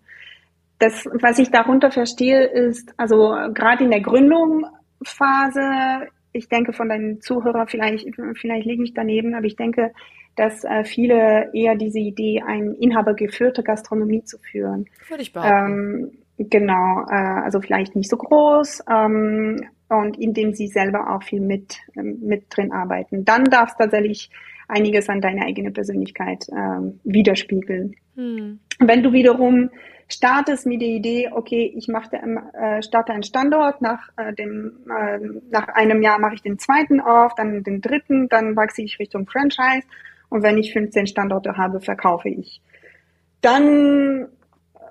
Das, 0.78 1.06
was 1.20 1.38
ich 1.38 1.50
darunter 1.50 1.90
verstehe, 1.90 2.44
ist, 2.44 2.92
also 2.96 3.36
gerade 3.52 3.84
in 3.84 3.90
der 3.90 4.00
Gründungsphase, 4.00 6.08
ich 6.32 6.48
denke 6.48 6.72
von 6.72 6.88
deinen 6.88 7.20
Zuhörern, 7.20 7.68
vielleicht, 7.68 8.08
vielleicht 8.34 8.66
liege 8.66 8.82
ich 8.82 8.94
daneben, 8.94 9.34
aber 9.34 9.46
ich 9.46 9.56
denke, 9.56 9.92
dass 10.36 10.64
äh, 10.64 10.84
viele 10.84 11.50
eher 11.52 11.76
diese 11.76 12.00
Idee, 12.00 12.42
eine 12.44 12.74
inhabergeführte 12.74 13.62
Gastronomie 13.62 14.24
zu 14.24 14.38
führen. 14.38 14.86
Würde 15.08 15.22
ich 15.22 15.32
behaupten. 15.32 16.10
Ähm, 16.38 16.48
genau, 16.48 17.06
äh, 17.08 17.42
also 17.44 17.60
vielleicht 17.60 17.94
nicht 17.94 18.10
so 18.10 18.16
groß, 18.16 18.82
ähm, 18.90 19.60
und 19.97 20.18
indem 20.18 20.53
sie 20.55 20.68
selber 20.68 21.14
auch 21.14 21.22
viel 21.22 21.40
mit, 21.40 21.76
ähm, 21.97 22.18
mit 22.20 22.45
drin 22.51 22.72
arbeiten. 22.72 23.24
Dann 23.24 23.45
darf 23.45 23.70
es 23.70 23.76
tatsächlich 23.76 24.30
einiges 24.68 25.09
an 25.09 25.20
deiner 25.20 25.45
eigenen 25.45 25.72
Persönlichkeit 25.72 26.47
ähm, 26.51 27.01
widerspiegeln. 27.05 27.97
Hm. 28.16 28.59
Wenn 28.78 29.03
du 29.03 29.12
wiederum 29.12 29.70
startest 30.09 30.66
mit 30.66 30.80
der 30.80 30.88
Idee, 30.88 31.30
okay, 31.32 31.72
ich 31.76 31.88
mache, 31.88 32.16
äh, 32.16 32.82
starte 32.82 33.12
einen 33.12 33.22
Standort, 33.22 33.80
nach, 33.80 34.09
äh, 34.16 34.32
dem, 34.32 34.72
äh, 34.88 35.18
nach 35.51 35.68
einem 35.68 36.03
Jahr 36.03 36.18
mache 36.18 36.34
ich 36.34 36.42
den 36.42 36.59
zweiten 36.59 37.01
auf, 37.01 37.34
dann 37.34 37.62
den 37.62 37.80
dritten, 37.80 38.28
dann 38.28 38.57
wachse 38.57 38.82
ich 38.82 38.99
Richtung 38.99 39.26
Franchise 39.26 39.86
und 40.28 40.42
wenn 40.42 40.59
ich 40.59 40.72
15 40.72 41.07
Standorte 41.07 41.57
habe, 41.57 41.80
verkaufe 41.80 42.28
ich. 42.28 42.61
Dann 43.40 44.28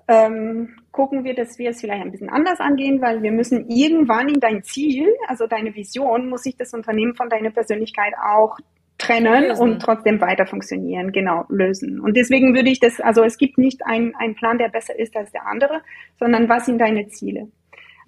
ähm, 0.08 0.70
gucken 0.94 1.24
wir, 1.26 1.34
dass 1.34 1.58
wir 1.58 1.72
es 1.72 1.82
vielleicht 1.82 2.04
ein 2.04 2.12
bisschen 2.12 2.30
anders 2.30 2.62
angehen, 2.62 3.02
weil 3.02 3.22
wir 3.22 3.32
müssen 3.32 3.68
irgendwann 3.68 4.30
in 4.30 4.40
dein 4.40 4.64
Ziel, 4.64 5.14
also 5.28 5.48
deine 5.48 5.76
Vision, 5.76 6.30
muss 6.30 6.44
sich 6.44 6.56
das 6.56 6.74
Unternehmen 6.74 7.16
von 7.16 7.30
deiner 7.30 7.50
Persönlichkeit 7.50 8.14
auch 8.24 8.58
trennen 9.00 9.48
lösen. 9.50 9.62
und 9.62 9.82
trotzdem 9.82 10.22
weiter 10.22 10.46
funktionieren, 10.46 11.12
genau, 11.12 11.46
lösen. 11.50 12.00
Und 12.00 12.16
deswegen 12.16 12.56
würde 12.56 12.70
ich 12.70 12.80
das, 12.80 13.02
also 13.02 13.24
es 13.24 13.38
gibt 13.38 13.58
nicht 13.58 13.86
einen, 13.86 14.14
Plan, 14.36 14.60
der 14.60 14.70
besser 14.70 14.98
ist 14.98 15.18
als 15.18 15.32
der 15.32 15.48
andere, 15.48 15.82
sondern 16.20 16.48
was 16.48 16.68
sind 16.68 16.80
deine 16.80 17.08
Ziele? 17.08 17.48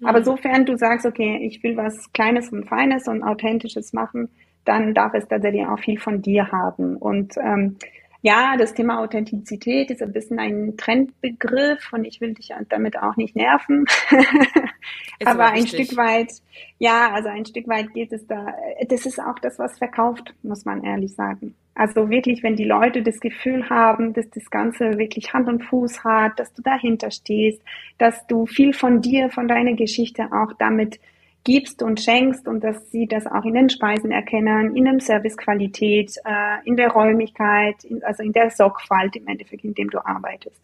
Mhm. 0.00 0.06
Aber 0.06 0.22
sofern 0.22 0.64
du 0.64 0.76
sagst, 0.76 1.06
okay, 1.06 1.40
ich 1.42 1.62
will 1.64 1.76
was 1.76 2.12
Kleines 2.12 2.50
und 2.52 2.68
Feines 2.68 3.08
und 3.08 3.24
Authentisches 3.24 3.92
machen, 3.92 4.28
dann 4.64 4.94
darf 4.94 5.12
es 5.14 5.26
tatsächlich 5.26 5.66
auch 5.66 5.78
viel 5.80 5.98
von 5.98 6.22
dir 6.22 6.52
haben. 6.52 6.96
Und 6.96 7.34
ähm, 7.42 7.76
ja, 8.26 8.56
das 8.56 8.74
Thema 8.74 8.98
Authentizität 8.98 9.88
ist 9.92 10.02
ein 10.02 10.12
bisschen 10.12 10.40
ein 10.40 10.76
Trendbegriff 10.76 11.92
und 11.92 12.04
ich 12.04 12.20
will 12.20 12.34
dich 12.34 12.52
damit 12.68 12.98
auch 12.98 13.16
nicht 13.16 13.36
nerven. 13.36 13.84
aber 15.24 15.52
ein 15.52 15.62
wichtig. 15.62 15.86
Stück 15.86 15.96
weit, 15.96 16.32
ja, 16.80 17.12
also 17.12 17.28
ein 17.28 17.46
Stück 17.46 17.68
weit 17.68 17.94
geht 17.94 18.12
es 18.12 18.26
da. 18.26 18.52
Das 18.88 19.06
ist 19.06 19.20
auch 19.20 19.38
das, 19.38 19.60
was 19.60 19.78
verkauft, 19.78 20.34
muss 20.42 20.64
man 20.64 20.82
ehrlich 20.82 21.14
sagen. 21.14 21.54
Also 21.76 22.10
wirklich, 22.10 22.42
wenn 22.42 22.56
die 22.56 22.64
Leute 22.64 23.04
das 23.04 23.20
Gefühl 23.20 23.70
haben, 23.70 24.12
dass 24.12 24.28
das 24.30 24.50
Ganze 24.50 24.98
wirklich 24.98 25.32
Hand 25.32 25.46
und 25.46 25.62
Fuß 25.62 26.02
hat, 26.02 26.40
dass 26.40 26.52
du 26.52 26.62
dahinter 26.62 27.12
stehst, 27.12 27.62
dass 27.98 28.26
du 28.26 28.46
viel 28.46 28.72
von 28.72 29.02
dir, 29.02 29.30
von 29.30 29.46
deiner 29.46 29.74
Geschichte 29.74 30.24
auch 30.32 30.52
damit 30.58 30.98
gibst 31.46 31.80
und 31.80 32.00
schenkst 32.00 32.48
und 32.48 32.64
dass 32.64 32.90
sie 32.90 33.06
das 33.06 33.24
auch 33.26 33.44
in 33.44 33.54
den 33.54 33.70
Speisen 33.70 34.10
erkennen, 34.10 34.74
in 34.74 34.84
der 34.84 34.98
Servicequalität, 34.98 36.12
äh, 36.24 36.68
in 36.68 36.76
der 36.76 36.90
Räumlichkeit, 36.90 37.84
in, 37.84 38.02
also 38.02 38.24
in 38.24 38.32
der 38.32 38.50
Sorgfalt 38.50 39.14
im 39.14 39.28
Endeffekt, 39.28 39.64
in 39.64 39.72
dem 39.72 39.88
du 39.88 40.04
arbeitest. 40.04 40.60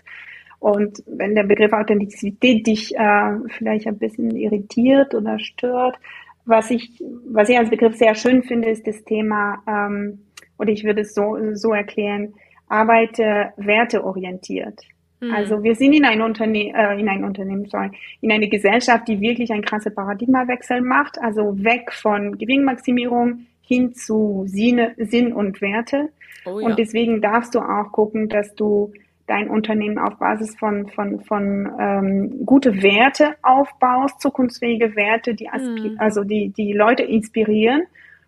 Und 0.58 1.02
wenn 1.06 1.36
der 1.36 1.44
Begriff 1.44 1.72
Authentizität 1.72 2.66
dich 2.66 2.96
äh, 2.96 3.38
vielleicht 3.56 3.86
ein 3.86 3.98
bisschen 3.98 4.34
irritiert 4.34 5.14
oder 5.14 5.38
stört, 5.38 5.96
was 6.44 6.70
ich, 6.72 7.00
was 7.26 7.48
ich 7.48 7.56
als 7.56 7.70
Begriff 7.70 7.96
sehr 7.96 8.16
schön 8.16 8.42
finde, 8.42 8.68
ist 8.68 8.86
das 8.86 9.04
Thema, 9.04 9.62
ähm, 9.68 10.18
oder 10.58 10.70
ich 10.70 10.82
würde 10.82 11.02
es 11.02 11.14
so, 11.14 11.36
so 11.54 11.72
erklären, 11.72 12.34
arbeite 12.68 13.52
werteorientiert. 13.56 14.80
Mhm. 15.22 15.32
Also 15.32 15.62
wir 15.62 15.76
sind 15.76 15.92
in 15.92 16.04
ein 16.04 16.20
Unternehmen, 16.20 16.74
äh, 16.74 16.98
in 16.98 17.08
ein 17.08 17.22
Unternehmen, 17.22 17.66
sorry, 17.66 17.90
in 18.20 18.32
eine 18.32 18.48
Gesellschaft, 18.48 19.06
die 19.06 19.20
wirklich 19.20 19.52
einen 19.52 19.64
krassen 19.64 19.94
Paradigmawechsel 19.94 20.80
macht, 20.80 21.16
also 21.22 21.62
weg 21.62 21.92
von 21.92 22.36
Gewinnmaximierung 22.36 23.46
hin 23.62 23.94
zu 23.94 24.44
Sinne, 24.46 24.94
Sinn 24.98 25.32
und 25.32 25.62
Werte. 25.62 26.08
Oh, 26.44 26.58
ja. 26.58 26.66
Und 26.66 26.78
deswegen 26.78 27.20
darfst 27.20 27.54
du 27.54 27.60
auch 27.60 27.92
gucken, 27.92 28.28
dass 28.28 28.54
du 28.56 28.92
dein 29.28 29.48
Unternehmen 29.48 29.98
auf 29.98 30.18
Basis 30.18 30.56
von, 30.58 30.88
von, 30.88 31.20
von 31.20 31.70
ähm, 31.78 32.44
gute 32.44 32.82
Werte 32.82 33.36
aufbaust, 33.42 34.20
zukunftsfähige 34.20 34.96
Werte, 34.96 35.34
die, 35.34 35.46
mhm. 35.46 35.96
also 35.98 36.24
die, 36.24 36.48
die 36.48 36.72
Leute 36.72 37.04
inspirieren 37.04 37.82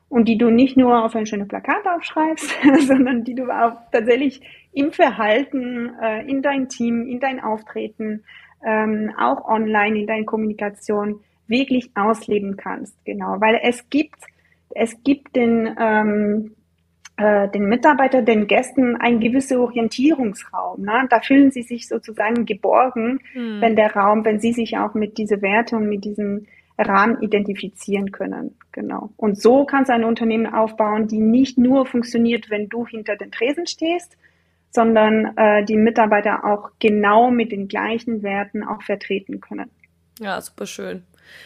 und 0.09 0.29
die 0.29 0.39
du 0.39 0.51
nicht 0.51 0.77
nur 0.77 1.05
auf 1.05 1.17
ein 1.17 1.27
schönes 1.27 1.49
Plakat 1.49 1.85
aufschreibst, 1.87 2.57
sondern 2.87 3.25
die 3.25 3.35
du 3.35 3.51
auch 3.51 3.73
tatsächlich 3.91 4.41
im 4.75 4.93
Verhalten, 4.93 5.93
äh, 6.03 6.29
in 6.29 6.43
dein 6.43 6.69
Team, 6.69 7.07
in 7.07 7.21
dein 7.21 7.41
Auftreten, 7.41 8.25
ähm, 8.65 9.13
auch 9.19 9.47
online 9.47 10.01
in 10.01 10.07
deiner 10.07 10.25
Kommunikation 10.25 11.21
wirklich 11.47 11.91
ausleben 11.95 12.57
kannst. 12.57 12.97
Genau, 13.05 13.41
weil 13.41 13.61
es 13.63 13.89
gibt, 13.91 14.19
es 14.71 15.03
gibt 15.05 15.37
den, 15.37 15.75
ähm, 15.79 16.57
äh, 17.17 17.49
den 17.51 17.69
Mitarbeiter, 17.69 18.23
den 18.23 18.47
Gästen 18.47 18.97
einen 18.97 19.21
gewissen 19.21 19.59
Orientierungsraum. 19.59 20.83
Ne? 20.83 21.07
Da 21.11 21.21
fühlen 21.21 21.51
sie 21.51 21.63
sich 21.63 21.87
sozusagen 21.87 22.45
geborgen, 22.45 23.21
hm. 23.33 23.61
wenn 23.61 23.77
der 23.77 23.95
Raum, 23.95 24.25
wenn 24.25 24.41
sie 24.41 24.53
sich 24.53 24.77
auch 24.79 24.95
mit 24.95 25.19
diese 25.19 25.41
Werte 25.43 25.77
und 25.77 25.89
mit 25.89 26.05
diesen 26.05 26.49
Rahmen 26.77 27.23
identifizieren 27.23 28.11
können. 28.11 28.57
Genau. 28.73 29.11
Und 29.17 29.41
so 29.41 29.65
kannst 29.65 29.91
du 29.91 29.95
ein 29.95 30.03
Unternehmen 30.03 30.53
aufbauen, 30.53 31.07
die 31.07 31.21
nicht 31.21 31.57
nur 31.57 31.87
funktioniert, 31.87 32.51
wenn 32.51 32.69
du 32.69 32.85
hinter 32.85 33.15
den 33.15 33.31
Tresen 33.31 33.69
stehst, 33.69 34.17
sondern 34.75 35.37
äh, 35.37 35.65
die 35.65 35.77
Mitarbeiter 35.77 36.45
auch 36.45 36.71
genau 36.81 37.31
mit 37.31 37.53
den 37.53 37.69
gleichen 37.69 38.23
Werten 38.25 38.65
auch 38.65 38.83
vertreten 38.83 39.41
können. 39.41 39.71
Ja, 40.19 40.41
super 40.41 40.67
schön. 40.67 41.05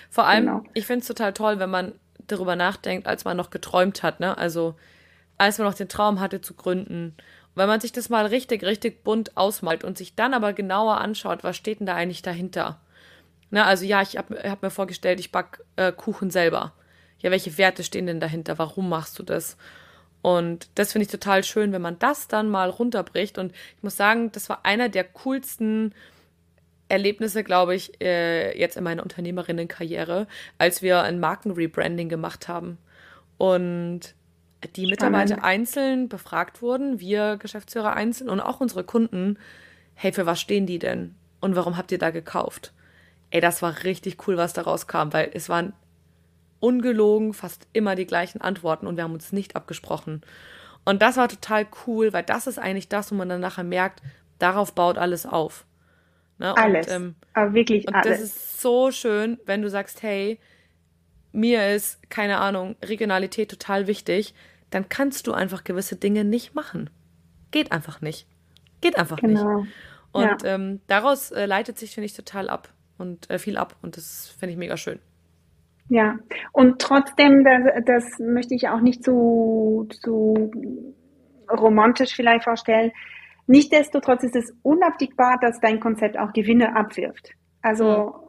Vor 0.08 0.26
allem, 0.26 0.46
genau. 0.46 0.62
ich 0.72 0.86
finde 0.86 1.00
es 1.00 1.06
total 1.06 1.34
toll, 1.34 1.58
wenn 1.58 1.70
man 1.70 1.92
darüber 2.26 2.56
nachdenkt, 2.56 3.06
als 3.06 3.24
man 3.24 3.36
noch 3.36 3.50
geträumt 3.50 4.02
hat, 4.02 4.18
ne? 4.20 4.36
Also 4.36 4.76
als 5.36 5.58
man 5.58 5.66
noch 5.66 5.74
den 5.74 5.88
Traum 5.88 6.20
hatte 6.20 6.40
zu 6.40 6.54
gründen. 6.54 7.14
Und 7.14 7.56
wenn 7.56 7.68
man 7.68 7.80
sich 7.80 7.92
das 7.92 8.08
mal 8.08 8.26
richtig, 8.26 8.64
richtig 8.64 9.04
bunt 9.04 9.36
ausmalt 9.36 9.84
und 9.84 9.98
sich 9.98 10.16
dann 10.16 10.34
aber 10.34 10.52
genauer 10.52 10.98
anschaut, 10.98 11.44
was 11.44 11.56
steht 11.56 11.80
denn 11.80 11.86
da 11.86 11.94
eigentlich 11.94 12.22
dahinter? 12.22 12.80
Ne, 13.50 13.64
also 13.64 13.84
ja, 13.84 14.02
ich 14.02 14.16
habe 14.16 14.38
hab 14.48 14.62
mir 14.62 14.70
vorgestellt, 14.70 15.20
ich 15.20 15.32
back 15.32 15.62
äh, 15.76 15.92
Kuchen 15.92 16.30
selber. 16.30 16.72
Ja, 17.18 17.30
welche 17.30 17.56
Werte 17.58 17.84
stehen 17.84 18.06
denn 18.06 18.20
dahinter? 18.20 18.58
Warum 18.58 18.88
machst 18.88 19.18
du 19.18 19.22
das? 19.22 19.56
Und 20.22 20.68
das 20.74 20.92
finde 20.92 21.04
ich 21.04 21.10
total 21.10 21.44
schön, 21.44 21.72
wenn 21.72 21.82
man 21.82 21.98
das 21.98 22.28
dann 22.28 22.48
mal 22.48 22.70
runterbricht. 22.70 23.38
Und 23.38 23.52
ich 23.76 23.82
muss 23.82 23.96
sagen, 23.96 24.32
das 24.32 24.48
war 24.48 24.64
einer 24.64 24.88
der 24.88 25.04
coolsten 25.04 25.94
Erlebnisse, 26.88 27.44
glaube 27.44 27.74
ich, 27.74 28.00
äh, 28.00 28.58
jetzt 28.58 28.76
in 28.76 28.84
meiner 28.84 29.02
Unternehmerinnenkarriere, 29.02 30.26
als 30.56 30.82
wir 30.82 31.02
ein 31.02 31.20
Markenrebranding 31.20 32.08
gemacht 32.08 32.48
haben. 32.48 32.78
Und 33.36 34.14
die 34.74 34.86
Mitarbeiter 34.86 35.36
Spannend. 35.36 35.44
einzeln 35.44 36.08
befragt 36.08 36.62
wurden, 36.62 36.98
wir 36.98 37.36
Geschäftsführer 37.36 37.94
einzeln 37.94 38.28
und 38.28 38.40
auch 38.40 38.60
unsere 38.60 38.84
Kunden, 38.84 39.38
hey, 39.94 40.12
für 40.12 40.26
was 40.26 40.40
stehen 40.40 40.66
die 40.66 40.78
denn? 40.78 41.14
Und 41.40 41.54
warum 41.54 41.76
habt 41.76 41.92
ihr 41.92 41.98
da 41.98 42.10
gekauft? 42.10 42.72
Ey, 43.30 43.40
das 43.40 43.62
war 43.62 43.84
richtig 43.84 44.26
cool, 44.26 44.36
was 44.36 44.54
da 44.54 44.62
rauskam, 44.62 45.12
weil 45.12 45.30
es 45.32 45.48
waren 45.48 45.74
ungelogen 46.60 47.32
fast 47.32 47.66
immer 47.72 47.94
die 47.94 48.06
gleichen 48.06 48.40
Antworten 48.40 48.86
und 48.86 48.96
wir 48.96 49.04
haben 49.04 49.12
uns 49.12 49.32
nicht 49.32 49.56
abgesprochen. 49.56 50.22
Und 50.84 51.02
das 51.02 51.16
war 51.16 51.28
total 51.28 51.66
cool, 51.86 52.12
weil 52.12 52.22
das 52.22 52.46
ist 52.46 52.58
eigentlich 52.58 52.88
das, 52.88 53.12
wo 53.12 53.14
man 53.14 53.28
dann 53.28 53.40
nachher 53.40 53.64
merkt, 53.64 54.02
darauf 54.38 54.74
baut 54.74 54.98
alles 54.98 55.26
auf. 55.26 55.66
Ne? 56.38 56.56
Alles. 56.56 56.86
Und, 56.86 56.94
ähm, 56.94 57.14
aber 57.34 57.52
wirklich 57.52 57.86
und 57.86 57.94
alles. 57.94 58.06
das 58.06 58.20
ist 58.20 58.60
so 58.60 58.90
schön, 58.90 59.38
wenn 59.44 59.62
du 59.62 59.70
sagst, 59.70 60.02
hey, 60.02 60.38
mir 61.32 61.74
ist, 61.74 62.10
keine 62.10 62.38
Ahnung, 62.38 62.76
Regionalität 62.82 63.50
total 63.50 63.86
wichtig, 63.86 64.34
dann 64.70 64.88
kannst 64.88 65.26
du 65.26 65.32
einfach 65.32 65.64
gewisse 65.64 65.96
Dinge 65.96 66.24
nicht 66.24 66.54
machen. 66.54 66.90
Geht 67.50 67.72
einfach 67.72 68.00
nicht. 68.00 68.26
Geht 68.80 68.96
einfach 68.96 69.18
genau. 69.18 69.60
nicht. 69.60 69.72
Und 70.12 70.42
ja. 70.42 70.54
ähm, 70.54 70.80
daraus 70.86 71.30
äh, 71.30 71.46
leitet 71.46 71.78
sich, 71.78 71.94
finde 71.94 72.06
ich, 72.06 72.14
total 72.14 72.48
ab 72.48 72.72
und 72.96 73.28
äh, 73.30 73.38
viel 73.38 73.56
ab. 73.56 73.76
Und 73.82 73.96
das 73.96 74.28
finde 74.38 74.52
ich 74.52 74.58
mega 74.58 74.76
schön. 74.76 75.00
Ja, 75.88 76.16
und 76.52 76.80
trotzdem, 76.80 77.44
das, 77.44 77.84
das 77.84 78.18
möchte 78.18 78.54
ich 78.54 78.68
auch 78.68 78.80
nicht 78.80 79.02
zu, 79.02 79.88
zu 80.02 80.50
romantisch 81.50 82.14
vielleicht 82.14 82.44
vorstellen. 82.44 82.92
Nichtsdestotrotz 83.46 84.22
ist 84.24 84.36
es 84.36 84.54
unabdingbar, 84.62 85.38
dass 85.40 85.60
dein 85.60 85.80
Konzept 85.80 86.18
auch 86.18 86.32
Gewinne 86.34 86.76
abwirft. 86.76 87.30
Also 87.62 88.28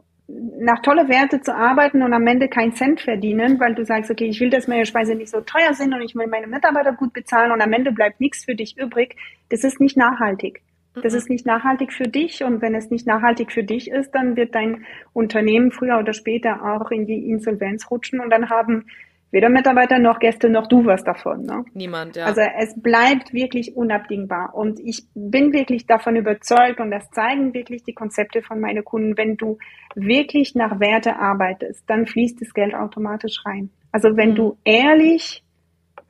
nach 0.58 0.80
tolle 0.80 1.08
Werte 1.08 1.40
zu 1.40 1.54
arbeiten 1.54 2.02
und 2.02 2.12
am 2.12 2.26
Ende 2.26 2.48
keinen 2.48 2.72
Cent 2.74 3.00
verdienen, 3.00 3.58
weil 3.58 3.74
du 3.74 3.84
sagst, 3.84 4.10
okay, 4.10 4.26
ich 4.26 4.40
will, 4.40 4.50
dass 4.50 4.68
meine 4.68 4.86
Speise 4.86 5.14
nicht 5.14 5.30
so 5.30 5.40
teuer 5.40 5.74
sind 5.74 5.92
und 5.92 6.02
ich 6.02 6.14
will 6.14 6.28
meine 6.28 6.46
Mitarbeiter 6.46 6.92
gut 6.92 7.12
bezahlen 7.12 7.52
und 7.52 7.60
am 7.60 7.72
Ende 7.72 7.92
bleibt 7.92 8.20
nichts 8.20 8.44
für 8.44 8.54
dich 8.54 8.78
übrig, 8.78 9.16
das 9.48 9.64
ist 9.64 9.80
nicht 9.80 9.96
nachhaltig. 9.96 10.62
Das 10.94 11.14
ist 11.14 11.30
nicht 11.30 11.46
nachhaltig 11.46 11.92
für 11.92 12.08
dich 12.08 12.42
und 12.42 12.60
wenn 12.62 12.74
es 12.74 12.90
nicht 12.90 13.06
nachhaltig 13.06 13.52
für 13.52 13.62
dich 13.62 13.90
ist, 13.90 14.12
dann 14.12 14.36
wird 14.36 14.54
dein 14.54 14.84
Unternehmen 15.12 15.70
früher 15.70 15.98
oder 15.98 16.12
später 16.12 16.62
auch 16.64 16.90
in 16.90 17.06
die 17.06 17.30
Insolvenz 17.30 17.90
rutschen 17.90 18.20
und 18.20 18.30
dann 18.30 18.50
haben 18.50 18.86
weder 19.30 19.48
Mitarbeiter 19.48 19.98
noch 19.98 20.18
Gäste 20.18 20.48
noch 20.48 20.66
du 20.66 20.84
was 20.84 21.04
davon. 21.04 21.42
Ne? 21.42 21.64
Niemand, 21.74 22.16
ja. 22.16 22.24
Also 22.24 22.40
es 22.58 22.74
bleibt 22.80 23.32
wirklich 23.32 23.76
unabdingbar. 23.76 24.54
Und 24.54 24.80
ich 24.80 25.04
bin 25.14 25.52
wirklich 25.52 25.86
davon 25.86 26.16
überzeugt 26.16 26.80
und 26.80 26.90
das 26.90 27.08
zeigen 27.10 27.54
wirklich 27.54 27.84
die 27.84 27.94
Konzepte 27.94 28.42
von 28.42 28.60
meinen 28.60 28.84
Kunden. 28.84 29.16
Wenn 29.16 29.36
du 29.36 29.58
wirklich 29.94 30.54
nach 30.54 30.80
Werte 30.80 31.16
arbeitest, 31.16 31.84
dann 31.86 32.06
fließt 32.06 32.40
das 32.40 32.52
Geld 32.54 32.74
automatisch 32.74 33.44
rein. 33.44 33.70
Also 33.92 34.16
wenn 34.16 34.30
mhm. 34.30 34.36
du 34.36 34.58
ehrlich 34.64 35.44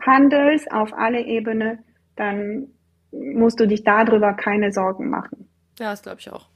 handelst 0.00 0.72
auf 0.72 0.92
alle 0.94 1.20
Ebenen, 1.20 1.80
dann 2.16 2.68
musst 3.12 3.60
du 3.60 3.66
dich 3.66 3.84
darüber 3.84 4.34
keine 4.34 4.72
Sorgen 4.72 5.10
machen. 5.10 5.48
Ja, 5.78 5.90
das 5.90 6.02
glaube 6.02 6.20
ich 6.20 6.30
auch. 6.30 6.48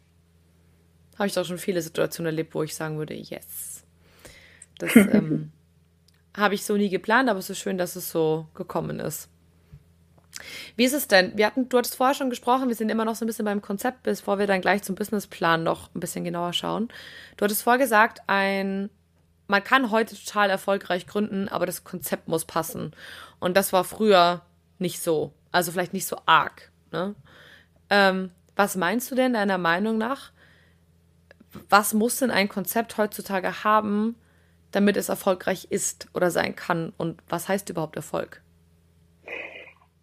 Habe 1.19 1.27
ich 1.27 1.35
doch 1.35 1.45
schon 1.45 1.59
viele 1.59 1.81
Situationen 1.83 2.33
erlebt, 2.33 2.55
wo 2.55 2.63
ich 2.63 2.75
sagen 2.75 2.99
würde, 2.99 3.15
yes. 3.15 3.85
Das, 4.79 4.95
ähm, 4.97 5.53
habe 6.37 6.55
ich 6.55 6.65
so 6.65 6.77
nie 6.77 6.89
geplant, 6.89 7.29
aber 7.29 7.39
es 7.39 7.51
ist 7.51 7.59
schön, 7.59 7.79
dass 7.79 7.97
es 7.97 8.11
so 8.11 8.47
gekommen 8.55 9.01
ist. 9.01 9.29
Wie 10.77 10.85
ist 10.85 10.95
es 10.95 11.07
denn? 11.07 11.37
Wir 11.37 11.47
hatten, 11.47 11.69
du 11.69 11.79
hattest 11.79 11.95
vorher 11.95 12.15
schon 12.15 12.31
gesprochen, 12.31 12.69
wir 12.69 12.75
sind 12.75 12.89
immer 12.89 13.05
noch 13.05 13.15
so 13.15 13.25
ein 13.25 13.29
bisschen 13.29 13.45
beim 13.45 13.63
Konzept, 13.63 14.03
bevor 14.03 14.39
wir 14.41 14.49
dann 14.49 14.61
gleich 14.61 14.83
zum 14.83 14.97
Businessplan 14.97 15.63
noch 15.63 15.95
ein 15.95 16.01
bisschen 16.01 16.25
genauer 16.25 16.53
schauen. 16.53 16.89
Du 17.37 17.45
hattest 17.45 17.63
vorher 17.63 17.79
gesagt, 17.79 18.21
ein, 18.27 18.91
man 19.47 19.63
kann 19.63 19.93
heute 19.93 20.17
total 20.17 20.51
erfolgreich 20.51 21.07
gründen, 21.07 21.49
aber 21.49 21.67
das 21.67 21.85
Konzept 21.85 22.27
muss 22.27 22.45
passen. 22.45 22.93
Und 23.39 23.57
das 23.57 23.73
war 23.73 23.85
früher 23.85 24.43
nicht 24.81 25.01
so. 25.01 25.33
Also 25.55 25.71
vielleicht 25.71 25.93
nicht 25.93 26.07
so 26.07 26.17
arg. 26.27 26.73
Ne? 26.91 27.15
Ähm, 27.89 28.33
was 28.57 28.75
meinst 28.75 29.13
du 29.13 29.15
denn 29.15 29.35
deiner 29.35 29.57
Meinung 29.57 29.99
nach? 29.99 30.33
Was 31.71 31.95
muss 31.95 32.19
denn 32.19 32.33
ein 32.33 32.49
Konzept 32.49 32.99
heutzutage 32.99 33.63
haben, 33.63 34.17
damit 34.73 34.97
es 34.97 35.09
erfolgreich 35.09 35.69
ist 35.71 36.09
oder 36.13 36.33
sein 36.33 36.57
kann? 36.57 36.93
Und 36.97 37.23
was 37.29 37.49
heißt 37.49 37.71
überhaupt 37.71 37.95
Erfolg? 37.95 38.43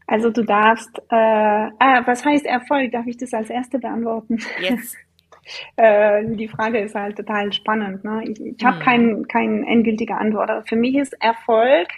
Also 0.08 0.30
du 0.30 0.42
darfst, 0.46 0.98
äh, 1.10 1.16
ah, 1.16 2.02
was 2.06 2.24
heißt 2.24 2.46
Erfolg? 2.46 2.94
Darf 2.94 3.06
ich 3.08 3.18
das 3.18 3.34
als 3.34 3.50
erste 3.50 3.78
beantworten? 3.78 4.40
Jetzt. 4.62 4.96
äh, 5.76 6.24
die 6.28 6.48
Frage 6.48 6.80
ist 6.80 6.96
halt 6.96 7.18
total 7.18 7.52
spannend. 7.52 8.06
Ne? 8.06 8.24
Ich, 8.24 8.40
ich 8.40 8.64
habe 8.64 8.78
hm. 8.78 8.84
keine 8.86 9.22
kein 9.24 9.64
endgültige 9.66 10.16
Antwort. 10.16 10.50
Aber 10.50 10.64
für 10.66 10.78
mich 10.78 10.96
ist 10.96 11.14
Erfolg 11.22 11.90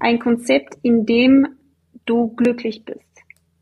ein 0.00 0.18
Konzept, 0.18 0.78
in 0.80 1.04
dem 1.04 1.56
du 2.06 2.34
glücklich 2.34 2.84
bist. 2.84 3.06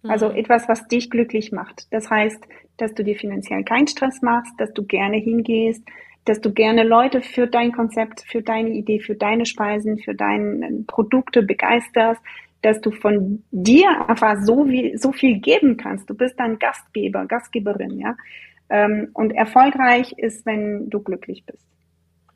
Also 0.07 0.28
hm. 0.28 0.36
etwas, 0.36 0.68
was 0.68 0.86
dich 0.86 1.11
glücklich 1.11 1.51
macht. 1.51 1.86
Das 1.90 2.11
heißt, 2.11 2.47
dass 2.76 2.95
du 2.95 3.03
dir 3.03 3.16
finanziell 3.16 3.64
keinen 3.64 3.86
Stress 3.86 4.22
machst, 4.22 4.53
dass 4.59 4.72
du 4.72 4.84
gerne 4.84 5.16
hingehst, 5.16 5.82
dass 6.24 6.40
du 6.40 6.53
gerne 6.53 6.84
Leute 6.84 7.20
für 7.20 7.47
dein 7.47 7.72
Konzept, 7.72 8.22
für 8.26 8.42
deine 8.42 8.70
Idee, 8.70 9.01
für 9.01 9.14
deine 9.14 9.47
Speisen, 9.47 9.99
für 9.99 10.14
deine 10.14 10.84
Produkte 10.86 11.42
begeisterst, 11.42 12.20
dass 12.62 12.80
du 12.80 12.90
von 12.90 13.45
dir 13.51 14.09
einfach 14.09 14.38
so, 14.42 14.68
wie, 14.68 14.97
so 14.97 15.12
viel 15.12 15.38
geben 15.38 15.76
kannst. 15.76 16.09
Du 16.09 16.14
bist 16.14 16.38
ein 16.38 16.59
Gastgeber, 16.59 17.26
Gastgeberin, 17.26 17.99
ja. 17.99 18.16
Ähm, 18.70 19.11
und 19.12 19.32
erfolgreich 19.32 20.14
ist, 20.16 20.47
wenn 20.47 20.88
du 20.88 21.01
glücklich 21.01 21.45
bist. 21.45 21.66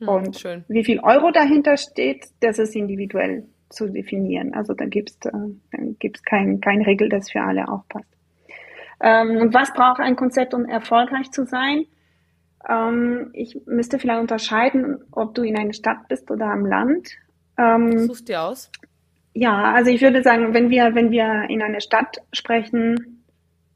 Hm, 0.01 0.09
und 0.09 0.39
schön. 0.39 0.65
wie 0.69 0.85
viel 0.85 1.01
Euro 1.01 1.31
dahinter 1.31 1.79
steht, 1.79 2.27
das 2.41 2.59
ist 2.59 2.77
individuell 2.77 3.45
zu 3.69 3.89
definieren. 3.89 4.55
Also 4.55 4.75
da 4.75 4.87
gibt's 4.87 5.19
äh, 5.27 5.31
dann 5.33 5.97
gibt's 5.99 6.23
kein, 6.23 6.61
kein 6.61 6.83
Regel, 6.83 7.09
das 7.09 7.31
für 7.31 7.41
alle 7.41 7.69
auch 7.69 7.87
passt. 7.89 8.09
Ähm, 9.01 9.37
und 9.37 9.55
was 9.55 9.73
braucht 9.73 10.01
ein 10.01 10.17
Konzept, 10.17 10.55
um 10.55 10.65
erfolgreich 10.65 11.31
zu 11.31 11.45
sein? 11.45 11.85
Ähm, 12.69 13.31
ich 13.33 13.61
müsste 13.67 13.99
vielleicht 13.99 14.21
unterscheiden, 14.21 14.99
ob 15.13 15.35
du 15.35 15.43
in 15.43 15.57
einer 15.57 15.73
Stadt 15.73 16.09
bist 16.09 16.31
oder 16.31 16.47
am 16.47 16.67
Land. 16.67 17.11
Ähm, 17.57 17.99
Suchst 18.07 18.29
dir 18.29 18.43
aus? 18.43 18.71
Ja, 19.35 19.73
also 19.73 19.91
ich 19.91 20.03
würde 20.03 20.23
sagen, 20.23 20.53
wenn 20.53 20.71
wir, 20.71 20.95
wenn 20.95 21.11
wir 21.11 21.45
in 21.49 21.63
einer 21.63 21.81
Stadt 21.81 22.19
sprechen, 22.33 23.25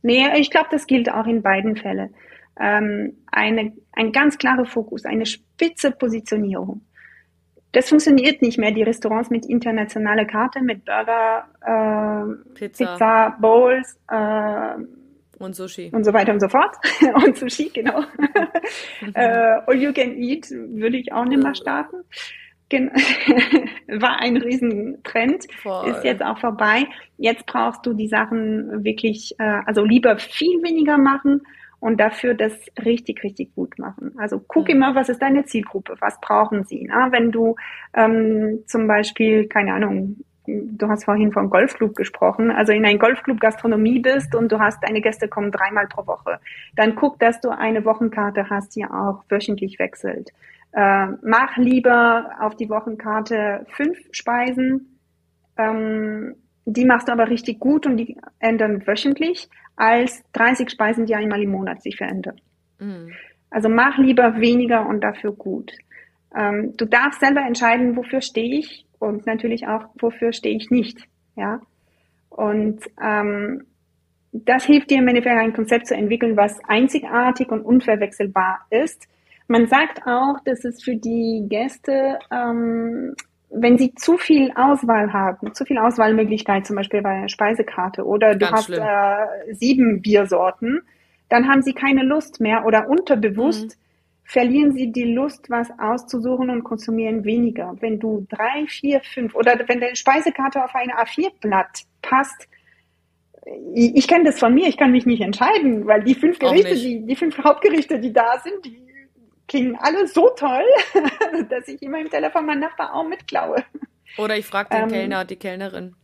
nee, 0.02 0.26
ich 0.38 0.50
glaube, 0.50 0.68
das 0.70 0.86
gilt 0.86 1.12
auch 1.12 1.26
in 1.26 1.42
beiden 1.42 1.76
Fällen. 1.76 2.14
Ähm, 2.58 3.16
eine, 3.30 3.72
ein 3.92 4.12
ganz 4.12 4.38
klarer 4.38 4.66
Fokus, 4.66 5.04
eine 5.04 5.26
spitze 5.26 5.92
Positionierung. 5.92 6.82
Das 7.72 7.88
funktioniert 7.88 8.42
nicht 8.42 8.58
mehr, 8.58 8.70
die 8.70 8.82
Restaurants 8.82 9.30
mit 9.30 9.46
internationaler 9.46 10.26
Karte, 10.26 10.60
mit 10.60 10.84
Burger, 10.84 11.46
äh, 11.62 12.54
Pizza. 12.54 12.84
Pizza, 12.84 13.36
Bowls, 13.40 13.98
äh, 14.10 14.84
und 15.38 15.56
Sushi. 15.56 15.90
Und 15.92 16.04
so 16.04 16.12
weiter 16.12 16.32
und 16.32 16.40
so 16.40 16.48
fort. 16.48 16.76
und 17.26 17.36
Sushi, 17.36 17.70
genau. 17.74 18.00
äh, 19.14 19.58
all 19.66 19.74
you 19.74 19.92
can 19.92 20.16
eat 20.16 20.48
würde 20.50 20.98
ich 20.98 21.12
auch 21.12 21.24
nicht 21.24 21.42
mehr 21.42 21.54
starten. 21.54 21.96
war 24.00 24.18
ein 24.20 24.38
Riesentrend, 24.38 25.46
Voll. 25.62 25.90
ist 25.90 26.04
jetzt 26.04 26.22
auch 26.22 26.38
vorbei. 26.38 26.84
Jetzt 27.18 27.44
brauchst 27.44 27.84
du 27.84 27.92
die 27.92 28.08
Sachen 28.08 28.82
wirklich, 28.82 29.34
äh, 29.38 29.60
also 29.66 29.84
lieber 29.84 30.16
viel 30.16 30.62
weniger 30.62 30.96
machen 30.96 31.42
und 31.82 31.98
dafür 31.98 32.34
das 32.34 32.52
richtig, 32.84 33.24
richtig 33.24 33.56
gut 33.56 33.76
machen. 33.76 34.14
Also 34.16 34.38
guck 34.38 34.68
mhm. 34.68 34.76
immer, 34.76 34.94
was 34.94 35.08
ist 35.08 35.20
deine 35.20 35.44
Zielgruppe, 35.46 35.96
was 35.98 36.20
brauchen 36.20 36.62
sie. 36.62 36.84
Ne? 36.84 37.08
Wenn 37.10 37.32
du 37.32 37.56
ähm, 37.92 38.60
zum 38.66 38.86
Beispiel, 38.86 39.48
keine 39.48 39.74
Ahnung, 39.74 40.18
du 40.46 40.88
hast 40.88 41.04
vorhin 41.04 41.32
von 41.32 41.50
Golfclub 41.50 41.96
gesprochen, 41.96 42.52
also 42.52 42.70
in 42.70 42.86
einem 42.86 43.00
Golfclub 43.00 43.40
Gastronomie 43.40 43.98
bist 43.98 44.32
und 44.36 44.52
du 44.52 44.60
hast, 44.60 44.80
deine 44.84 45.00
Gäste 45.00 45.26
kommen 45.26 45.50
dreimal 45.50 45.88
pro 45.88 46.06
Woche, 46.06 46.38
dann 46.76 46.94
guck, 46.94 47.18
dass 47.18 47.40
du 47.40 47.50
eine 47.50 47.84
Wochenkarte 47.84 48.48
hast, 48.48 48.76
die 48.76 48.84
auch 48.84 49.24
wöchentlich 49.28 49.80
wechselt. 49.80 50.30
Äh, 50.70 51.08
mach 51.22 51.56
lieber 51.56 52.30
auf 52.40 52.54
die 52.54 52.70
Wochenkarte 52.70 53.66
fünf 53.70 53.98
Speisen, 54.12 55.00
ähm, 55.56 56.36
die 56.64 56.84
machst 56.84 57.08
du 57.08 57.12
aber 57.12 57.28
richtig 57.28 57.58
gut 57.58 57.86
und 57.86 57.96
die 57.96 58.16
ändern 58.38 58.86
wöchentlich, 58.86 59.48
als 59.76 60.22
30 60.32 60.70
Speisen, 60.70 61.06
die 61.06 61.14
einmal 61.14 61.42
im 61.42 61.50
Monat 61.50 61.82
sich 61.82 61.96
verändern. 61.96 62.40
Mhm. 62.78 63.12
Also 63.50 63.68
mach 63.68 63.98
lieber 63.98 64.40
weniger 64.40 64.86
und 64.86 65.02
dafür 65.02 65.32
gut. 65.32 65.72
Ähm, 66.34 66.74
du 66.76 66.86
darfst 66.86 67.20
selber 67.20 67.42
entscheiden, 67.42 67.96
wofür 67.96 68.20
stehe 68.20 68.58
ich 68.58 68.86
und 68.98 69.26
natürlich 69.26 69.66
auch, 69.66 69.86
wofür 70.00 70.32
stehe 70.32 70.56
ich 70.56 70.70
nicht. 70.70 70.98
Ja. 71.36 71.60
Und 72.30 72.80
ähm, 73.02 73.64
das 74.32 74.64
hilft 74.64 74.90
dir 74.90 74.98
im 74.98 75.08
Endeffekt 75.08 75.36
ein 75.36 75.52
Konzept 75.52 75.86
zu 75.86 75.94
entwickeln, 75.94 76.36
was 76.36 76.58
einzigartig 76.64 77.50
und 77.50 77.62
unverwechselbar 77.62 78.60
ist 78.70 79.06
man 79.52 79.66
sagt 79.66 80.06
auch, 80.06 80.40
dass 80.44 80.64
es 80.64 80.82
für 80.82 80.96
die 80.96 81.44
Gäste, 81.48 82.18
ähm, 82.30 83.14
wenn 83.54 83.78
sie 83.78 83.94
zu 83.94 84.16
viel 84.16 84.50
Auswahl 84.54 85.12
haben, 85.12 85.54
zu 85.54 85.64
viel 85.64 85.78
Auswahlmöglichkeit, 85.78 86.66
zum 86.66 86.76
Beispiel 86.76 87.02
bei 87.02 87.20
der 87.20 87.28
Speisekarte 87.28 88.04
oder 88.04 88.34
du 88.34 88.46
Ganz 88.46 88.68
hast 88.68 88.70
äh, 88.70 89.54
sieben 89.54 90.00
Biersorten, 90.00 90.82
dann 91.28 91.48
haben 91.48 91.62
sie 91.62 91.72
keine 91.72 92.02
Lust 92.02 92.40
mehr 92.40 92.64
oder 92.64 92.88
unterbewusst 92.88 93.64
mhm. 93.64 93.80
verlieren 94.24 94.72
sie 94.72 94.92
die 94.92 95.14
Lust, 95.14 95.50
was 95.50 95.68
auszusuchen 95.78 96.50
und 96.50 96.64
konsumieren 96.64 97.24
weniger. 97.24 97.76
Wenn 97.80 97.98
du 97.98 98.26
drei, 98.28 98.66
vier, 98.68 99.00
fünf 99.00 99.34
oder 99.34 99.58
wenn 99.66 99.80
deine 99.80 99.96
Speisekarte 99.96 100.64
auf 100.64 100.74
ein 100.74 100.90
A4-Blatt 100.90 101.82
passt, 102.00 102.48
ich, 103.74 103.96
ich 103.96 104.08
kenne 104.08 104.24
das 104.24 104.38
von 104.38 104.54
mir, 104.54 104.68
ich 104.68 104.76
kann 104.76 104.92
mich 104.92 105.04
nicht 105.04 105.20
entscheiden, 105.20 105.86
weil 105.86 106.02
die 106.04 106.14
fünf 106.14 106.38
Gerichte, 106.38 106.74
die, 106.74 107.04
die 107.04 107.16
fünf 107.16 107.36
Hauptgerichte, 107.38 107.98
die 107.98 108.12
da 108.12 108.38
sind, 108.42 108.64
die 108.64 108.91
klingen 109.52 109.76
alle 109.78 110.06
so 110.08 110.30
toll, 110.30 110.64
dass 111.50 111.68
ich 111.68 111.82
immer 111.82 112.00
im 112.00 112.08
Telefon 112.08 112.46
meinen 112.46 112.60
Nachbar 112.60 112.94
auch 112.94 113.06
mitklaue. 113.06 113.62
Oder 114.16 114.38
ich 114.38 114.46
frage 114.46 114.70
den 114.70 114.84
ähm, 114.84 114.88
Kellner, 114.88 115.24
die 115.26 115.36
Kellnerin. 115.36 115.94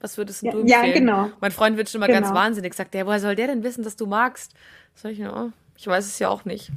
Was 0.00 0.18
würdest 0.18 0.42
du 0.42 0.46
ja, 0.46 0.52
empfehlen? 0.52 0.68
Ja, 0.68 0.92
genau. 0.92 1.30
Mein 1.40 1.52
Freund 1.52 1.76
wird 1.76 1.88
schon 1.88 2.00
mal 2.00 2.08
genau. 2.08 2.20
ganz 2.20 2.34
wahnsinnig. 2.34 2.74
Sagt 2.74 2.94
der, 2.94 3.06
woher 3.06 3.20
soll 3.20 3.36
der 3.36 3.46
denn 3.46 3.62
wissen, 3.62 3.84
dass 3.84 3.94
du 3.94 4.06
magst? 4.06 4.54
Sag 4.94 5.12
ich, 5.12 5.22
oh, 5.24 5.50
ich 5.76 5.86
weiß 5.86 6.04
es 6.04 6.18
ja 6.18 6.28
auch 6.28 6.44
nicht. 6.44 6.70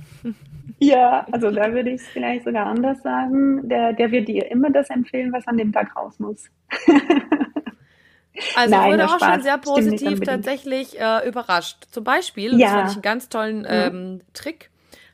Ja, 0.80 1.26
also 1.32 1.49
da 1.49 1.74
würde 1.74 1.91
ich 1.91 2.01
es 2.01 2.07
vielleicht 2.07 2.45
sogar 2.45 2.68
anders 2.68 3.01
sagen. 3.01 3.68
Der, 3.70 3.93
der 3.93 4.11
wird 4.11 4.28
dir 4.28 4.51
immer 4.51 4.70
das 4.70 4.89
empfehlen, 4.89 5.32
was 5.32 5.47
an 5.47 5.57
dem 5.57 5.72
Tag 5.72 5.95
raus 5.95 6.20
muss. 6.20 6.49
Also 8.55 8.76
Nein, 8.76 8.86
ich 8.86 8.93
wurde 8.93 9.05
auch 9.05 9.18
Spaß. 9.18 9.34
schon 9.34 9.43
sehr 9.43 9.57
positiv 9.59 10.20
tatsächlich 10.22 10.99
äh, 10.99 11.28
überrascht. 11.28 11.86
Zum 11.91 12.03
Beispiel, 12.03 12.59
ja. 12.59 12.68
das 12.68 12.72
fand 12.72 12.89
ich 12.89 12.95
einen 12.95 13.01
ganz 13.03 13.30
tollen 13.30 13.68
ähm, 13.70 14.22
Trick, 14.34 14.72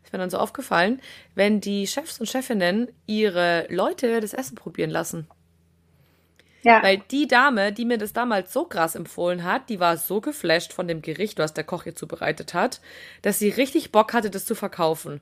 ist 0.09 0.13
mir 0.13 0.19
dann 0.19 0.31
so 0.31 0.39
aufgefallen, 0.39 1.01
wenn 1.35 1.61
die 1.61 1.85
Chefs 1.85 2.19
und 2.19 2.27
Chefinnen 2.27 2.87
ihre 3.05 3.67
Leute 3.69 4.19
das 4.19 4.33
Essen 4.33 4.55
probieren 4.55 4.89
lassen. 4.89 5.27
Ja. 6.63 6.81
Weil 6.81 6.97
die 6.97 7.27
Dame, 7.27 7.71
die 7.71 7.85
mir 7.85 7.99
das 7.99 8.11
damals 8.11 8.51
so 8.51 8.65
krass 8.65 8.95
empfohlen 8.95 9.43
hat, 9.43 9.69
die 9.69 9.79
war 9.79 9.97
so 9.97 10.19
geflasht 10.19 10.73
von 10.73 10.87
dem 10.87 11.03
Gericht, 11.03 11.37
was 11.37 11.53
der 11.53 11.63
Koch 11.63 11.85
ihr 11.85 11.95
zubereitet 11.95 12.55
hat, 12.55 12.81
dass 13.21 13.37
sie 13.37 13.49
richtig 13.49 13.91
Bock 13.91 14.13
hatte, 14.13 14.31
das 14.31 14.45
zu 14.45 14.55
verkaufen. 14.55 15.21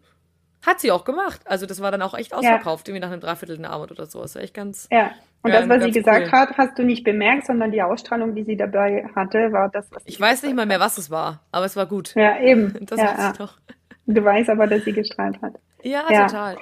Hat 0.65 0.79
sie 0.79 0.89
auch 0.89 1.03
gemacht. 1.03 1.41
Also 1.45 1.65
das 1.65 1.81
war 1.81 1.91
dann 1.91 2.01
auch 2.01 2.13
echt 2.13 2.33
ausverkauft, 2.33 2.87
ja. 2.87 2.93
irgendwie 2.93 3.05
nach 3.05 3.11
einem 3.11 3.21
Dreiviertel 3.21 3.63
Abend 3.65 3.91
oder 3.91 4.05
so. 4.05 4.21
Das 4.21 4.35
war 4.35 4.41
echt 4.41 4.53
ganz. 4.53 4.87
Ja. 4.89 5.11
Und 5.43 5.53
das, 5.53 5.69
was 5.69 5.83
sie 5.83 5.91
gesagt 5.91 6.27
cool. 6.27 6.31
hat, 6.31 6.57
hast 6.57 6.79
du 6.79 6.83
nicht 6.83 7.03
bemerkt, 7.03 7.45
sondern 7.45 7.71
die 7.71 7.81
Ausstrahlung, 7.81 8.33
die 8.33 8.43
sie 8.43 8.57
dabei 8.57 9.07
hatte, 9.15 9.51
war 9.51 9.69
das, 9.69 9.91
was 9.91 10.01
Ich 10.05 10.19
weiß 10.19 10.43
nicht 10.43 10.55
mal 10.55 10.65
mehr, 10.65 10.79
was 10.79 10.97
es 10.97 11.11
war, 11.11 11.41
aber 11.51 11.65
es 11.65 11.75
war 11.75 11.85
gut. 11.85 12.15
Ja, 12.15 12.39
eben. 12.39 12.73
Das 12.87 12.99
ja, 12.99 13.05
weiß 13.05 13.31
ich 13.31 13.37
doch. 13.37 13.57
Du 14.07 14.23
weißt 14.23 14.49
aber, 14.49 14.67
dass 14.67 14.83
sie 14.85 14.93
gestrahlt 14.93 15.41
hat. 15.41 15.53
Ja, 15.83 16.03
ja. 16.09 16.27
total. 16.27 16.57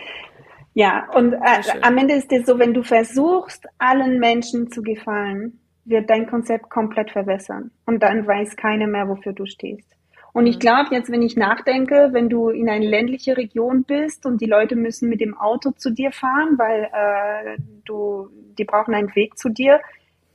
Ja, 0.74 1.08
und 1.14 1.34
äh, 1.34 1.80
am 1.82 1.98
Ende 1.98 2.16
ist 2.16 2.32
es 2.34 2.46
so, 2.46 2.60
wenn 2.60 2.74
du 2.74 2.84
versuchst, 2.84 3.66
allen 3.78 4.20
Menschen 4.20 4.70
zu 4.72 4.82
gefallen, 4.82 5.62
wird 5.86 6.10
dein 6.10 6.28
Konzept 6.28 6.70
komplett 6.70 7.12
verwässern. 7.12 7.72
Und 7.86 8.04
dann 8.04 8.28
weiß 8.28 8.58
keiner 8.58 8.88
mehr, 8.88 9.08
wofür 9.08 9.32
du 9.32 9.46
stehst. 9.46 9.88
Und 10.34 10.48
ich 10.48 10.56
mhm. 10.56 10.60
glaube, 10.60 10.90
jetzt, 10.92 11.10
wenn 11.10 11.22
ich 11.22 11.38
nachdenke, 11.38 12.10
wenn 12.12 12.28
du 12.28 12.50
in 12.50 12.68
eine 12.68 12.86
ländliche 12.86 13.38
Region 13.38 13.84
bist 13.84 14.26
und 14.26 14.42
die 14.42 14.48
Leute 14.48 14.76
müssen 14.76 15.08
mit 15.08 15.22
dem 15.22 15.38
Auto 15.38 15.72
zu 15.72 15.92
dir 15.92 16.12
fahren, 16.12 16.58
weil 16.58 16.90
äh, 16.92 17.58
du, 17.86 18.28
die 18.58 18.66
brauchen 18.66 18.94
einen 18.94 19.16
Weg 19.16 19.38
zu 19.38 19.48
dir, 19.48 19.80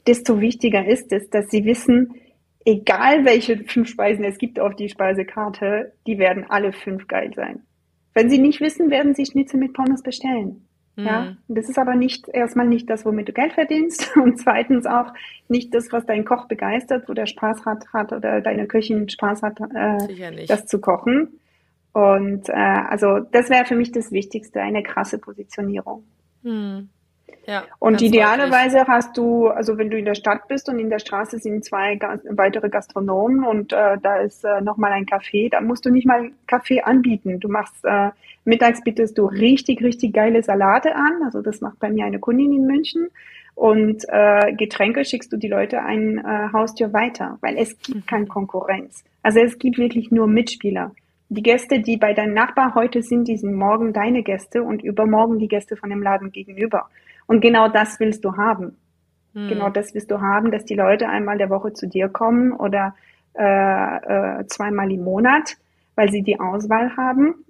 desto 0.07 0.41
wichtiger 0.41 0.87
ist 0.87 1.13
es, 1.13 1.29
dass 1.29 1.51
sie 1.51 1.67
wissen, 1.67 2.15
egal 2.65 3.25
welche 3.25 3.59
fünf 3.65 3.89
Speisen 3.89 4.25
es 4.25 4.39
gibt 4.39 4.61
auf 4.61 4.75
die 4.75 4.89
Speisekarte, 4.89 5.93
die 6.07 6.19
werden 6.19 6.47
alle 6.49 6.73
fünf 6.73 7.07
geil 7.09 7.33
sein. 7.35 7.63
Wenn 8.15 8.29
Sie 8.29 8.39
nicht 8.39 8.61
wissen, 8.61 8.91
werden 8.91 9.15
Sie 9.15 9.27
Schnitzel 9.27 9.59
mit 9.59 9.73
Pommes 9.73 10.03
bestellen. 10.03 10.67
Mhm. 10.97 11.07
Ja, 11.07 11.37
das 11.49 11.69
ist 11.69 11.79
aber 11.79 11.95
nicht 11.95 12.29
erstmal 12.29 12.67
nicht 12.67 12.91
das, 12.91 13.05
womit 13.05 13.29
du 13.29 13.33
Geld 13.33 13.53
verdienst 13.53 14.17
und 14.17 14.39
zweitens 14.39 14.87
auch 14.87 15.13
nicht 15.49 15.75
das, 15.75 15.93
was 15.93 16.07
dein 16.07 16.25
Koch 16.25 16.49
begeistert, 16.49 17.09
wo 17.09 17.15
der 17.15 17.27
Spaß 17.27 17.65
hat, 17.65 17.87
hat 17.93 18.13
oder 18.13 18.41
deine 18.41 18.67
Köchin 18.67 19.09
Spaß 19.09 19.43
hat, 19.43 19.61
äh, 19.61 20.47
das 20.47 20.67
zu 20.67 20.81
kochen. 20.81 21.41
Und 21.93 22.49
äh, 22.49 22.53
also 22.53 23.21
das 23.33 23.51
wäre 23.51 23.65
für 23.65 23.75
mich 23.75 23.93
das 23.93 24.13
Wichtigste, 24.13 24.61
eine 24.61 24.83
krasse 24.83 25.19
Positionierung. 25.19 26.05
Mhm. 26.43 26.89
Ja, 27.47 27.65
und 27.79 28.01
idealerweise 28.03 28.87
hast 28.87 29.17
du, 29.17 29.49
also 29.49 29.79
wenn 29.79 29.91
du 29.91 29.99
in 29.99 30.05
der 30.05 30.15
Stadt 30.15 30.47
bist 30.49 30.69
und 30.69 30.79
in 30.79 30.91
der 30.91 30.99
Straße 30.99 31.39
sind 31.39 31.65
zwei 31.65 31.99
weitere 32.29 32.69
Gastronomen 32.69 33.45
und 33.45 33.73
äh, 33.73 33.97
da 34.03 34.17
ist 34.17 34.45
äh, 34.45 34.61
nochmal 34.61 34.93
ein 34.93 35.07
Café, 35.07 35.51
da 35.51 35.61
musst 35.61 35.85
du 35.85 35.91
nicht 35.91 36.07
mal 36.07 36.31
Kaffee 36.47 36.83
anbieten. 36.83 37.41
Du 37.41 37.49
machst, 37.49 37.85
äh, 37.85 38.11
mittags 38.45 38.83
bietest 38.83 39.19
du 39.19 39.27
richtig, 39.27 39.83
richtig 39.83 40.13
geile 40.13 40.43
Salate 40.43 40.95
an. 40.95 41.23
Also 41.25 41.43
das 41.43 41.61
macht 41.61 41.79
bei 41.81 41.91
mir 41.91 42.05
eine 42.05 42.19
Kundin 42.19 42.53
in 42.53 42.67
München. 42.67 43.09
Und 43.55 44.05
äh, 44.09 44.55
Getränke 44.55 45.05
schickst 45.05 45.33
du 45.33 45.37
die 45.37 45.49
Leute 45.49 45.83
ein 45.83 46.19
äh, 46.19 46.49
Haustür 46.53 46.93
weiter, 46.93 47.39
weil 47.41 47.59
es 47.59 47.79
gibt 47.81 47.97
mhm. 47.97 48.07
keine 48.07 48.27
Konkurrenz. 48.27 49.05
Also 49.23 49.41
es 49.41 49.59
gibt 49.59 49.77
wirklich 49.77 50.11
nur 50.11 50.27
Mitspieler. 50.27 50.93
Die 51.29 51.43
Gäste, 51.43 51.81
die 51.81 51.97
bei 51.97 52.15
deinem 52.15 52.35
Nachbar 52.35 52.75
heute 52.75 53.03
sind, 53.03 53.29
die 53.29 53.37
sind 53.37 53.55
morgen 53.55 53.93
deine 53.93 54.23
Gäste 54.23 54.63
und 54.63 54.83
übermorgen 54.83 55.39
die 55.39 55.47
Gäste 55.47 55.77
von 55.77 55.91
dem 55.91 56.03
Laden 56.03 56.33
gegenüber. 56.33 56.89
Und 57.31 57.43
genau 57.43 57.69
das 57.69 58.01
willst 58.01 58.25
du 58.25 58.37
haben. 58.37 58.77
Hm. 59.35 59.49
Genau 59.49 59.71
das 59.71 59.95
willst 59.95 60.11
du 60.11 60.21
haben, 60.21 60.51
dass 60.51 60.65
die 60.65 60.75
Leute 60.75 61.09
einmal 61.09 61.39
der 61.39 61.49
Woche 61.49 61.73
zu 61.73 61.87
dir 61.87 62.09
kommen 62.09 62.51
oder 62.51 62.97
äh, 63.35 64.41
äh, 64.41 64.47
zweimal 64.49 64.91
im 64.91 65.05
Monat, 65.05 65.57
weil 65.95 66.11
sie 66.11 66.23
die 66.23 66.41
Auswahl 66.41 66.97
haben 66.97 67.45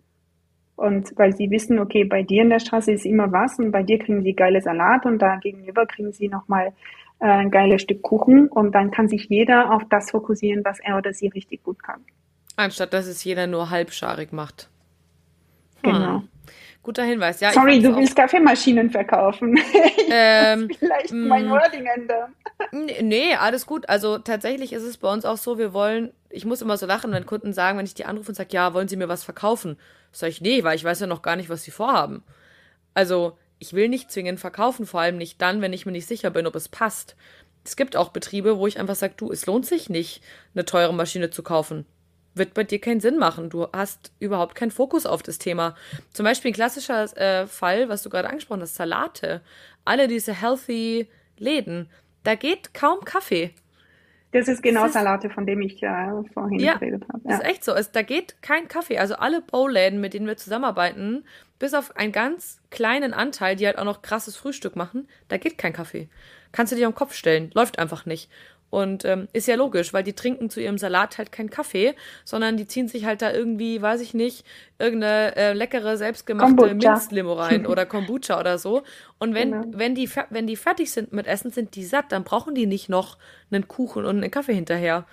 und 0.77 1.17
weil 1.17 1.35
sie 1.35 1.51
wissen, 1.51 1.79
okay, 1.79 2.05
bei 2.05 2.23
dir 2.23 2.43
in 2.43 2.51
der 2.51 2.59
Straße 2.59 2.93
ist 2.93 3.07
immer 3.07 3.33
was 3.33 3.59
und 3.59 3.71
bei 3.71 3.83
dir 3.83 3.99
kriegen 3.99 4.23
sie 4.23 4.35
geile 4.35 4.61
Salat 4.61 5.07
und 5.07 5.19
da 5.23 5.37
gegenüber 5.37 5.87
kriegen 5.87 6.13
sie 6.13 6.29
nochmal 6.29 6.75
äh, 7.21 7.25
ein 7.25 7.51
geiles 7.51 7.81
Stück 7.81 8.03
Kuchen 8.03 8.49
und 8.49 8.75
dann 8.75 8.91
kann 8.91 9.09
sich 9.09 9.31
jeder 9.31 9.73
auf 9.73 9.85
das 9.89 10.11
fokussieren, 10.11 10.63
was 10.63 10.79
er 10.81 10.99
oder 10.99 11.15
sie 11.15 11.29
richtig 11.29 11.63
gut 11.63 11.83
kann. 11.83 12.05
Anstatt 12.55 12.93
dass 12.93 13.07
es 13.07 13.25
jeder 13.25 13.47
nur 13.47 13.71
halbscharig 13.71 14.31
macht. 14.31 14.69
Genau. 15.83 16.25
Guter 16.83 17.05
Hinweis, 17.05 17.41
ja. 17.41 17.53
Sorry, 17.53 17.81
du 17.83 17.95
willst 17.95 18.17
Kaffeemaschinen 18.17 18.91
verkaufen. 18.91 19.59
Ähm, 20.13 20.69
vielleicht 20.79 21.13
mein 21.13 21.47
mm. 21.47 21.51
Wording 21.51 21.87
ändern. 21.87 22.35
Nee, 23.01 23.37
alles 23.37 23.65
gut. 23.65 23.89
Also 23.89 24.19
tatsächlich 24.19 24.73
ist 24.73 24.83
es 24.83 24.97
bei 24.97 25.13
uns 25.13 25.25
auch 25.25 25.37
so, 25.37 25.57
wir 25.57 25.73
wollen, 25.73 26.13
ich 26.31 26.45
muss 26.45 26.63
immer 26.63 26.77
so 26.77 26.85
lachen, 26.85 27.13
wenn 27.13 27.27
Kunden 27.27 27.53
sagen, 27.53 27.79
wenn 27.79 27.87
ich 27.87 27.95
die 27.95 28.07
anrufe 28.07 28.31
und 28.31 28.35
sage, 28.35 28.49
ja, 28.51 28.75
wollen 28.75 28.89
Sie 28.89 28.97
mir 28.97 29.09
was 29.09 29.23
verkaufen? 29.23 29.77
Sag 30.11 30.31
ich, 30.31 30.41
nee, 30.41 30.65
weil 30.65 30.75
ich 30.75 30.83
weiß 30.83 30.99
ja 30.99 31.07
noch 31.07 31.23
gar 31.23 31.37
nicht, 31.37 31.49
was 31.49 31.63
Sie 31.63 31.71
vorhaben. 31.71 32.25
Also, 32.93 33.39
ich 33.61 33.73
will 33.73 33.89
nicht 33.89 34.11
zwingend 34.11 34.41
verkaufen, 34.41 34.85
vor 34.85 35.01
allem 35.01 35.17
nicht 35.17 35.41
dann, 35.41 35.61
wenn 35.61 35.73
ich 35.73 35.87
mir 35.87 35.93
nicht 35.93 36.09
sicher 36.09 36.31
bin, 36.31 36.49
ob 36.49 36.57
es 36.57 36.69
passt. 36.69 37.15
Es 37.65 37.77
gibt 37.77 37.95
auch 37.95 38.09
Betriebe, 38.09 38.59
wo 38.59 38.67
ich 38.67 38.81
einfach 38.81 38.97
sage, 38.97 39.15
du, 39.17 39.31
es 39.31 39.47
lohnt 39.47 39.65
sich 39.65 39.91
nicht, 39.91 40.25
eine 40.55 40.65
teure 40.65 40.93
Maschine 40.93 41.31
zu 41.31 41.45
kaufen 41.45 41.87
wird 42.35 42.55
bei 42.55 42.65
dir 42.65 42.81
keinen 42.81 43.01
Sinn 43.01 43.19
machen. 43.19 43.51
Du 43.51 43.67
hast 43.73 44.13
überhaupt 44.19 44.55
keinen 44.55 44.71
Fokus 44.71 45.07
auf 45.07 45.23
das 45.23 45.39
Thema. 45.39 45.75
Zum 46.13 46.25
Beispiel 46.25 46.51
ein 46.51 46.55
klassischer 46.55 47.17
äh, 47.17 47.47
Fall, 47.47 47.89
was 47.89 48.03
du 48.03 48.11
gerade 48.11 48.29
angesprochen 48.29 48.63
hast, 48.63 48.77
Salate. 48.77 49.41
Alle 49.85 50.09
diese 50.09 50.33
healthy 50.33 51.09
Läden, 51.39 51.89
da 52.23 52.35
geht 52.35 52.75
kaum 52.75 53.01
Kaffee. 53.05 53.55
Das 54.33 54.47
ist 54.47 54.63
genau 54.63 54.83
das 54.83 54.91
ist, 54.91 54.95
Salate, 54.95 55.29
von 55.29 55.45
dem 55.45 55.61
ich 55.61 55.83
äh, 55.83 56.23
vorhin 56.33 56.61
ja, 56.61 56.75
geredet 56.75 57.03
habe. 57.13 57.21
Ja, 57.29 57.37
ist 57.37 57.45
echt 57.45 57.65
so. 57.65 57.73
Es, 57.73 57.91
da 57.91 58.03
geht 58.03 58.41
kein 58.43 58.69
Kaffee. 58.69 58.99
Also 58.99 59.17
alle 59.17 59.41
Bowläden, 59.41 60.01
mit 60.01 60.15
denen 60.15 60.27
wir 60.27 60.37
zusammenarbeiten, 60.37 61.25
bis 61.59 61.75
auf 61.75 61.97
einen 61.97 62.13
ganz 62.13 62.61
kleinen 62.71 63.13
Anteil, 63.13 63.57
die 63.57 63.67
halt 63.67 63.79
auch 63.79 63.85
noch 63.85 64.03
krasses 64.03 64.37
Frühstück 64.37 64.77
machen, 64.77 65.09
da 65.29 65.37
geht 65.37 65.59
kein 65.59 65.73
Kaffee. 65.73 66.09
Kannst 66.53 66.73
du 66.73 66.77
dir 66.77 66.87
am 66.87 66.95
Kopf 66.95 67.15
stellen. 67.15 67.51
Läuft 67.55 67.79
einfach 67.79 68.07
nicht. 68.07 68.31
Und 68.71 69.05
ähm, 69.05 69.27
ist 69.33 69.49
ja 69.49 69.57
logisch, 69.57 69.93
weil 69.93 70.05
die 70.05 70.13
trinken 70.13 70.49
zu 70.49 70.61
ihrem 70.61 70.79
Salat 70.79 71.19
halt 71.19 71.33
keinen 71.33 71.51
Kaffee, 71.51 71.95
sondern 72.25 72.57
die 72.57 72.67
ziehen 72.69 72.87
sich 72.87 73.05
halt 73.05 73.21
da 73.21 73.33
irgendwie, 73.33 73.83
weiß 73.83 74.01
ich 74.01 74.15
nicht, 74.15 74.47
irgendeine 74.79 75.35
äh, 75.37 75.53
leckere, 75.53 75.97
selbstgemachte 75.97 76.75
Minzlimo 76.75 77.33
rein 77.33 77.67
oder 77.67 77.85
Kombucha 77.87 78.39
oder 78.39 78.59
so. 78.59 78.83
Und 79.19 79.35
wenn, 79.35 79.51
genau. 79.51 79.79
wenn, 79.79 79.97
die, 79.97 80.09
wenn 80.31 80.47
die 80.47 80.57
fertig 80.57 80.93
sind 80.93 81.13
mit 81.13 81.27
Essen, 81.27 81.51
sind 81.51 81.75
die 81.75 81.85
satt, 81.85 82.13
dann 82.13 82.23
brauchen 82.23 82.55
die 82.55 82.67
nicht 82.67 82.89
noch 82.89 83.19
einen 83.51 83.67
Kuchen 83.67 84.05
und 84.05 84.19
einen 84.19 84.31
Kaffee 84.31 84.55
hinterher. 84.55 85.05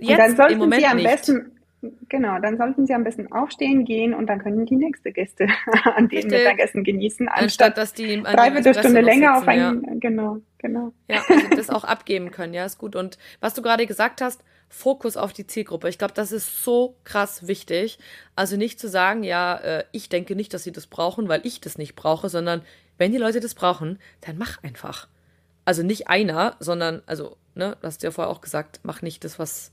Jetzt, 0.00 0.10
und 0.10 0.18
dann 0.18 0.36
sollten 0.36 0.52
im 0.52 0.58
Moment 0.58 0.82
sie 0.82 0.88
am 0.88 0.96
nicht. 0.98 1.10
besten 1.10 1.59
Genau, 2.08 2.38
dann 2.40 2.58
sollten 2.58 2.86
Sie 2.86 2.92
am 2.92 3.04
besten 3.04 3.32
aufstehen 3.32 3.86
gehen 3.86 4.12
und 4.12 4.26
dann 4.26 4.38
können 4.38 4.66
die 4.66 4.76
nächste 4.76 5.12
Gäste 5.12 5.46
an 5.96 6.08
dem 6.08 6.28
Mittagessen 6.28 6.84
genießen, 6.84 7.28
anstatt, 7.28 7.42
anstatt 7.42 7.78
dass 7.78 7.92
die 7.94 8.22
dreiviertel 8.22 8.74
Stunde 8.74 9.00
länger 9.00 9.38
auf 9.38 9.48
einen, 9.48 9.84
ja. 9.84 9.92
genau, 9.98 10.38
genau. 10.58 10.92
Ja, 11.08 11.22
also 11.28 11.48
das 11.56 11.70
auch 11.70 11.84
abgeben 11.84 12.30
können, 12.30 12.52
ja, 12.52 12.66
ist 12.66 12.78
gut. 12.78 12.96
Und 12.96 13.16
was 13.40 13.54
du 13.54 13.62
gerade 13.62 13.86
gesagt 13.86 14.20
hast, 14.20 14.44
Fokus 14.68 15.16
auf 15.16 15.32
die 15.32 15.46
Zielgruppe. 15.46 15.88
Ich 15.88 15.98
glaube, 15.98 16.14
das 16.14 16.30
ist 16.30 16.62
so 16.62 16.96
krass 17.02 17.48
wichtig. 17.48 17.98
Also 18.36 18.56
nicht 18.56 18.78
zu 18.78 18.88
sagen, 18.88 19.24
ja, 19.24 19.56
äh, 19.56 19.84
ich 19.90 20.08
denke 20.08 20.36
nicht, 20.36 20.54
dass 20.54 20.62
sie 20.62 20.70
das 20.70 20.86
brauchen, 20.86 21.28
weil 21.28 21.40
ich 21.44 21.60
das 21.60 21.76
nicht 21.76 21.96
brauche, 21.96 22.28
sondern 22.28 22.62
wenn 22.96 23.10
die 23.10 23.18
Leute 23.18 23.40
das 23.40 23.54
brauchen, 23.54 23.98
dann 24.20 24.38
mach 24.38 24.62
einfach. 24.62 25.08
Also 25.64 25.82
nicht 25.82 26.08
einer, 26.08 26.56
sondern, 26.60 27.02
also, 27.06 27.36
ne, 27.56 27.76
du 27.80 27.86
hast 27.86 28.02
ja 28.04 28.12
vorher 28.12 28.30
auch 28.30 28.40
gesagt, 28.40 28.80
mach 28.84 29.02
nicht 29.02 29.24
das, 29.24 29.40
was 29.40 29.72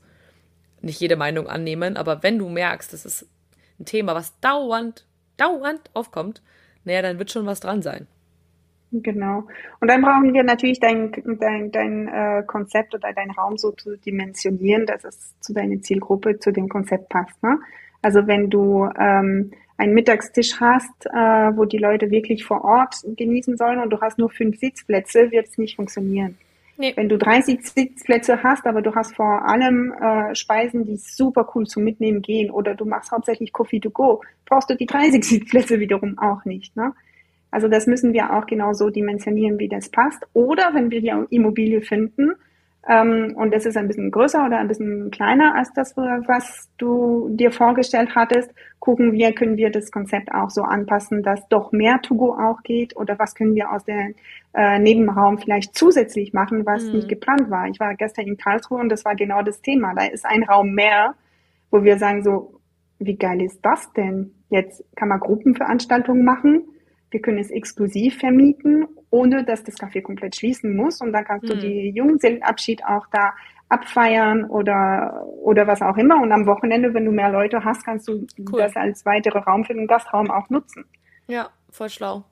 nicht 0.80 1.00
jede 1.00 1.16
Meinung 1.16 1.46
annehmen, 1.48 1.96
aber 1.96 2.22
wenn 2.22 2.38
du 2.38 2.48
merkst, 2.48 2.92
das 2.92 3.04
ist 3.04 3.26
ein 3.78 3.84
Thema, 3.84 4.14
was 4.14 4.38
dauernd, 4.40 5.06
dauernd 5.36 5.90
aufkommt, 5.94 6.42
naja, 6.84 7.02
dann 7.02 7.18
wird 7.18 7.30
schon 7.30 7.46
was 7.46 7.60
dran 7.60 7.82
sein. 7.82 8.06
Genau. 8.90 9.46
Und 9.80 9.88
dann 9.88 10.00
brauchen 10.00 10.32
wir 10.32 10.42
natürlich 10.42 10.80
dein, 10.80 11.12
dein, 11.40 11.70
dein 11.70 12.08
äh, 12.08 12.42
Konzept 12.46 12.94
oder 12.94 13.12
dein 13.12 13.30
Raum 13.30 13.58
so 13.58 13.72
zu 13.72 13.98
dimensionieren, 13.98 14.86
dass 14.86 15.04
es 15.04 15.38
zu 15.40 15.52
deiner 15.52 15.80
Zielgruppe, 15.82 16.38
zu 16.38 16.52
dem 16.52 16.68
Konzept 16.68 17.10
passt. 17.10 17.42
Ne? 17.42 17.58
Also 18.00 18.26
wenn 18.26 18.48
du 18.48 18.88
ähm, 18.98 19.52
einen 19.76 19.94
Mittagstisch 19.94 20.58
hast, 20.58 21.06
äh, 21.06 21.56
wo 21.56 21.66
die 21.66 21.78
Leute 21.78 22.10
wirklich 22.10 22.44
vor 22.44 22.64
Ort 22.64 22.96
genießen 23.04 23.58
sollen 23.58 23.80
und 23.80 23.90
du 23.90 24.00
hast 24.00 24.18
nur 24.18 24.30
fünf 24.30 24.58
Sitzplätze, 24.58 25.30
wird 25.30 25.48
es 25.48 25.58
nicht 25.58 25.76
funktionieren. 25.76 26.38
Nee. 26.80 26.92
Wenn 26.94 27.08
du 27.08 27.18
30 27.18 27.60
Sitzplätze 27.66 28.44
hast, 28.44 28.64
aber 28.64 28.82
du 28.82 28.94
hast 28.94 29.16
vor 29.16 29.44
allem 29.44 29.92
äh, 29.92 30.32
Speisen, 30.36 30.84
die 30.84 30.96
super 30.96 31.50
cool 31.54 31.66
zum 31.66 31.82
Mitnehmen 31.82 32.22
gehen 32.22 32.52
oder 32.52 32.76
du 32.76 32.84
machst 32.84 33.10
hauptsächlich 33.10 33.52
Coffee 33.52 33.80
to 33.80 33.90
go, 33.90 34.22
brauchst 34.46 34.70
du 34.70 34.76
die 34.76 34.86
30 34.86 35.24
Sitzplätze 35.28 35.80
wiederum 35.80 36.16
auch 36.18 36.44
nicht. 36.44 36.76
Ne? 36.76 36.94
Also 37.50 37.66
das 37.66 37.88
müssen 37.88 38.12
wir 38.12 38.32
auch 38.32 38.46
genau 38.46 38.74
so 38.74 38.90
dimensionieren, 38.90 39.58
wie 39.58 39.68
das 39.68 39.88
passt. 39.88 40.24
Oder 40.34 40.70
wenn 40.72 40.92
wir 40.92 41.00
die 41.00 41.12
Immobilie 41.34 41.80
finden, 41.80 42.34
ähm, 42.86 43.34
und 43.36 43.52
das 43.52 43.66
ist 43.66 43.76
ein 43.76 43.88
bisschen 43.88 44.10
größer 44.10 44.46
oder 44.46 44.58
ein 44.58 44.68
bisschen 44.68 45.10
kleiner 45.10 45.54
als 45.54 45.72
das, 45.72 45.96
was 45.96 46.68
du 46.78 47.28
dir 47.30 47.50
vorgestellt 47.50 48.14
hattest, 48.14 48.50
gucken 48.78 49.12
wir, 49.12 49.32
können 49.32 49.56
wir 49.56 49.70
das 49.70 49.90
Konzept 49.90 50.32
auch 50.32 50.50
so 50.50 50.62
anpassen, 50.62 51.22
dass 51.22 51.46
doch 51.48 51.72
mehr 51.72 52.00
To-Go 52.00 52.34
auch 52.34 52.62
geht 52.62 52.96
oder 52.96 53.18
was 53.18 53.34
können 53.34 53.54
wir 53.54 53.72
aus 53.72 53.84
dem 53.84 54.14
äh, 54.54 54.78
Nebenraum 54.78 55.38
vielleicht 55.38 55.76
zusätzlich 55.76 56.32
machen, 56.32 56.64
was 56.64 56.84
mhm. 56.84 56.92
nicht 56.92 57.08
geplant 57.08 57.50
war. 57.50 57.66
Ich 57.66 57.80
war 57.80 57.94
gestern 57.94 58.26
in 58.26 58.36
Karlsruhe 58.36 58.80
und 58.80 58.88
das 58.88 59.04
war 59.04 59.16
genau 59.16 59.42
das 59.42 59.60
Thema. 59.60 59.94
Da 59.94 60.06
ist 60.06 60.24
ein 60.24 60.44
Raum 60.44 60.72
mehr, 60.72 61.14
wo 61.70 61.82
wir 61.82 61.98
sagen 61.98 62.22
so, 62.22 62.60
wie 63.00 63.16
geil 63.16 63.42
ist 63.42 63.60
das 63.62 63.92
denn? 63.92 64.32
Jetzt 64.50 64.82
kann 64.96 65.08
man 65.08 65.20
Gruppenveranstaltungen 65.20 66.24
machen 66.24 66.62
wir 67.10 67.20
können 67.20 67.38
es 67.38 67.50
exklusiv 67.50 68.18
vermieten, 68.18 68.86
ohne 69.10 69.44
dass 69.44 69.64
das 69.64 69.76
Café 69.76 70.02
komplett 70.02 70.36
schließen 70.36 70.76
muss. 70.76 71.00
Und 71.00 71.12
dann 71.12 71.24
kannst 71.24 71.44
mhm. 71.44 71.48
du 71.48 71.56
die 71.58 71.90
Junggesellenabschied 71.90 72.84
auch 72.84 73.06
da 73.12 73.32
abfeiern 73.68 74.44
oder, 74.44 75.26
oder 75.42 75.66
was 75.66 75.82
auch 75.82 75.96
immer. 75.96 76.20
Und 76.20 76.32
am 76.32 76.46
Wochenende, 76.46 76.94
wenn 76.94 77.04
du 77.04 77.12
mehr 77.12 77.30
Leute 77.30 77.64
hast, 77.64 77.84
kannst 77.84 78.08
du 78.08 78.26
cool. 78.50 78.60
das 78.60 78.76
als 78.76 79.04
weitere 79.04 79.38
Raum 79.38 79.64
für 79.64 79.74
den 79.74 79.86
Gastraum 79.86 80.30
auch 80.30 80.48
nutzen. 80.50 80.84
Ja, 81.26 81.50
voll 81.70 81.90
schlau. 81.90 82.24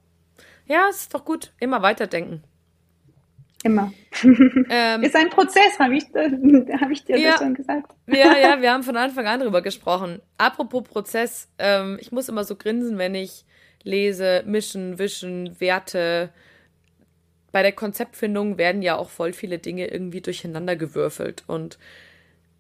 Ja, 0.67 0.89
ist 0.89 1.15
doch 1.15 1.25
gut. 1.25 1.53
Immer 1.61 1.83
weiterdenken. 1.83 2.43
Immer. 3.63 3.93
Ähm, 4.69 5.03
ist 5.03 5.15
ein 5.15 5.29
Prozess, 5.29 5.79
habe 5.79 5.97
ich, 5.97 6.05
äh, 6.15 6.31
hab 6.81 6.91
ich 6.91 7.05
dir 7.05 7.19
ja, 7.19 7.33
das 7.33 7.41
schon 7.41 7.55
gesagt. 7.55 7.93
Ja, 8.07 8.37
ja, 8.37 8.61
wir 8.61 8.73
haben 8.73 8.83
von 8.83 8.97
Anfang 8.97 9.27
an 9.27 9.41
drüber 9.41 9.61
gesprochen. 9.61 10.23
Apropos 10.39 10.83
Prozess, 10.85 11.49
ähm, 11.59 11.99
ich 12.01 12.11
muss 12.11 12.29
immer 12.29 12.45
so 12.45 12.57
grinsen, 12.57 12.99
wenn 12.99 13.15
ich 13.15 13.45
lese, 13.87 14.43
mischen, 14.45 14.99
wischen, 14.99 15.59
Werte. 15.61 16.31
Bei 17.53 17.63
der 17.63 17.73
Konzeptfindung 17.73 18.59
werden 18.59 18.83
ja 18.83 18.97
auch 18.97 19.09
voll 19.09 19.33
viele 19.33 19.59
Dinge 19.59 19.87
irgendwie 19.87 20.21
durcheinander 20.21 20.77
gewürfelt. 20.77 21.45
Und 21.47 21.79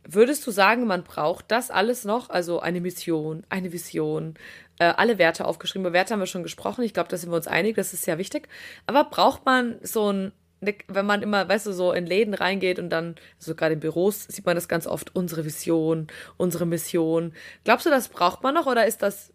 würdest 0.04 0.46
du 0.46 0.50
sagen, 0.50 0.86
man 0.86 1.04
braucht 1.04 1.46
das 1.48 1.70
alles 1.70 2.04
noch? 2.04 2.30
Also 2.30 2.60
eine 2.60 2.80
Mission, 2.80 3.44
eine 3.48 3.72
Vision, 3.72 4.34
äh, 4.78 4.84
alle 4.84 5.18
Werte 5.18 5.44
aufgeschrieben. 5.44 5.84
Über 5.84 5.92
Werte 5.92 6.14
haben 6.14 6.20
wir 6.20 6.26
schon 6.26 6.44
gesprochen. 6.44 6.84
Ich 6.84 6.94
glaube, 6.94 7.10
da 7.10 7.16
sind 7.16 7.30
wir 7.30 7.36
uns 7.36 7.48
einig, 7.48 7.76
das 7.76 7.92
ist 7.92 8.04
sehr 8.04 8.18
wichtig. 8.18 8.48
Aber 8.86 9.04
braucht 9.04 9.44
man 9.44 9.76
so 9.82 10.12
ein 10.12 10.32
ne, 10.60 10.76
wenn 10.88 11.06
man 11.06 11.22
immer, 11.22 11.48
weißt 11.48 11.66
du, 11.66 11.72
so 11.72 11.92
in 11.92 12.06
Läden 12.06 12.34
reingeht 12.34 12.78
und 12.78 12.90
dann, 12.90 13.16
also 13.38 13.54
gerade 13.54 13.74
in 13.74 13.80
Büros 13.80 14.24
sieht 14.24 14.46
man 14.46 14.54
das 14.54 14.68
ganz 14.68 14.86
oft, 14.86 15.14
unsere 15.14 15.44
Vision, 15.44 16.06
unsere 16.36 16.66
Mission. 16.66 17.34
Glaubst 17.64 17.86
du, 17.86 17.90
das 17.90 18.08
braucht 18.08 18.42
man 18.42 18.54
noch 18.54 18.66
oder 18.66 18.86
ist 18.86 19.02
das 19.02 19.32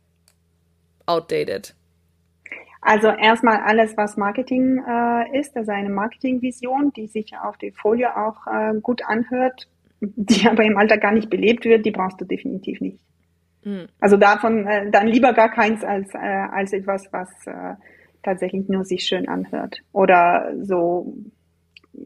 outdated? 1.06 1.76
Also 2.82 3.10
erstmal 3.10 3.62
alles, 3.62 3.96
was 3.96 4.18
Marketing 4.18 4.84
äh, 4.88 5.40
ist, 5.40 5.56
also 5.56 5.72
eine 5.72 5.90
Marketingvision, 5.90 6.92
die 6.94 7.08
sich 7.08 7.34
auf 7.38 7.58
der 7.58 7.72
Folie 7.74 8.18
auch 8.18 8.48
äh, 8.48 8.74
gut 8.82 9.04
anhört, 9.06 9.68
die 10.00 10.48
aber 10.50 10.64
im 10.64 10.78
Alter 10.78 10.98
gar 10.98 11.12
nicht 11.12 11.30
belebt 11.30 11.64
wird, 11.66 11.86
die 11.86 11.92
brauchst 11.92 12.20
du 12.20 12.26
definitiv 12.26 12.82
nicht. 12.82 13.00
Mhm. 13.64 13.88
Also 14.00 14.18
davon 14.18 14.66
äh, 14.66 14.90
dann 14.90 15.08
lieber 15.08 15.34
gar 15.34 15.50
keins 15.50 15.84
als, 15.84 16.14
äh, 16.16 16.18
als 16.18 16.74
etwas, 16.74 17.08
was 17.14 17.30
äh, 17.46 17.76
tatsächlich 18.24 18.68
nur 18.68 18.84
sich 18.84 19.04
schön 19.04 19.28
anhört. 19.28 19.82
Oder 19.92 20.52
so 20.62 21.14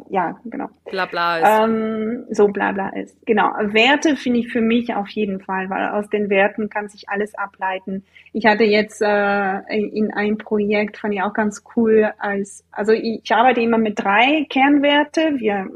ja, 0.09 0.39
genau. 0.45 0.67
Blabla 0.89 1.37
ist. 1.37 1.63
Ähm, 1.63 2.25
so 2.29 2.47
Blabla 2.47 2.89
ist. 2.89 3.15
Genau. 3.25 3.51
Werte 3.59 4.15
finde 4.15 4.39
ich 4.39 4.51
für 4.51 4.61
mich 4.61 4.93
auf 4.95 5.07
jeden 5.09 5.39
Fall, 5.39 5.69
weil 5.69 5.89
aus 5.89 6.09
den 6.09 6.29
Werten 6.29 6.69
kann 6.69 6.89
sich 6.89 7.07
alles 7.07 7.35
ableiten. 7.35 8.03
Ich 8.33 8.45
hatte 8.45 8.63
jetzt 8.63 9.01
äh, 9.01 9.59
in 9.69 10.11
einem 10.11 10.37
Projekt, 10.37 10.97
fand 10.97 11.13
ich 11.13 11.21
auch 11.21 11.33
ganz 11.33 11.63
cool, 11.75 12.11
als, 12.17 12.65
also 12.71 12.93
ich 12.93 13.31
arbeite 13.31 13.61
immer 13.61 13.77
mit 13.77 13.99
drei 13.99 14.45
Kernwerte. 14.49 15.35
Wir, 15.37 15.69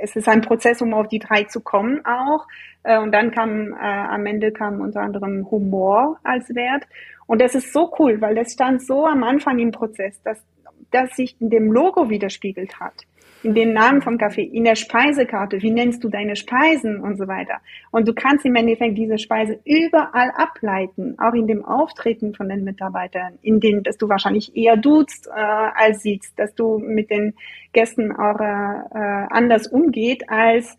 es 0.00 0.14
ist 0.14 0.28
ein 0.28 0.42
Prozess, 0.42 0.80
um 0.80 0.94
auf 0.94 1.08
die 1.08 1.18
drei 1.18 1.44
zu 1.44 1.60
kommen 1.60 2.04
auch. 2.04 2.46
Äh, 2.84 2.98
und 2.98 3.12
dann 3.12 3.32
kam, 3.32 3.72
äh, 3.72 3.76
am 3.76 4.26
Ende 4.26 4.52
kam 4.52 4.80
unter 4.80 5.00
anderem 5.00 5.50
Humor 5.50 6.18
als 6.22 6.54
Wert. 6.54 6.84
Und 7.26 7.42
das 7.42 7.54
ist 7.54 7.72
so 7.72 7.92
cool, 7.98 8.20
weil 8.20 8.34
das 8.34 8.52
stand 8.52 8.82
so 8.82 9.06
am 9.06 9.22
Anfang 9.22 9.58
im 9.58 9.72
Prozess, 9.72 10.22
dass 10.22 10.42
das 10.90 11.14
sich 11.16 11.40
in 11.40 11.50
dem 11.50 11.70
Logo 11.70 12.08
widerspiegelt 12.08 12.80
hat, 12.80 12.94
den 13.42 13.72
Namen 13.72 14.02
vom 14.02 14.18
Kaffee, 14.18 14.42
in 14.42 14.64
der 14.64 14.74
Speisekarte, 14.74 15.62
wie 15.62 15.70
nennst 15.70 16.02
du 16.02 16.08
deine 16.08 16.34
Speisen 16.34 17.00
und 17.00 17.16
so 17.18 17.28
weiter. 17.28 17.58
Und 17.90 18.08
du 18.08 18.12
kannst 18.12 18.44
im 18.44 18.56
Endeffekt 18.56 18.98
diese 18.98 19.18
Speise 19.18 19.60
überall 19.64 20.32
ableiten, 20.36 21.16
auch 21.18 21.34
in 21.34 21.46
dem 21.46 21.64
Auftreten 21.64 22.34
von 22.34 22.48
den 22.48 22.64
Mitarbeitern, 22.64 23.38
in 23.42 23.60
dem, 23.60 23.82
dass 23.82 23.96
du 23.96 24.08
wahrscheinlich 24.08 24.56
eher 24.56 24.76
duzt 24.76 25.28
äh, 25.28 25.30
als 25.30 26.02
siehst, 26.02 26.38
dass 26.38 26.54
du 26.54 26.78
mit 26.78 27.10
den 27.10 27.34
Gästen 27.72 28.12
auch 28.12 28.40
äh, 28.40 29.26
anders 29.30 29.68
umgeht, 29.68 30.28
als 30.28 30.76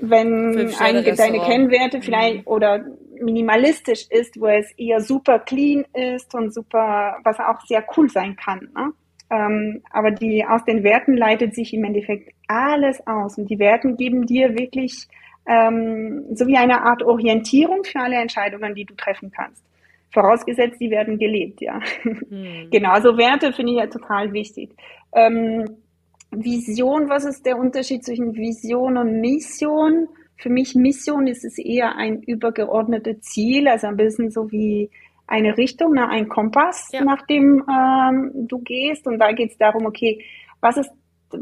wenn 0.00 0.72
einige 0.80 1.14
deine 1.14 1.38
Kennwerte 1.40 2.02
vielleicht 2.02 2.46
mhm. 2.46 2.52
oder 2.52 2.84
minimalistisch 3.20 4.06
ist, 4.10 4.40
wo 4.40 4.48
es 4.48 4.72
eher 4.72 5.00
super 5.00 5.38
clean 5.38 5.84
ist 5.92 6.34
und 6.34 6.52
super, 6.52 7.18
was 7.22 7.38
auch 7.38 7.60
sehr 7.66 7.84
cool 7.96 8.10
sein 8.10 8.34
kann. 8.34 8.70
Ne? 8.74 8.92
Ähm, 9.34 9.82
aber 9.90 10.12
die 10.12 10.44
aus 10.44 10.64
den 10.64 10.84
Werten 10.84 11.16
leitet 11.16 11.54
sich 11.54 11.74
im 11.74 11.84
Endeffekt 11.84 12.32
alles 12.46 13.04
aus 13.06 13.36
und 13.36 13.50
die 13.50 13.58
Werten 13.58 13.96
geben 13.96 14.26
dir 14.26 14.56
wirklich 14.56 15.08
ähm, 15.46 16.24
so 16.34 16.46
wie 16.46 16.56
eine 16.56 16.82
Art 16.82 17.02
Orientierung 17.02 17.82
für 17.82 17.98
alle 17.98 18.16
Entscheidungen, 18.16 18.74
die 18.74 18.84
du 18.84 18.94
treffen 18.94 19.32
kannst. 19.34 19.64
Vorausgesetzt, 20.12 20.80
die 20.80 20.90
werden 20.90 21.18
gelebt, 21.18 21.60
ja. 21.60 21.80
Mhm. 22.30 22.68
Genau, 22.70 22.90
also 22.90 23.16
Werte 23.18 23.52
finde 23.52 23.72
ich 23.72 23.78
ja 23.78 23.86
total 23.86 24.32
wichtig. 24.32 24.70
Ähm, 25.12 25.64
Vision, 26.30 27.08
was 27.08 27.24
ist 27.24 27.44
der 27.44 27.58
Unterschied 27.58 28.04
zwischen 28.04 28.34
Vision 28.34 28.96
und 28.96 29.20
Mission? 29.20 30.08
Für 30.36 30.50
mich 30.50 30.74
Mission 30.74 31.26
ist 31.26 31.44
es 31.44 31.58
eher 31.58 31.96
ein 31.96 32.22
übergeordnetes 32.22 33.20
Ziel, 33.22 33.68
also 33.68 33.88
ein 33.88 33.96
bisschen 33.96 34.30
so 34.30 34.50
wie 34.50 34.90
eine 35.26 35.56
Richtung, 35.56 35.92
ne, 35.92 36.08
ein 36.08 36.28
Kompass, 36.28 36.88
ja. 36.92 37.04
nach 37.04 37.26
dem 37.26 37.64
ähm, 37.70 38.48
du 38.48 38.58
gehst. 38.58 39.06
Und 39.06 39.18
da 39.18 39.32
geht 39.32 39.52
es 39.52 39.58
darum, 39.58 39.86
okay, 39.86 40.24
was 40.60 40.76
ist 40.76 40.90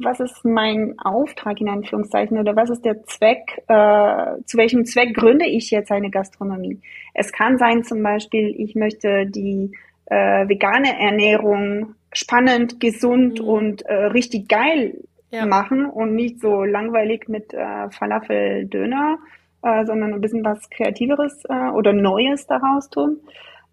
was 0.01 0.21
ist 0.21 0.45
mein 0.45 0.95
Auftrag 0.99 1.61
in 1.61 1.69
Anführungszeichen 1.69 2.39
oder 2.39 2.57
was 2.57 2.71
ist 2.71 2.83
der 2.85 3.03
Zweck, 3.05 3.63
äh, 3.69 4.43
zu 4.47 4.57
welchem 4.57 4.85
Zweck 4.85 5.15
gründe 5.15 5.47
ich 5.47 5.71
jetzt 5.71 5.91
eine 5.91 6.11
Gastronomie? 6.11 6.81
Es 7.15 7.33
kann 7.33 7.59
sein 7.59 7.85
zum 7.85 8.03
Beispiel, 8.03 8.55
ich 8.57 8.75
möchte 8.75 9.27
die 9.27 9.73
äh, 10.07 10.49
vegane 10.49 10.99
Ernährung 10.99 11.95
spannend, 12.13 12.81
gesund 12.81 13.41
mhm. 13.41 13.49
und 13.49 13.83
äh, 13.83 13.95
richtig 14.07 14.49
geil 14.49 14.95
ja. 15.31 15.47
machen 15.47 15.87
und 15.87 16.15
nicht 16.15 16.41
so 16.41 16.65
langweilig 16.65 17.29
mit 17.29 17.53
äh, 17.55 17.91
Falafel-Döner, 17.91 19.19
äh, 19.63 19.85
sondern 19.85 20.15
ein 20.15 20.21
bisschen 20.21 20.45
was 20.45 20.69
Kreativeres 20.71 21.45
äh, 21.49 21.71
oder 21.71 21.93
Neues 21.93 22.47
daraus 22.47 22.91
tun. 22.91 23.21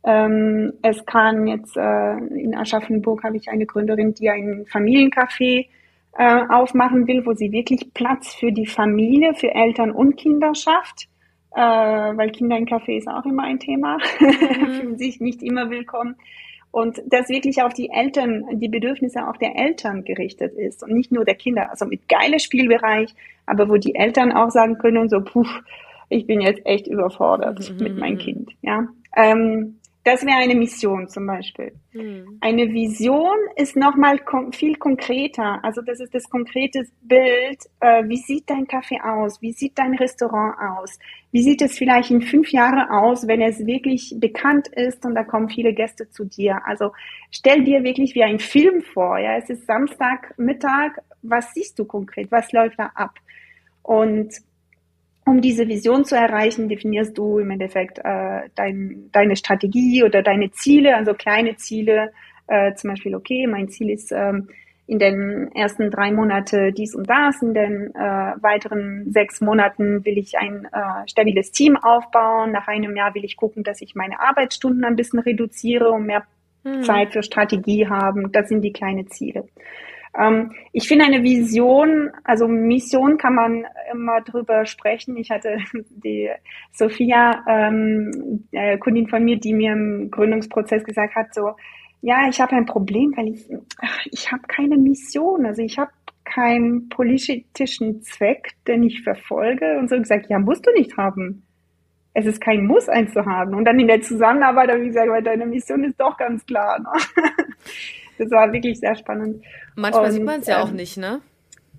Ähm, 0.03 0.73
es 0.81 1.05
kann 1.05 1.47
jetzt 1.47 1.75
äh, 1.75 2.17
in 2.17 2.55
Aschaffenburg 2.55 3.23
habe 3.23 3.37
ich 3.37 3.49
eine 3.49 3.65
Gründerin, 3.65 4.13
die 4.13 4.29
ein 4.29 4.65
Familiencafé 4.65 5.67
äh, 6.17 6.41
aufmachen 6.49 7.07
will, 7.07 7.25
wo 7.25 7.33
sie 7.33 7.51
wirklich 7.51 7.93
Platz 7.93 8.33
für 8.33 8.51
die 8.51 8.65
Familie, 8.65 9.33
für 9.35 9.53
Eltern 9.53 9.91
und 9.91 10.15
Kinder 10.17 10.55
schafft. 10.55 11.07
Äh, 11.55 11.59
weil 11.61 12.31
Kinder 12.31 12.57
im 12.57 12.65
Café 12.65 12.97
ist 12.97 13.07
auch 13.07 13.25
immer 13.25 13.43
ein 13.43 13.59
Thema, 13.59 13.97
mhm. 14.19 14.71
fühlen 14.71 14.97
sich 14.97 15.19
nicht 15.19 15.41
immer 15.41 15.69
willkommen. 15.69 16.15
Und 16.71 17.01
das 17.07 17.29
wirklich 17.29 17.63
auf 17.63 17.73
die 17.73 17.89
Eltern, 17.89 18.59
die 18.59 18.69
Bedürfnisse 18.69 19.27
auch 19.27 19.37
der 19.37 19.57
Eltern 19.57 20.03
gerichtet 20.03 20.53
ist 20.53 20.83
und 20.83 20.93
nicht 20.93 21.11
nur 21.11 21.25
der 21.25 21.33
Kinder. 21.33 21.71
Also 21.71 21.87
mit 21.87 22.07
geiler 22.07 22.37
Spielbereich, 22.37 23.15
aber 23.47 23.67
wo 23.69 23.77
die 23.77 23.95
Eltern 23.95 24.31
auch 24.31 24.51
sagen 24.51 24.77
können, 24.77 25.09
so, 25.09 25.21
puh, 25.21 25.47
ich 26.09 26.27
bin 26.27 26.41
jetzt 26.41 26.63
echt 26.65 26.85
überfordert 26.85 27.71
mhm. 27.71 27.83
mit 27.83 27.97
meinem 27.97 28.15
mhm. 28.15 28.19
Kind. 28.19 28.51
Ja. 28.61 28.87
Ähm, 29.15 29.78
das 30.03 30.25
wäre 30.25 30.37
eine 30.37 30.55
Mission 30.55 31.09
zum 31.09 31.27
Beispiel. 31.27 31.73
Mhm. 31.91 32.37
Eine 32.39 32.73
Vision 32.73 33.37
ist 33.57 33.75
nochmal 33.75 34.19
kon 34.19 34.53
viel 34.53 34.75
konkreter. 34.75 35.63
Also 35.63 35.81
das 35.81 35.99
ist 35.99 36.15
das 36.15 36.29
konkrete 36.29 36.85
Bild. 37.01 37.59
Äh, 37.81 38.07
wie 38.07 38.17
sieht 38.17 38.49
dein 38.49 38.65
Kaffee 38.65 38.99
aus? 39.01 39.41
Wie 39.41 39.51
sieht 39.51 39.77
dein 39.77 39.95
Restaurant 39.95 40.55
aus? 40.57 40.97
Wie 41.31 41.43
sieht 41.43 41.61
es 41.61 41.77
vielleicht 41.77 42.11
in 42.11 42.21
fünf 42.21 42.51
Jahren 42.51 42.89
aus, 42.89 43.27
wenn 43.27 43.41
es 43.41 43.65
wirklich 43.65 44.15
bekannt 44.17 44.69
ist 44.69 45.05
und 45.05 45.15
da 45.15 45.23
kommen 45.23 45.49
viele 45.49 45.73
Gäste 45.73 46.09
zu 46.09 46.23
dir? 46.23 46.61
Also 46.65 46.93
stell 47.29 47.65
dir 47.65 47.83
wirklich 47.83 48.15
wie 48.15 48.23
ein 48.23 48.39
Film 48.39 48.81
vor. 48.81 49.19
Ja, 49.19 49.35
es 49.35 49.49
ist 49.49 49.65
Samstagmittag. 49.67 50.93
Was 51.21 51.53
siehst 51.53 51.77
du 51.77 51.83
konkret? 51.83 52.31
Was 52.31 52.51
läuft 52.53 52.79
da 52.79 52.91
ab? 52.95 53.15
Und 53.83 54.33
um 55.29 55.41
diese 55.41 55.67
Vision 55.67 56.05
zu 56.05 56.15
erreichen, 56.15 56.69
definierst 56.69 57.15
du 57.15 57.37
im 57.37 57.51
Endeffekt 57.51 57.99
äh, 57.99 58.49
dein, 58.55 59.09
deine 59.11 59.35
Strategie 59.35 60.03
oder 60.03 60.23
deine 60.23 60.49
Ziele, 60.51 60.95
also 60.95 61.13
kleine 61.13 61.55
Ziele. 61.55 62.11
Äh, 62.47 62.73
zum 62.73 62.89
Beispiel, 62.89 63.15
okay, 63.15 63.45
mein 63.45 63.69
Ziel 63.69 63.91
ist 63.91 64.11
ähm, 64.11 64.49
in 64.87 64.97
den 64.97 65.51
ersten 65.53 65.91
drei 65.91 66.11
Monate 66.11 66.71
dies 66.71 66.95
und 66.95 67.07
das, 67.07 67.43
in 67.43 67.53
den 67.53 67.93
äh, 67.93 68.33
weiteren 68.41 69.11
sechs 69.11 69.39
Monaten 69.39 70.03
will 70.03 70.17
ich 70.17 70.35
ein 70.35 70.65
äh, 70.65 71.07
stabiles 71.07 71.51
Team 71.51 71.77
aufbauen, 71.77 72.51
nach 72.51 72.67
einem 72.67 72.95
Jahr 72.95 73.13
will 73.13 73.23
ich 73.23 73.37
gucken, 73.37 73.63
dass 73.63 73.81
ich 73.81 73.93
meine 73.93 74.19
Arbeitsstunden 74.19 74.83
ein 74.83 74.95
bisschen 74.95 75.19
reduziere 75.19 75.91
und 75.91 76.07
mehr 76.07 76.23
hm. 76.63 76.81
Zeit 76.81 77.13
für 77.13 77.21
Strategie 77.21 77.87
haben. 77.87 78.31
Das 78.31 78.49
sind 78.49 78.63
die 78.63 78.73
kleinen 78.73 79.07
Ziele. 79.11 79.47
Ähm, 80.19 80.51
ich 80.73 80.87
finde 80.87 81.05
eine 81.05 81.23
Vision, 81.23 82.11
also 82.23 82.47
Mission 82.47 83.17
kann 83.17 83.35
man 83.35 83.65
immer 83.91 84.21
drüber 84.21 84.65
sprechen. 84.65 85.15
Ich 85.17 85.31
hatte 85.31 85.57
die 85.89 86.29
Sophia, 86.71 87.43
ähm, 87.47 88.45
äh, 88.51 88.77
Kundin 88.77 89.07
von 89.07 89.23
mir, 89.23 89.39
die 89.39 89.53
mir 89.53 89.73
im 89.73 90.11
Gründungsprozess 90.11 90.83
gesagt 90.83 91.15
hat, 91.15 91.33
so, 91.33 91.53
ja, 92.01 92.27
ich 92.29 92.39
habe 92.39 92.55
ein 92.55 92.65
Problem, 92.65 93.13
weil 93.15 93.29
ich, 93.29 93.49
ich 94.11 94.31
habe 94.31 94.43
keine 94.47 94.77
Mission. 94.77 95.45
Also 95.45 95.61
ich 95.61 95.77
habe 95.77 95.91
keinen 96.25 96.89
politischen 96.89 98.01
Zweck, 98.01 98.51
den 98.67 98.83
ich 98.83 99.01
verfolge. 99.03 99.77
Und 99.79 99.89
so 99.89 99.97
gesagt, 99.97 100.29
ja, 100.29 100.39
musst 100.39 100.65
du 100.65 100.71
nicht 100.71 100.97
haben. 100.97 101.43
Es 102.13 102.25
ist 102.25 102.41
kein 102.41 102.65
Muss, 102.65 102.89
eins 102.89 103.13
zu 103.13 103.25
haben. 103.25 103.55
Und 103.55 103.65
dann 103.65 103.79
in 103.79 103.87
der 103.87 104.01
Zusammenarbeit 104.01 104.69
habe 104.69 104.81
ich 104.81 104.87
gesagt, 104.87 105.09
weil 105.09 105.23
deine 105.23 105.45
Mission 105.45 105.83
ist 105.83 105.99
doch 105.99 106.17
ganz 106.17 106.45
klar. 106.45 106.79
Ne? 106.79 106.89
Das 108.19 108.29
war 108.31 108.51
wirklich 108.51 108.79
sehr 108.79 108.95
spannend. 108.95 109.43
Manchmal 109.75 110.05
und, 110.05 110.11
sieht 110.11 110.23
man 110.23 110.41
es 110.41 110.47
ja 110.47 110.61
ähm, 110.61 110.67
auch 110.67 110.71
nicht, 110.71 110.97
ne? 110.97 111.21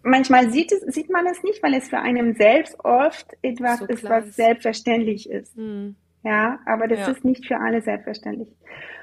Manchmal 0.03 0.51
sieht, 0.51 0.73
es, 0.73 0.81
sieht 0.95 1.11
man 1.11 1.27
es 1.27 1.43
nicht, 1.43 1.63
weil 1.63 1.75
es 1.75 1.89
für 1.89 1.99
einen 1.99 2.35
selbst 2.35 2.79
oft 2.83 3.37
etwas 3.43 3.81
so 3.81 3.87
ist, 3.87 4.09
was 4.09 4.27
ist. 4.27 4.37
selbstverständlich 4.37 5.29
ist. 5.29 5.55
Hm. 5.57 5.95
Ja, 6.23 6.59
aber 6.67 6.89
das 6.89 7.01
ja. 7.01 7.11
ist 7.11 7.25
nicht 7.25 7.47
für 7.47 7.59
alle 7.59 7.83
selbstverständlich. 7.83 8.49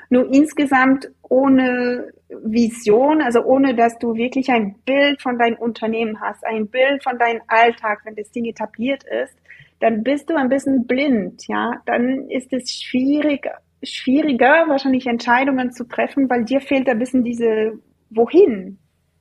Nur 0.10 0.34
insgesamt 0.34 1.10
ohne 1.22 2.12
Vision, 2.30 3.22
also 3.22 3.44
ohne 3.44 3.76
dass 3.76 3.98
du 4.00 4.16
wirklich 4.16 4.50
ein 4.50 4.76
Bild 4.86 5.22
von 5.22 5.38
deinem 5.38 5.58
Unternehmen 5.58 6.20
hast, 6.22 6.46
ein 6.46 6.68
Bild 6.68 7.04
von 7.04 7.18
deinem 7.18 7.42
Alltag, 7.48 8.02
wenn 8.06 8.16
das 8.16 8.32
Ding 8.32 8.46
etabliert 8.46 9.04
ist, 9.04 9.36
dann 9.80 10.04
bist 10.04 10.30
du 10.30 10.36
ein 10.36 10.50
bisschen 10.50 10.88
blind, 10.88 11.48
ja. 11.48 11.82
Dann 11.86 12.30
ist 12.30 12.52
es 12.54 12.72
schwierig, 12.72 13.48
schwieriger, 13.84 14.66
wahrscheinlich 14.68 15.08
Entscheidungen 15.08 15.72
zu 15.72 15.88
treffen, 15.88 16.30
weil 16.30 16.46
dir 16.46 16.62
fehlt 16.62 16.90
ein 16.90 17.00
bisschen 17.00 17.24
diese 17.24 17.80
Wohin. 18.10 18.78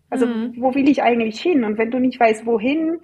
Also 0.08 0.26
mhm. 0.26 0.54
wo 0.58 0.74
will 0.74 0.88
ich 0.88 1.02
eigentlich 1.02 1.40
hin? 1.40 1.64
Und 1.64 1.78
wenn 1.78 1.90
du 1.90 1.98
nicht 1.98 2.20
weißt, 2.20 2.46
wohin, 2.46 3.00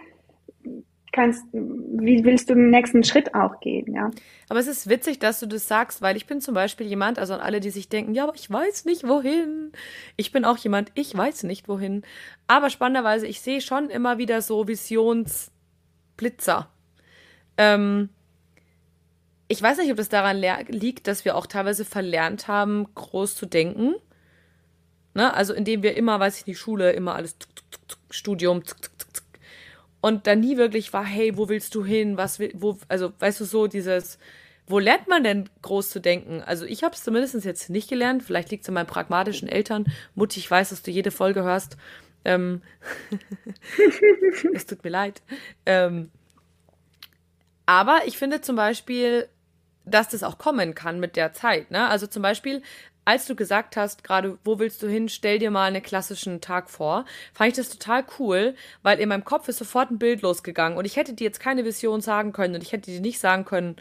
kannst, 1.13 1.45
wie 1.53 2.25
willst 2.25 2.51
du 2.51 2.55
den 2.55 2.71
nächsten 2.71 3.05
Schritt 3.05 3.35
auch 3.35 3.61
gehen, 3.61 3.95
ja? 3.95 4.11
Aber 4.49 4.59
es 4.59 4.67
ist 4.67 4.89
witzig, 4.89 5.19
dass 5.19 5.41
du 5.41 5.47
das 5.47 5.69
sagst, 5.69 6.03
weil 6.03 6.17
ich 6.17 6.27
bin 6.27 6.41
zum 6.41 6.55
Beispiel 6.55 6.87
jemand, 6.87 7.19
also 7.19 7.35
an 7.35 7.41
alle, 7.41 7.61
die 7.61 7.71
sich 7.71 7.89
denken, 7.89 8.15
ja, 8.15 8.25
aber 8.25 8.35
ich 8.35 8.51
weiß 8.51 8.87
nicht 8.87 9.07
wohin. 9.07 9.73
Ich 10.17 10.33
bin 10.33 10.45
auch 10.45 10.57
jemand, 10.57 10.91
ich 10.95 11.17
weiß 11.17 11.45
nicht 11.45 11.69
wohin. 11.69 12.03
Aber 12.47 12.71
spannenderweise, 12.71 13.27
ich 13.27 13.41
sehe 13.41 13.61
schon 13.61 13.91
immer 13.91 14.19
wieder 14.19 14.41
so 14.41 14.67
Visionsblitzer. 14.67 16.69
Ähm, 17.59 18.09
ich 19.49 19.63
weiß 19.63 19.79
nicht, 19.79 19.91
ob 19.91 19.97
das 19.97 20.09
daran 20.09 20.43
liegt, 20.69 21.07
dass 21.07 21.25
wir 21.25 21.37
auch 21.37 21.47
teilweise 21.47 21.85
verlernt 21.85 22.49
haben, 22.49 22.87
groß 22.95 23.35
zu 23.35 23.47
denken. 23.47 23.95
Ne? 25.15 25.33
Also 25.35 25.53
indem 25.53 25.83
wir 25.83 25.97
immer, 25.97 26.21
weiß 26.21 26.39
ich 26.39 26.47
nicht, 26.47 26.59
Schule, 26.59 26.93
immer 26.93 27.15
alles 27.15 27.39
tuk, 27.39 27.55
tuk, 27.55 27.89
tuk, 27.89 27.99
Studium, 28.11 28.63
und 30.03 30.27
dann 30.27 30.41
nie 30.41 30.57
wirklich 30.57 30.93
war, 30.93 31.05
hey, 31.05 31.37
wo 31.37 31.49
willst 31.49 31.75
du 31.77 31.85
hin? 31.85 32.17
Was 32.17 32.41
will, 32.41 32.51
wo, 32.55 32.77
also 32.89 33.13
weißt 33.21 33.41
du 33.41 33.45
so, 33.45 33.69
dieses, 33.69 34.19
wo 34.67 34.81
lernt 34.81 35.07
man 35.07 35.23
denn 35.23 35.49
groß 35.63 35.91
zu 35.91 36.01
denken? 36.01 36.43
Also 36.43 36.67
ich 36.67 36.83
habe 36.83 36.95
es 36.95 37.05
zumindest 37.05 37.45
jetzt 37.45 37.71
nicht 37.71 37.89
gelernt. 37.89 38.25
Vielleicht 38.25 38.51
liegt 38.51 38.65
es 38.65 38.69
an 38.69 38.75
meinen 38.75 38.87
pragmatischen 38.87 39.49
Eltern. 39.49 39.87
Mutti, 40.17 40.41
ich 40.41 40.51
weiß, 40.51 40.71
dass 40.71 40.83
du 40.83 40.91
jede 40.91 41.13
Folge 41.13 41.45
hörst. 41.45 41.77
Ähm 42.25 42.63
es 44.55 44.67
tut 44.67 44.83
mir 44.83 44.91
leid. 44.91 45.23
Ähm 45.67 46.11
aber 47.67 48.01
ich 48.07 48.19
finde 48.19 48.41
zum 48.41 48.57
Beispiel, 48.57 49.29
dass 49.85 50.09
das 50.09 50.23
auch 50.23 50.39
kommen 50.39 50.75
kann 50.75 51.01
mit 51.01 51.17
der 51.17 51.33
Zeit. 51.33 51.71
Ne? 51.71 51.89
Also 51.89 52.07
zum 52.07 52.23
Beispiel, 52.23 52.63
als 53.05 53.27
du 53.27 53.35
gesagt 53.35 53.77
hast, 53.77 54.05
gerade, 54.05 54.39
wo 54.45 54.59
willst 54.59 54.83
du 54.83 54.89
hin, 54.89 55.09
stell 55.09 55.39
dir 55.39 55.51
mal 55.51 55.67
einen 55.67 55.83
klassischen 55.83 56.41
Tag 56.41 56.71
vor, 56.71 57.05
fand 57.33 57.51
ich 57.51 57.57
das 57.57 57.69
total 57.69 58.05
cool, 58.19 58.55
weil 58.83 59.01
in 59.01 59.09
meinem 59.09 59.25
Kopf 59.25 59.49
ist 59.49 59.59
sofort 59.59 59.91
ein 59.91 59.99
Bild 59.99 60.23
losgegangen 60.23 60.79
und 60.79 60.85
ich 60.85 60.97
hätte 60.97 61.15
dir 61.15 61.25
jetzt 61.25 61.41
keine 61.41 61.65
Vision 61.65 62.01
sagen 62.01 62.33
können 62.33 62.55
und 62.55 62.63
ich 62.63 62.73
hätte 62.73 62.91
dir 62.91 63.01
nicht 63.01 63.19
sagen 63.19 63.45
können, 63.45 63.77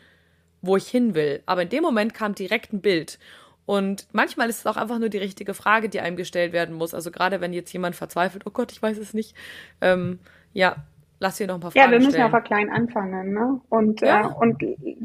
wo 0.62 0.78
ich 0.78 0.88
hin 0.88 1.14
will. 1.14 1.44
Aber 1.46 1.64
in 1.64 1.70
dem 1.70 1.84
Moment 1.84 2.14
kam 2.14 2.36
direkt 2.36 2.74
ein 2.74 2.82
Bild. 2.82 3.20
Und 3.66 4.08
manchmal 4.12 4.50
ist 4.50 4.60
es 4.60 4.66
auch 4.66 4.78
einfach 4.78 5.00
nur 5.00 5.10
die 5.10 5.20
richtige 5.20 5.54
Frage, 5.54 5.88
die 5.88 6.00
einem 6.00 6.18
gestellt 6.18 6.52
werden 6.52 6.76
muss. 6.76 6.94
Also 6.94 7.12
gerade 7.12 7.42
wenn 7.42 7.54
jetzt 7.54 7.72
jemand 7.74 7.96
verzweifelt, 7.96 8.44
oh 8.46 8.52
Gott, 8.52 8.72
ich 8.72 8.82
weiß 8.82 8.98
es 8.98 9.14
nicht. 9.14 9.36
Ähm, 9.82 10.20
ja, 10.54 10.84
Lass 11.22 11.38
dir 11.38 11.46
noch 11.46 11.54
ein 11.56 11.60
paar 11.62 11.70
Fragen 11.70 11.86
Ja, 11.86 11.92
wir 11.92 12.00
müssen 12.00 12.14
stellen. 12.14 12.26
aber 12.26 12.42
klein 12.42 12.72
anfangen. 12.72 13.32
Ne? 13.32 13.62
Und, 13.70 14.02
ja. 14.02 14.22
äh, 14.22 14.34
und 14.34 14.58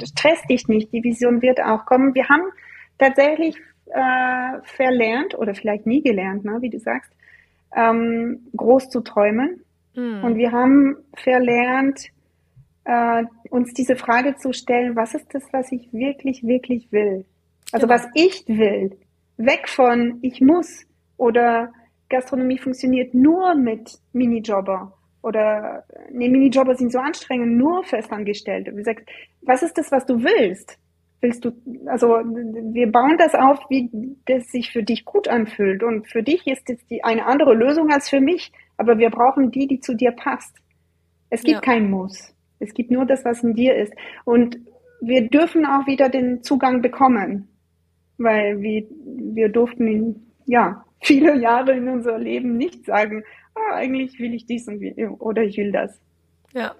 stress 0.03 0.43
dich 0.49 0.67
nicht, 0.67 0.91
die 0.91 1.05
Vision 1.05 1.43
wird 1.43 1.63
auch 1.63 1.85
kommen. 1.85 2.15
Wir 2.15 2.27
haben 2.31 2.45
tatsächlich 2.97 3.55
äh, 3.85 4.59
verlernt 4.63 5.37
oder 5.37 5.55
vielleicht 5.55 5.85
nie 5.85 6.03
gelernt, 6.03 6.43
ne, 6.43 6.57
wie 6.63 6.71
du 6.71 6.79
sagst, 6.79 7.13
ähm, 7.77 8.47
groß 8.57 8.89
zu 8.89 9.03
träumen. 9.03 9.61
Mhm. 9.95 10.25
Und 10.25 10.37
wir 10.37 10.53
haben 10.53 10.97
verlernt, 11.15 12.07
äh, 12.85 13.25
uns 13.51 13.75
diese 13.75 13.97
Frage 13.97 14.37
zu 14.37 14.55
stellen, 14.55 14.97
was 14.97 15.15
ist 15.15 15.35
das, 15.35 15.45
was 15.53 15.71
ich 15.71 15.93
wirklich, 15.93 16.43
wirklich 16.45 16.91
will? 16.93 17.27
Also 17.73 17.87
genau. 17.87 17.99
was 17.99 18.09
ich 18.15 18.43
will. 18.49 18.97
Weg 19.37 19.69
von 19.69 20.19
ich 20.23 20.41
muss 20.41 20.87
oder 21.19 21.73
Gastronomie 22.09 22.59
funktioniert 22.59 23.13
nur 23.13 23.55
mit 23.55 23.99
Minijobber 24.15 24.96
oder 25.27 25.83
nee, 26.13 26.29
Minijobber 26.29 26.77
sind 26.77 26.93
so 26.93 27.01
anstrengend, 27.01 27.59
nur 27.59 27.83
Festangestellte. 27.83 28.71
Wie 28.71 28.77
gesagt, 28.77 29.11
was 29.43 29.65
ist 29.65 29.77
das, 29.77 29.91
was 29.91 30.07
du 30.07 30.23
willst? 30.23 30.79
Willst 31.21 31.45
du, 31.45 31.51
also 31.87 32.09
wir 32.09 32.93
bauen 32.93 33.17
das 33.19 33.35
auf, 33.35 33.59
wie 33.69 33.91
das 34.27 34.47
sich 34.53 34.71
für 34.71 34.85
dich 34.85 35.05
gut 35.05 35.27
anfühlt. 35.27 35.83
Und 35.83 36.07
für 36.07 36.23
dich 36.23 36.47
ist 36.47 36.71
es 36.71 36.87
die, 36.87 37.03
eine 37.03 37.27
andere 37.27 37.55
Lösung 37.55 37.91
als 37.91 38.09
für 38.09 38.21
mich, 38.21 38.53
aber 38.77 38.99
wir 38.99 39.11
brauchen 39.11 39.51
die, 39.51 39.67
die 39.67 39.81
zu 39.81 39.95
dir 39.95 40.13
passt. 40.13 40.57
Es 41.29 41.43
gibt 41.43 41.57
ja. 41.57 41.61
kein 41.61 41.91
Muss. 41.91 42.33
Es 42.61 42.73
gibt 42.73 42.93
nur 42.93 43.05
das, 43.05 43.25
was 43.25 43.43
in 43.43 43.55
dir 43.55 43.75
ist. 43.75 43.93
Und 44.25 44.61
wir 45.01 45.29
dürfen 45.29 45.67
auch 45.67 45.89
wieder 45.89 46.09
den 46.09 46.45
Zugang 46.45 46.83
bekommen, 46.83 47.49
weil 48.17 48.61
wir, 48.61 48.87
wir 49.35 49.49
durften 49.49 49.89
ihn, 49.89 50.33
ja, 50.45 50.85
viele 51.03 51.37
Jahre 51.37 51.73
in 51.73 51.89
unser 51.89 52.17
Leben 52.17 52.57
nicht 52.57 52.85
sagen, 52.85 53.25
ah, 53.57 53.75
eigentlich 53.75 54.19
will 54.19 54.35
ich 54.35 54.47
dies 54.47 54.69
und 54.69 54.83
oder 55.21 55.43
ich 55.43 55.57
will 55.57 55.73
das. 55.73 56.01
Ja. 56.53 56.75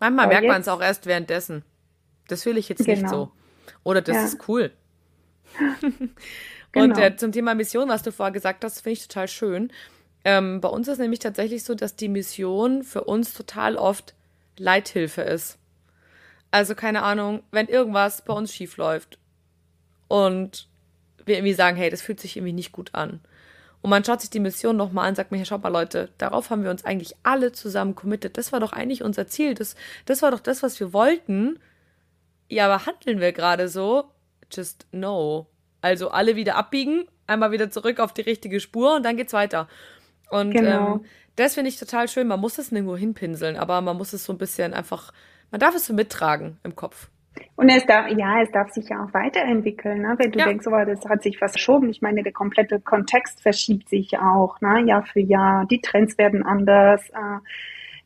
Manchmal 0.00 0.26
Aber 0.26 0.34
merkt 0.34 0.48
man 0.48 0.60
es 0.60 0.68
auch 0.68 0.80
erst 0.80 1.06
währenddessen. 1.06 1.64
Das 2.28 2.46
will 2.46 2.56
ich 2.56 2.68
jetzt 2.68 2.84
genau. 2.84 3.00
nicht 3.00 3.08
so. 3.10 3.32
Oder 3.84 4.00
das 4.00 4.16
ja. 4.16 4.24
ist 4.24 4.48
cool. 4.48 4.70
und 5.82 6.12
genau. 6.72 6.98
äh, 6.98 7.16
zum 7.16 7.32
Thema 7.32 7.54
Mission, 7.54 7.88
was 7.88 8.02
du 8.02 8.12
vorher 8.12 8.32
gesagt 8.32 8.64
hast, 8.64 8.80
finde 8.80 8.92
ich 8.94 9.08
total 9.08 9.28
schön. 9.28 9.72
Ähm, 10.24 10.60
bei 10.60 10.68
uns 10.68 10.88
ist 10.88 10.98
nämlich 10.98 11.20
tatsächlich 11.20 11.64
so, 11.64 11.74
dass 11.74 11.96
die 11.96 12.08
Mission 12.08 12.82
für 12.82 13.04
uns 13.04 13.34
total 13.34 13.76
oft 13.76 14.14
Leithilfe 14.58 15.22
ist. 15.22 15.58
Also 16.50 16.74
keine 16.74 17.02
Ahnung, 17.02 17.42
wenn 17.50 17.66
irgendwas 17.68 18.22
bei 18.22 18.32
uns 18.32 18.54
schief 18.54 18.76
läuft 18.76 19.18
und 20.08 20.68
wir 21.24 21.36
irgendwie 21.36 21.54
sagen, 21.54 21.76
hey, 21.76 21.90
das 21.90 22.02
fühlt 22.02 22.20
sich 22.20 22.36
irgendwie 22.36 22.54
nicht 22.54 22.72
gut 22.72 22.94
an. 22.94 23.20
Und 23.88 23.92
man 23.92 24.04
schaut 24.04 24.20
sich 24.20 24.28
die 24.28 24.38
Mission 24.38 24.76
nochmal 24.76 25.04
an 25.04 25.12
und 25.12 25.14
sagt 25.14 25.32
mir, 25.32 25.42
schaut 25.46 25.62
mal 25.62 25.70
Leute, 25.70 26.10
darauf 26.18 26.50
haben 26.50 26.62
wir 26.62 26.70
uns 26.70 26.84
eigentlich 26.84 27.16
alle 27.22 27.52
zusammen 27.52 27.94
committed. 27.94 28.36
Das 28.36 28.52
war 28.52 28.60
doch 28.60 28.74
eigentlich 28.74 29.02
unser 29.02 29.28
Ziel. 29.28 29.54
Das, 29.54 29.76
das 30.04 30.20
war 30.20 30.30
doch 30.30 30.40
das, 30.40 30.62
was 30.62 30.78
wir 30.78 30.92
wollten. 30.92 31.58
Ja, 32.50 32.66
aber 32.66 32.84
handeln 32.84 33.18
wir 33.18 33.32
gerade 33.32 33.66
so? 33.70 34.04
Just 34.52 34.86
no. 34.92 35.46
Also 35.80 36.10
alle 36.10 36.36
wieder 36.36 36.56
abbiegen, 36.56 37.06
einmal 37.26 37.50
wieder 37.50 37.70
zurück 37.70 37.98
auf 37.98 38.12
die 38.12 38.20
richtige 38.20 38.60
Spur 38.60 38.94
und 38.94 39.04
dann 39.04 39.16
geht's 39.16 39.32
weiter. 39.32 39.68
Und 40.28 40.50
genau. 40.50 40.96
ähm, 40.96 41.04
das 41.36 41.54
finde 41.54 41.70
ich 41.70 41.78
total 41.78 42.08
schön. 42.08 42.28
Man 42.28 42.40
muss 42.40 42.58
es 42.58 42.70
nirgendwo 42.70 42.94
hinpinseln, 42.94 43.56
aber 43.56 43.80
man 43.80 43.96
muss 43.96 44.12
es 44.12 44.22
so 44.22 44.34
ein 44.34 44.38
bisschen 44.38 44.74
einfach, 44.74 45.14
man 45.50 45.60
darf 45.60 45.74
es 45.74 45.86
so 45.86 45.94
mittragen 45.94 46.58
im 46.62 46.76
Kopf. 46.76 47.08
Und 47.56 47.68
es 47.68 47.84
darf, 47.86 48.08
ja, 48.16 48.40
es 48.40 48.50
darf 48.52 48.70
sich 48.70 48.88
ja 48.88 49.04
auch 49.04 49.12
weiterentwickeln, 49.12 50.02
ne? 50.02 50.14
wenn 50.18 50.30
du 50.30 50.38
ja. 50.38 50.46
denkst, 50.46 50.66
oh, 50.66 50.84
das 50.84 51.04
hat 51.08 51.22
sich 51.22 51.40
was 51.40 51.52
verschoben. 51.52 51.90
Ich 51.90 52.00
meine, 52.00 52.22
der 52.22 52.32
komplette 52.32 52.80
Kontext 52.80 53.42
verschiebt 53.42 53.88
sich 53.88 54.18
auch, 54.18 54.60
ne? 54.60 54.84
Jahr 54.86 55.04
für 55.04 55.20
Jahr. 55.20 55.66
Die 55.66 55.80
Trends 55.80 56.16
werden 56.18 56.44
anders, 56.44 57.08
äh, 57.10 57.38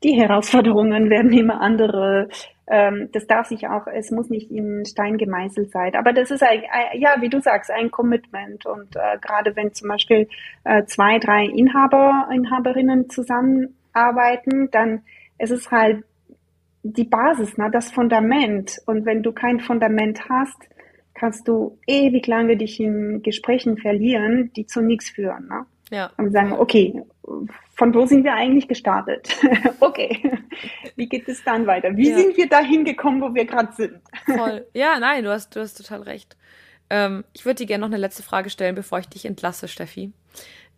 die 0.03 0.15
Herausforderungen 0.15 1.11
werden 1.11 1.33
immer 1.33 1.61
andere. 1.61 2.29
Ähm, 2.67 3.11
das 3.13 3.27
darf 3.27 3.49
sich 3.49 3.69
auch, 3.69 3.87
es 3.87 4.11
muss 4.11 4.31
nicht 4.31 4.51
in 4.51 4.85
Stein 4.87 5.19
gemeißelt 5.19 5.71
sein. 5.71 5.95
Aber 5.97 6.13
das 6.13 6.31
ist, 6.31 6.43
ein, 6.43 6.63
ein, 6.71 6.99
ja, 6.99 7.17
wie 7.21 7.29
du 7.29 7.41
sagst, 7.41 7.71
ein 7.71 7.91
Commitment. 7.91 8.65
Und 8.65 8.97
äh, 8.97 9.19
gerade 9.21 9.55
wenn 9.57 9.75
zum 9.75 9.89
Beispiel 9.89 10.29
äh, 10.65 10.85
zwei, 10.85 11.19
drei 11.19 11.45
Inhaber, 11.45 12.29
Inhaberinnen 12.33 13.11
zusammenarbeiten, 13.11 14.71
dann 14.71 15.03
ist 15.39 15.51
es 15.51 15.71
halt 15.71 16.05
die 16.83 17.05
Basis, 17.05 17.57
ne, 17.57 17.71
das 17.71 17.91
Fundament. 17.91 18.79
Und 18.87 19.05
wenn 19.07 19.23
du 19.23 19.33
kein 19.33 19.61
Fundament 19.61 20.29
hast, 20.29 20.59
kannst 21.15 21.47
du 21.47 21.79
ewig 21.87 22.27
lange 22.27 22.57
dich 22.57 22.81
in 22.81 23.23
Gesprächen 23.23 23.77
verlieren, 23.79 24.53
die 24.55 24.67
zu 24.67 24.81
nichts 24.81 25.11
führen. 25.11 25.49
Ne? 25.49 25.67
Ja. 25.91 26.11
Und 26.17 26.33
sagen, 26.33 26.53
okay, 26.53 27.03
von 27.75 27.95
wo 27.95 28.07
sind 28.07 28.25
wir 28.25 28.35
eigentlich 28.35 28.67
gestartet? 28.67 29.29
okay, 29.81 30.41
wie 30.97 31.09
geht 31.09 31.29
es 31.29 31.45
dann 31.45 31.67
weiter? 31.67 31.97
Wie 31.97 32.11
ja. 32.11 32.17
sind 32.17 32.37
wir 32.37 32.49
dahin 32.49 32.85
gekommen, 32.85 33.21
wo 33.21 33.35
wir 33.35 33.45
gerade 33.45 33.73
sind? 33.75 34.01
Voll. 34.25 34.67
Ja, 34.75 34.99
nein, 34.99 35.25
du 35.25 35.31
hast, 35.31 35.55
du 35.55 35.61
hast 35.61 35.75
total 35.75 36.03
recht. 36.03 36.37
Ähm, 36.91 37.25
ich 37.33 37.45
würde 37.45 37.59
dir 37.59 37.67
gerne 37.67 37.83
noch 37.83 37.89
eine 37.89 37.99
letzte 37.99 38.23
Frage 38.23 38.51
stellen, 38.51 38.75
bevor 38.75 38.99
ich 38.99 39.09
dich 39.09 39.25
entlasse, 39.25 39.69
Steffi. 39.69 40.13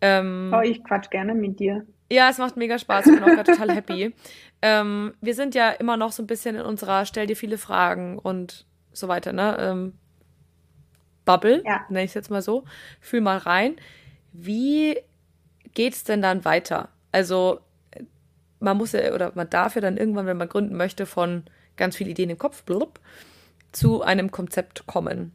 Ähm, 0.01 0.53
oh, 0.55 0.61
ich 0.61 0.83
quatsch 0.83 1.09
gerne 1.09 1.33
mit 1.33 1.59
dir. 1.59 1.85
Ja, 2.11 2.29
es 2.29 2.37
macht 2.37 2.55
mega 2.55 2.77
Spaß. 2.77 3.07
Ich 3.07 3.13
bin 3.13 3.23
auch 3.23 3.27
gerade 3.27 3.51
total 3.51 3.73
happy. 3.75 4.13
Ähm, 4.61 5.13
wir 5.21 5.35
sind 5.35 5.53
ja 5.53 5.69
immer 5.69 5.95
noch 5.95 6.11
so 6.11 6.23
ein 6.23 6.27
bisschen 6.27 6.55
in 6.55 6.61
unserer 6.61 7.05
Stell 7.05 7.27
dir 7.27 7.35
viele 7.35 7.59
Fragen 7.59 8.17
und 8.17 8.65
so 8.93 9.07
weiter, 9.07 9.31
ne? 9.31 9.57
Ähm, 9.59 9.93
Bubble, 11.23 11.61
ja. 11.63 11.85
nenne 11.89 12.05
ich 12.05 12.11
es 12.11 12.13
jetzt 12.15 12.31
mal 12.31 12.41
so. 12.41 12.63
Fühl 12.99 13.21
mal 13.21 13.37
rein. 13.37 13.75
Wie 14.31 14.97
geht's 15.73 16.03
denn 16.03 16.21
dann 16.21 16.45
weiter? 16.45 16.89
Also, 17.11 17.59
man 18.59 18.77
muss 18.77 18.93
ja, 18.93 19.13
oder 19.13 19.33
man 19.35 19.49
darf 19.49 19.75
ja 19.75 19.81
dann 19.81 19.97
irgendwann, 19.97 20.25
wenn 20.25 20.37
man 20.37 20.49
gründen 20.49 20.77
möchte, 20.77 21.05
von 21.05 21.43
ganz 21.75 21.97
vielen 21.97 22.09
Ideen 22.09 22.29
im 22.29 22.37
Kopf, 22.39 22.63
blub, 22.63 22.99
zu 23.71 24.01
einem 24.01 24.31
Konzept 24.31 24.87
kommen. 24.87 25.33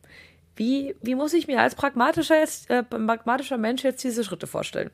Wie, 0.56 0.96
wie 1.02 1.14
muss 1.14 1.34
ich 1.34 1.46
mir 1.46 1.60
als 1.60 1.74
pragmatischer, 1.74 2.38
jetzt, 2.38 2.68
äh, 2.70 2.82
pragmatischer 2.82 3.58
Mensch 3.58 3.84
jetzt 3.84 4.02
diese 4.02 4.24
Schritte 4.24 4.46
vorstellen? 4.46 4.90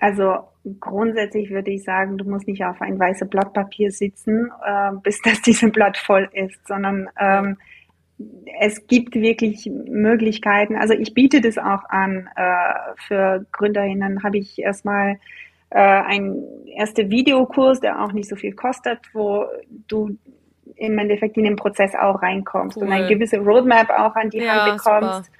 Also 0.00 0.48
grundsätzlich 0.80 1.50
würde 1.50 1.70
ich 1.70 1.84
sagen, 1.84 2.18
du 2.18 2.28
musst 2.28 2.46
nicht 2.46 2.64
auf 2.64 2.80
ein 2.80 2.98
weißes 2.98 3.28
Blatt 3.28 3.52
Papier 3.52 3.90
sitzen, 3.90 4.50
äh, 4.64 4.92
bis 5.02 5.20
das 5.24 5.42
dieses 5.42 5.70
Blatt 5.72 5.96
voll 5.96 6.28
ist, 6.32 6.66
sondern 6.66 7.08
ähm, 7.18 7.56
es 8.60 8.86
gibt 8.88 9.14
wirklich 9.14 9.70
Möglichkeiten. 9.88 10.76
Also 10.76 10.94
ich 10.94 11.14
biete 11.14 11.40
das 11.40 11.56
auch 11.56 11.84
an 11.88 12.28
äh, 12.34 12.96
für 12.96 13.46
Gründerinnen. 13.52 14.24
Habe 14.24 14.38
ich 14.38 14.58
erstmal 14.58 15.18
äh, 15.70 15.78
ein 15.78 16.42
erster 16.76 17.10
Videokurs, 17.10 17.80
der 17.80 18.02
auch 18.02 18.12
nicht 18.12 18.28
so 18.28 18.34
viel 18.34 18.54
kostet, 18.54 18.98
wo 19.12 19.44
du 19.86 20.16
im 20.74 20.98
Endeffekt 20.98 21.36
in 21.36 21.44
den 21.44 21.56
Prozess 21.56 21.94
auch 21.94 22.20
reinkommst 22.20 22.76
cool. 22.76 22.84
und 22.84 22.92
eine 22.92 23.08
gewisse 23.08 23.38
Roadmap 23.38 23.90
auch 23.90 24.16
an 24.16 24.30
die 24.30 24.38
ja, 24.38 24.66
Hand 24.66 24.76
bekommst. 24.76 25.26
Super 25.26 25.37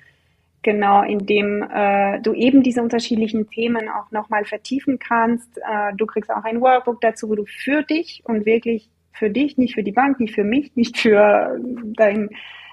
Genau, 0.63 1.03
indem 1.03 1.63
äh, 1.63 2.21
du 2.21 2.35
eben 2.35 2.63
diese 2.63 2.83
unterschiedlichen 2.83 3.49
Themen 3.49 3.89
auch 3.89 4.11
nochmal 4.11 4.45
vertiefen 4.45 4.99
kannst. 4.99 5.57
Äh, 5.59 5.95
du 5.97 6.05
kriegst 6.05 6.31
auch 6.31 6.45
ein 6.45 6.61
Workbook 6.61 7.01
dazu, 7.01 7.29
wo 7.29 7.37
du 7.37 7.45
für 7.47 7.83
dich 7.83 8.23
und 8.25 8.45
wirklich 8.45 8.91
für 9.13 9.31
dich, 9.31 9.57
nicht 9.57 9.75
für 9.75 9.83
die 9.83 9.93
Bank, 9.93 10.19
nicht 10.21 10.35
für 10.35 10.45
mich, 10.45 10.75
nicht 10.75 10.99
für 10.99 11.59
dein, 11.97 12.31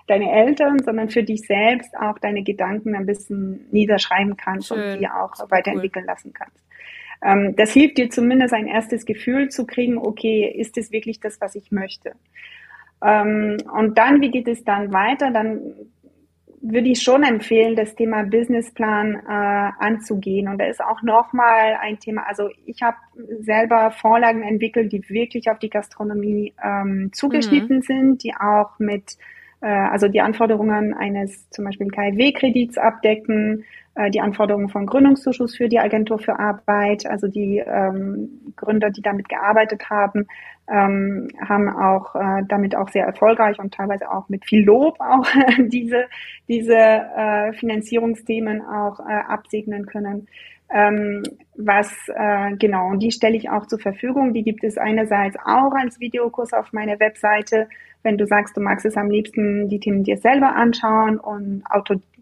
deine 0.08 0.32
Eltern, 0.32 0.80
sondern 0.84 1.10
für 1.10 1.24
dich 1.24 1.42
selbst 1.42 1.96
auch 1.98 2.18
deine 2.20 2.44
Gedanken 2.44 2.96
ein 2.96 3.06
bisschen 3.06 3.68
niederschreiben 3.72 4.36
kannst 4.36 4.70
Schön. 4.70 4.94
und 4.94 5.00
die 5.00 5.08
auch 5.08 5.36
Super 5.36 5.58
weiterentwickeln 5.58 6.06
cool. 6.06 6.12
lassen 6.12 6.34
kannst. 6.34 6.64
Ähm, 7.24 7.56
das 7.56 7.72
hilft 7.72 7.98
dir 7.98 8.10
zumindest 8.10 8.54
ein 8.54 8.68
erstes 8.68 9.06
Gefühl 9.06 9.50
zu 9.50 9.66
kriegen, 9.66 9.98
okay, 9.98 10.52
ist 10.56 10.78
es 10.78 10.92
wirklich 10.92 11.20
das, 11.20 11.40
was 11.40 11.56
ich 11.56 11.72
möchte? 11.72 12.14
Ähm, 13.04 13.58
und 13.74 13.98
dann, 13.98 14.22
wie 14.22 14.32
geht 14.32 14.48
es 14.48 14.64
dann 14.64 14.94
weiter? 14.94 15.32
Dann 15.32 15.74
würde 16.72 16.90
ich 16.90 17.02
schon 17.02 17.24
empfehlen, 17.24 17.76
das 17.76 17.96
Thema 17.96 18.24
Businessplan 18.24 19.16
äh, 19.16 19.84
anzugehen. 19.84 20.48
Und 20.48 20.60
da 20.60 20.66
ist 20.66 20.84
auch 20.84 21.02
nochmal 21.02 21.78
ein 21.82 22.00
Thema, 22.00 22.24
also 22.28 22.50
ich 22.66 22.82
habe 22.82 22.98
selber 23.40 23.92
Vorlagen 23.92 24.44
entwickelt, 24.44 24.92
die 24.92 25.08
wirklich 25.10 25.50
auf 25.50 25.60
die 25.60 25.70
Gastronomie 25.70 26.54
ähm, 26.64 27.12
zugeschnitten 27.14 27.78
mhm. 27.78 27.82
sind, 27.82 28.24
die 28.24 28.34
auch 28.36 28.80
mit, 28.80 29.18
äh, 29.62 29.68
also 29.68 30.08
die 30.08 30.22
Anforderungen 30.22 30.94
eines 30.94 31.50
zum 31.50 31.66
Beispiel 31.66 31.88
KfW-Kredits 31.88 32.78
abdecken, 32.78 33.64
die 34.12 34.20
Anforderungen 34.20 34.68
von 34.68 34.86
Gründungszuschuss 34.86 35.56
für 35.56 35.70
die 35.70 35.80
Agentur 35.80 36.20
für 36.20 36.38
Arbeit, 36.38 37.06
also 37.06 37.28
die 37.28 37.64
ähm, 37.66 38.54
Gründer, 38.58 38.90
die 38.90 39.02
damit 39.02 39.30
gearbeitet 39.30 39.90
haben, 39.90 40.28
ähm, 40.68 41.30
haben 41.48 41.70
auch 41.70 42.16
äh, 42.16 42.44
damit 42.48 42.76
auch 42.76 42.90
sehr 42.90 43.06
erfolgreich 43.06 43.60
und 43.60 43.74
teilweise 43.74 44.12
auch 44.12 44.30
mit 44.30 44.46
viel 44.46 44.66
Lob 44.66 45.00
auch 45.00 45.26
diese, 45.60 46.06
diese 46.48 46.76
äh, 46.76 47.54
Finanzierungsthemen 47.54 48.62
auch 48.62 49.00
äh, 49.00 49.14
absegnen 49.28 49.86
können. 49.86 50.28
Ähm, 50.74 51.22
was 51.56 51.94
äh, 52.08 52.56
genau, 52.58 52.90
und 52.90 53.04
die 53.04 53.12
stelle 53.12 53.38
ich 53.38 53.50
auch 53.50 53.68
zur 53.68 53.80
Verfügung. 53.80 54.34
Die 54.34 54.44
gibt 54.44 54.64
es 54.64 54.78
einerseits 54.78 55.38
auch 55.46 55.74
als 55.74 56.00
Videokurs 56.00 56.54
auf 56.54 56.74
meiner 56.74 57.00
Webseite, 57.00 57.70
wenn 58.02 58.18
du 58.18 58.26
sagst, 58.26 58.58
du 58.58 58.62
magst 58.62 58.86
es 58.86 58.98
am 58.98 59.10
liebsten 59.10 59.70
die 59.70 59.80
Themen 59.80 60.04
dir 60.04 60.18
selber 60.18 60.56
anschauen 60.56 61.20
und 61.20 61.64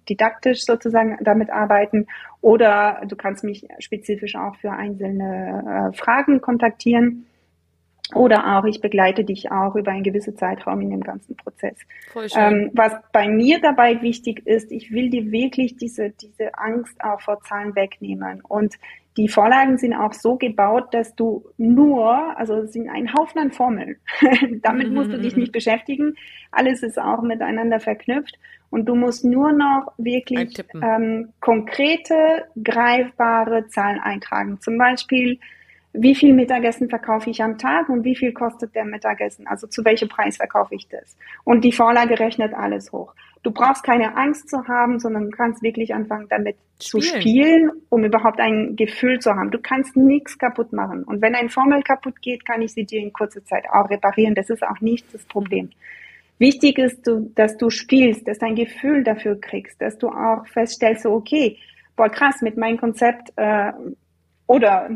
autodidaktisch 0.04 0.66
sozusagen 0.66 1.18
damit 1.22 1.50
arbeiten. 1.50 2.08
Oder 2.42 3.02
du 3.08 3.16
kannst 3.16 3.44
mich 3.44 3.68
spezifisch 3.80 4.36
auch 4.36 4.56
für 4.58 4.72
einzelne 4.72 5.92
äh, 5.94 5.98
Fragen 5.98 6.42
kontaktieren. 6.42 7.26
Oder 8.14 8.58
auch, 8.58 8.66
ich 8.66 8.82
begleite 8.82 9.24
dich 9.24 9.52
auch 9.52 9.76
über 9.76 9.92
einen 9.92 10.04
gewissen 10.04 10.36
Zeitraum 10.36 10.82
in 10.82 10.90
dem 10.90 11.02
ganzen 11.02 11.36
Prozess. 11.36 11.78
Ähm, 12.36 12.70
was 12.74 12.94
bei 13.12 13.28
mir 13.28 13.60
dabei 13.62 14.02
wichtig 14.02 14.46
ist, 14.46 14.72
ich 14.72 14.92
will 14.92 15.10
dir 15.10 15.32
wirklich 15.32 15.78
diese, 15.78 16.12
diese 16.12 16.54
Angst 16.56 17.02
auch 17.02 17.22
vor 17.22 17.40
Zahlen 17.42 17.76
wegnehmen. 17.76 18.42
Und 18.42 18.76
die 19.18 19.30
Vorlagen 19.30 19.78
sind 19.78 19.94
auch 19.94 20.14
so 20.14 20.38
gebaut, 20.38 20.94
dass 20.94 21.16
du 21.16 21.46
nur, 21.58 22.38
also 22.38 22.56
es 22.56 22.74
sind 22.74 22.90
ein 22.90 23.14
Haufen 23.14 23.40
an 23.40 23.52
Formeln. 23.52 23.98
Damit 24.62 24.92
musst 24.92 25.12
du 25.12 25.20
dich 25.20 25.36
nicht 25.36 25.52
beschäftigen. 25.52 26.16
Alles 26.52 26.82
ist 26.82 27.00
auch 27.00 27.22
miteinander 27.22 27.80
verknüpft. 27.80 28.38
Und 28.72 28.86
du 28.86 28.96
musst 28.96 29.24
nur 29.24 29.52
noch 29.52 29.94
wirklich 29.98 30.58
ähm, 30.82 31.30
konkrete, 31.42 32.46
greifbare 32.64 33.68
Zahlen 33.68 34.00
eintragen. 34.00 34.60
Zum 34.62 34.80
Beispiel, 34.80 35.40
wie 35.94 36.16
viel 36.16 36.34
Mittagessen 36.34 36.90
verkaufe 36.90 37.30
ich 37.30 37.42
am 37.42 37.58
Tag 37.58 37.88
und 37.90 38.04
wie 38.04 38.16
viel 38.16 38.34
kostet 38.34 38.74
der 38.76 38.84
Mittagessen, 38.84 39.48
also 39.48 39.68
zu 39.68 39.86
welchem 39.86 40.10
Preis 40.10 40.38
verkaufe 40.38 40.74
ich 40.76 40.88
das. 40.90 41.16
Und 41.44 41.64
die 41.64 41.72
Vorlage 41.72 42.20
rechnet 42.20 42.54
alles 42.54 42.92
hoch. 42.92 43.14
Du 43.44 43.52
brauchst 43.52 43.84
keine 43.84 44.16
Angst 44.16 44.50
zu 44.50 44.68
haben, 44.68 45.00
sondern 45.00 45.26
du 45.26 45.32
kannst 45.32 45.62
wirklich 45.62 45.94
anfangen, 45.94 46.28
damit 46.30 46.56
spielen. 46.82 47.02
zu 47.02 47.02
spielen, 47.02 47.72
um 47.90 48.04
überhaupt 48.04 48.40
ein 48.40 48.76
Gefühl 48.76 49.20
zu 49.20 49.36
haben. 49.36 49.52
Du 49.52 49.60
kannst 49.60 49.98
nichts 49.98 50.38
kaputt 50.38 50.72
machen. 50.72 51.04
Und 51.04 51.22
wenn 51.22 51.36
ein 51.36 51.50
Formel 51.50 51.84
kaputt 51.84 52.22
geht, 52.22 52.46
kann 52.46 52.62
ich 52.62 52.74
sie 52.74 52.86
dir 52.86 53.02
in 53.02 53.12
kurzer 53.12 53.44
Zeit 53.44 53.66
auch 53.72 53.90
reparieren. 53.90 54.34
Das 54.34 54.50
ist 54.50 54.64
auch 54.64 54.80
nicht 54.80 55.14
das 55.14 55.26
Problem. 55.26 55.70
Wichtig 56.40 56.80
ist, 56.80 57.10
dass 57.36 57.58
du 57.58 57.70
spielst, 57.70 58.28
dass 58.28 58.40
du 58.40 58.46
ein 58.48 58.56
Gefühl 58.56 59.04
dafür 59.04 59.40
kriegst, 59.40 59.82
dass 59.82 59.98
du 59.98 60.08
auch 60.08 60.48
feststellst, 60.48 61.04
so, 61.04 61.12
okay, 61.12 61.58
boah 61.96 62.10
krass, 62.10 62.42
mit 62.42 62.58
meinem 62.58 62.78
Konzept 62.78 63.34
äh, 63.36 63.72
oder 64.46 64.90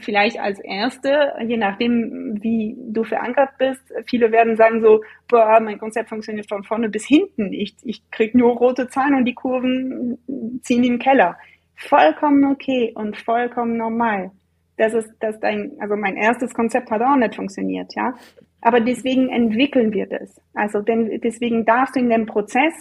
vielleicht 0.00 0.40
als 0.40 0.58
Erste, 0.58 1.32
je 1.46 1.56
nachdem, 1.56 2.42
wie 2.42 2.76
du 2.78 3.04
verankert 3.04 3.50
bist, 3.56 3.80
viele 4.06 4.32
werden 4.32 4.56
sagen 4.56 4.80
so, 4.82 5.02
boah, 5.28 5.60
mein 5.60 5.78
Konzept 5.78 6.08
funktioniert 6.08 6.48
von 6.48 6.64
vorne 6.64 6.88
bis 6.88 7.06
hinten. 7.06 7.52
Ich, 7.52 7.76
ich 7.84 8.10
krieg 8.10 8.34
nur 8.34 8.56
rote 8.56 8.88
Zahlen 8.88 9.14
und 9.14 9.24
die 9.24 9.34
Kurven 9.34 10.18
ziehen 10.62 10.82
in 10.82 10.92
den 10.92 10.98
Keller. 10.98 11.36
Vollkommen 11.76 12.44
okay 12.52 12.92
und 12.94 13.16
vollkommen 13.16 13.76
normal. 13.76 14.32
Das 14.76 14.94
ist, 14.94 15.10
dass 15.20 15.38
dein, 15.38 15.72
also 15.78 15.96
mein 15.96 16.16
erstes 16.16 16.52
Konzept 16.52 16.90
hat 16.90 17.02
auch 17.02 17.16
nicht 17.16 17.36
funktioniert, 17.36 17.94
ja. 17.94 18.14
Aber 18.60 18.80
deswegen 18.80 19.28
entwickeln 19.28 19.92
wir 19.92 20.06
das. 20.06 20.40
Also 20.54 20.80
denn, 20.80 21.20
deswegen 21.22 21.64
darfst 21.64 21.94
du 21.94 22.00
in 22.00 22.10
dem 22.10 22.26
Prozess 22.26 22.74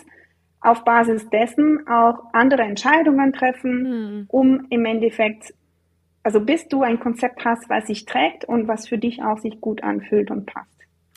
auf 0.62 0.84
Basis 0.84 1.30
dessen 1.30 1.88
auch 1.88 2.24
andere 2.34 2.64
Entscheidungen 2.64 3.34
treffen, 3.34 3.86
hm. 3.86 4.26
um 4.30 4.66
im 4.72 4.86
Endeffekt 4.86 5.54
also 6.28 6.42
bis 6.42 6.68
du 6.68 6.82
ein 6.82 7.00
Konzept 7.00 7.46
hast, 7.46 7.70
was 7.70 7.88
sich 7.88 8.04
trägt 8.04 8.44
und 8.44 8.68
was 8.68 8.86
für 8.86 8.98
dich 8.98 9.24
auch 9.24 9.38
sich 9.38 9.62
gut 9.62 9.82
anfühlt 9.82 10.30
und 10.30 10.46
passt. 10.46 10.68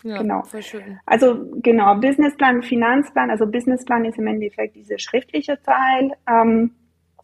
Ja, 0.04 0.18
genau. 0.18 0.44
Also 1.04 1.50
genau, 1.56 1.96
Businessplan, 1.96 2.62
Finanzplan. 2.62 3.28
Also 3.28 3.48
Businessplan 3.48 4.04
ist 4.04 4.18
im 4.18 4.28
Endeffekt 4.28 4.76
dieser 4.76 5.00
schriftliche 5.00 5.58
Teil, 5.64 6.12
ähm, 6.28 6.76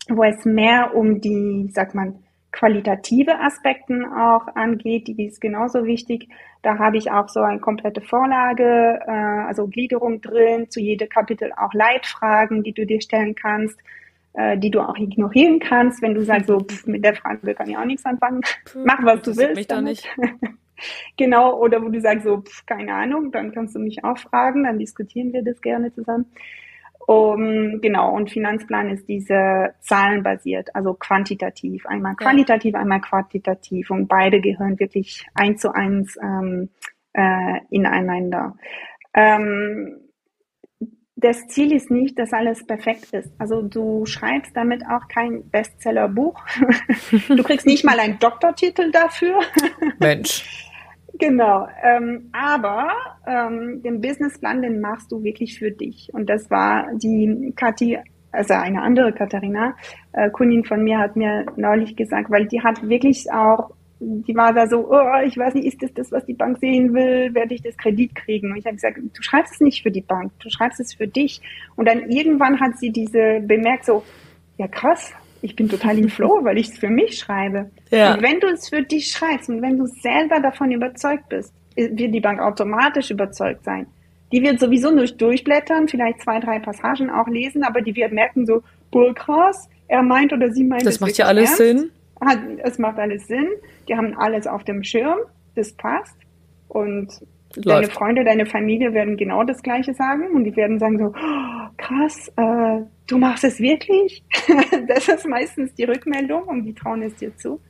wo 0.09 0.25
es 0.25 0.45
mehr 0.45 0.97
um 0.97 1.21
die, 1.21 1.71
sag 1.73 1.95
mal, 1.95 2.13
qualitative 2.51 3.39
Aspekten 3.39 4.05
auch 4.05 4.49
angeht, 4.57 5.07
die 5.07 5.25
ist 5.25 5.41
genauso 5.41 5.85
wichtig. 5.85 6.29
Da 6.63 6.81
habe 6.81 6.97
ich 6.97 7.13
auch 7.13 7.29
so 7.29 7.39
eine 7.39 7.61
komplette 7.61 8.01
Vorlage, 8.01 8.99
äh, 9.07 9.47
also 9.47 9.69
Gliederung 9.69 10.21
drin, 10.23 10.69
zu 10.71 10.81
jedem 10.81 11.09
Kapitel 11.09 11.53
auch 11.57 11.73
Leitfragen, 11.73 12.65
die 12.65 12.73
du 12.73 12.85
dir 12.85 13.01
stellen 13.01 13.37
kannst 13.37 13.79
äh, 14.37 14.59
die 14.59 14.71
du 14.71 14.81
auch 14.81 14.97
ignorieren 14.97 15.59
kannst, 15.61 16.03
wenn 16.03 16.15
du 16.15 16.23
sagst, 16.23 16.47
so 16.47 16.61
pff, 16.61 16.87
mit 16.87 17.03
der 17.03 17.15
Frage 17.15 17.55
kann 17.55 17.71
ich 17.71 17.77
auch 17.77 17.85
nichts 17.85 18.05
anfangen. 18.05 18.43
Mach, 18.85 19.03
was 19.03 19.23
du 19.23 19.37
willst. 19.37 19.57
Mich 19.57 19.67
damit. 19.67 19.85
nicht. 19.85 20.09
genau, 21.17 21.59
oder 21.59 21.83
wo 21.83 21.89
du 21.89 22.01
sagst, 22.01 22.27
so 22.27 22.43
pff, 22.43 22.67
keine 22.67 22.95
Ahnung, 22.95 23.33
dann 23.33 23.53
kannst 23.53 23.75
du 23.75 23.79
mich 23.79 24.05
auch 24.05 24.19
fragen, 24.19 24.65
dann 24.65 24.79
diskutieren 24.79 25.33
wir 25.33 25.43
das 25.43 25.61
gerne 25.63 25.93
zusammen. 25.93 26.27
Um, 27.07 27.81
genau, 27.81 28.15
und 28.15 28.31
Finanzplan 28.31 28.91
ist 28.91 29.09
diese 29.09 29.75
zahlenbasiert, 29.81 30.75
also 30.75 30.93
quantitativ, 30.93 31.87
einmal 31.87 32.17
qualitativ, 32.17 32.75
ja. 32.75 32.81
einmal 32.81 33.01
quantitativ 33.01 33.91
und 33.91 34.09
beide 34.09 34.41
gehören 34.41 34.79
wirklich 34.81 35.25
eins 35.35 35.61
zu 35.61 35.73
eins 35.73 36.19
ähm, 36.21 36.69
äh, 37.13 37.61
ineinander. 37.71 38.57
Ähm, 39.15 40.06
das 41.17 41.47
Ziel 41.49 41.73
ist 41.73 41.91
nicht, 41.91 42.19
dass 42.19 42.33
alles 42.33 42.67
perfekt 42.67 43.13
ist. 43.13 43.33
Also 43.39 43.63
du 43.63 44.05
schreibst 44.05 44.55
damit 44.55 44.83
auch 44.87 45.09
kein 45.09 45.49
Bestsellerbuch. 45.49 46.39
du 47.29 47.43
kriegst 47.43 47.67
nicht 47.67 47.85
mal 47.85 47.99
einen 47.99 48.19
Doktortitel 48.19 48.91
dafür. 48.91 49.41
Mensch. 49.99 50.45
Genau, 51.19 51.67
ähm, 51.83 52.29
aber 52.33 52.91
ähm, 53.27 53.81
den 53.83 54.03
Businessplan, 54.03 54.61
den 54.61 54.83
machst 54.83 55.11
du 55.11 55.23
wirklich 55.23 55.59
für 55.59 55.71
dich. 55.71 56.11
Und 56.13 56.29
das 56.29 56.51
war 56.51 56.89
die 56.93 57.55
Kathi, 57.57 57.99
also 58.33 58.53
eine 58.53 58.83
andere 58.83 59.15
Katharina, 59.15 59.75
äh, 60.13 60.29
Kundin 60.29 60.65
von 60.65 60.85
mir, 60.85 60.99
hat 60.99 61.17
mir 61.17 61.47
neulich 61.57 61.97
gesagt, 61.97 62.31
weil 62.31 62.47
die 62.47 62.63
hat 62.63 62.87
wirklich 62.87 63.33
auch 63.33 63.71
die 63.98 64.35
war 64.35 64.52
da 64.52 64.66
so, 64.66 64.89
oh, 64.90 65.20
ich 65.24 65.39
weiß 65.39 65.55
nicht, 65.55 65.66
ist 65.66 65.82
das 65.82 65.93
das, 65.94 66.12
was 66.12 66.27
die 66.27 66.35
Bank 66.35 66.59
sehen 66.59 66.93
will? 66.93 67.32
Werde 67.35 67.55
ich 67.55 67.62
das 67.62 67.77
Kredit 67.77 68.14
kriegen? 68.14 68.51
Und 68.51 68.59
ich 68.59 68.66
habe 68.66 68.74
gesagt, 68.74 68.98
du 68.98 69.23
schreibst 69.23 69.55
es 69.55 69.60
nicht 69.60 69.82
für 69.82 69.90
die 69.90 70.02
Bank, 70.02 70.32
du 70.40 70.51
schreibst 70.51 70.81
es 70.81 70.94
für 70.94 71.06
dich. 71.06 71.40
Und 71.77 71.89
dann 71.89 72.10
irgendwann 72.10 72.60
hat 72.60 72.78
sie 72.78 72.90
diese 72.90 73.40
bemerkt, 73.40 73.86
so, 73.86 74.02
ja 74.59 74.68
krass, 74.68 75.12
ich 75.40 75.56
bin 75.56 75.68
total 75.68 75.98
im 75.98 76.09
Flow, 76.09 76.40
weil 76.43 76.59
ich 76.59 76.68
es 76.68 76.78
für 76.78 76.90
mich 76.90 77.18
schreibe. 77.18 77.70
Ja. 77.90 78.14
Und 78.14 78.23
wenn 78.23 78.40
du 78.40 78.48
es 78.48 78.68
für 78.68 78.82
dich 78.82 79.10
schreibst 79.10 79.48
und 79.48 79.62
wenn 79.62 79.78
du 79.78 79.86
selber 79.86 80.40
davon 80.40 80.73
überzeugt 80.73 81.28
bist, 81.28 81.55
wird 81.77 82.14
die 82.14 82.20
Bank 82.20 82.40
automatisch 82.40 83.10
überzeugt 83.10 83.64
sein. 83.64 83.86
Die 84.32 84.43
wird 84.43 84.59
sowieso 84.59 84.90
nur 84.90 85.05
durchblättern, 85.05 85.89
vielleicht 85.89 86.23
zwei, 86.23 86.40
drei 86.40 86.59
Passagen 86.59 87.10
auch 87.10 87.28
lesen, 87.28 87.62
aber 87.62 87.81
die 87.81 87.94
wird 87.94 88.12
merken 88.12 88.44
so, 88.44 88.62
boah, 88.90 89.14
krass, 89.14 89.68
er 89.89 90.02
meint 90.02 90.32
oder 90.32 90.51
sie 90.51 90.64
meint. 90.64 90.85
Das 90.85 91.01
macht 91.01 91.16
ja 91.16 91.27
alles 91.27 91.59
ernst. 91.59 91.78
Sinn. 91.78 91.90
Hat, 92.21 92.39
es 92.63 92.79
macht 92.79 92.99
alles 92.99 93.27
Sinn. 93.27 93.49
Die 93.89 93.97
haben 93.97 94.17
alles 94.17 94.47
auf 94.47 94.65
dem 94.65 94.83
Schirm. 94.83 95.19
Das 95.55 95.73
passt. 95.73 96.17
Und 96.69 97.09
Läuft. 97.55 97.69
deine 97.69 97.87
Freunde, 97.89 98.25
deine 98.25 98.47
Familie 98.47 98.93
werden 98.93 99.17
genau 99.17 99.45
das 99.45 99.63
Gleiche 99.63 99.95
sagen. 99.95 100.31
Und 100.33 100.45
die 100.45 100.57
werden 100.57 100.79
sagen 100.79 100.99
so, 100.99 101.07
oh, 101.07 101.69
krass, 101.77 102.33
äh, 102.37 102.83
du 103.07 103.19
machst 103.19 103.45
es 103.45 103.61
wirklich? 103.61 104.25
das 104.89 105.09
ist 105.09 105.27
meistens 105.27 105.75
die 105.75 105.85
Rückmeldung 105.85 106.45
und 106.45 106.65
die 106.65 106.75
trauen 106.75 107.03
es 107.03 107.15
dir 107.17 107.37
zu. 107.37 107.61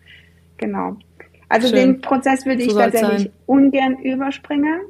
Genau. 0.56 0.96
Also 1.48 1.68
Schön. 1.68 1.76
den 1.76 2.00
Prozess 2.00 2.44
würde 2.46 2.62
ich 2.62 2.72
so 2.72 2.78
tatsächlich 2.78 3.22
sein. 3.22 3.32
ungern 3.46 3.98
überspringen. 3.98 4.80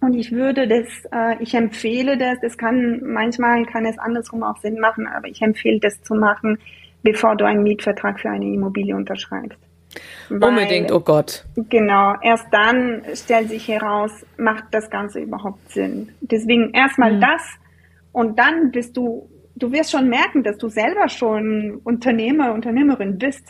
Und 0.00 0.14
ich 0.14 0.30
würde 0.30 0.68
das, 0.68 0.86
äh, 1.12 1.42
ich 1.42 1.54
empfehle 1.54 2.16
das, 2.16 2.38
das 2.40 2.56
kann, 2.56 3.00
manchmal 3.04 3.64
kann 3.66 3.84
es 3.84 3.98
andersrum 3.98 4.44
auch 4.44 4.56
Sinn 4.58 4.78
machen, 4.78 5.08
aber 5.08 5.26
ich 5.26 5.42
empfehle 5.42 5.80
das 5.80 6.00
zu 6.02 6.14
machen, 6.14 6.58
bevor 7.10 7.36
du 7.36 7.46
einen 7.46 7.62
Mietvertrag 7.62 8.20
für 8.20 8.28
eine 8.28 8.44
Immobilie 8.44 8.94
unterschreibst. 8.94 9.58
Weil, 10.28 10.50
Unbedingt, 10.50 10.92
oh 10.92 11.00
Gott. 11.00 11.46
Genau, 11.56 12.14
erst 12.22 12.46
dann 12.52 13.02
stellt 13.14 13.48
sich 13.48 13.66
heraus, 13.66 14.12
macht 14.36 14.64
das 14.72 14.90
Ganze 14.90 15.20
überhaupt 15.20 15.70
Sinn. 15.70 16.10
Deswegen 16.20 16.72
erstmal 16.74 17.14
mhm. 17.14 17.20
das 17.22 17.42
und 18.12 18.38
dann 18.38 18.70
bist 18.70 18.94
du, 18.96 19.26
du 19.56 19.72
wirst 19.72 19.90
schon 19.90 20.08
merken, 20.08 20.42
dass 20.42 20.58
du 20.58 20.68
selber 20.68 21.08
schon 21.08 21.80
Unternehmer, 21.84 22.52
Unternehmerin 22.52 23.16
bist, 23.16 23.44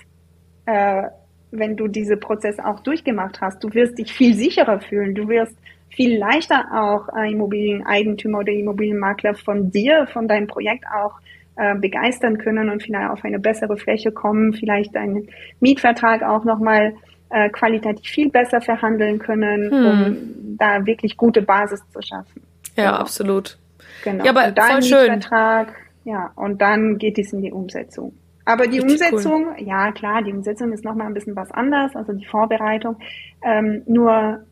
äh, 0.66 1.02
wenn 1.51 1.76
du 1.76 1.89
diese 1.89 2.16
Prozess 2.16 2.60
auch 2.60 2.78
durchgemacht 2.80 3.40
hast. 3.40 3.64
Du 3.64 3.74
wirst 3.74 3.98
dich 3.98 4.12
viel 4.12 4.35
sicherer 4.35 4.80
fühlen, 4.80 5.16
du 5.16 5.26
wirst 5.28 5.56
viel 5.89 6.16
leichter 6.16 6.66
auch 6.72 7.09
Immobilieneigentümer 7.09 8.40
oder 8.40 8.52
Immobilienmakler 8.52 9.35
von 9.35 9.72
dir, 9.72 10.06
von 10.12 10.28
deinem 10.28 10.47
Projekt 10.47 10.85
auch 10.86 11.14
äh, 11.59 11.74
begeistern 11.74 12.39
können 12.39 12.70
und 12.70 12.82
vielleicht 12.82 13.10
auf 13.10 13.24
eine 13.24 13.39
bessere 13.39 13.76
Fläche 13.76 14.12
kommen, 14.12 14.52
vielleicht 14.52 14.97
einen 14.97 15.28
Mietvertrag 15.60 16.22
auch 16.22 16.44
nochmal 16.44 16.94
äh, 17.30 17.51
qualitativ 17.51 18.09
viel 18.09 18.30
besser 18.30 18.60
verhandeln 18.60 19.18
können, 19.18 19.70
hm. 19.70 19.86
um 19.86 20.56
da 20.56 20.86
wirklich 20.86 21.16
gute 21.16 21.43
Basis 21.43 21.80
zu 21.90 22.01
schaffen. 22.01 22.43
Ja, 22.76 22.90
genau. 22.90 22.97
absolut. 22.98 23.59
Genau. 24.05 24.24
Ja, 24.24 24.30
aber 24.30 24.48
und 24.48 24.59
dann 24.59 24.70
voll 24.70 24.82
schön. 24.82 25.12
Mietvertrag, 25.12 25.74
ja, 26.05 26.30
und 26.36 26.62
dann 26.62 26.97
geht 26.98 27.18
es 27.18 27.32
in 27.32 27.43
die 27.43 27.52
Umsetzung. 27.52 28.12
Aber 28.44 28.66
die 28.66 28.78
Richtig 28.78 29.12
Umsetzung, 29.12 29.48
cool. 29.48 29.66
ja 29.66 29.93
klar, 29.93 30.22
die 30.22 30.32
Umsetzung 30.32 30.72
ist 30.72 30.85
nochmal 30.85 31.09
ein 31.09 31.14
bisschen 31.14 31.36
was 31.36 31.51
anders, 31.51 31.94
also 31.94 32.12
die 32.14 32.24
Vorbereitung. 32.24 32.97
Ähm, 33.43 33.82
nur 33.86 34.44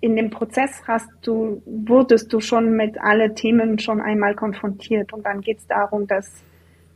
in 0.00 0.16
dem 0.16 0.30
Prozess 0.30 0.70
hast 0.86 1.08
du, 1.22 1.62
wurdest 1.66 2.32
du 2.32 2.40
schon 2.40 2.76
mit 2.76 3.00
alle 3.00 3.34
Themen 3.34 3.78
schon 3.78 4.00
einmal 4.00 4.34
konfrontiert 4.34 5.12
und 5.12 5.26
dann 5.26 5.40
geht 5.40 5.58
es 5.58 5.66
darum, 5.66 6.06
das 6.06 6.30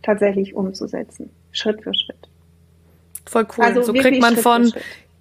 tatsächlich 0.02 0.54
umzusetzen, 0.54 1.30
Schritt 1.50 1.82
für 1.82 1.92
Schritt. 1.94 2.28
Voll 3.26 3.46
cool. 3.56 3.64
Also 3.64 3.82
so 3.82 3.92
kriegt 3.92 4.20
man 4.20 4.34
Schritt 4.34 4.42
von 4.42 4.72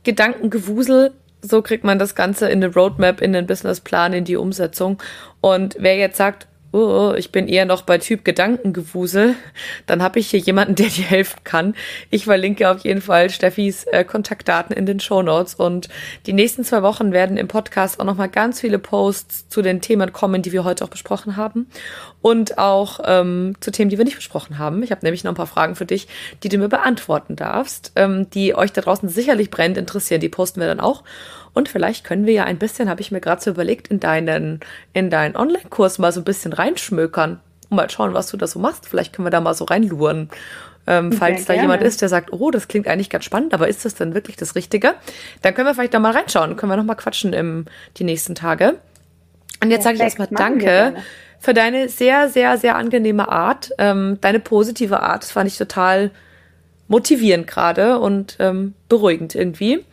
Gedankengewusel, 0.03 1.13
so 1.41 1.61
kriegt 1.61 1.83
man 1.83 1.97
das 1.97 2.15
Ganze 2.15 2.49
in 2.49 2.63
eine 2.63 2.73
Roadmap, 2.73 3.21
in 3.21 3.33
den 3.33 3.47
Businessplan, 3.47 4.13
in 4.13 4.25
die 4.25 4.35
Umsetzung. 4.35 5.01
Und 5.39 5.75
wer 5.79 5.97
jetzt 5.97 6.17
sagt, 6.17 6.47
oh, 6.71 7.13
ich 7.17 7.31
bin 7.31 7.47
eher 7.47 7.65
noch 7.65 7.81
bei 7.81 7.97
Typ 7.97 8.23
Gedankengewusel, 8.23 9.35
dann 9.85 10.01
habe 10.01 10.19
ich 10.19 10.29
hier 10.29 10.39
jemanden, 10.39 10.75
der 10.75 10.87
dir 10.87 11.05
helfen 11.05 11.39
kann. 11.43 11.75
Ich 12.09 12.25
verlinke 12.25 12.69
auf 12.69 12.79
jeden 12.79 13.01
Fall 13.01 13.29
Steffis 13.29 13.83
äh, 13.85 14.03
Kontaktdaten 14.03 14.75
in 14.75 14.85
den 14.85 14.99
Show 14.99 15.21
Notes 15.21 15.55
und 15.55 15.89
die 16.25 16.33
nächsten 16.33 16.63
zwei 16.63 16.81
Wochen 16.81 17.11
werden 17.11 17.37
im 17.37 17.47
Podcast 17.47 17.99
auch 17.99 18.05
nochmal 18.05 18.29
ganz 18.29 18.61
viele 18.61 18.79
Posts 18.79 19.49
zu 19.49 19.61
den 19.61 19.81
Themen 19.81 20.13
kommen, 20.13 20.41
die 20.41 20.51
wir 20.51 20.63
heute 20.63 20.85
auch 20.85 20.89
besprochen 20.89 21.35
haben 21.35 21.67
und 22.21 22.57
auch 22.57 22.99
ähm, 23.03 23.55
zu 23.59 23.71
Themen, 23.71 23.89
die 23.89 23.97
wir 23.97 24.05
nicht 24.05 24.15
besprochen 24.15 24.57
haben. 24.57 24.83
Ich 24.83 24.91
habe 24.91 25.03
nämlich 25.03 25.23
noch 25.23 25.31
ein 25.31 25.35
paar 25.35 25.47
Fragen 25.47 25.75
für 25.75 25.85
dich, 25.85 26.07
die 26.43 26.49
du 26.49 26.57
mir 26.57 26.69
beantworten 26.69 27.35
darfst, 27.35 27.91
ähm, 27.95 28.29
die 28.29 28.55
euch 28.55 28.71
da 28.71 28.81
draußen 28.81 29.09
sicherlich 29.09 29.49
brennend 29.51 29.77
interessieren. 29.77 30.21
Die 30.21 30.29
posten 30.29 30.59
wir 30.59 30.67
dann 30.67 30.79
auch. 30.79 31.03
Und 31.53 31.69
vielleicht 31.69 32.05
können 32.05 32.25
wir 32.25 32.33
ja 32.33 32.43
ein 32.45 32.57
bisschen, 32.57 32.89
habe 32.89 33.01
ich 33.01 33.11
mir 33.11 33.19
gerade 33.19 33.41
so 33.41 33.51
überlegt, 33.51 33.89
in 33.89 33.99
deinen, 33.99 34.61
in 34.93 35.09
deinen 35.09 35.35
Online-Kurs 35.35 35.99
mal 35.99 36.11
so 36.11 36.21
ein 36.21 36.25
bisschen 36.25 36.53
reinschmökern 36.53 37.39
und 37.69 37.75
mal 37.75 37.89
schauen, 37.89 38.13
was 38.13 38.27
du 38.27 38.37
da 38.37 38.47
so 38.47 38.59
machst. 38.59 38.87
Vielleicht 38.87 39.13
können 39.13 39.25
wir 39.25 39.31
da 39.31 39.41
mal 39.41 39.53
so 39.53 39.65
reinluren. 39.65 40.29
Ähm, 40.87 41.11
falls 41.11 41.45
da 41.45 41.53
jemand 41.53 41.83
ist, 41.83 42.01
der 42.01 42.09
sagt, 42.09 42.33
oh, 42.33 42.49
das 42.51 42.67
klingt 42.67 42.87
eigentlich 42.87 43.09
ganz 43.09 43.25
spannend, 43.25 43.53
aber 43.53 43.67
ist 43.67 43.85
das 43.85 43.95
denn 43.95 44.15
wirklich 44.15 44.35
das 44.35 44.55
Richtige? 44.55 44.95
Dann 45.41 45.53
können 45.53 45.67
wir 45.67 45.75
vielleicht 45.75 45.93
da 45.93 45.99
mal 45.99 46.11
reinschauen, 46.11 46.55
können 46.55 46.71
wir 46.71 46.77
noch 46.77 46.83
mal 46.83 46.95
quatschen 46.95 47.33
im, 47.33 47.65
die 47.97 48.03
nächsten 48.03 48.33
Tage. 48.33 48.79
Und 49.61 49.69
jetzt 49.69 49.83
sage 49.83 49.97
ich 49.97 50.01
erstmal 50.01 50.27
Danke 50.31 50.95
für 51.39 51.53
deine 51.53 51.87
sehr, 51.87 52.29
sehr, 52.29 52.57
sehr 52.57 52.75
angenehme 52.75 53.29
Art, 53.29 53.71
ähm, 53.77 54.17
deine 54.21 54.39
positive 54.39 55.01
Art. 55.01 55.23
Das 55.23 55.31
fand 55.31 55.47
ich 55.47 55.57
total 55.57 56.11
motivierend 56.87 57.47
gerade 57.47 57.99
und 57.99 58.35
ähm, 58.39 58.73
beruhigend 58.89 59.33
irgendwie. 59.33 59.85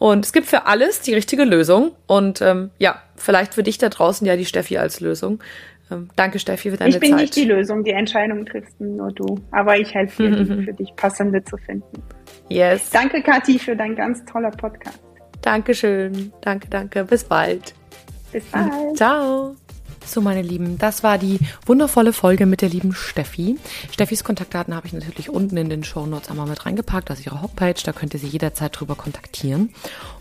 Und 0.00 0.24
es 0.24 0.32
gibt 0.32 0.46
für 0.46 0.64
alles 0.64 1.02
die 1.02 1.12
richtige 1.12 1.44
Lösung. 1.44 1.92
Und 2.06 2.40
ähm, 2.40 2.70
ja, 2.78 3.02
vielleicht 3.16 3.52
für 3.52 3.62
dich 3.62 3.76
da 3.76 3.90
draußen 3.90 4.26
ja 4.26 4.34
die 4.34 4.46
Steffi 4.46 4.78
als 4.78 5.00
Lösung. 5.00 5.42
Ähm, 5.90 6.08
danke, 6.16 6.38
Steffi, 6.38 6.70
für 6.70 6.78
deine 6.78 6.92
Zeit. 6.92 6.94
Ich 6.94 7.00
bin 7.00 7.10
Zeit. 7.10 7.20
nicht 7.20 7.36
die 7.36 7.44
Lösung, 7.44 7.84
die 7.84 7.90
Entscheidung 7.90 8.46
triffst 8.46 8.80
nur 8.80 9.12
du. 9.12 9.38
Aber 9.50 9.76
ich 9.76 9.92
helfe 9.94 10.30
dir, 10.30 10.46
für 10.64 10.72
dich 10.72 10.96
passende 10.96 11.44
zu 11.44 11.58
finden. 11.58 12.02
Yes. 12.48 12.88
Danke, 12.88 13.22
Kathi, 13.22 13.58
für 13.58 13.76
dein 13.76 13.94
ganz 13.94 14.24
toller 14.24 14.50
Podcast. 14.50 15.00
Dankeschön. 15.42 16.32
Danke, 16.40 16.68
danke. 16.70 17.04
Bis 17.04 17.22
bald. 17.22 17.74
Bis 18.32 18.44
bald. 18.46 18.96
Ciao. 18.96 19.54
So, 20.10 20.20
meine 20.20 20.42
Lieben, 20.42 20.76
das 20.76 21.02
war 21.04 21.18
die 21.18 21.38
wundervolle 21.66 22.12
Folge 22.12 22.44
mit 22.44 22.62
der 22.62 22.68
lieben 22.68 22.94
Steffi. 22.94 23.60
Steffis 23.92 24.24
Kontaktdaten 24.24 24.74
habe 24.74 24.88
ich 24.88 24.92
natürlich 24.92 25.30
unten 25.30 25.56
in 25.56 25.70
den 25.70 25.84
Show 25.84 26.04
Notes 26.04 26.28
einmal 26.28 26.48
mit 26.48 26.66
reingepackt, 26.66 27.10
also 27.10 27.22
ihre 27.24 27.42
Homepage, 27.42 27.80
da 27.84 27.92
könnt 27.92 28.12
ihr 28.14 28.18
sie 28.18 28.26
jederzeit 28.26 28.76
drüber 28.76 28.96
kontaktieren. 28.96 29.72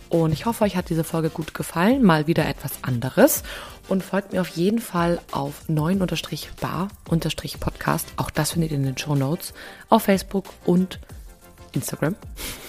Und 0.07 0.31
ich 0.31 0.45
hoffe, 0.45 0.63
euch 0.63 0.75
hat 0.75 0.91
diese 0.91 1.03
Folge 1.03 1.31
gut 1.31 1.55
gefallen, 1.55 2.03
mal 2.03 2.27
wieder 2.27 2.47
etwas 2.47 2.73
anderes. 2.83 3.41
Und 3.87 4.03
folgt 4.03 4.31
mir 4.31 4.41
auf 4.41 4.49
jeden 4.49 4.77
Fall 4.77 5.19
auf 5.31 5.63
9-bar-podcast. 5.67 8.07
Auch 8.17 8.29
das 8.29 8.51
findet 8.51 8.69
ihr 8.69 8.77
in 8.77 8.83
den 8.83 8.99
Show 8.99 9.15
Notes 9.15 9.55
auf 9.89 10.03
Facebook 10.03 10.45
und 10.65 10.99
Instagram. 11.73 12.15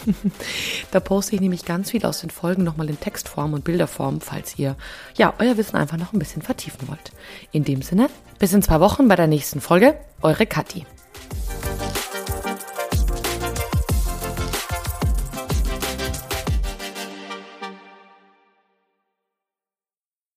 da 0.90 1.01
poste 1.01 1.35
ich 1.35 1.40
nämlich 1.40 1.64
ganz 1.64 1.90
viel 1.90 2.05
aus 2.05 2.20
den 2.20 2.31
Folgen 2.31 2.64
nochmal 2.64 2.89
in 2.89 3.01
Textform 3.01 3.52
und 3.55 3.64
Bilderform, 3.64 4.20
falls 4.20 4.59
ihr 4.59 4.77
ja 5.16 5.35
euer 5.39 5.56
Wissen 5.56 5.77
einfach 5.77 5.97
noch 5.97 6.12
ein 6.12 6.18
bisschen 6.18 6.43
vertiefen 6.43 6.89
wollt. 6.89 7.12
In 7.52 7.64
dem 7.64 7.82
Sinne, 7.82 8.09
bis 8.39 8.52
in 8.52 8.62
zwei 8.62 8.81
Wochen 8.81 9.09
bei 9.09 9.16
der 9.16 9.27
nächsten 9.27 9.60
Folge. 9.60 9.98
Eure 10.22 10.47
Kathi. 10.47 10.86